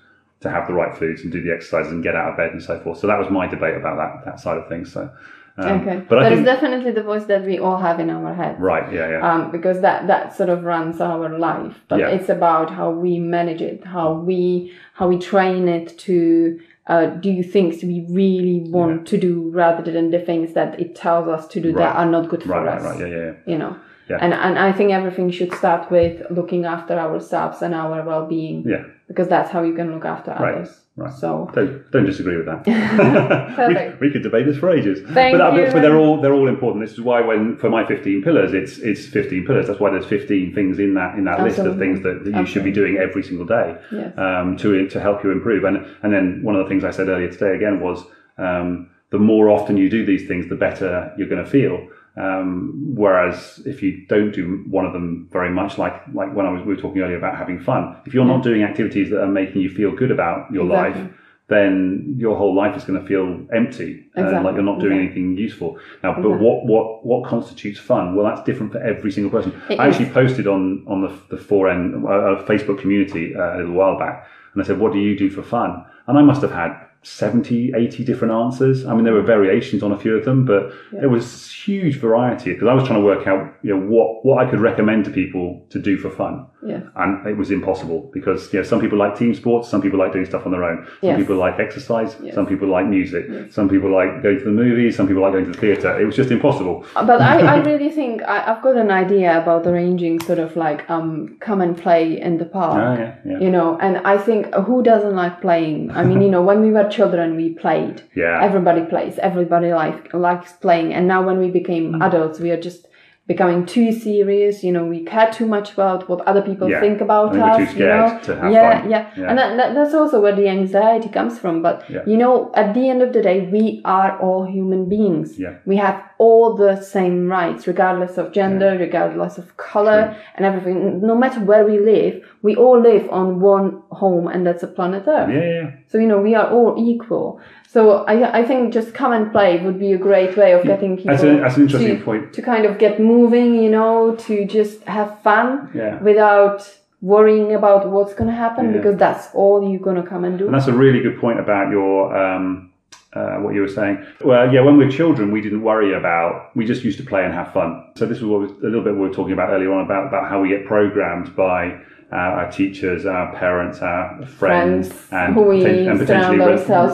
to 0.45 0.49
have 0.55 0.65
the 0.69 0.73
right 0.81 0.93
foods 1.01 1.19
and 1.23 1.31
do 1.31 1.41
the 1.45 1.51
exercises 1.57 1.91
and 1.91 2.01
get 2.07 2.15
out 2.15 2.29
of 2.31 2.37
bed 2.37 2.51
and 2.55 2.61
so 2.69 2.79
forth. 2.83 2.97
So 2.99 3.07
that 3.07 3.19
was 3.19 3.29
my 3.39 3.45
debate 3.55 3.75
about 3.81 3.95
that 4.01 4.11
that 4.25 4.39
side 4.39 4.57
of 4.61 4.65
things. 4.69 4.91
So. 4.97 5.09
Um, 5.57 5.79
okay, 5.79 5.97
but 6.09 6.17
is 6.23 6.39
think 6.39 6.45
definitely 6.53 6.91
the 6.91 7.01
voice 7.11 7.25
that 7.31 7.45
we 7.45 7.59
all 7.65 7.77
have 7.87 7.97
in 8.01 8.09
our 8.09 8.33
head. 8.41 8.59
right, 8.59 8.91
yeah, 8.91 9.07
yeah. 9.13 9.21
um, 9.33 9.51
because 9.51 9.79
that 9.87 10.05
that 10.11 10.35
sort 10.35 10.49
of 10.49 10.65
runs 10.65 10.99
our 10.99 11.29
life. 11.49 11.75
But 11.87 11.99
Yeah. 11.99 12.09
it's 12.15 12.27
about 12.37 12.67
how 12.79 12.87
we 12.91 13.13
manage 13.19 13.61
it, 13.71 13.85
how 13.85 14.07
we 14.29 14.73
how 14.99 15.05
we 15.07 15.17
train 15.17 15.69
it 15.77 15.87
to 16.07 16.59
uh, 16.87 17.05
do 17.27 17.41
things 17.55 17.73
we 17.83 18.05
really 18.21 18.59
want 18.77 19.07
to 19.11 19.17
do 19.17 19.33
rather 19.61 19.89
than 19.97 20.11
the 20.11 20.19
things 20.29 20.47
that 20.57 20.71
it 20.83 20.89
tells 20.93 21.25
us 21.35 21.47
to 21.53 21.57
do 21.61 21.71
that 21.81 21.95
are 21.95 22.09
not 22.15 22.27
good 22.31 22.43
for 22.43 22.49
Right, 22.49 22.65
right, 22.65 22.77
us. 22.79 22.83
right. 22.87 22.99
Yeah, 22.99 23.11
yeah, 23.15 23.25
yeah. 23.27 23.51
You 23.53 23.57
know. 23.57 23.73
Yeah. 24.09 24.17
And 24.21 24.33
and 24.33 24.59
I 24.59 24.71
think 24.71 24.91
everything 24.91 25.31
should 25.31 25.53
start 25.53 25.89
with 25.91 26.21
looking 26.29 26.65
after 26.65 26.93
ourselves 26.99 27.61
and 27.61 27.73
our 27.73 28.03
well 28.05 28.25
being. 28.27 28.63
Yeah. 28.67 28.83
Because 29.07 29.27
that's 29.27 29.51
how 29.51 29.61
you 29.61 29.75
can 29.75 29.91
look 29.93 30.03
after 30.05 30.31
Right, 30.31 30.55
others. 30.55 30.81
right. 30.95 31.13
So 31.13 31.49
Don't 31.53 31.91
don't 31.91 32.05
disagree 32.05 32.37
with 32.37 32.47
that. 32.47 32.63
Perfect. 33.55 33.99
we, 34.01 34.07
we 34.07 34.13
could 34.13 34.23
debate 34.23 34.45
this 34.45 34.57
for 34.57 34.69
ages. 34.71 34.99
Thank 35.13 35.37
but, 35.37 35.41
uh, 35.41 35.55
you. 35.55 35.71
but 35.71 35.81
they're 35.81 35.97
all 35.97 36.19
they're 36.21 36.33
all 36.33 36.47
important. 36.47 36.83
This 36.85 36.93
is 36.93 37.01
why 37.01 37.21
when 37.21 37.57
for 37.57 37.69
my 37.69 37.85
fifteen 37.85 38.21
pillars, 38.23 38.53
it's 38.53 38.77
it's 38.79 39.05
fifteen 39.07 39.45
pillars. 39.45 39.67
That's 39.67 39.79
why 39.79 39.91
there's 39.91 40.05
fifteen 40.05 40.53
things 40.53 40.79
in 40.79 40.93
that 40.95 41.15
in 41.17 41.25
that 41.25 41.41
list 41.41 41.59
of 41.59 41.77
things 41.77 42.01
that, 42.03 42.23
that 42.25 42.33
you 42.39 42.45
should 42.45 42.63
be 42.63 42.71
doing 42.71 42.97
every 42.97 43.23
single 43.23 43.45
day 43.45 43.77
Yes. 43.91 44.17
um, 44.17 44.57
to 44.57 44.87
to 44.87 44.99
help 44.99 45.23
you 45.23 45.31
improve. 45.31 45.63
And 45.63 45.77
and 46.03 46.11
then 46.13 46.39
one 46.43 46.55
of 46.55 46.63
the 46.63 46.69
things 46.69 46.83
I 46.83 46.91
said 46.91 47.07
earlier 47.09 47.31
today 47.31 47.55
again 47.55 47.79
was 47.81 48.03
um, 48.37 48.89
the 49.11 49.19
more 49.19 49.49
often 49.49 49.77
you 49.77 49.89
do 49.89 50.05
these 50.05 50.27
things, 50.27 50.49
the 50.49 50.55
better 50.55 51.13
you're 51.17 51.29
going 51.29 51.43
to 51.43 51.49
feel. 51.49 51.87
Um, 52.17 52.93
whereas 52.95 53.61
if 53.65 53.81
you 53.83 54.05
don't 54.07 54.31
do 54.33 54.63
one 54.69 54.85
of 54.85 54.93
them 54.93 55.27
very 55.31 55.49
much, 55.49 55.77
like 55.77 55.93
like 56.13 56.33
when 56.33 56.45
I 56.45 56.51
was 56.51 56.61
we 56.65 56.73
were 56.75 56.81
talking 56.81 57.01
earlier 57.01 57.17
about 57.17 57.37
having 57.37 57.59
fun, 57.59 57.95
if 58.05 58.13
you're 58.13 58.25
not 58.25 58.41
doing 58.43 58.63
activities 58.63 59.09
that 59.09 59.21
are 59.21 59.27
making 59.27 59.61
you 59.61 59.69
feel 59.69 59.91
good 59.95 60.11
about 60.11 60.51
your 60.51 60.63
Exactly. 60.65 61.03
life, 61.03 61.11
then 61.47 62.15
your 62.17 62.35
whole 62.37 62.55
life 62.55 62.75
is 62.75 62.83
going 62.85 62.99
to 62.99 63.05
feel 63.07 63.25
empty 63.53 64.05
and 64.15 64.25
Exactly, 64.25 64.43
like 64.45 64.53
you're 64.55 64.63
not 64.63 64.79
doing 64.79 64.97
exactly. 64.99 65.21
anything 65.21 65.37
useful. 65.37 65.77
Now, 66.03 66.13
but 66.21 66.29
what 66.39 66.65
what 66.65 67.05
what 67.05 67.29
constitutes 67.29 67.79
fun? 67.79 68.15
Well, 68.15 68.25
that's 68.25 68.43
different 68.45 68.71
for 68.71 68.79
every 68.81 69.11
single 69.11 69.29
person. 69.31 69.51
It 69.69 69.79
I 69.79 69.89
is. 69.89 69.95
actually 69.95 70.11
posted 70.11 70.47
on 70.47 70.85
on 70.87 71.01
the 71.01 71.11
the 71.29 71.37
four 71.37 71.69
end 71.69 71.95
uh, 72.05 72.43
Facebook 72.47 72.79
community 72.79 73.35
uh, 73.35 73.55
a 73.55 73.57
little 73.57 73.73
while 73.73 73.99
back, 73.99 74.25
and 74.53 74.63
I 74.63 74.65
said, 74.65 74.79
"What 74.79 74.93
do 74.93 74.99
you 74.99 75.17
do 75.17 75.29
for 75.29 75.43
fun?" 75.43 75.83
And 76.07 76.17
I 76.17 76.21
must 76.21 76.41
have 76.43 76.51
had 76.51 76.71
70, 77.05 77.73
80 77.75 78.03
different 78.03 78.33
answers. 78.33 78.85
I 78.85 78.93
mean, 78.95 79.03
there 79.03 79.13
were 79.13 79.21
variations 79.21 79.83
on 79.83 79.91
a 79.91 79.99
few 79.99 80.15
of 80.17 80.25
them, 80.25 80.43
but 80.43 80.73
there 80.91 81.09
was 81.09 81.51
huge 81.51 81.97
variety 81.97 82.53
because 82.53 82.67
I 82.67 82.73
was 82.73 82.83
trying 82.85 82.99
to 82.99 83.05
work 83.05 83.27
out, 83.27 83.55
you 83.61 83.75
know, 83.75 83.85
what, 83.85 84.25
what 84.25 84.45
I 84.45 84.49
could 84.49 84.59
recommend 84.59 85.05
to 85.05 85.11
people 85.11 85.65
to 85.69 85.79
do 85.79 85.97
for 85.97 86.09
fun. 86.09 86.47
Yes. 86.65 86.83
And 86.95 87.25
it 87.27 87.37
was 87.37 87.51
impossible 87.51 88.09
because, 88.13 88.51
you 88.51 88.59
know, 88.59 88.63
some 88.65 88.79
people 88.81 88.97
like 88.97 89.15
team 89.17 89.33
sports, 89.35 89.69
some 89.69 89.81
people 89.81 89.99
like 89.99 90.11
doing 90.13 90.25
stuff 90.25 90.45
on 90.45 90.51
their 90.51 90.63
own. 90.63 90.85
Some 90.85 91.09
Yes. 91.09 91.19
people 91.19 91.35
like 91.37 91.59
exercise, 91.59 92.15
Yes. 92.21 92.33
some 92.35 92.45
people 92.47 92.67
like 92.67 92.87
music, 92.87 93.23
some 93.51 93.67
people 93.69 93.89
like 93.99 94.21
going 94.23 94.39
to 94.39 94.45
the 94.45 94.51
movies, 94.51 94.95
some 94.97 95.07
people 95.07 95.21
like 95.23 95.33
going 95.33 95.45
to 95.45 95.51
the 95.51 95.57
theatre. 95.65 95.91
It 96.01 96.05
was 96.05 96.15
just 96.15 96.31
impossible. 96.31 96.85
But 96.95 97.21
I, 97.21 97.35
I 97.55 97.57
really 97.63 97.89
think 97.89 98.21
I, 98.23 98.37
I've 98.51 98.61
got 98.63 98.75
an 98.77 98.91
idea 98.91 99.29
about 99.41 99.67
arranging 99.67 100.19
sort 100.21 100.39
of 100.39 100.55
like 100.55 100.89
um 100.89 101.37
come 101.39 101.61
and 101.61 101.77
play 101.77 102.19
in 102.19 102.37
the 102.37 102.45
park. 102.45 102.77
Ah, 102.83 102.95
yeah, 103.01 103.15
yeah. 103.31 103.39
You 103.39 103.51
know, 103.51 103.77
and 103.79 103.97
I 103.99 104.17
think 104.17 104.53
who 104.67 104.81
doesn't 104.83 105.15
like 105.15 105.41
playing? 105.41 105.91
I 105.91 106.03
mean, 106.03 106.21
you 106.21 106.29
know, 106.29 106.41
when 106.41 106.61
we 106.61 106.71
were 106.71 106.87
children, 106.89 107.35
we 107.35 107.49
played. 107.65 108.01
Yeah. 108.15 108.39
Everybody 108.49 108.83
plays. 108.85 109.15
Everybody 109.19 109.71
like 109.73 110.13
likes 110.13 110.53
playing. 110.65 110.93
And 110.93 111.07
now 111.07 111.21
when 111.27 111.37
we 111.37 111.49
became 111.51 111.85
Mm. 111.93 112.05
adults, 112.07 112.39
we 112.39 112.49
are 112.51 112.61
just 112.69 112.87
becoming 113.27 113.65
too 113.65 113.91
serious. 113.91 114.63
You 114.63 114.71
know, 114.71 114.85
we 114.85 115.03
care 115.03 115.31
too 115.31 115.47
much 115.47 115.73
about 115.73 116.07
what 116.07 116.21
other 116.27 116.41
people 116.41 116.69
Yeah. 116.69 116.79
think 116.79 117.01
about 117.01 117.31
think 117.31 117.43
we're 117.43 117.49
us. 117.49 117.57
too 117.57 117.63
you 117.63 117.69
scared 117.71 118.13
know? 118.13 118.19
to 118.27 118.35
have 118.41 118.51
yeah, 118.53 118.81
fun. 118.81 118.89
yeah, 118.91 119.09
Yeah. 119.17 119.29
And 119.29 119.37
that, 119.39 119.57
that, 119.57 119.73
that's 119.75 119.93
also 119.95 120.21
where 120.21 120.35
the 120.35 120.47
anxiety 120.47 121.09
comes 121.09 121.39
from. 121.39 121.61
But 121.61 121.83
Yeah. 121.89 122.01
you 122.05 122.17
know, 122.17 122.51
at 122.53 122.73
the 122.75 122.87
end 122.89 123.01
of 123.01 123.13
the 123.13 123.21
day, 123.21 123.37
we 123.51 123.81
are 123.83 124.19
all 124.19 124.45
human 124.45 124.87
beings. 124.87 125.39
Yeah. 125.39 125.55
We 125.65 125.77
have 125.77 126.01
all 126.17 126.53
the 126.55 126.75
same 126.81 127.27
rights, 127.29 127.67
regardless 127.67 128.17
of 128.17 128.31
gender, 128.31 128.77
regardless 128.79 129.37
of 129.37 129.57
color, 129.57 130.15
and 130.35 130.45
everything. 130.45 131.01
No 131.01 131.15
matter 131.15 131.39
where 131.41 131.65
we 131.65 131.77
live, 131.79 132.23
we 132.41 132.55
all 132.55 132.79
live 132.79 133.09
on 133.09 133.41
one 133.41 133.81
home, 133.89 134.27
and 134.27 134.45
that's 134.47 134.63
a 134.63 134.67
planet 134.67 135.03
Earth. 135.07 135.29
Yeah. 135.33 135.71
So 135.87 135.97
you 135.97 136.07
know, 136.07 136.19
we 136.21 136.35
are 136.35 136.49
all 136.49 136.75
equal. 136.77 137.39
So 137.67 138.05
I, 138.05 138.39
I 138.39 138.45
think 138.45 138.73
just 138.73 138.93
come 138.93 139.11
and 139.11 139.31
play 139.31 139.61
would 139.63 139.79
be 139.79 139.91
a 139.93 139.97
great 139.97 140.37
way 140.37 140.53
of 140.53 140.63
getting 140.63 140.95
people 140.97 141.11
That's, 141.11 141.23
a, 141.23 141.37
that's 141.37 141.57
an 141.57 141.63
interesting 141.63 141.97
to, 141.99 142.03
point. 142.03 142.33
to 142.33 142.41
kind 142.41 142.65
of 142.65 142.77
get 142.77 142.99
moving. 142.99 143.55
You 143.63 143.69
know, 143.69 144.15
to 144.27 144.45
just 144.45 144.83
have 144.83 145.21
fun 145.21 145.69
Yeah. 145.73 146.01
without 146.01 146.59
worrying 147.01 147.53
about 147.53 147.89
what's 147.89 148.13
going 148.13 148.29
to 148.29 148.35
happen 148.35 148.65
Yeah. 148.67 148.77
because 148.77 148.95
that's 148.97 149.27
all 149.33 149.69
you're 149.69 149.79
going 149.81 150.01
to 150.01 150.07
come 150.09 150.23
and 150.23 150.37
do. 150.39 150.45
And 150.45 150.53
that's 150.55 150.67
a 150.67 150.73
really 150.73 151.01
good 151.01 151.19
point 151.19 151.39
about 151.39 151.69
your 151.69 152.15
um, 152.17 152.71
uh, 153.13 153.37
what 153.43 153.53
you 153.55 153.61
were 153.61 153.67
saying. 153.79 154.05
Well, 154.23 154.51
yeah, 154.53 154.61
when 154.61 154.77
we 154.77 154.85
were 154.85 154.91
children, 154.91 155.31
we 155.31 155.41
didn't 155.41 155.61
worry 155.61 155.93
about. 155.93 156.55
We 156.55 156.65
just 156.65 156.83
used 156.83 156.97
to 156.99 157.05
play 157.05 157.23
and 157.25 157.33
have 157.33 157.53
fun. 157.53 157.69
So 157.95 158.05
this 158.05 158.19
was 158.21 158.29
what 158.31 158.39
we, 158.41 158.47
a 158.47 158.69
little 158.69 158.83
bit 158.83 158.93
we 158.93 159.01
were 159.01 159.13
talking 159.13 159.33
about 159.33 159.49
earlier 159.49 159.71
on 159.73 159.85
about 159.85 160.07
about 160.07 160.29
how 160.29 160.41
we 160.41 160.49
get 160.49 160.65
programmed 160.65 161.35
by. 161.35 161.79
Uh, 162.15 162.39
our 162.39 162.49
teachers, 162.49 163.05
our 163.05 163.35
parents, 163.35 163.81
our 163.81 164.25
friends, 164.25 164.87
Friends 164.87 165.07
and, 165.11 165.35
poten- 165.35 165.89
and 165.91 165.99
potentially 165.99 166.37
re- 166.37 166.45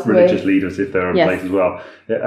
religious 0.06 0.40
with. 0.40 0.46
leaders 0.46 0.80
if 0.80 0.92
they're 0.92 1.12
in 1.12 1.16
Yes. 1.16 1.28
place 1.28 1.44
as 1.44 1.52
well. 1.52 1.80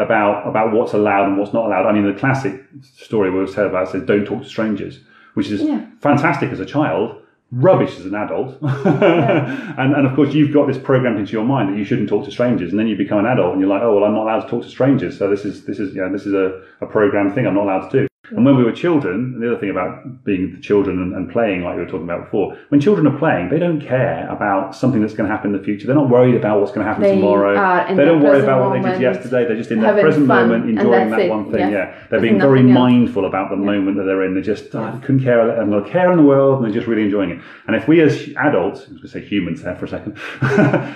About 0.06 0.46
about 0.46 0.72
what's 0.72 0.92
allowed 0.92 1.26
and 1.28 1.36
what's 1.36 1.52
not 1.52 1.66
allowed. 1.66 1.86
I 1.86 1.92
mean, 1.92 2.06
the 2.06 2.12
classic 2.24 2.62
story 2.82 3.30
we 3.30 3.38
always 3.40 3.52
tell 3.52 3.66
about 3.66 3.88
says, 3.88 4.04
"Don't 4.04 4.24
talk 4.24 4.42
to 4.44 4.48
strangers," 4.48 5.00
which 5.36 5.50
is 5.50 5.60
Yeah. 5.62 5.80
fantastic 6.00 6.52
as 6.52 6.60
a 6.60 6.64
child, 6.76 7.16
rubbish 7.50 7.98
as 7.98 8.06
an 8.06 8.14
adult. 8.14 8.50
and, 8.62 9.94
and 9.96 10.06
of 10.06 10.14
course, 10.14 10.32
you've 10.32 10.52
got 10.52 10.68
this 10.68 10.78
programmed 10.78 11.18
into 11.18 11.32
your 11.32 11.44
mind 11.44 11.70
that 11.72 11.78
you 11.78 11.84
shouldn't 11.84 12.08
talk 12.08 12.24
to 12.26 12.30
strangers, 12.30 12.70
and 12.70 12.78
then 12.78 12.86
you 12.86 12.96
become 12.96 13.18
an 13.18 13.26
adult 13.26 13.52
and 13.54 13.60
you're 13.60 13.70
like, 13.70 13.82
oh 13.82 13.94
well, 13.96 14.04
I'm 14.04 14.14
not 14.14 14.22
allowed 14.22 14.40
to 14.42 14.48
talk 14.48 14.62
to 14.62 14.68
strangers. 14.68 15.18
So 15.18 15.28
this 15.28 15.44
is 15.44 15.64
this 15.66 15.80
is 15.80 15.96
yeah, 15.96 16.08
this 16.12 16.26
is 16.26 16.32
a, 16.34 16.62
a 16.80 16.86
programmed 16.86 17.34
thing 17.34 17.44
I'm 17.48 17.54
not 17.54 17.64
allowed 17.64 17.88
to 17.90 18.02
do. 18.02 18.06
And 18.30 18.44
when 18.44 18.56
we 18.56 18.64
were 18.64 18.72
children, 18.72 19.34
and 19.34 19.42
the 19.42 19.50
other 19.50 19.60
thing 19.60 19.70
about 19.70 20.24
being 20.24 20.54
the 20.54 20.60
children 20.60 21.00
and, 21.00 21.14
and 21.14 21.30
playing, 21.30 21.62
like 21.62 21.76
we 21.76 21.82
were 21.82 21.88
talking 21.88 22.04
about 22.04 22.24
before, 22.24 22.56
when 22.70 22.80
children 22.80 23.06
are 23.06 23.18
playing, 23.18 23.50
they 23.50 23.58
don't 23.58 23.80
care 23.80 24.26
about 24.30 24.74
something 24.74 25.00
that's 25.02 25.12
going 25.12 25.28
to 25.28 25.34
happen 25.34 25.54
in 25.54 25.58
the 25.58 25.64
future. 25.64 25.86
They're 25.86 25.94
not 25.94 26.08
worried 26.08 26.34
about 26.34 26.60
what's 26.60 26.72
going 26.72 26.86
to 26.86 26.88
happen 26.88 27.02
They 27.02 27.16
tomorrow. 27.16 27.54
they 27.94 28.04
don't 28.04 28.22
worry 28.22 28.42
about 28.42 28.70
what 28.70 28.82
they 28.82 28.90
did 28.92 29.00
yesterday. 29.00 29.46
They're 29.46 29.56
just 29.56 29.70
in 29.70 29.80
that 29.80 29.88
having 29.88 30.04
present 30.04 30.26
moment, 30.26 30.70
enjoying 30.70 31.10
that 31.10 31.20
it. 31.20 31.30
one 31.30 31.50
thing. 31.50 31.60
Yes. 31.60 31.72
Yeah, 31.72 32.06
they're 32.08 32.20
being 32.20 32.38
very 32.38 32.60
else. 32.60 32.70
mindful 32.70 33.26
about 33.26 33.50
the 33.50 33.56
moment 33.56 33.96
that 33.98 34.04
they're 34.04 34.24
in. 34.24 34.34
They 34.34 34.40
just 34.40 34.74
oh, 34.74 34.82
I 34.82 34.98
couldn't 35.00 35.22
care. 35.22 35.60
I'm 35.60 35.70
going 35.70 35.84
care 35.90 36.10
in 36.10 36.16
the 36.16 36.24
world, 36.24 36.56
and 36.56 36.64
they're 36.64 36.74
just 36.74 36.86
really 36.86 37.02
enjoying 37.02 37.30
it. 37.30 37.40
And 37.66 37.76
if 37.76 37.86
we 37.86 38.00
as 38.00 38.28
adults, 38.38 38.80
I 38.80 38.82
was 38.82 38.88
going 38.88 39.02
to 39.02 39.08
say 39.08 39.24
humans 39.24 39.62
there 39.62 39.76
for 39.76 39.84
a 39.84 39.88
second, 39.88 40.18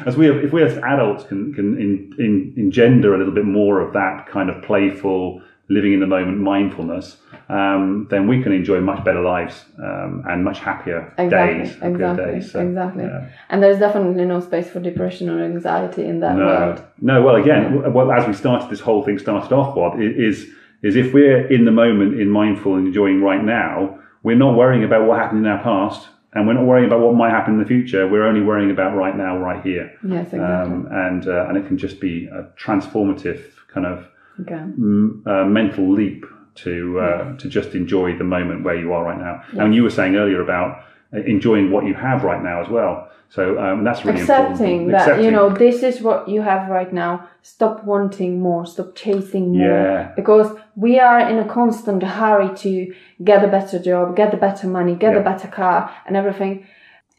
as 0.07 0.16
we 0.16 0.31
if 0.31 0.53
we 0.53 0.62
as 0.62 0.79
adults 0.79 1.24
can 1.24 1.53
can 1.53 1.76
in, 1.79 2.14
in, 2.18 2.55
engender 2.57 3.14
a 3.14 3.18
little 3.18 3.35
bit 3.35 3.45
more 3.45 3.81
of 3.81 3.93
that 3.93 4.26
kind 4.26 4.51
of 4.51 4.62
playful 4.62 5.43
living 5.69 5.93
in 5.93 6.01
the 6.01 6.07
moment 6.07 6.39
mindfulness, 6.39 7.19
um, 7.51 8.07
then 8.11 8.27
we 8.27 8.43
can 8.43 8.53
enjoy 8.53 8.81
much 8.81 9.05
better 9.05 9.21
lives 9.21 9.64
um, 9.83 10.25
and 10.29 10.43
much 10.45 10.61
happier 10.61 11.12
Exactly, 11.19 11.59
days. 11.64 11.77
good 11.77 11.93
exactly, 11.95 12.25
days. 12.25 12.51
So, 12.53 12.61
exactly. 12.61 13.05
yeah. 13.05 13.29
And 13.51 13.62
there's 13.62 13.79
definitely 13.79 14.25
no 14.25 14.41
space 14.41 14.71
for 14.71 14.81
depression 14.81 15.29
or 15.29 15.45
anxiety 15.45 16.05
in 16.07 16.21
that 16.21 16.37
No, 16.37 16.47
world. 16.47 16.83
no. 17.01 17.23
Well, 17.23 17.37
again, 17.37 17.75
w- 17.75 17.91
well, 17.93 18.11
as 18.12 18.27
we 18.27 18.33
started, 18.33 18.71
this 18.71 18.81
whole 18.81 19.03
thing 19.05 19.19
started 19.19 19.55
off 19.55 19.77
with 19.77 20.01
is 20.01 20.49
is 20.81 20.95
if 20.95 21.12
we're 21.12 21.45
in 21.49 21.64
the 21.64 21.73
moment, 21.73 22.21
in 22.21 22.29
mindful 22.31 22.77
and 22.77 22.87
enjoying 22.87 23.21
right 23.21 23.43
now, 23.45 23.99
we're 24.23 24.37
not 24.37 24.57
worrying 24.57 24.85
about 24.85 25.07
what 25.09 25.19
happened 25.19 25.45
in 25.45 25.51
our 25.51 25.61
past, 25.62 26.09
and 26.35 26.47
we're 26.47 26.53
not 26.55 26.64
worrying 26.64 26.87
about 26.87 27.01
what 27.01 27.14
might 27.16 27.31
happen 27.31 27.55
in 27.55 27.59
the 27.61 27.66
future. 27.66 28.07
We're 28.07 28.25
only 28.25 28.43
worrying 28.43 28.71
about 28.71 28.95
right 28.97 29.16
now, 29.16 29.37
right 29.39 29.61
here, 29.62 29.93
Yes, 30.05 30.27
exactly. 30.33 30.41
um, 30.41 30.89
and 30.93 31.27
uh, 31.27 31.47
and 31.49 31.59
it 31.59 31.66
can 31.66 31.77
just 31.79 32.01
be 32.01 32.27
a 32.27 32.45
transformative 32.57 33.41
kind 33.75 33.87
of 33.87 34.07
okay. 34.41 34.55
m- 34.55 35.22
uh, 35.26 35.45
mental 35.45 35.91
leap 35.93 36.24
to 36.57 36.99
uh, 37.01 37.36
to 37.36 37.49
just 37.49 37.74
enjoy 37.74 38.16
the 38.18 38.24
moment 38.24 38.64
where 38.64 38.76
you 38.78 38.93
are 38.93 39.05
right 39.05 39.18
now. 39.18 39.43
And 39.62 39.74
you 39.74 39.82
were 39.84 39.91
saying 39.91 40.16
earlier 40.16 40.41
about 40.43 40.82
uh, 41.14 41.18
enjoying 41.34 41.70
what 41.70 41.84
you 41.86 41.95
have 41.95 42.24
right 42.24 42.43
now 42.43 42.62
as 42.62 42.68
well. 42.68 43.09
So 43.30 43.59
um, 43.61 43.84
that's 43.84 44.05
really 44.07 44.20
Accepting 44.22 44.86
important. 44.86 44.93
that 44.93 45.22
you 45.22 45.30
know 45.30 45.51
this 45.51 45.82
is 45.82 46.01
what 46.01 46.28
you 46.28 46.41
have 46.43 46.68
right 46.70 46.93
now. 46.93 47.28
Stop 47.43 47.84
wanting 47.84 48.41
more. 48.41 48.64
Stop 48.66 48.95
chasing 48.97 49.53
more. 49.53 49.68
Yeah. 49.68 50.12
Because 50.16 50.49
we 50.76 50.99
are 50.99 51.20
in 51.28 51.39
a 51.39 51.47
constant 51.47 52.03
hurry 52.03 52.55
to 52.57 52.95
get 53.22 53.45
a 53.45 53.49
better 53.49 53.78
job, 53.78 54.16
get 54.16 54.30
the 54.30 54.39
better 54.39 54.66
money, 54.66 54.95
get 54.95 55.12
Yeah. 55.12 55.20
a 55.20 55.24
better 55.24 55.49
car, 55.49 55.91
and 56.07 56.16
everything. 56.16 56.66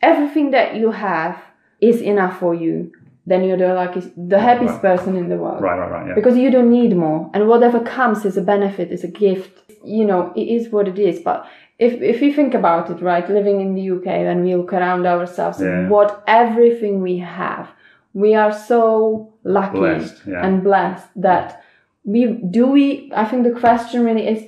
Everything 0.01 0.51
that 0.51 0.76
you 0.76 0.91
have 0.91 1.38
is 1.80 2.01
enough 2.01 2.39
for 2.39 2.53
you. 2.55 2.91
Then 3.30 3.39
you're 3.45 3.61
the 3.63 3.73
luckiest, 3.80 4.09
the 4.34 4.39
happiest 4.47 4.77
person 4.82 5.11
in 5.21 5.25
the 5.34 5.38
world. 5.43 5.61
Right, 5.65 5.77
right, 5.82 5.91
right. 5.95 6.07
Yeah. 6.07 6.15
because 6.19 6.36
you 6.43 6.49
don't 6.55 6.71
need 6.80 6.93
more 7.05 7.19
and 7.34 7.41
whatever 7.51 7.80
comes 7.97 8.19
is 8.30 8.38
a 8.43 8.45
benefit 8.53 8.88
is 8.97 9.03
a 9.09 9.11
gift 9.25 9.53
you 9.97 10.05
know 10.09 10.21
it 10.41 10.47
is 10.57 10.63
what 10.73 10.86
it 10.93 10.97
is 11.09 11.15
but 11.30 11.39
if 11.88 11.93
if 12.13 12.17
you 12.23 12.30
think 12.39 12.53
about 12.61 12.89
it 12.93 12.99
right 13.09 13.27
living 13.39 13.57
in 13.65 13.69
the 13.77 13.84
uk 13.95 14.07
and 14.32 14.43
we 14.45 14.51
look 14.59 14.73
around 14.80 15.03
ourselves 15.13 15.57
Yeah. 15.61 15.88
what 15.95 16.09
everything 16.43 16.93
we 17.09 17.15
have 17.43 17.65
we 18.23 18.30
are 18.43 18.53
so 18.71 18.82
lucky 19.57 19.80
Blessed, 19.84 20.17
yeah. 20.32 20.45
and 20.45 20.53
blessed 20.69 21.07
that 21.27 21.47
we 22.13 22.21
do 22.57 22.63
we 22.77 22.86
i 23.23 23.25
think 23.30 23.41
the 23.49 23.55
question 23.65 23.97
really 24.07 24.25
is 24.34 24.41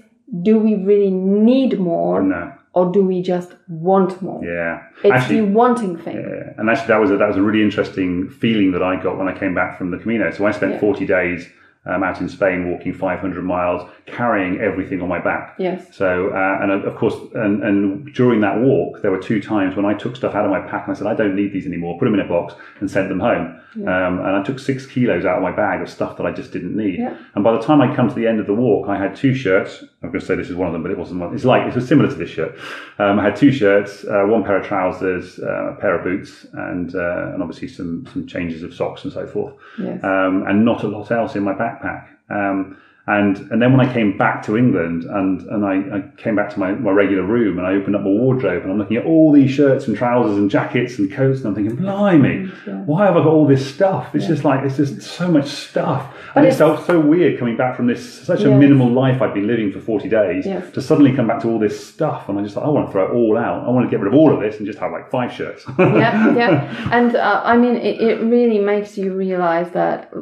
do 0.50 0.54
we 0.66 0.74
really 0.92 1.12
need 1.12 1.72
more 1.92 2.18
no. 2.36 2.42
Or 2.74 2.92
do 2.92 3.02
we 3.06 3.22
just 3.22 3.54
want 3.68 4.22
more 4.22 4.44
Yeah. 4.44 4.82
it's 5.04 5.12
Actually, 5.14 5.42
the 5.42 5.48
wanting 5.48 5.98
thing 5.98 6.16
Yeah, 6.18 6.54
and 6.58 6.70
actually, 6.70 6.88
that 6.88 7.00
was 7.02 7.12
a, 7.12 7.18
that 7.18 7.28
was 7.28 7.38
a 7.38 7.42
really 7.42 7.62
interesting 7.64 8.30
feeling 8.30 8.72
that 8.72 8.84
I 8.84 9.02
got 9.02 9.18
when 9.18 9.28
I 9.28 9.38
came 9.38 9.54
back 9.54 9.78
from 9.78 9.92
the 9.92 9.98
Camino. 9.98 10.32
So 10.32 10.46
I 10.46 10.52
spent 10.52 10.74
Yeah. 10.74 10.80
40 10.80 11.06
days 11.06 11.50
um, 11.84 12.04
out 12.04 12.22
in 12.22 12.30
Spain, 12.30 12.70
walking 12.70 12.94
500 12.94 13.44
miles, 13.44 13.90
carrying 14.06 14.60
everything 14.62 15.02
on 15.02 15.10
my 15.10 15.18
back. 15.20 15.56
yes 15.58 15.88
So, 15.96 16.30
uh, 16.30 16.60
and 16.62 16.72
of 16.72 16.96
course, 16.96 17.16
and, 17.34 17.64
and 17.64 18.14
during 18.14 18.40
that 18.42 18.60
walk, 18.60 19.02
there 19.02 19.10
were 19.10 19.18
two 19.18 19.42
times 19.42 19.76
when 19.76 19.86
I 19.86 19.96
took 19.96 20.16
stuff 20.16 20.36
out 20.36 20.46
of 20.46 20.52
my 20.52 20.60
pack 20.60 20.88
and 20.88 20.96
I 20.96 21.00
said, 21.00 21.08
I 21.08 21.16
don't 21.16 21.36
need 21.36 21.52
these 21.54 21.66
anymore, 21.66 21.98
put 21.98 22.06
them 22.06 22.14
in 22.14 22.20
a 22.20 22.28
box 22.28 22.54
and 22.80 22.90
sent 22.90 23.10
them 23.10 23.20
home. 23.20 23.60
Um, 23.78 24.20
and 24.20 24.36
I 24.36 24.44
took 24.44 24.60
six 24.60 24.86
kilos 24.86 25.26
out 25.26 25.38
of 25.38 25.44
my 25.44 25.52
bag 25.52 25.82
of 25.82 25.90
stuff 25.90 26.18
that 26.18 26.26
I 26.26 26.32
just 26.32 26.52
didn't 26.54 26.76
need. 26.76 27.00
Yeah. 27.00 27.18
And 27.36 27.44
by 27.44 27.52
the 27.54 27.62
time 27.62 27.82
I 27.82 27.96
come 27.96 28.08
to 28.10 28.16
the 28.16 28.28
end 28.28 28.40
of 28.40 28.46
the 28.46 28.54
walk, 28.54 28.88
I 28.88 28.98
had 28.98 29.16
two 29.16 29.34
shirts. 29.34 29.84
I'm 30.04 30.10
going 30.10 30.20
to 30.20 30.26
say 30.26 30.36
this 30.36 30.50
is 30.50 30.56
one 30.56 30.68
of 30.68 30.74
them, 30.74 30.82
but 30.82 30.92
it 30.92 30.98
wasn't 30.98 31.20
one. 31.20 31.34
It's 31.36 31.46
like, 31.46 31.68
it 31.68 31.76
was 31.76 31.88
similar 31.88 32.10
to 32.10 32.16
this 32.16 32.30
shirt. 32.30 32.58
Um, 32.98 33.20
I 33.20 33.24
had 33.24 33.36
two 33.36 33.52
shirts, 33.52 34.04
uh, 34.04 34.24
one 34.26 34.44
pair 34.44 34.58
of 34.58 34.66
trousers, 34.66 35.38
uh, 35.40 35.74
a 35.74 35.76
pair 35.76 35.96
of 35.96 36.04
boots, 36.04 36.48
and, 36.54 36.96
uh, 36.96 37.32
and 37.34 37.44
obviously 37.44 37.68
some, 37.68 38.08
some 38.12 38.26
changes 38.26 38.64
of 38.64 38.74
socks 38.74 39.04
and 39.04 39.14
so 39.14 39.28
forth 39.28 39.54
yes 39.78 40.04
um, 40.04 40.44
and 40.48 40.66
not 40.66 40.84
a 40.84 40.88
lot 40.88 41.12
else 41.12 41.36
in 41.36 41.44
my 41.44 41.54
backpack. 41.54 42.08
Um, 42.30 42.78
and 43.18 43.38
and 43.52 43.62
then 43.62 43.76
when 43.76 43.86
I 43.86 43.92
came 43.94 44.18
back 44.18 44.44
to 44.46 44.58
England 44.58 45.04
and 45.04 45.42
and 45.54 45.66
I, 45.66 45.98
I 45.98 46.04
came 46.18 46.36
back 46.36 46.50
to 46.54 46.60
my, 46.60 46.72
my 46.72 46.92
regular 46.92 47.24
room 47.24 47.58
and 47.58 47.68
I 47.68 47.74
opened 47.74 47.96
up 47.96 48.04
my 48.04 48.10
wardrobe 48.10 48.64
and 48.64 48.72
I'm 48.72 48.78
looking 48.78 48.98
at 48.98 49.06
all 49.06 49.32
these 49.32 49.52
shirts 49.52 49.88
and 49.88 49.98
trousers 49.98 50.38
and 50.38 50.50
jackets 50.50 50.98
and 51.00 51.12
coats 51.12 51.40
and 51.40 51.48
I'm 51.50 51.56
thinking, 51.56 51.76
blimey, 51.76 52.46
why 52.86 53.06
have 53.06 53.16
I 53.18 53.20
got 53.20 53.28
all 53.28 53.46
this 53.48 53.64
stuff? 53.76 54.16
It's 54.16 54.28
just 54.28 54.44
like 54.44 54.64
it's 54.64 54.78
just 54.78 55.02
so 55.02 55.28
much 55.28 55.48
stuff. 55.48 56.14
and 56.36 56.46
it 56.46 56.54
felt 56.56 56.86
so 56.86 57.00
weird 57.00 57.38
coming 57.40 57.58
back 57.58 57.76
from 57.76 57.88
this 57.88 58.02
such 58.24 58.42
a 58.42 58.50
minimal 58.58 58.90
life 58.90 59.22
I'd 59.22 59.34
been 59.34 59.48
living 59.48 59.72
for 59.72 59.82
40 59.82 60.08
days 60.10 60.46
to 60.74 60.82
suddenly 60.82 61.14
come 61.14 61.28
back 61.28 61.42
to 61.42 61.50
all 61.50 61.60
this 61.60 61.76
stuff 61.94 62.30
and 62.30 62.40
I 62.40 62.44
just 62.44 62.56
thought 62.56 62.66
I 62.66 62.70
want 62.70 62.88
to 62.88 62.92
throw 62.92 63.06
it 63.12 63.14
all 63.14 63.38
out. 63.38 63.66
I 63.68 63.70
want 63.72 63.86
to 63.86 63.92
get 63.92 64.00
rid 64.02 64.14
of 64.14 64.18
all 64.20 64.34
of 64.34 64.40
this 64.40 64.58
and 64.58 64.66
just 64.66 64.80
have 64.80 64.92
like 64.92 65.10
five 65.12 65.32
shirts. 65.34 65.66
yeah, 65.80 66.34
yeah. 66.36 66.90
And 66.98 67.16
uh, 67.16 67.42
I 67.44 67.58
mean, 67.58 67.76
it, 67.76 68.00
it 68.02 68.22
really 68.22 68.60
makes 68.60 68.98
you 68.98 69.14
realize 69.14 69.72
that 69.72 70.14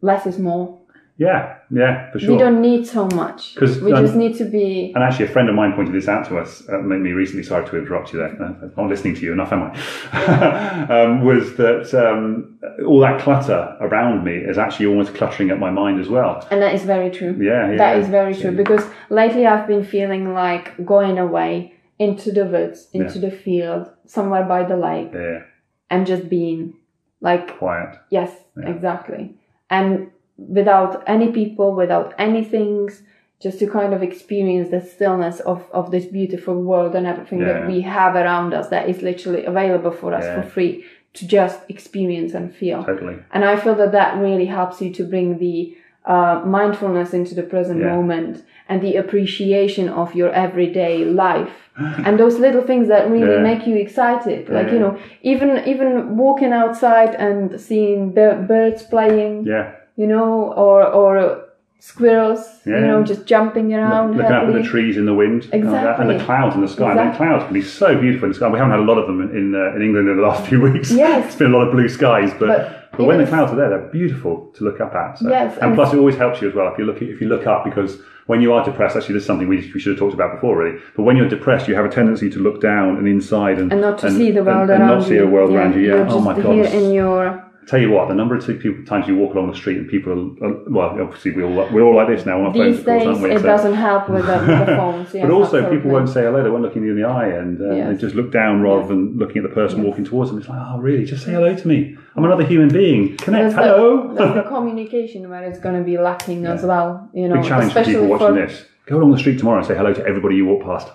less 0.00 0.26
is 0.26 0.38
more. 0.38 0.77
Yeah, 1.18 1.58
yeah, 1.68 2.12
for 2.12 2.20
sure. 2.20 2.32
We 2.32 2.38
don't 2.38 2.62
need 2.62 2.86
so 2.86 3.08
much. 3.08 3.54
Because 3.54 3.80
we 3.80 3.92
um, 3.92 4.04
just 4.04 4.14
need 4.14 4.36
to 4.38 4.44
be. 4.44 4.92
And 4.94 5.02
actually, 5.02 5.24
a 5.24 5.28
friend 5.28 5.48
of 5.48 5.56
mine 5.56 5.72
pointed 5.72 5.92
this 5.92 6.06
out 6.06 6.28
to 6.28 6.38
us, 6.38 6.62
uh, 6.68 6.78
made 6.78 7.00
me 7.00 7.10
recently, 7.10 7.42
sorry 7.42 7.68
to 7.68 7.76
interrupt 7.76 8.12
you 8.12 8.20
there, 8.20 8.40
uh, 8.40 8.46
I'm 8.46 8.72
not 8.76 8.88
listening 8.88 9.16
to 9.16 9.20
you 9.22 9.32
enough, 9.32 9.52
am 9.52 9.64
I? 9.64 10.86
um, 11.02 11.24
was 11.24 11.56
that 11.56 11.92
um, 11.92 12.60
all 12.86 13.00
that 13.00 13.20
clutter 13.20 13.76
around 13.80 14.24
me 14.24 14.36
is 14.36 14.58
actually 14.58 14.86
almost 14.86 15.12
cluttering 15.14 15.50
up 15.50 15.58
my 15.58 15.70
mind 15.70 16.00
as 16.00 16.08
well. 16.08 16.46
And 16.52 16.62
that 16.62 16.72
is 16.72 16.84
very 16.84 17.10
true. 17.10 17.36
Yeah, 17.40 17.72
yeah. 17.72 17.76
That 17.76 17.98
is 17.98 18.06
very 18.06 18.34
true 18.34 18.52
because 18.52 18.84
lately 19.10 19.44
I've 19.44 19.66
been 19.66 19.84
feeling 19.84 20.32
like 20.34 20.86
going 20.86 21.18
away 21.18 21.74
into 21.98 22.30
the 22.30 22.46
woods, 22.46 22.88
into 22.92 23.18
the 23.18 23.32
field, 23.32 23.90
somewhere 24.06 24.44
by 24.44 24.62
the 24.62 24.76
lake, 24.76 25.10
Yeah, 25.12 25.42
and 25.90 26.06
just 26.06 26.28
being 26.28 26.76
like, 27.20 27.58
quiet. 27.58 27.98
yes, 28.08 28.30
exactly. 28.56 29.34
And 29.68 30.12
without 30.38 31.02
any 31.06 31.32
people, 31.32 31.74
without 31.74 32.14
any 32.18 32.44
things, 32.44 33.02
just 33.40 33.58
to 33.58 33.66
kind 33.68 33.92
of 33.94 34.02
experience 34.02 34.70
the 34.70 34.80
stillness 34.80 35.40
of, 35.40 35.64
of 35.72 35.90
this 35.90 36.06
beautiful 36.06 36.60
world 36.62 36.94
and 36.94 37.06
everything 37.06 37.40
Yeah. 37.40 37.52
that 37.52 37.66
we 37.68 37.80
have 37.82 38.14
around 38.16 38.54
us 38.54 38.68
that 38.68 38.88
is 38.88 39.02
literally 39.02 39.44
available 39.44 39.90
for 39.92 40.12
us 40.14 40.24
Yeah. 40.24 40.42
for 40.42 40.48
free 40.48 40.84
to 41.14 41.26
just 41.26 41.58
experience 41.68 42.34
and 42.34 42.54
feel. 42.54 42.82
Totally. 42.84 43.16
And 43.32 43.44
I 43.44 43.56
feel 43.56 43.74
that 43.76 43.92
that 43.92 44.18
really 44.18 44.46
helps 44.46 44.80
you 44.82 44.92
to 44.94 45.04
bring 45.04 45.38
the 45.38 45.76
uh, 46.04 46.42
mindfulness 46.46 47.12
into 47.12 47.34
the 47.34 47.42
present 47.42 47.80
Yeah. 47.80 47.94
moment 47.94 48.42
and 48.68 48.80
the 48.82 48.96
appreciation 48.96 49.88
of 49.88 50.14
your 50.14 50.30
everyday 50.32 51.04
life 51.04 51.70
and 51.76 52.18
those 52.18 52.38
little 52.38 52.62
things 52.62 52.88
that 52.88 53.10
really 53.10 53.34
Yeah. 53.34 53.42
make 53.50 53.66
you 53.66 53.76
excited. 53.76 54.48
Like 54.48 54.70
you 54.72 54.78
know, 54.78 54.96
even 55.22 55.62
even 55.66 56.16
walking 56.16 56.52
outside 56.52 57.14
and 57.14 57.60
seeing 57.60 58.12
bir- 58.12 58.44
birds 58.48 58.82
playing, 58.82 59.44
Yeah. 59.44 59.72
You 59.98 60.06
know, 60.06 60.52
or 60.64 60.86
or 60.86 61.44
squirrels, 61.80 62.40
you 62.64 62.72
know, 62.72 63.04
just 63.04 63.24
jumping 63.26 63.72
around 63.74 64.16
Looking 64.16 64.32
up 64.32 64.48
at 64.48 64.52
the 64.52 64.62
trees 64.62 64.96
in 64.96 65.06
the 65.06 65.14
wind 65.14 65.48
and 65.52 65.68
all 65.68 65.74
and 66.00 66.10
the 66.10 66.24
clouds 66.24 66.54
in 66.56 66.60
the 66.60 66.68
sky. 66.68 66.90
And 66.96 67.12
the 67.12 67.16
clouds 67.16 67.44
can 67.44 67.54
be 67.54 67.62
so 67.62 67.98
beautiful 68.00 68.26
in 68.26 68.30
the 68.32 68.36
sky. 68.36 68.48
We 68.48 68.58
haven't 68.58 68.72
had 68.72 68.80
a 68.80 68.90
lot 68.90 68.98
of 68.98 69.06
them 69.06 69.20
in 69.20 69.54
uh, 69.54 69.76
in 69.76 69.82
England 69.82 70.08
in 70.08 70.16
the 70.16 70.22
last 70.22 70.46
few 70.48 70.60
weeks. 70.60 70.90
Yes. 70.90 71.26
it's 71.26 71.36
been 71.36 71.52
a 71.52 71.56
lot 71.56 71.66
of 71.66 71.72
blue 71.72 71.88
skies, 71.88 72.30
but 72.38 72.48
But 72.48 72.96
but, 72.96 73.04
when 73.04 73.18
the 73.18 73.26
clouds 73.26 73.52
are 73.52 73.56
there, 73.56 73.68
they're 73.68 73.88
beautiful 74.00 74.50
to 74.56 74.64
look 74.64 74.80
up 74.80 74.94
at. 74.94 75.18
So. 75.18 75.28
Yes, 75.28 75.54
and, 75.54 75.62
and- 75.66 75.74
plus 75.74 75.92
it 75.92 75.98
always 75.98 76.16
helps 76.16 76.40
you 76.40 76.48
as 76.48 76.54
well 76.54 76.72
if 76.72 76.78
you 76.78 76.84
look 76.84 77.00
if 77.02 77.20
you 77.20 77.28
look 77.28 77.46
up 77.46 77.64
because 77.64 77.98
when 78.26 78.40
you 78.42 78.52
are 78.52 78.62
depressed, 78.64 78.94
actually, 78.94 79.14
this 79.14 79.22
is 79.22 79.26
something 79.26 79.48
we, 79.48 79.70
we 79.72 79.80
should 79.80 79.92
have 79.92 79.98
talked 79.98 80.12
about 80.12 80.34
before, 80.34 80.58
really. 80.58 80.78
But 80.96 81.04
when 81.04 81.16
you're 81.16 81.30
depressed, 81.30 81.66
you 81.66 81.74
have 81.74 81.86
a 81.86 81.88
tendency 81.88 82.28
to 82.28 82.38
look 82.38 82.60
down 82.60 82.98
and 82.98 83.08
inside 83.08 83.58
and 83.58 83.72
and 83.72 83.80
not 83.80 83.98
to 84.00 84.10
see 84.10 84.30
the 84.30 84.44
world 84.44 84.68
and, 84.68 84.82
around 84.82 84.90
and 84.90 85.00
not 85.00 85.08
see 85.08 85.14
you. 85.14 85.24
a 85.24 85.26
world 85.26 85.50
Yeah, 85.50 85.58
around 85.58 85.74
you. 85.74 85.80
Yeah. 85.88 86.06
Oh 86.10 86.20
my 86.20 86.34
god. 86.34 86.52
here 86.54 86.66
in 86.66 86.92
your 86.92 87.47
Tell 87.68 87.78
you 87.78 87.90
what, 87.90 88.08
the 88.08 88.14
number 88.14 88.34
of 88.34 88.46
people, 88.46 88.82
times 88.86 89.06
you 89.06 89.14
walk 89.16 89.34
along 89.34 89.50
the 89.50 89.56
street 89.56 89.76
and 89.76 89.86
people 89.86 90.34
are, 90.40 90.54
well, 90.70 91.00
obviously 91.02 91.32
we 91.32 91.42
all 91.42 91.52
we're 91.70 91.82
all 91.82 91.94
like 91.94 92.08
this 92.08 92.24
now 92.24 92.40
on 92.40 92.46
our 92.46 92.54
phones, 92.54 92.76
these 92.78 92.86
days 92.86 93.18
we? 93.20 93.30
it 93.32 93.40
So- 93.40 93.46
doesn't 93.46 93.74
help 93.74 94.08
with 94.08 94.24
the, 94.24 94.38
with 94.38 94.46
the 94.66 94.66
phones. 94.80 95.12
Yes, 95.12 95.22
but 95.22 95.30
also, 95.30 95.58
absolutely. 95.58 95.76
people 95.76 95.90
won't 95.90 96.08
say 96.08 96.22
hello. 96.22 96.42
They 96.42 96.48
won't 96.48 96.62
look 96.62 96.74
you 96.74 96.82
in 96.82 96.96
the 97.00 97.06
eye, 97.06 97.26
and 97.28 97.60
uh, 97.60 97.74
Yes. 97.74 97.90
they 97.94 98.00
just 98.00 98.14
look 98.14 98.32
down 98.32 98.62
rather 98.62 98.88
than 98.88 99.18
looking 99.18 99.44
at 99.44 99.48
the 99.50 99.54
person 99.54 99.82
walking 99.82 100.06
towards 100.06 100.30
them. 100.30 100.38
It's 100.40 100.48
like, 100.48 100.58
oh, 100.60 100.78
really? 100.78 101.04
Just 101.04 101.26
say 101.26 101.32
hello 101.32 101.54
to 101.54 101.68
me. 101.68 101.94
I'm 102.16 102.24
another 102.24 102.46
human 102.46 102.68
being. 102.68 103.16
Connect. 103.18 103.54
The- 103.54 103.62
hello. 103.62 104.14
there's 104.14 104.34
the 104.34 104.42
communication 104.48 105.28
where 105.28 105.44
it's 105.44 105.58
going 105.58 105.76
to 105.78 105.84
be 105.84 105.98
lacking 105.98 106.46
as 106.46 106.62
well. 106.64 107.10
You 107.12 107.28
know, 107.28 107.36
Big 107.36 107.44
challenge 107.48 107.74
for 107.74 107.84
people 107.84 108.06
watching 108.06 108.28
for 108.28 108.32
this. 108.46 108.64
Go 108.86 108.96
along 108.96 109.12
the 109.12 109.18
street 109.18 109.38
tomorrow 109.38 109.58
and 109.58 109.66
say 109.66 109.76
hello 109.76 109.92
to 109.92 110.06
everybody 110.06 110.36
you 110.36 110.46
walk 110.46 110.62
past. 110.64 110.88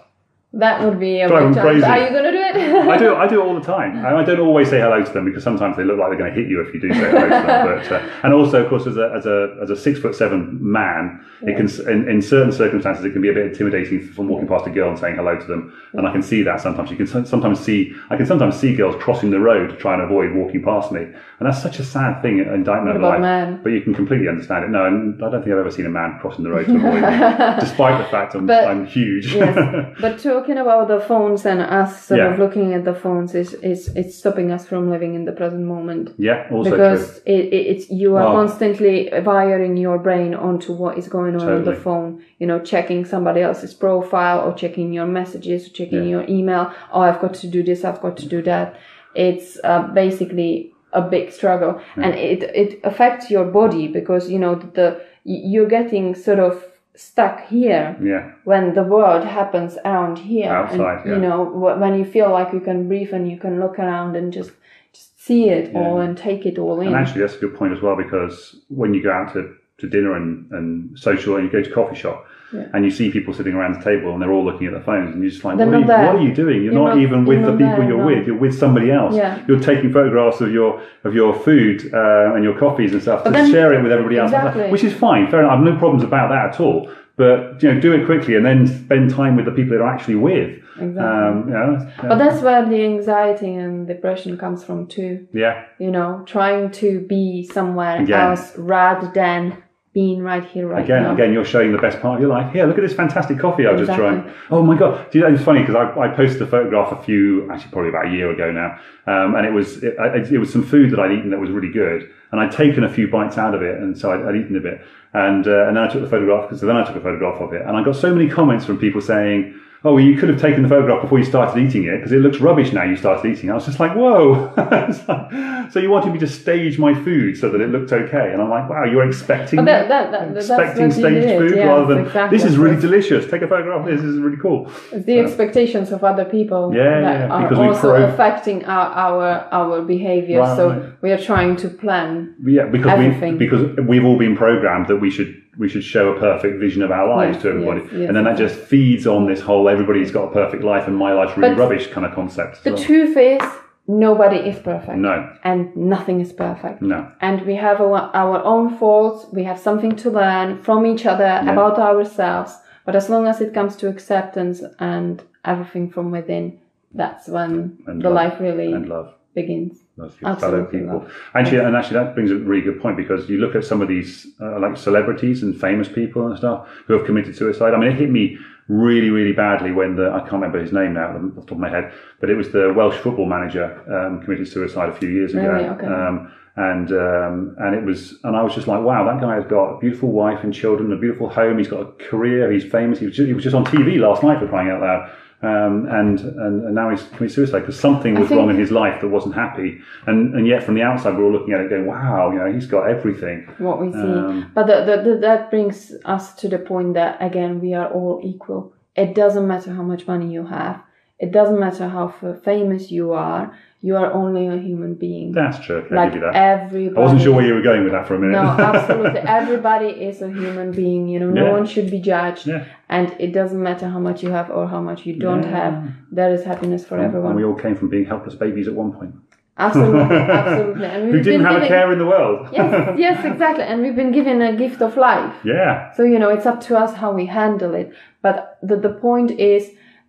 that 0.54 0.82
would 0.84 1.00
be 1.00 1.20
a 1.22 1.28
Drive 1.28 1.50
big 1.50 1.56
challenge. 1.56 1.84
crazy. 1.84 1.86
Are 1.86 2.00
you 2.04 2.10
going 2.10 2.24
to 2.24 2.32
do 2.32 2.38
it? 2.40 2.54
I 2.90 2.98
do. 2.98 3.16
I 3.16 3.28
do 3.28 3.42
it 3.42 3.46
all 3.46 3.54
the 3.56 3.66
time. 3.66 3.96
And 3.98 4.18
I 4.18 4.24
don't 4.24 4.40
always 4.40 4.70
say 4.70 4.80
hello 4.80 5.04
to 5.04 5.12
them 5.12 5.26
because 5.26 5.44
sometimes 5.44 5.78
they 5.78 5.84
look 5.84 5.98
like 6.00 6.10
they're 6.10 6.18
going 6.20 6.34
to 6.34 6.40
hit 6.40 6.50
you 6.50 6.62
if 6.62 6.74
you 6.74 6.80
do 6.80 6.94
say 6.94 7.00
hello 7.00 7.24
to 7.24 7.30
them. 7.30 7.44
But 7.64 7.92
uh, 7.92 8.10
and 8.24 8.34
also, 8.34 8.64
of 8.64 8.70
course, 8.70 8.86
as 8.88 8.98
a 8.98 9.12
as 9.16 9.26
a 9.26 9.58
as 9.64 9.70
a 9.70 9.76
six 9.76 10.00
foot 10.00 10.16
seven 10.16 10.58
man, 10.62 11.26
it 11.42 11.56
can 11.58 11.68
in, 11.90 12.08
in 12.10 12.22
certain 12.22 12.52
circumstances 12.52 13.04
it 13.06 13.12
can 13.12 13.22
be 13.22 13.30
a 13.30 13.34
bit 13.34 13.46
intimidating 13.48 14.06
from 14.08 14.28
walking 14.28 14.48
past 14.48 14.68
a 14.68 14.70
girl 14.70 14.90
and 14.90 15.00
saying 15.00 15.16
hello 15.16 15.38
to 15.40 15.46
them. 15.46 15.74
And 15.94 16.08
I 16.08 16.12
can 16.12 16.22
see 16.22 16.44
that 16.44 16.62
sometimes. 16.62 16.92
You 16.92 16.98
can 16.98 17.08
sometimes 17.26 17.60
see 17.60 17.94
I 18.10 18.16
can 18.18 18.26
sometimes 18.26 18.56
see 18.60 18.76
girls 18.76 18.96
crossing 19.02 19.32
the 19.32 19.40
road 19.40 19.70
to 19.70 19.76
try 19.78 19.94
and 19.94 20.04
avoid 20.04 20.34
walking 20.36 20.64
past 20.64 20.92
me, 20.92 21.02
and 21.02 21.16
that's 21.42 21.62
such 21.62 21.80
a 21.80 21.84
sad 21.84 22.22
thing. 22.22 22.40
An 22.40 22.54
indictment 22.54 22.96
of 22.98 23.02
life. 23.02 23.60
But 23.64 23.70
you 23.72 23.82
can 23.82 23.94
completely 23.94 24.28
understand 24.28 24.66
it. 24.66 24.70
No, 24.70 24.86
and 24.86 25.24
I 25.24 25.30
don't 25.32 25.42
think 25.44 25.54
I've 25.54 25.60
ever 25.60 25.72
seen 25.72 25.86
a 25.86 25.90
man 25.90 26.18
crossing 26.22 26.44
the 26.44 26.52
road 26.52 26.66
to 26.68 26.76
avoid 26.76 27.02
me, 27.02 27.60
despite 27.60 28.04
the 28.04 28.10
fact 28.10 28.36
I'm, 28.36 28.46
But- 28.46 28.68
I'm 28.68 28.86
huge. 28.86 29.34
yes. 29.34 29.56
But 30.00 30.20
talking 30.20 30.44
talking 30.44 30.58
about 30.58 30.88
the 30.90 31.00
phones 31.00 31.46
and 31.46 31.62
us 31.62 32.06
sort 32.06 32.18
Yeah. 32.20 32.34
of 32.34 32.40
looking 32.40 32.73
at 32.74 32.84
the 32.86 32.94
phones 32.94 33.36
is, 33.36 33.54
is 33.56 33.90
it's 33.96 34.18
stopping 34.18 34.52
us 34.52 34.66
from 34.66 34.90
living 34.90 35.14
in 35.16 35.26
the 35.26 35.32
present 35.32 35.64
moment. 35.66 36.12
Yeah, 36.18 36.48
also 36.52 36.72
because 36.72 37.04
true. 37.22 37.22
it, 37.36 37.46
it, 37.54 37.68
it's 37.72 37.90
you 37.90 38.16
are 38.18 38.28
Oh. 38.28 38.34
constantly 38.34 39.10
wiring 39.26 39.78
your 39.78 39.98
brain 40.00 40.34
onto 40.34 40.74
what 40.74 40.98
is 40.98 41.08
going 41.08 41.36
on 41.36 41.48
on 41.50 41.64
the 41.64 41.76
phone 41.76 42.24
you 42.40 42.48
know 42.48 42.60
checking 42.60 43.06
somebody 43.06 43.42
else's 43.42 43.74
profile 43.74 44.40
or 44.46 44.54
checking 44.54 44.94
your 44.94 45.06
messages 45.08 45.68
or 45.68 45.72
checking 45.72 46.04
Yeah. 46.04 46.10
your 46.16 46.26
email 46.38 46.72
oh 46.92 47.02
i've 47.02 47.20
got 47.22 47.34
to 47.36 47.48
do 47.48 47.62
this 47.64 47.84
i've 47.84 48.02
got 48.02 48.16
to 48.18 48.28
do 48.28 48.42
that 48.44 48.76
it's 49.16 49.60
uh, 49.64 49.84
basically 49.94 50.74
a 50.94 51.02
big 51.02 51.32
struggle 51.32 51.82
and 51.98 52.14
it 52.16 52.44
it 52.64 52.80
affects 52.84 53.30
your 53.32 53.46
body 53.46 53.88
because 53.88 54.30
you 54.30 54.40
know 54.40 54.56
the 54.78 55.02
you're 55.24 55.68
getting 55.80 56.14
sort 56.16 56.40
of 56.40 56.64
stuck 56.96 57.48
here 57.48 57.98
Yeah, 58.02 58.32
when 58.44 58.74
the 58.76 58.84
world 58.84 59.24
happens 59.26 59.78
around 59.84 60.18
here. 60.18 60.52
Outside, 60.52 61.06
and 61.06 61.08
yeah. 61.08 61.16
you 61.16 61.22
know 61.22 61.44
when 61.44 61.98
you 61.98 62.06
feel 62.06 62.32
like 62.32 62.54
you 62.54 62.60
can 62.60 62.88
breathe 62.88 63.14
and 63.14 63.30
you 63.30 63.38
can 63.38 63.60
look 63.60 63.80
around 63.80 64.16
and 64.16 64.32
just 64.32 64.52
just 64.94 65.20
see 65.20 65.50
it 65.50 65.76
all 65.76 66.00
and 66.02 66.18
take 66.18 66.46
it 66.46 66.60
all 66.60 66.80
in. 66.82 66.88
and 66.88 66.96
actually 66.96 67.22
that's 67.22 67.36
a 67.36 67.40
good 67.40 67.56
point 67.56 67.74
as 67.74 67.82
well 67.82 67.96
because 67.96 68.58
when 68.68 68.94
you 68.94 69.02
go 69.02 69.12
out 69.12 69.34
to, 69.34 69.56
to 69.80 69.90
dinner 69.90 70.16
and, 70.16 70.52
and 70.52 71.00
social 71.00 71.36
and 71.36 71.46
you 71.46 71.52
go 71.52 71.64
to 71.64 71.74
coffee 71.74 71.96
shop 71.96 72.26
Yeah. 72.54 72.68
and 72.74 72.86
you 72.86 72.92
see 72.92 73.12
people 73.12 73.34
sitting 73.34 73.54
around 73.54 73.74
the 73.74 73.84
table 73.84 74.14
and 74.14 74.22
they're 74.22 74.32
all 74.32 74.46
looking 74.46 74.68
at 74.68 74.74
their 74.74 74.84
phones 74.84 75.14
and 75.14 75.22
you're 75.24 75.32
just 75.32 75.44
like, 75.44 75.58
what 75.58 75.68
are, 75.70 75.80
you, 75.80 75.86
what 75.86 76.16
are 76.16 76.22
you 76.22 76.34
doing? 76.34 76.58
You're, 76.64 76.74
You're 76.74 76.84
not, 76.84 76.96
not- 76.96 76.98
even 77.00 77.26
with 77.26 77.42
the 77.44 77.52
people 77.52 77.68
there, 77.68 77.88
you're 77.88 77.98
no. 77.98 78.06
with. 78.06 78.28
You're 78.28 78.38
with 78.38 78.58
somebody 78.58 78.92
else. 78.92 79.16
Yeah. 79.16 79.44
You're 79.48 79.60
taking 79.60 79.92
photographs 79.92 80.40
of 80.42 80.52
your 80.52 80.82
of 81.04 81.14
your 81.16 81.34
food 81.34 81.94
uh, 81.94 82.34
and 82.36 82.44
your 82.44 82.58
coffees 82.58 82.94
and 82.94 83.02
stuff 83.02 83.24
to 83.24 83.32
then- 83.32 83.50
share 83.52 83.74
it 83.74 83.82
with 83.82 83.92
everybody 83.92 84.18
else, 84.18 84.32
Exactly. 84.32 84.70
which 84.70 84.84
is 84.84 84.94
fine. 84.94 85.30
Fair 85.32 85.40
enough. 85.40 85.52
I 85.54 85.56
have 85.56 85.66
no 85.66 85.78
problems 85.78 86.04
about 86.04 86.30
that 86.30 86.54
at 86.54 86.60
all. 86.60 86.90
But 87.16 87.62
you 87.62 87.72
know, 87.72 87.80
do 87.80 87.94
it 87.94 88.06
quickly 88.08 88.36
and 88.36 88.44
then 88.46 88.66
spend 88.66 89.12
time 89.12 89.36
with 89.36 89.46
the 89.46 89.52
people 89.52 89.78
that 89.78 89.84
are 89.84 89.94
actually 89.94 90.16
with. 90.16 90.60
Exactly. 90.80 91.00
Um, 91.00 91.44
you 91.48 91.54
know, 91.54 91.92
But 92.02 92.18
that's 92.18 92.42
where 92.42 92.68
the 92.68 92.84
anxiety 92.84 93.54
and 93.54 93.86
depression 93.88 94.36
comes 94.40 94.64
from 94.64 94.88
too. 94.88 95.28
yeah, 95.32 95.66
You 95.78 95.92
know, 95.92 96.24
trying 96.26 96.72
to 96.72 97.02
be 97.02 97.44
somewhere 97.54 98.02
Again. 98.02 98.20
else 98.20 98.58
rather 98.58 99.12
than 99.14 99.62
being 99.94 100.24
right 100.24 100.44
here, 100.44 100.68
right 100.68 100.84
Again, 100.84 101.04
now. 101.04 101.14
again, 101.14 101.32
you're 101.32 101.46
showing 101.46 101.72
the 101.72 101.78
best 101.78 102.00
part 102.02 102.16
of 102.16 102.22
your 102.22 102.30
life. 102.30 102.52
Here, 102.52 102.66
look 102.66 102.78
at 102.80 102.82
this 102.82 102.96
fantastic 102.96 103.38
coffee 103.38 103.68
I've 103.68 103.78
just 103.78 103.92
Exactly. 103.92 104.22
tried. 104.24 104.36
Oh 104.50 104.64
my 104.64 104.76
god! 104.76 105.12
Do 105.12 105.20
you 105.20 105.24
know, 105.24 105.34
it's 105.34 105.44
funny 105.44 105.60
because 105.62 105.76
I, 105.76 106.00
I 106.00 106.08
posted 106.08 106.42
a 106.42 106.48
photograph 106.48 106.92
a 106.92 107.04
few, 107.04 107.50
actually 107.52 107.72
probably 107.72 107.90
about 107.90 108.08
a 108.08 108.12
year 108.12 108.32
ago 108.32 108.52
now, 108.52 108.80
um, 109.06 109.36
and 109.36 109.46
it 109.46 109.54
was 109.54 109.84
it, 109.84 109.96
I- 110.00 110.16
it 110.18 110.40
was 110.40 110.52
some 110.52 110.64
food 110.64 110.90
that 110.92 111.00
I'd 111.00 111.12
eaten 111.12 111.30
that 111.30 111.40
was 111.40 111.52
really 111.52 111.72
good, 111.72 112.10
and 112.32 112.42
I'd 112.42 112.52
taken 112.52 112.84
a 112.84 112.90
few 112.92 113.08
bites 113.08 113.38
out 113.38 113.54
of 113.54 113.62
it, 113.62 113.80
and 113.80 113.96
so 113.98 114.12
I'd, 114.12 114.26
I'd 114.26 114.36
eaten 114.36 114.56
a 114.58 114.62
bit, 114.62 114.82
and 115.14 115.48
uh, 115.48 115.68
and 115.68 115.78
then 115.78 115.84
I 115.84 115.88
took 115.88 116.02
the 116.02 116.10
photograph. 116.10 116.58
So 116.58 116.66
then 116.66 116.76
I 116.76 116.84
took 116.84 116.96
a 116.96 117.02
photograph 117.02 117.40
of 117.40 117.54
it, 117.54 117.62
and 117.62 117.78
I 117.78 117.84
got 117.84 117.96
so 117.96 118.14
many 118.14 118.28
comments 118.30 118.66
from 118.66 118.78
people 118.80 119.00
saying. 119.02 119.60
Oh, 119.86 119.96
well, 119.96 120.04
you 120.04 120.16
could 120.18 120.30
have 120.30 120.40
taken 120.40 120.64
the 120.64 120.70
photograph 120.70 121.02
before 121.02 121.20
you 121.20 121.26
started 121.26 121.60
eating 121.62 121.84
it 121.84 121.98
because 121.98 122.14
it 122.14 122.20
looks 122.20 122.40
rubbish 122.40 122.72
now 122.72 122.84
you 122.84 122.96
started 122.96 123.30
eating. 123.30 123.50
it." 123.50 123.52
I 123.52 123.56
was 123.56 123.66
just 123.66 123.80
like, 123.80 123.94
whoa. 123.96 124.54
Like, 125.08 125.72
so 125.72 125.80
you 125.80 125.90
wanted 125.90 126.14
me 126.14 126.20
to 126.20 126.28
stage 126.28 126.78
my 126.80 126.94
food 126.94 127.38
so 127.38 127.50
that 127.50 127.60
it 127.60 127.70
looked 127.70 127.92
okay. 127.92 128.32
And 128.32 128.42
I'm 128.42 128.50
like, 128.50 128.70
wow, 128.70 128.86
you're 128.86 129.06
expecting 129.08 129.66
that- 129.66 129.88
that- 129.90 130.12
that- 130.12 130.36
expecting 130.38 130.92
staged 130.92 131.28
did, 131.28 131.38
food 131.40 131.58
rather 131.58 131.86
than 131.96 132.06
exactly. 132.06 132.38
this 132.38 132.46
is 132.46 132.58
really 132.58 132.80
delicious. 132.80 133.26
Take 133.30 133.42
a 133.42 133.48
photograph. 133.48 133.82
of 133.82 133.86
This 133.86 134.02
This 134.02 134.10
is 134.12 134.20
really 134.20 134.38
cool. 134.38 134.70
It's 134.92 135.06
the 135.06 135.20
expectations 135.20 135.92
of 135.92 136.04
other 136.04 136.26
people 136.26 136.74
Yeah, 136.74 137.02
that 137.02 137.30
yeah, 137.30 137.36
are 137.36 137.56
also 137.68 137.94
pro- 137.96 138.06
affecting 138.06 138.66
our 138.66 138.88
our, 139.06 139.48
our 139.52 139.82
behavior. 139.82 140.40
Right, 140.40 140.56
so 140.56 140.92
we 141.02 141.12
are 141.12 141.18
trying 141.32 141.56
to 141.58 141.68
plan. 141.70 142.36
Yeah, 142.44 142.66
because 142.76 142.92
Everything. 142.92 143.34
we 143.34 143.40
because 143.46 143.64
we've 143.90 144.06
all 144.06 144.18
been 144.18 144.36
programmed 144.38 144.88
that 144.88 144.98
we 144.98 145.10
should 145.10 145.43
we 145.58 145.70
should 145.70 145.84
show 145.84 146.14
a 146.16 146.20
perfect 146.20 146.60
vision 146.60 146.82
of 146.82 146.92
our 146.92 147.08
lives 147.08 147.36
Yes, 147.36 147.42
to 147.44 147.50
everybody, 147.50 147.82
yes, 147.82 147.90
yes, 147.94 148.08
and 148.08 148.16
then 148.18 148.24
that 148.26 148.38
just 148.38 148.56
feeds 148.56 149.06
on 149.08 149.28
this 149.28 149.40
whole 149.42 149.70
everybody's 149.70 150.12
got 150.12 150.24
a 150.30 150.34
perfect 150.34 150.64
life 150.64 150.88
and 150.88 150.98
my 150.98 151.14
life's 151.14 151.38
really 151.38 151.54
But 151.56 151.60
rubbish 151.62 151.88
kind 151.88 152.06
of 152.06 152.14
concept. 152.14 152.64
The 152.64 152.74
well. 152.74 152.84
truth 152.84 153.16
is, 153.18 153.42
nobody 153.88 154.38
is 154.38 154.58
perfect. 154.60 154.98
No, 154.98 155.16
And 155.44 155.76
nothing 155.76 156.22
is 156.22 156.32
perfect. 156.34 156.82
no, 156.82 157.12
and 157.22 157.46
we 157.46 157.56
have 157.56 157.80
our, 157.82 158.10
our 158.16 158.44
own 158.44 158.78
faults 158.78 159.28
we 159.32 159.44
have 159.44 159.60
something 159.60 159.96
to 159.98 160.10
learn 160.10 160.62
from 160.64 160.86
each 160.86 161.06
other 161.06 161.32
about 161.54 161.78
ourselves 161.80 162.58
but 162.86 162.96
as 162.96 163.10
long 163.10 163.28
as 163.28 163.40
it 163.42 163.54
comes 163.54 163.76
to 163.78 163.88
acceptance 163.88 164.62
and 164.80 165.22
everything 165.46 165.90
from 165.90 166.12
within 166.12 166.60
that's 166.94 167.28
when 167.28 167.78
And 167.88 168.02
the 168.02 168.10
love. 168.10 168.14
life 168.22 168.40
really 168.40 168.72
and 168.74 168.88
love. 168.88 169.14
Begins 169.34 169.80
Love 169.96 170.20
your 170.20 170.36
fellow 170.38 170.62
Absolutely 170.62 170.80
people. 170.80 171.08
Actually, 171.36 171.60
and 171.60 171.76
actually, 171.76 171.98
that 171.98 172.16
brings 172.16 172.32
a 172.32 172.36
really 172.36 172.64
good 172.64 172.82
point 172.82 172.98
because 172.98 173.30
you 173.30 173.38
look 173.38 173.54
at 173.54 173.64
some 173.64 173.82
of 173.82 173.88
these 173.88 174.28
uh, 174.42 174.60
like 174.60 174.76
celebrities 174.76 175.44
and 175.44 175.60
famous 175.60 175.88
people 175.88 176.26
and 176.28 176.38
stuff 176.38 176.68
who 176.88 176.94
have 176.94 177.06
committed 177.06 177.36
suicide. 177.36 177.74
I 177.76 177.78
mean, 177.78 177.92
it 177.92 177.98
hit 177.98 178.10
me 178.10 178.38
really, 178.68 179.12
really 179.12 179.34
badly 179.34 179.72
when 179.72 179.96
the 179.96 180.10
I 180.10 180.20
can't 180.22 180.34
remember 180.34 180.60
his 180.60 180.72
name 180.72 180.94
now 180.94 181.16
off 181.16 181.36
the 181.36 181.42
top 181.42 181.52
of 181.52 181.58
my 181.60 181.70
head, 181.70 181.94
but 182.20 182.32
it 182.32 182.36
was 182.36 182.52
the 182.52 182.74
Welsh 182.76 182.98
football 182.98 183.28
manager 183.28 183.66
um, 183.94 184.22
committed 184.24 184.48
suicide 184.48 184.90
a 184.90 184.96
few 184.96 185.10
years 185.10 185.34
ago. 185.34 185.48
Really? 185.48 185.70
Okay. 185.70 185.86
Um, 185.86 186.32
and 186.56 186.92
um, 186.92 187.56
and 187.60 187.76
it 187.76 187.84
was 187.84 188.20
and 188.24 188.36
I 188.36 188.42
was 188.44 188.56
just 188.56 188.68
like, 188.68 188.84
wow, 188.84 189.06
that 189.06 189.22
guy 189.22 189.36
has 189.36 189.46
got 189.46 189.76
a 189.76 189.80
beautiful 189.80 190.12
wife 190.12 190.44
and 190.44 190.54
children, 190.54 190.92
a 190.92 190.98
beautiful 190.98 191.30
home. 191.30 191.58
He's 191.58 191.68
got 191.68 191.82
a 191.82 191.92
career. 192.10 192.52
He's 192.52 192.64
famous. 192.64 193.00
He 193.00 193.06
was 193.06 193.16
just, 193.16 193.28
he 193.28 193.34
was 193.34 193.44
just 193.44 193.56
on 193.56 193.66
TV 193.66 194.00
last 194.00 194.24
night 194.24 194.40
for 194.40 194.48
crying 194.48 194.70
out 194.70 194.82
loud. 194.82 195.12
Um, 195.44 195.88
and, 195.92 196.20
and 196.22 196.64
and 196.66 196.74
now 196.74 196.90
he's 196.90 197.04
committed 197.04 197.32
suicide 197.36 197.60
because 197.60 197.80
something 197.80 198.14
was 198.16 198.30
think- 198.30 198.40
wrong 198.40 198.50
in 198.50 198.58
his 198.58 198.72
life 198.72 199.02
that 199.02 199.10
wasn't 199.10 199.36
happy. 199.36 199.80
And 200.08 200.34
and 200.36 200.48
yet 200.48 200.64
from 200.64 200.76
the 200.76 200.82
outside 200.84 201.18
we're 201.18 201.26
all 201.26 201.34
looking 201.34 201.54
at 201.54 201.60
it 201.62 201.70
going, 201.70 201.86
wow, 201.86 202.32
you 202.32 202.40
know, 202.40 202.52
he's 202.52 202.66
got 202.68 202.84
everything. 202.90 203.48
what 203.58 203.78
we 203.82 203.92
see 203.92 203.98
Um, 203.98 204.52
but 204.56 204.68
the, 204.68 204.78
the, 204.86 204.96
the, 205.10 205.18
that 205.28 205.50
brings 205.52 205.94
us 206.06 206.34
to 206.36 206.48
the 206.48 206.60
point 206.60 206.94
that 206.94 207.18
again 207.20 207.60
we 207.60 207.74
are 207.74 207.90
all 207.98 208.22
equal 208.24 208.74
it 208.96 209.14
doesn't 209.16 209.48
matter 209.48 209.72
how 209.74 209.84
much 209.84 210.08
money 210.08 210.28
you 210.32 210.46
have 210.46 210.82
it 211.20 211.32
doesn't 211.32 211.60
matter 211.60 211.88
how 211.90 212.08
famous 212.44 212.92
you 212.92 213.12
are 213.14 213.44
you 213.88 213.98
are 214.02 214.10
only 214.14 214.44
a 214.48 214.58
human 214.68 214.94
being 214.96 215.34
That's 215.34 215.60
true. 215.66 215.78
Okay, 215.82 215.94
like 215.96 216.14
give 216.14 216.22
you 216.22 216.28
that. 216.28 216.36
everybody 216.36 216.98
I 217.00 217.06
wasn't 217.06 217.22
sure 217.24 217.34
where 217.38 217.46
you 217.50 217.54
were 217.58 217.62
going 217.70 217.84
with 217.84 217.92
that 217.96 218.08
for 218.08 218.16
a 218.16 218.20
minute. 218.24 218.38
No, 218.42 218.48
absolutely. 218.72 219.20
Everybody 219.42 219.90
is 220.10 220.22
a 220.28 220.30
human 220.42 220.72
being. 220.72 221.02
You 221.14 221.20
know, 221.22 221.30
no 221.42 221.46
Yeah. 221.48 221.52
one 221.58 221.66
should 221.74 221.90
be 221.98 222.00
judged, 222.12 222.48
Yeah. 222.48 222.64
and 222.98 223.08
it 223.26 223.32
doesn't 223.40 223.62
matter 223.70 223.88
how 223.96 224.00
much 224.08 224.24
you 224.24 224.32
have 224.38 224.48
or 224.58 224.64
how 224.74 224.82
much 224.90 225.06
you 225.08 225.14
don't 225.28 225.44
Yeah. 225.44 225.58
have. 225.60 225.74
There 226.20 226.32
is 226.38 226.42
happiness 226.52 226.82
for 226.88 226.96
and 226.98 227.06
everyone. 227.08 227.32
And 227.32 227.40
we 227.42 227.46
all 227.50 227.60
came 227.66 227.76
from 227.76 227.90
being 227.96 228.06
helpless 228.14 228.36
babies 228.46 228.68
at 228.72 228.76
one 228.84 228.92
point. 229.00 229.14
Absolutely, 229.58 230.16
absolutely. 230.42 230.86
And 230.94 231.02
we've 231.12 231.24
didn't 231.24 231.44
been 231.44 231.52
have 231.54 231.62
a 231.64 231.68
care 231.68 231.92
in 231.92 232.00
the 232.04 232.10
world. 232.16 232.40
yes, 232.58 232.70
yes, 233.06 233.18
exactly. 233.32 233.64
And 233.70 233.82
we've 233.84 233.96
been 234.04 234.12
given 234.20 234.42
a 234.42 234.56
gift 234.64 234.82
of 234.82 234.98
life. 234.98 235.36
yeah. 235.44 235.92
So 235.96 236.02
you 236.12 236.18
know, 236.22 236.30
it's 236.36 236.48
up 236.52 236.60
to 236.68 236.78
us 236.84 236.92
how 237.02 237.12
we 237.20 237.26
handle 237.40 237.74
it. 237.82 237.88
But 238.26 238.58
the 238.70 238.78
the 238.88 238.94
point 239.08 239.30
is, 239.56 239.64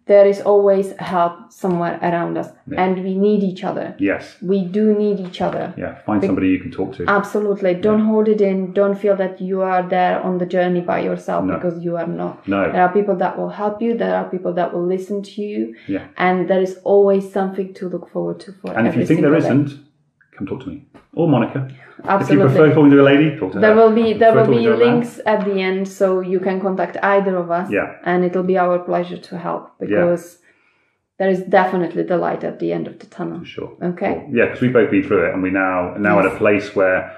there 0.07 0.27
is 0.27 0.41
always 0.43 0.93
help 0.99 1.51
somewhere 1.51 1.99
around 2.03 2.37
us, 2.37 2.49
and 2.77 3.03
we 3.03 3.15
need 3.15 3.43
each 3.43 3.65
other. 3.65 3.95
Yes. 3.99 4.37
We 4.43 4.65
do 4.65 4.95
need 4.95 5.19
each 5.21 5.41
other. 5.41 5.73
Yeah. 5.79 5.95
Find 6.05 6.23
somebody 6.23 6.49
you 6.49 6.61
can 6.61 6.71
talk 6.71 6.95
to. 6.97 7.07
Absolutely. 7.09 7.75
Don't 7.75 8.05
hold 8.05 8.29
it 8.29 8.41
in. 8.41 8.73
Don't 8.73 8.97
feel 8.99 9.17
that 9.17 9.41
you 9.41 9.63
are 9.63 9.83
there 9.89 10.21
on 10.21 10.39
the 10.39 10.47
journey 10.47 10.83
by 10.83 11.01
yourself 11.01 11.45
No. 11.45 11.55
because 11.55 11.83
you 11.83 11.97
are 11.97 12.07
not. 12.07 12.47
No. 12.47 12.71
There 12.71 12.83
are 12.83 12.93
people 12.93 13.17
that 13.17 13.39
will 13.39 13.49
help 13.49 13.81
you. 13.81 13.97
There 13.97 14.15
are 14.15 14.29
people 14.29 14.53
that 14.55 14.75
will 14.75 14.87
listen 14.87 15.23
to 15.23 15.43
you. 15.43 15.75
Yeah. 15.89 16.07
And 16.19 16.49
there 16.51 16.61
is 16.61 16.79
always 16.85 17.33
something 17.33 17.73
to 17.75 17.89
look 17.89 18.11
forward 18.11 18.41
to 18.41 18.53
for 18.53 18.77
And 18.77 18.87
if 18.87 18.97
you 18.97 19.07
think 19.07 19.23
there 19.23 19.35
isn't, 19.35 19.71
come 20.37 20.47
talk 20.47 20.61
to 20.61 20.69
me 20.69 20.85
or 21.15 21.29
Monica. 21.29 21.71
Absolutely. 22.05 22.23
If 22.23 22.31
you 22.31 22.57
prefer 22.57 22.75
talking 22.75 22.91
to 22.91 23.01
a 23.01 23.03
lady, 23.03 23.37
talk 23.39 23.53
to 23.53 23.61
there 23.61 23.75
her. 23.75 23.81
will 23.81 23.95
be 23.95 24.13
there 24.13 24.35
will 24.35 24.47
be 24.47 24.69
links 24.69 25.21
at 25.27 25.45
the 25.45 25.61
end 25.61 25.89
so 25.89 26.21
you 26.21 26.41
can 26.41 26.61
contact 26.61 26.97
either 27.03 27.37
of 27.37 27.51
us. 27.51 27.71
Yeah. 27.71 27.97
And 28.05 28.25
it'll 28.25 28.43
be 28.43 28.59
our 28.59 28.79
pleasure 28.79 29.19
to 29.19 29.39
help 29.39 29.71
because 29.79 30.39
there 31.19 31.31
is 31.31 31.43
definitely 31.43 32.03
the 32.03 32.17
light 32.17 32.43
at 32.45 32.59
the 32.59 32.73
end 32.73 32.89
of 32.89 32.99
the 32.99 33.07
tunnel. 33.07 33.45
Sure. 33.45 33.77
Okay. 33.81 34.15
Cool. 34.15 34.29
Yeah, 34.33 34.47
because 34.47 34.61
we've 34.61 34.73
both 34.73 34.91
been 34.91 35.05
through 35.05 35.29
it, 35.29 35.35
and 35.35 35.43
we 35.43 35.51
now 35.51 35.95
now 35.99 36.19
at 36.19 36.27
a 36.27 36.37
place 36.37 36.75
where 36.75 37.17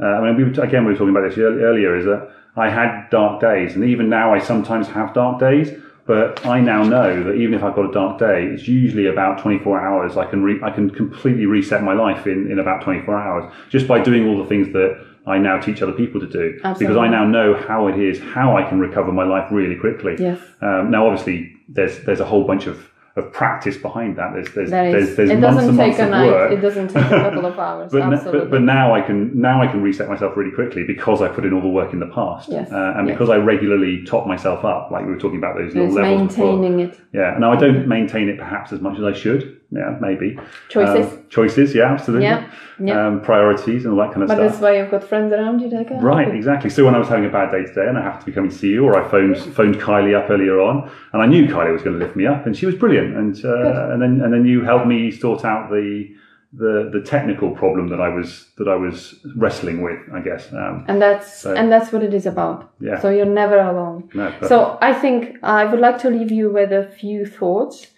uh, 0.00 0.06
I 0.06 0.32
mean, 0.32 0.36
we 0.36 0.62
again 0.62 0.84
we 0.84 0.92
were 0.92 0.98
talking 0.98 1.10
about 1.10 1.28
this 1.28 1.38
earlier. 1.38 1.96
Is 1.96 2.04
that 2.06 2.30
I 2.56 2.70
had 2.70 3.08
dark 3.10 3.40
days, 3.40 3.74
and 3.74 3.84
even 3.84 4.08
now 4.08 4.34
I 4.34 4.38
sometimes 4.38 4.88
have 4.88 5.14
dark 5.14 5.38
days. 5.38 5.70
But 6.06 6.44
I 6.44 6.60
now 6.60 6.82
know 6.82 7.22
that 7.24 7.34
even 7.34 7.54
if 7.54 7.62
I've 7.62 7.74
got 7.74 7.88
a 7.88 7.92
dark 7.92 8.18
day, 8.18 8.44
it's 8.52 8.68
usually 8.68 9.06
about 9.06 9.38
24 9.38 9.80
hours. 9.80 10.16
I 10.16 10.26
can 10.26 10.42
re- 10.42 10.60
I 10.62 10.70
can 10.70 10.90
completely 10.90 11.46
reset 11.46 11.82
my 11.82 11.94
life 11.94 12.26
in, 12.26 12.50
in 12.50 12.58
about 12.58 12.82
24 12.82 13.18
hours 13.18 13.52
just 13.70 13.88
by 13.88 14.02
doing 14.02 14.26
all 14.28 14.36
the 14.42 14.48
things 14.48 14.72
that 14.74 15.02
I 15.26 15.38
now 15.38 15.58
teach 15.58 15.80
other 15.80 15.92
people 15.92 16.20
to 16.20 16.26
do. 16.26 16.60
Absolutely. 16.62 16.86
Because 16.86 16.96
I 16.98 17.08
now 17.08 17.24
know 17.24 17.54
how 17.54 17.88
it 17.88 17.98
is, 17.98 18.20
how 18.20 18.56
I 18.56 18.68
can 18.68 18.78
recover 18.78 19.12
my 19.12 19.24
life 19.24 19.50
really 19.50 19.76
quickly. 19.76 20.16
Yes. 20.18 20.38
Um, 20.60 20.90
now, 20.90 21.06
obviously, 21.06 21.54
there's 21.68 22.04
there's 22.04 22.20
a 22.20 22.26
whole 22.26 22.44
bunch 22.44 22.66
of 22.66 22.90
of 23.16 23.32
practice 23.32 23.76
behind 23.76 24.16
that. 24.16 24.32
There's 24.34 24.52
there's 24.54 24.70
There 24.70 24.90
there's, 24.90 25.16
there's 25.16 25.30
it 25.30 25.38
months 25.38 25.56
doesn't 25.58 25.68
and 25.70 25.78
take 25.78 25.86
months 25.86 26.00
a 26.00 26.04
of 26.04 26.10
night. 26.10 26.26
work. 26.26 26.52
It 26.52 26.56
doesn't 26.60 26.88
take 26.88 27.04
a 27.04 27.08
couple 27.30 27.46
of 27.46 27.58
hours. 27.58 27.92
But, 27.92 28.02
n- 28.02 28.12
Absolutely. 28.12 28.40
but 28.40 28.50
but 28.50 28.62
now 28.62 28.92
I 28.92 29.00
can 29.02 29.40
now 29.40 29.62
I 29.62 29.68
can 29.68 29.82
reset 29.82 30.08
myself 30.08 30.36
really 30.36 30.50
quickly 30.50 30.82
because 30.84 31.22
I 31.22 31.28
put 31.28 31.44
in 31.44 31.52
all 31.52 31.60
the 31.62 31.68
work 31.68 31.92
in 31.92 32.00
the 32.00 32.08
past, 32.08 32.48
Yes, 32.50 32.72
uh, 32.72 32.94
and 32.96 33.06
yes. 33.06 33.14
because 33.14 33.30
I 33.30 33.36
regularly 33.36 34.04
top 34.04 34.26
myself 34.26 34.64
up, 34.64 34.90
like 34.90 35.04
we 35.06 35.12
were 35.12 35.18
talking 35.18 35.38
about 35.38 35.56
those 35.56 35.74
little 35.74 35.92
levels 35.92 36.28
before. 36.34 36.56
maintaining 36.56 36.80
it. 36.80 37.00
Yeah, 37.12 37.36
now 37.38 37.52
I 37.52 37.56
don't 37.56 37.86
maintain 37.86 38.28
it 38.28 38.36
perhaps 38.36 38.72
as 38.72 38.80
much 38.80 38.98
as 38.98 39.04
I 39.04 39.12
should. 39.12 39.60
Yeah, 39.74 39.98
maybe 40.00 40.38
Choices. 40.68 41.12
Um, 41.12 41.24
choices, 41.28 41.74
yeah, 41.74 41.92
absolutely. 41.92 42.26
Yeah, 42.26 42.50
yeah. 42.78 43.06
Um, 43.06 43.20
priorities 43.20 43.84
and 43.84 43.92
all 43.92 44.00
that 44.00 44.12
kind 44.12 44.22
of 44.22 44.28
But 44.28 44.34
stuff. 44.34 44.38
But 44.46 44.48
that's 44.52 44.62
why 44.62 44.78
you've 44.78 44.90
got 44.90 45.02
friends 45.02 45.32
around 45.32 45.60
you 45.60 45.68
can 45.68 45.84
help 45.84 46.02
Right, 46.02 46.32
exactly. 46.34 46.70
So 46.70 46.84
when 46.84 46.94
I 46.94 46.98
was 46.98 47.08
having 47.08 47.26
a 47.26 47.28
bad 47.38 47.50
day 47.50 47.64
today 47.64 47.86
and 47.88 47.98
I 47.98 48.02
happened 48.02 48.20
to 48.20 48.26
be 48.26 48.32
coming 48.32 48.50
to 48.50 48.56
see 48.56 48.68
you, 48.68 48.84
or 48.84 48.92
I 49.00 49.08
phoned 49.08 49.36
phoned 49.36 49.76
Kylie 49.76 50.14
up 50.14 50.30
earlier 50.30 50.60
on, 50.60 50.90
and 51.12 51.22
I 51.22 51.26
knew 51.26 51.46
Kylie 51.46 51.72
was 51.72 51.82
going 51.82 51.98
to 51.98 52.04
lift 52.04 52.16
me 52.16 52.26
up, 52.26 52.46
and 52.46 52.56
she 52.56 52.66
was 52.66 52.74
brilliant, 52.76 53.16
and 53.16 53.44
uh, 53.44 53.90
and 53.92 54.00
then 54.02 54.20
and 54.22 54.32
then 54.32 54.44
you 54.46 54.62
helped 54.62 54.86
me 54.86 55.10
sort 55.10 55.44
out 55.44 55.70
the 55.70 56.14
the 56.56 56.88
the 56.92 57.00
technical 57.00 57.50
problem 57.50 57.88
that 57.88 58.00
I 58.00 58.08
was 58.08 58.50
that 58.58 58.68
I 58.68 58.76
was 58.76 59.14
wrestling 59.36 59.82
with, 59.82 59.98
I 60.12 60.20
guess. 60.20 60.52
Um, 60.52 60.84
And 60.86 61.02
that's 61.02 61.44
and 61.44 61.70
that's 61.72 61.92
what 61.92 62.02
it 62.02 62.14
is 62.14 62.26
about. 62.26 62.70
Yeah. 62.80 63.00
So 63.00 63.08
you're 63.10 63.34
never 63.42 63.58
alone. 63.58 64.08
no, 64.14 64.26
perfect. 64.30 64.48
So 64.48 64.78
I 64.80 64.92
think 64.92 65.38
I 65.42 65.64
would 65.64 65.80
like 65.80 65.98
to 66.02 66.10
leave 66.10 66.30
you 66.30 66.50
with 66.52 66.70
a 66.72 66.84
few 67.00 67.26
thoughts, 67.26 67.88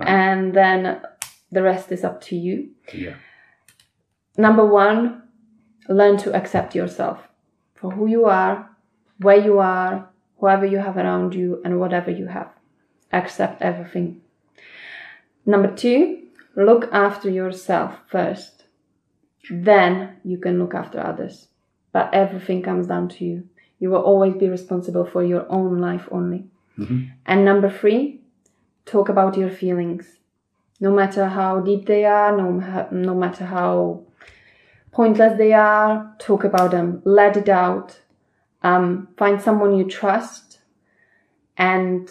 and 0.00 0.54
then 0.54 1.00
the 1.54 1.62
rest 1.62 1.92
is 1.92 2.04
up 2.04 2.20
to 2.22 2.36
you. 2.36 2.70
yeah, 2.92 3.14
Number 4.36 4.66
one, 4.66 5.22
learn 5.88 6.16
to 6.18 6.34
accept 6.34 6.74
yourself 6.74 7.20
for 7.74 7.90
who 7.92 8.06
you 8.06 8.24
are, 8.24 8.70
where 9.18 9.38
you 9.38 9.58
are, 9.58 10.08
whoever 10.38 10.66
you 10.66 10.78
have 10.78 10.96
around 10.96 11.34
you, 11.34 11.60
and 11.64 11.78
whatever 11.78 12.10
you 12.10 12.26
have. 12.26 12.50
Accept 13.12 13.62
everything. 13.62 14.20
Number 15.46 15.72
two, 15.74 16.22
look 16.56 16.88
after 16.92 17.30
yourself 17.30 17.98
first. 18.08 18.64
Then 19.50 20.16
you 20.24 20.38
can 20.38 20.58
look 20.58 20.74
after 20.74 20.98
others. 21.00 21.48
But 21.92 22.12
everything 22.12 22.62
comes 22.62 22.88
down 22.88 23.08
to 23.10 23.24
you. 23.24 23.48
You 23.78 23.90
will 23.90 24.02
always 24.02 24.34
be 24.34 24.48
responsible 24.48 25.04
for 25.04 25.22
your 25.22 25.46
own 25.48 25.78
life 25.78 26.08
only. 26.10 26.46
Mm-hmm. 26.78 27.04
And 27.26 27.44
number 27.44 27.70
three, 27.70 28.20
talk 28.86 29.08
about 29.08 29.36
your 29.36 29.50
feelings. 29.50 30.18
No 30.80 30.90
matter 30.92 31.26
how 31.28 31.60
deep 31.60 31.86
they 31.86 32.04
are, 32.04 32.36
no, 32.36 32.86
no 32.90 33.14
matter 33.14 33.44
how 33.44 34.02
pointless 34.92 35.38
they 35.38 35.52
are, 35.52 36.14
talk 36.18 36.44
about 36.44 36.70
them, 36.72 37.00
let 37.04 37.36
it 37.36 37.48
out. 37.48 38.00
Um, 38.62 39.08
find 39.16 39.40
someone 39.40 39.76
you 39.76 39.84
trust, 39.88 40.58
and 41.56 42.08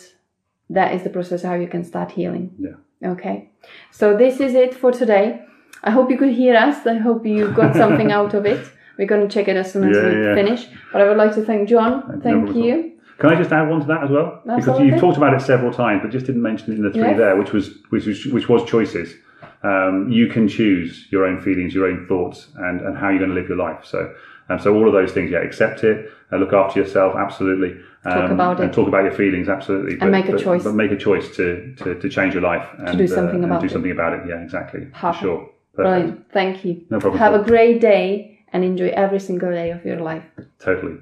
that 0.70 0.94
is 0.94 1.04
the 1.04 1.10
process 1.10 1.44
how 1.44 1.56
you 1.56 1.68
can 1.68 1.84
start 1.84 2.12
healing. 2.12 2.52
yeah. 2.60 3.10
Okay, 3.12 3.50
so 3.92 4.16
this 4.16 4.40
is 4.40 4.54
it 4.56 4.74
for 4.74 4.92
today. 4.92 5.44
I 5.84 5.92
hope 5.92 6.10
you 6.10 6.18
could 6.18 6.32
hear 6.32 6.56
us. 6.56 6.88
I 6.88 6.94
hope 6.96 7.26
you 7.26 7.52
got 7.52 7.76
something 7.84 8.12
out 8.14 8.34
of 8.34 8.46
it. 8.46 8.66
We're 8.98 9.08
going 9.08 9.28
to 9.28 9.34
check 9.34 9.50
it 9.50 9.58
as 9.58 9.74
soon 9.74 9.90
as 9.90 9.98
Yeah, 9.98 10.06
we 10.10 10.24
yeah. 10.24 10.36
finish. 10.36 10.68
But 10.94 11.02
I 11.02 11.10
would 11.10 11.18
like 11.18 11.34
to 11.36 11.44
thank 11.44 11.68
John. 11.68 11.92
No 12.08 12.20
Thank 12.22 12.46
problem 12.46 12.64
you. 12.64 12.93
Can 13.24 13.32
I 13.32 13.36
just 13.38 13.54
add 13.54 13.70
one 13.70 13.80
to 13.80 13.88
that 13.88 14.04
as 14.04 14.10
well? 14.10 14.42
Absolutely. 14.50 14.58
Because 14.58 14.80
you've 14.82 15.00
talked 15.00 15.16
about 15.16 15.34
it 15.34 15.42
several 15.42 15.72
times, 15.72 16.02
but 16.04 16.12
just 16.12 16.26
didn't 16.26 16.42
mention 16.42 16.74
it 16.74 16.76
in 16.76 16.84
the 16.84 16.92
three 16.92 17.02
Yes. 17.02 17.18
there, 17.18 17.38
which 17.38 17.54
was 17.54 17.70
which 17.90 18.06
was 18.06 18.26
which 18.26 18.50
was 18.50 18.66
choices. 18.70 19.16
Um, 19.64 20.10
you 20.12 20.28
can 20.28 20.50
choose 20.50 21.08
your 21.10 21.26
own 21.26 21.40
feelings, 21.40 21.74
your 21.74 21.88
own 21.88 22.06
thoughts, 22.06 22.50
and, 22.58 22.82
and 22.82 22.98
how 22.98 23.08
you're 23.08 23.20
going 23.20 23.30
to 23.30 23.36
live 23.36 23.48
your 23.48 23.58
life. 23.58 23.86
So, 23.86 24.14
um, 24.50 24.60
so 24.60 24.76
all 24.76 24.88
of 24.88 24.94
those 24.94 25.14
things, 25.14 25.32
yeah, 25.32 25.38
accept 25.38 25.86
it, 25.86 26.12
uh, 26.34 26.36
look 26.36 26.52
after 26.52 26.82
yourself, 26.82 27.16
absolutely. 27.16 27.72
Um, 28.04 28.14
Talk 28.24 28.32
about 28.32 28.60
and 28.60 28.70
it. 28.70 28.74
talk 28.74 28.90
about 28.90 29.04
your 29.06 29.14
feelings, 29.14 29.48
absolutely. 29.48 29.96
But, 29.96 30.10
make 30.10 30.28
a 30.28 30.34
but- 30.34 30.42
choice. 30.44 30.64
But 30.66 30.74
make 30.76 30.92
a 30.92 30.98
choice 30.98 31.34
to, 31.38 31.74
to, 31.78 31.96
to 31.98 32.10
change 32.10 32.34
your 32.34 32.44
life 32.44 32.68
and 32.80 32.98
do 32.98 33.08
something 33.08 33.40
uh, 33.40 33.44
and 33.44 33.46
about 33.46 33.62
do 33.62 33.68
it. 33.68 33.72
something 33.72 33.92
about 33.92 34.12
it. 34.12 34.28
Yeah, 34.28 34.42
exactly. 34.44 34.88
For 35.00 35.14
sure. 35.14 35.50
Perfect. 35.76 36.34
Thank 36.34 36.66
you. 36.66 36.86
No 36.90 37.00
problem 37.00 37.20
Have 37.20 37.34
a 37.34 37.44
great 37.44 37.80
day 37.80 38.40
and 38.52 38.66
enjoy 38.66 38.90
every 38.90 39.22
single 39.22 39.50
day 39.52 39.72
of 39.72 39.86
your 39.86 40.02
life. 40.02 40.26
Totally. 40.60 40.98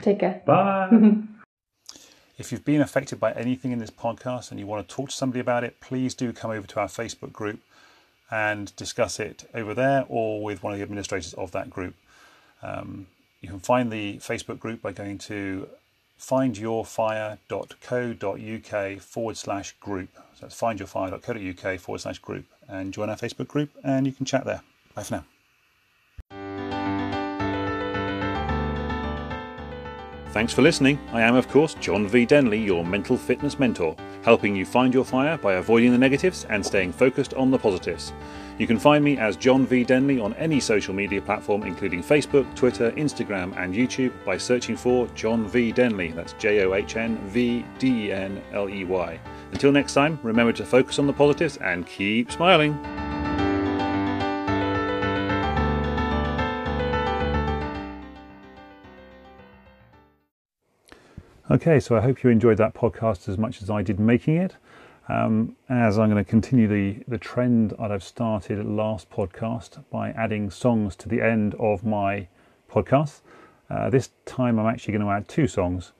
Take 0.00 0.20
care. 0.20 0.40
Bye. 0.46 0.88
If 2.40 2.50
you've 2.50 2.64
been 2.64 2.80
affected 2.80 3.20
by 3.20 3.32
anything 3.32 3.70
in 3.70 3.80
this 3.80 3.90
podcast 3.90 4.50
and 4.50 4.58
you 4.58 4.66
want 4.66 4.88
to 4.88 4.94
talk 4.94 5.10
to 5.10 5.14
somebody 5.14 5.40
about 5.40 5.62
it, 5.62 5.78
please 5.78 6.14
do 6.14 6.32
come 6.32 6.50
over 6.50 6.66
to 6.68 6.80
our 6.80 6.86
Facebook 6.86 7.34
group 7.34 7.60
and 8.30 8.74
discuss 8.76 9.20
it 9.20 9.44
over 9.52 9.74
there 9.74 10.06
or 10.08 10.42
with 10.42 10.62
one 10.62 10.72
of 10.72 10.78
the 10.78 10.82
administrators 10.82 11.34
of 11.34 11.52
that 11.52 11.68
group. 11.68 11.94
Um, 12.62 13.08
you 13.42 13.50
can 13.50 13.60
find 13.60 13.92
the 13.92 14.16
Facebook 14.20 14.58
group 14.58 14.80
by 14.80 14.92
going 14.92 15.18
to 15.18 15.68
findyourfire.co.uk 16.18 19.00
forward 19.02 19.36
slash 19.36 19.72
group. 19.72 20.08
So 20.14 20.22
that's 20.40 20.58
findyourfire.co.uk 20.58 21.78
forward 21.78 22.00
slash 22.00 22.20
group 22.20 22.46
and 22.66 22.94
join 22.94 23.10
our 23.10 23.16
Facebook 23.16 23.48
group 23.48 23.68
and 23.84 24.06
you 24.06 24.14
can 24.14 24.24
chat 24.24 24.46
there. 24.46 24.62
Bye 24.94 25.02
for 25.02 25.16
now. 25.16 25.24
Thanks 30.32 30.52
for 30.52 30.62
listening. 30.62 30.96
I 31.12 31.22
am, 31.22 31.34
of 31.34 31.48
course, 31.48 31.74
John 31.74 32.06
V. 32.06 32.24
Denley, 32.24 32.60
your 32.60 32.84
mental 32.84 33.16
fitness 33.16 33.58
mentor, 33.58 33.96
helping 34.22 34.54
you 34.54 34.64
find 34.64 34.94
your 34.94 35.04
fire 35.04 35.36
by 35.36 35.54
avoiding 35.54 35.90
the 35.90 35.98
negatives 35.98 36.46
and 36.50 36.64
staying 36.64 36.92
focused 36.92 37.34
on 37.34 37.50
the 37.50 37.58
positives. 37.58 38.12
You 38.56 38.68
can 38.68 38.78
find 38.78 39.02
me 39.02 39.18
as 39.18 39.36
John 39.36 39.66
V. 39.66 39.82
Denley 39.82 40.20
on 40.20 40.34
any 40.34 40.60
social 40.60 40.94
media 40.94 41.20
platform, 41.20 41.64
including 41.64 42.00
Facebook, 42.00 42.54
Twitter, 42.54 42.92
Instagram, 42.92 43.56
and 43.56 43.74
YouTube, 43.74 44.12
by 44.24 44.36
searching 44.38 44.76
for 44.76 45.08
John 45.16 45.48
V. 45.48 45.72
Denley. 45.72 46.12
That's 46.12 46.34
J 46.34 46.64
O 46.64 46.74
H 46.74 46.94
N 46.94 47.16
V 47.26 47.64
D 47.80 48.06
E 48.06 48.12
N 48.12 48.40
L 48.52 48.68
E 48.68 48.84
Y. 48.84 49.18
Until 49.50 49.72
next 49.72 49.94
time, 49.94 50.20
remember 50.22 50.52
to 50.52 50.64
focus 50.64 51.00
on 51.00 51.08
the 51.08 51.12
positives 51.12 51.56
and 51.56 51.84
keep 51.88 52.30
smiling. 52.30 52.78
Okay, 61.52 61.80
so 61.80 61.96
I 61.96 62.00
hope 62.00 62.22
you 62.22 62.30
enjoyed 62.30 62.58
that 62.58 62.74
podcast 62.74 63.28
as 63.28 63.36
much 63.36 63.60
as 63.60 63.70
I 63.70 63.82
did 63.82 63.98
making 63.98 64.36
it. 64.36 64.54
Um, 65.08 65.56
as 65.68 65.98
I'm 65.98 66.08
going 66.08 66.24
to 66.24 66.30
continue 66.30 66.68
the, 66.68 67.02
the 67.08 67.18
trend 67.18 67.70
that 67.70 67.90
I've 67.90 68.04
started 68.04 68.64
last 68.64 69.10
podcast 69.10 69.82
by 69.90 70.10
adding 70.10 70.48
songs 70.48 70.94
to 70.94 71.08
the 71.08 71.20
end 71.20 71.56
of 71.58 71.84
my 71.84 72.28
podcast. 72.70 73.22
Uh, 73.68 73.90
this 73.90 74.10
time 74.26 74.60
I'm 74.60 74.66
actually 74.68 74.92
going 74.92 75.04
to 75.04 75.10
add 75.10 75.26
two 75.26 75.48
songs. 75.48 75.90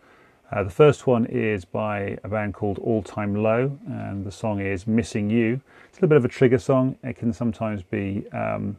Uh, 0.53 0.63
the 0.63 0.71
first 0.71 1.09
one 1.09 1.27
is 1.27 1.65
by 1.65 2.17
a 2.23 2.29
band 2.29 2.55
called 2.55 2.79
All 2.79 3.03
Time 3.03 3.35
Low, 3.35 3.77
and 3.89 4.25
the 4.25 4.31
song 4.31 4.61
is 4.61 4.87
Missing 4.87 5.31
You. 5.31 5.61
It's 5.89 5.99
a 5.99 6.03
little 6.03 6.11
bit 6.11 6.19
of 6.19 6.25
a 6.25 6.29
trigger 6.29 6.61
song. 6.61 6.95
It 7.03 7.17
can 7.17 7.33
sometimes 7.33 7.83
be, 7.83 8.25
um, 8.31 8.77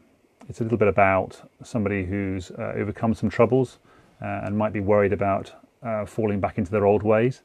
it's 0.47 0.61
a 0.61 0.63
little 0.63 0.77
bit 0.77 0.87
about 0.87 1.49
somebody 1.65 2.05
who's 2.05 2.49
uh, 2.51 2.71
overcome 2.77 3.13
some 3.13 3.29
troubles 3.29 3.79
uh, 4.21 4.43
and 4.45 4.57
might 4.57 4.71
be 4.71 4.79
worried 4.79 5.11
about 5.11 5.51
uh, 5.83 6.05
falling 6.05 6.39
back 6.39 6.57
into 6.57 6.71
their 6.71 6.85
old 6.85 7.03
ways 7.03 7.41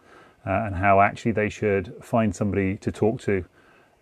uh, 0.47 0.64
and 0.66 0.76
how 0.76 1.01
actually 1.01 1.32
they 1.32 1.49
should 1.49 1.95
find 2.03 2.34
somebody 2.34 2.76
to 2.76 2.93
talk 2.93 3.20
to 3.20 3.45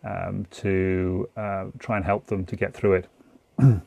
um, 0.05 0.47
to 0.51 1.29
uh, 1.37 1.67
try 1.79 1.97
and 1.97 2.05
help 2.05 2.27
them 2.27 2.45
to 2.45 2.57
get 2.57 2.75
through 2.75 2.95
it. 2.95 3.09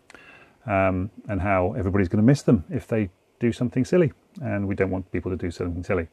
um, 0.68 1.10
and 1.28 1.42
how 1.42 1.74
everybody's 1.78 2.08
going 2.08 2.22
to 2.22 2.26
miss 2.26 2.42
them 2.42 2.64
if 2.70 2.88
they 2.88 3.10
do 3.40 3.52
something 3.52 3.86
silly. 3.86 4.12
And 4.42 4.68
we 4.68 4.76
don't 4.76 4.90
want 4.90 5.12
people 5.12 5.32
to 5.32 5.38
do 5.38 5.52
something 5.52 5.84
silly. 5.84 6.08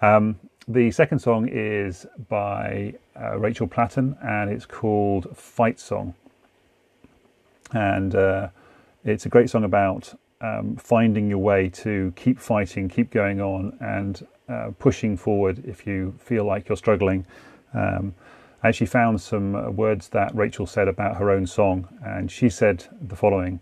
Um, 0.00 0.38
the 0.68 0.90
second 0.90 1.20
song 1.20 1.48
is 1.48 2.06
by 2.28 2.94
uh, 3.20 3.38
Rachel 3.38 3.66
Platten 3.66 4.16
and 4.22 4.50
it's 4.50 4.66
called 4.66 5.36
Fight 5.36 5.78
Song. 5.78 6.14
And 7.72 8.14
uh, 8.14 8.48
it's 9.04 9.26
a 9.26 9.28
great 9.28 9.50
song 9.50 9.64
about 9.64 10.14
um, 10.40 10.76
finding 10.76 11.28
your 11.28 11.38
way 11.38 11.68
to 11.70 12.12
keep 12.16 12.38
fighting, 12.38 12.88
keep 12.88 13.10
going 13.10 13.40
on, 13.40 13.76
and 13.80 14.26
uh, 14.48 14.70
pushing 14.78 15.16
forward 15.16 15.62
if 15.66 15.86
you 15.86 16.14
feel 16.18 16.44
like 16.44 16.68
you're 16.68 16.76
struggling. 16.76 17.26
Um, 17.74 18.14
I 18.62 18.68
actually 18.68 18.86
found 18.88 19.20
some 19.20 19.54
uh, 19.54 19.70
words 19.70 20.08
that 20.10 20.34
Rachel 20.34 20.66
said 20.66 20.88
about 20.88 21.16
her 21.16 21.30
own 21.30 21.46
song, 21.46 21.88
and 22.04 22.30
she 22.30 22.48
said 22.48 22.84
the 23.00 23.16
following 23.16 23.60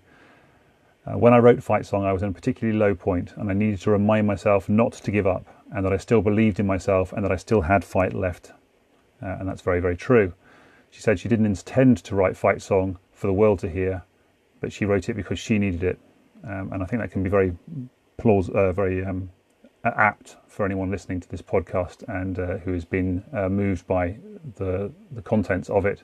uh, 1.06 1.18
When 1.18 1.32
I 1.32 1.38
wrote 1.38 1.62
Fight 1.62 1.86
Song, 1.86 2.04
I 2.04 2.12
was 2.12 2.22
in 2.22 2.30
a 2.30 2.32
particularly 2.32 2.78
low 2.78 2.94
point, 2.94 3.34
and 3.36 3.50
I 3.50 3.54
needed 3.54 3.80
to 3.82 3.90
remind 3.90 4.26
myself 4.26 4.68
not 4.68 4.92
to 4.92 5.10
give 5.10 5.26
up, 5.26 5.46
and 5.72 5.84
that 5.84 5.92
I 5.92 5.96
still 5.96 6.22
believed 6.22 6.60
in 6.60 6.66
myself, 6.66 7.12
and 7.12 7.24
that 7.24 7.32
I 7.32 7.36
still 7.36 7.62
had 7.62 7.84
fight 7.84 8.14
left. 8.14 8.52
Uh, 9.22 9.36
and 9.38 9.48
that's 9.48 9.62
very, 9.62 9.80
very 9.80 9.96
true. 9.96 10.32
She 10.90 11.00
said 11.00 11.18
she 11.18 11.28
didn't 11.28 11.46
intend 11.46 11.98
to 12.04 12.14
write 12.14 12.36
Fight 12.36 12.62
Song 12.62 12.98
for 13.12 13.26
the 13.26 13.32
world 13.32 13.58
to 13.60 13.68
hear, 13.68 14.04
but 14.60 14.72
she 14.72 14.84
wrote 14.84 15.08
it 15.08 15.14
because 15.14 15.38
she 15.38 15.58
needed 15.58 15.82
it. 15.82 15.98
Um, 16.47 16.72
and 16.72 16.82
I 16.82 16.86
think 16.86 17.01
that 17.03 17.11
can 17.11 17.22
be 17.22 17.30
very 17.30 17.57
uh, 18.24 18.72
very 18.72 19.05
um, 19.05 19.30
apt 19.84 20.36
for 20.47 20.64
anyone 20.64 20.90
listening 20.90 21.20
to 21.20 21.28
this 21.28 21.42
podcast 21.42 22.05
and 22.09 22.38
uh, 22.38 22.59
who 22.59 22.72
has 22.72 22.84
been 22.84 23.22
uh, 23.32 23.49
moved 23.49 23.86
by 23.86 24.16
the 24.57 24.92
the 25.11 25.22
contents 25.22 25.68
of 25.70 25.86
it. 25.86 26.03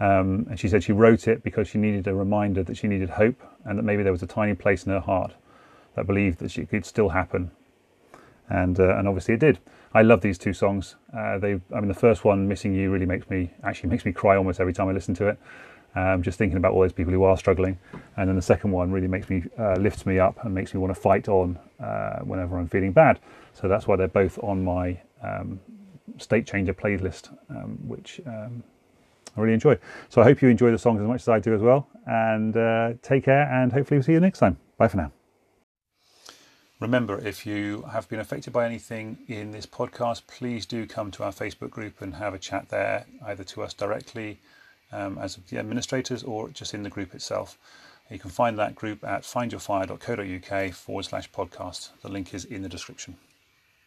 Um, 0.00 0.46
and 0.50 0.58
she 0.58 0.68
said 0.68 0.82
she 0.82 0.92
wrote 0.92 1.28
it 1.28 1.42
because 1.44 1.68
she 1.68 1.78
needed 1.78 2.08
a 2.08 2.14
reminder 2.14 2.64
that 2.64 2.76
she 2.76 2.88
needed 2.88 3.10
hope 3.10 3.40
and 3.64 3.78
that 3.78 3.84
maybe 3.84 4.02
there 4.02 4.12
was 4.12 4.22
a 4.22 4.26
tiny 4.26 4.54
place 4.54 4.84
in 4.84 4.92
her 4.92 5.00
heart 5.00 5.34
that 5.94 6.06
believed 6.06 6.40
that 6.40 6.50
she 6.50 6.66
could 6.66 6.84
still 6.84 7.10
happen. 7.10 7.52
And 8.48 8.78
uh, 8.78 8.96
and 8.96 9.08
obviously 9.08 9.34
it 9.34 9.40
did. 9.40 9.60
I 9.94 10.02
love 10.02 10.20
these 10.20 10.38
two 10.38 10.52
songs. 10.52 10.96
Uh, 11.16 11.38
they, 11.38 11.60
I 11.72 11.78
mean, 11.78 11.88
the 11.88 11.94
first 11.94 12.24
one, 12.24 12.48
"Missing 12.48 12.74
You," 12.74 12.90
really 12.90 13.06
makes 13.06 13.30
me 13.30 13.50
actually 13.62 13.90
makes 13.90 14.04
me 14.04 14.12
cry 14.12 14.36
almost 14.36 14.60
every 14.60 14.72
time 14.72 14.88
I 14.88 14.92
listen 14.92 15.14
to 15.14 15.28
it. 15.28 15.38
Um, 15.96 16.22
just 16.22 16.38
thinking 16.38 16.56
about 16.56 16.72
all 16.72 16.80
those 16.80 16.92
people 16.92 17.12
who 17.12 17.22
are 17.22 17.36
struggling, 17.36 17.78
and 18.16 18.28
then 18.28 18.34
the 18.34 18.42
second 18.42 18.72
one 18.72 18.90
really 18.90 19.06
makes 19.06 19.30
me 19.30 19.44
uh, 19.58 19.74
lifts 19.74 20.06
me 20.06 20.18
up 20.18 20.44
and 20.44 20.52
makes 20.52 20.74
me 20.74 20.80
want 20.80 20.92
to 20.92 21.00
fight 21.00 21.28
on 21.28 21.56
uh, 21.80 22.18
whenever 22.20 22.58
I'm 22.58 22.68
feeling 22.68 22.92
bad. 22.92 23.20
So 23.52 23.68
that's 23.68 23.86
why 23.86 23.96
they're 23.96 24.08
both 24.08 24.38
on 24.42 24.64
my 24.64 25.00
um, 25.22 25.60
state 26.18 26.46
changer 26.46 26.74
playlist, 26.74 27.36
um, 27.48 27.78
which 27.86 28.20
um, 28.26 28.62
I 29.36 29.40
really 29.40 29.54
enjoy. 29.54 29.78
So 30.08 30.20
I 30.20 30.24
hope 30.24 30.42
you 30.42 30.48
enjoy 30.48 30.72
the 30.72 30.78
songs 30.78 31.00
as 31.00 31.06
much 31.06 31.22
as 31.22 31.28
I 31.28 31.38
do 31.38 31.54
as 31.54 31.62
well. 31.62 31.86
And 32.06 32.56
uh, 32.56 32.94
take 33.02 33.24
care, 33.24 33.48
and 33.52 33.72
hopefully 33.72 33.98
we'll 33.98 34.04
see 34.04 34.12
you 34.12 34.20
next 34.20 34.40
time. 34.40 34.58
Bye 34.76 34.88
for 34.88 34.96
now. 34.96 35.12
Remember, 36.80 37.18
if 37.18 37.46
you 37.46 37.82
have 37.92 38.08
been 38.08 38.18
affected 38.18 38.52
by 38.52 38.66
anything 38.66 39.18
in 39.28 39.52
this 39.52 39.64
podcast, 39.64 40.22
please 40.26 40.66
do 40.66 40.86
come 40.86 41.10
to 41.12 41.22
our 41.22 41.32
Facebook 41.32 41.70
group 41.70 42.02
and 42.02 42.16
have 42.16 42.34
a 42.34 42.38
chat 42.38 42.68
there, 42.68 43.06
either 43.24 43.44
to 43.44 43.62
us 43.62 43.72
directly 43.72 44.40
um, 44.94 45.18
as 45.18 45.36
the 45.36 45.58
administrators 45.58 46.22
or 46.22 46.48
just 46.48 46.72
in 46.72 46.82
the 46.82 46.90
group 46.90 47.14
itself. 47.14 47.58
You 48.10 48.18
can 48.18 48.30
find 48.30 48.58
that 48.58 48.74
group 48.74 49.02
at 49.02 49.22
findyourfire.co.uk 49.22 50.72
forward 50.74 51.04
slash 51.04 51.30
podcast. 51.30 51.90
The 52.02 52.08
link 52.08 52.34
is 52.34 52.44
in 52.44 52.62
the 52.62 52.68
description. 52.68 53.16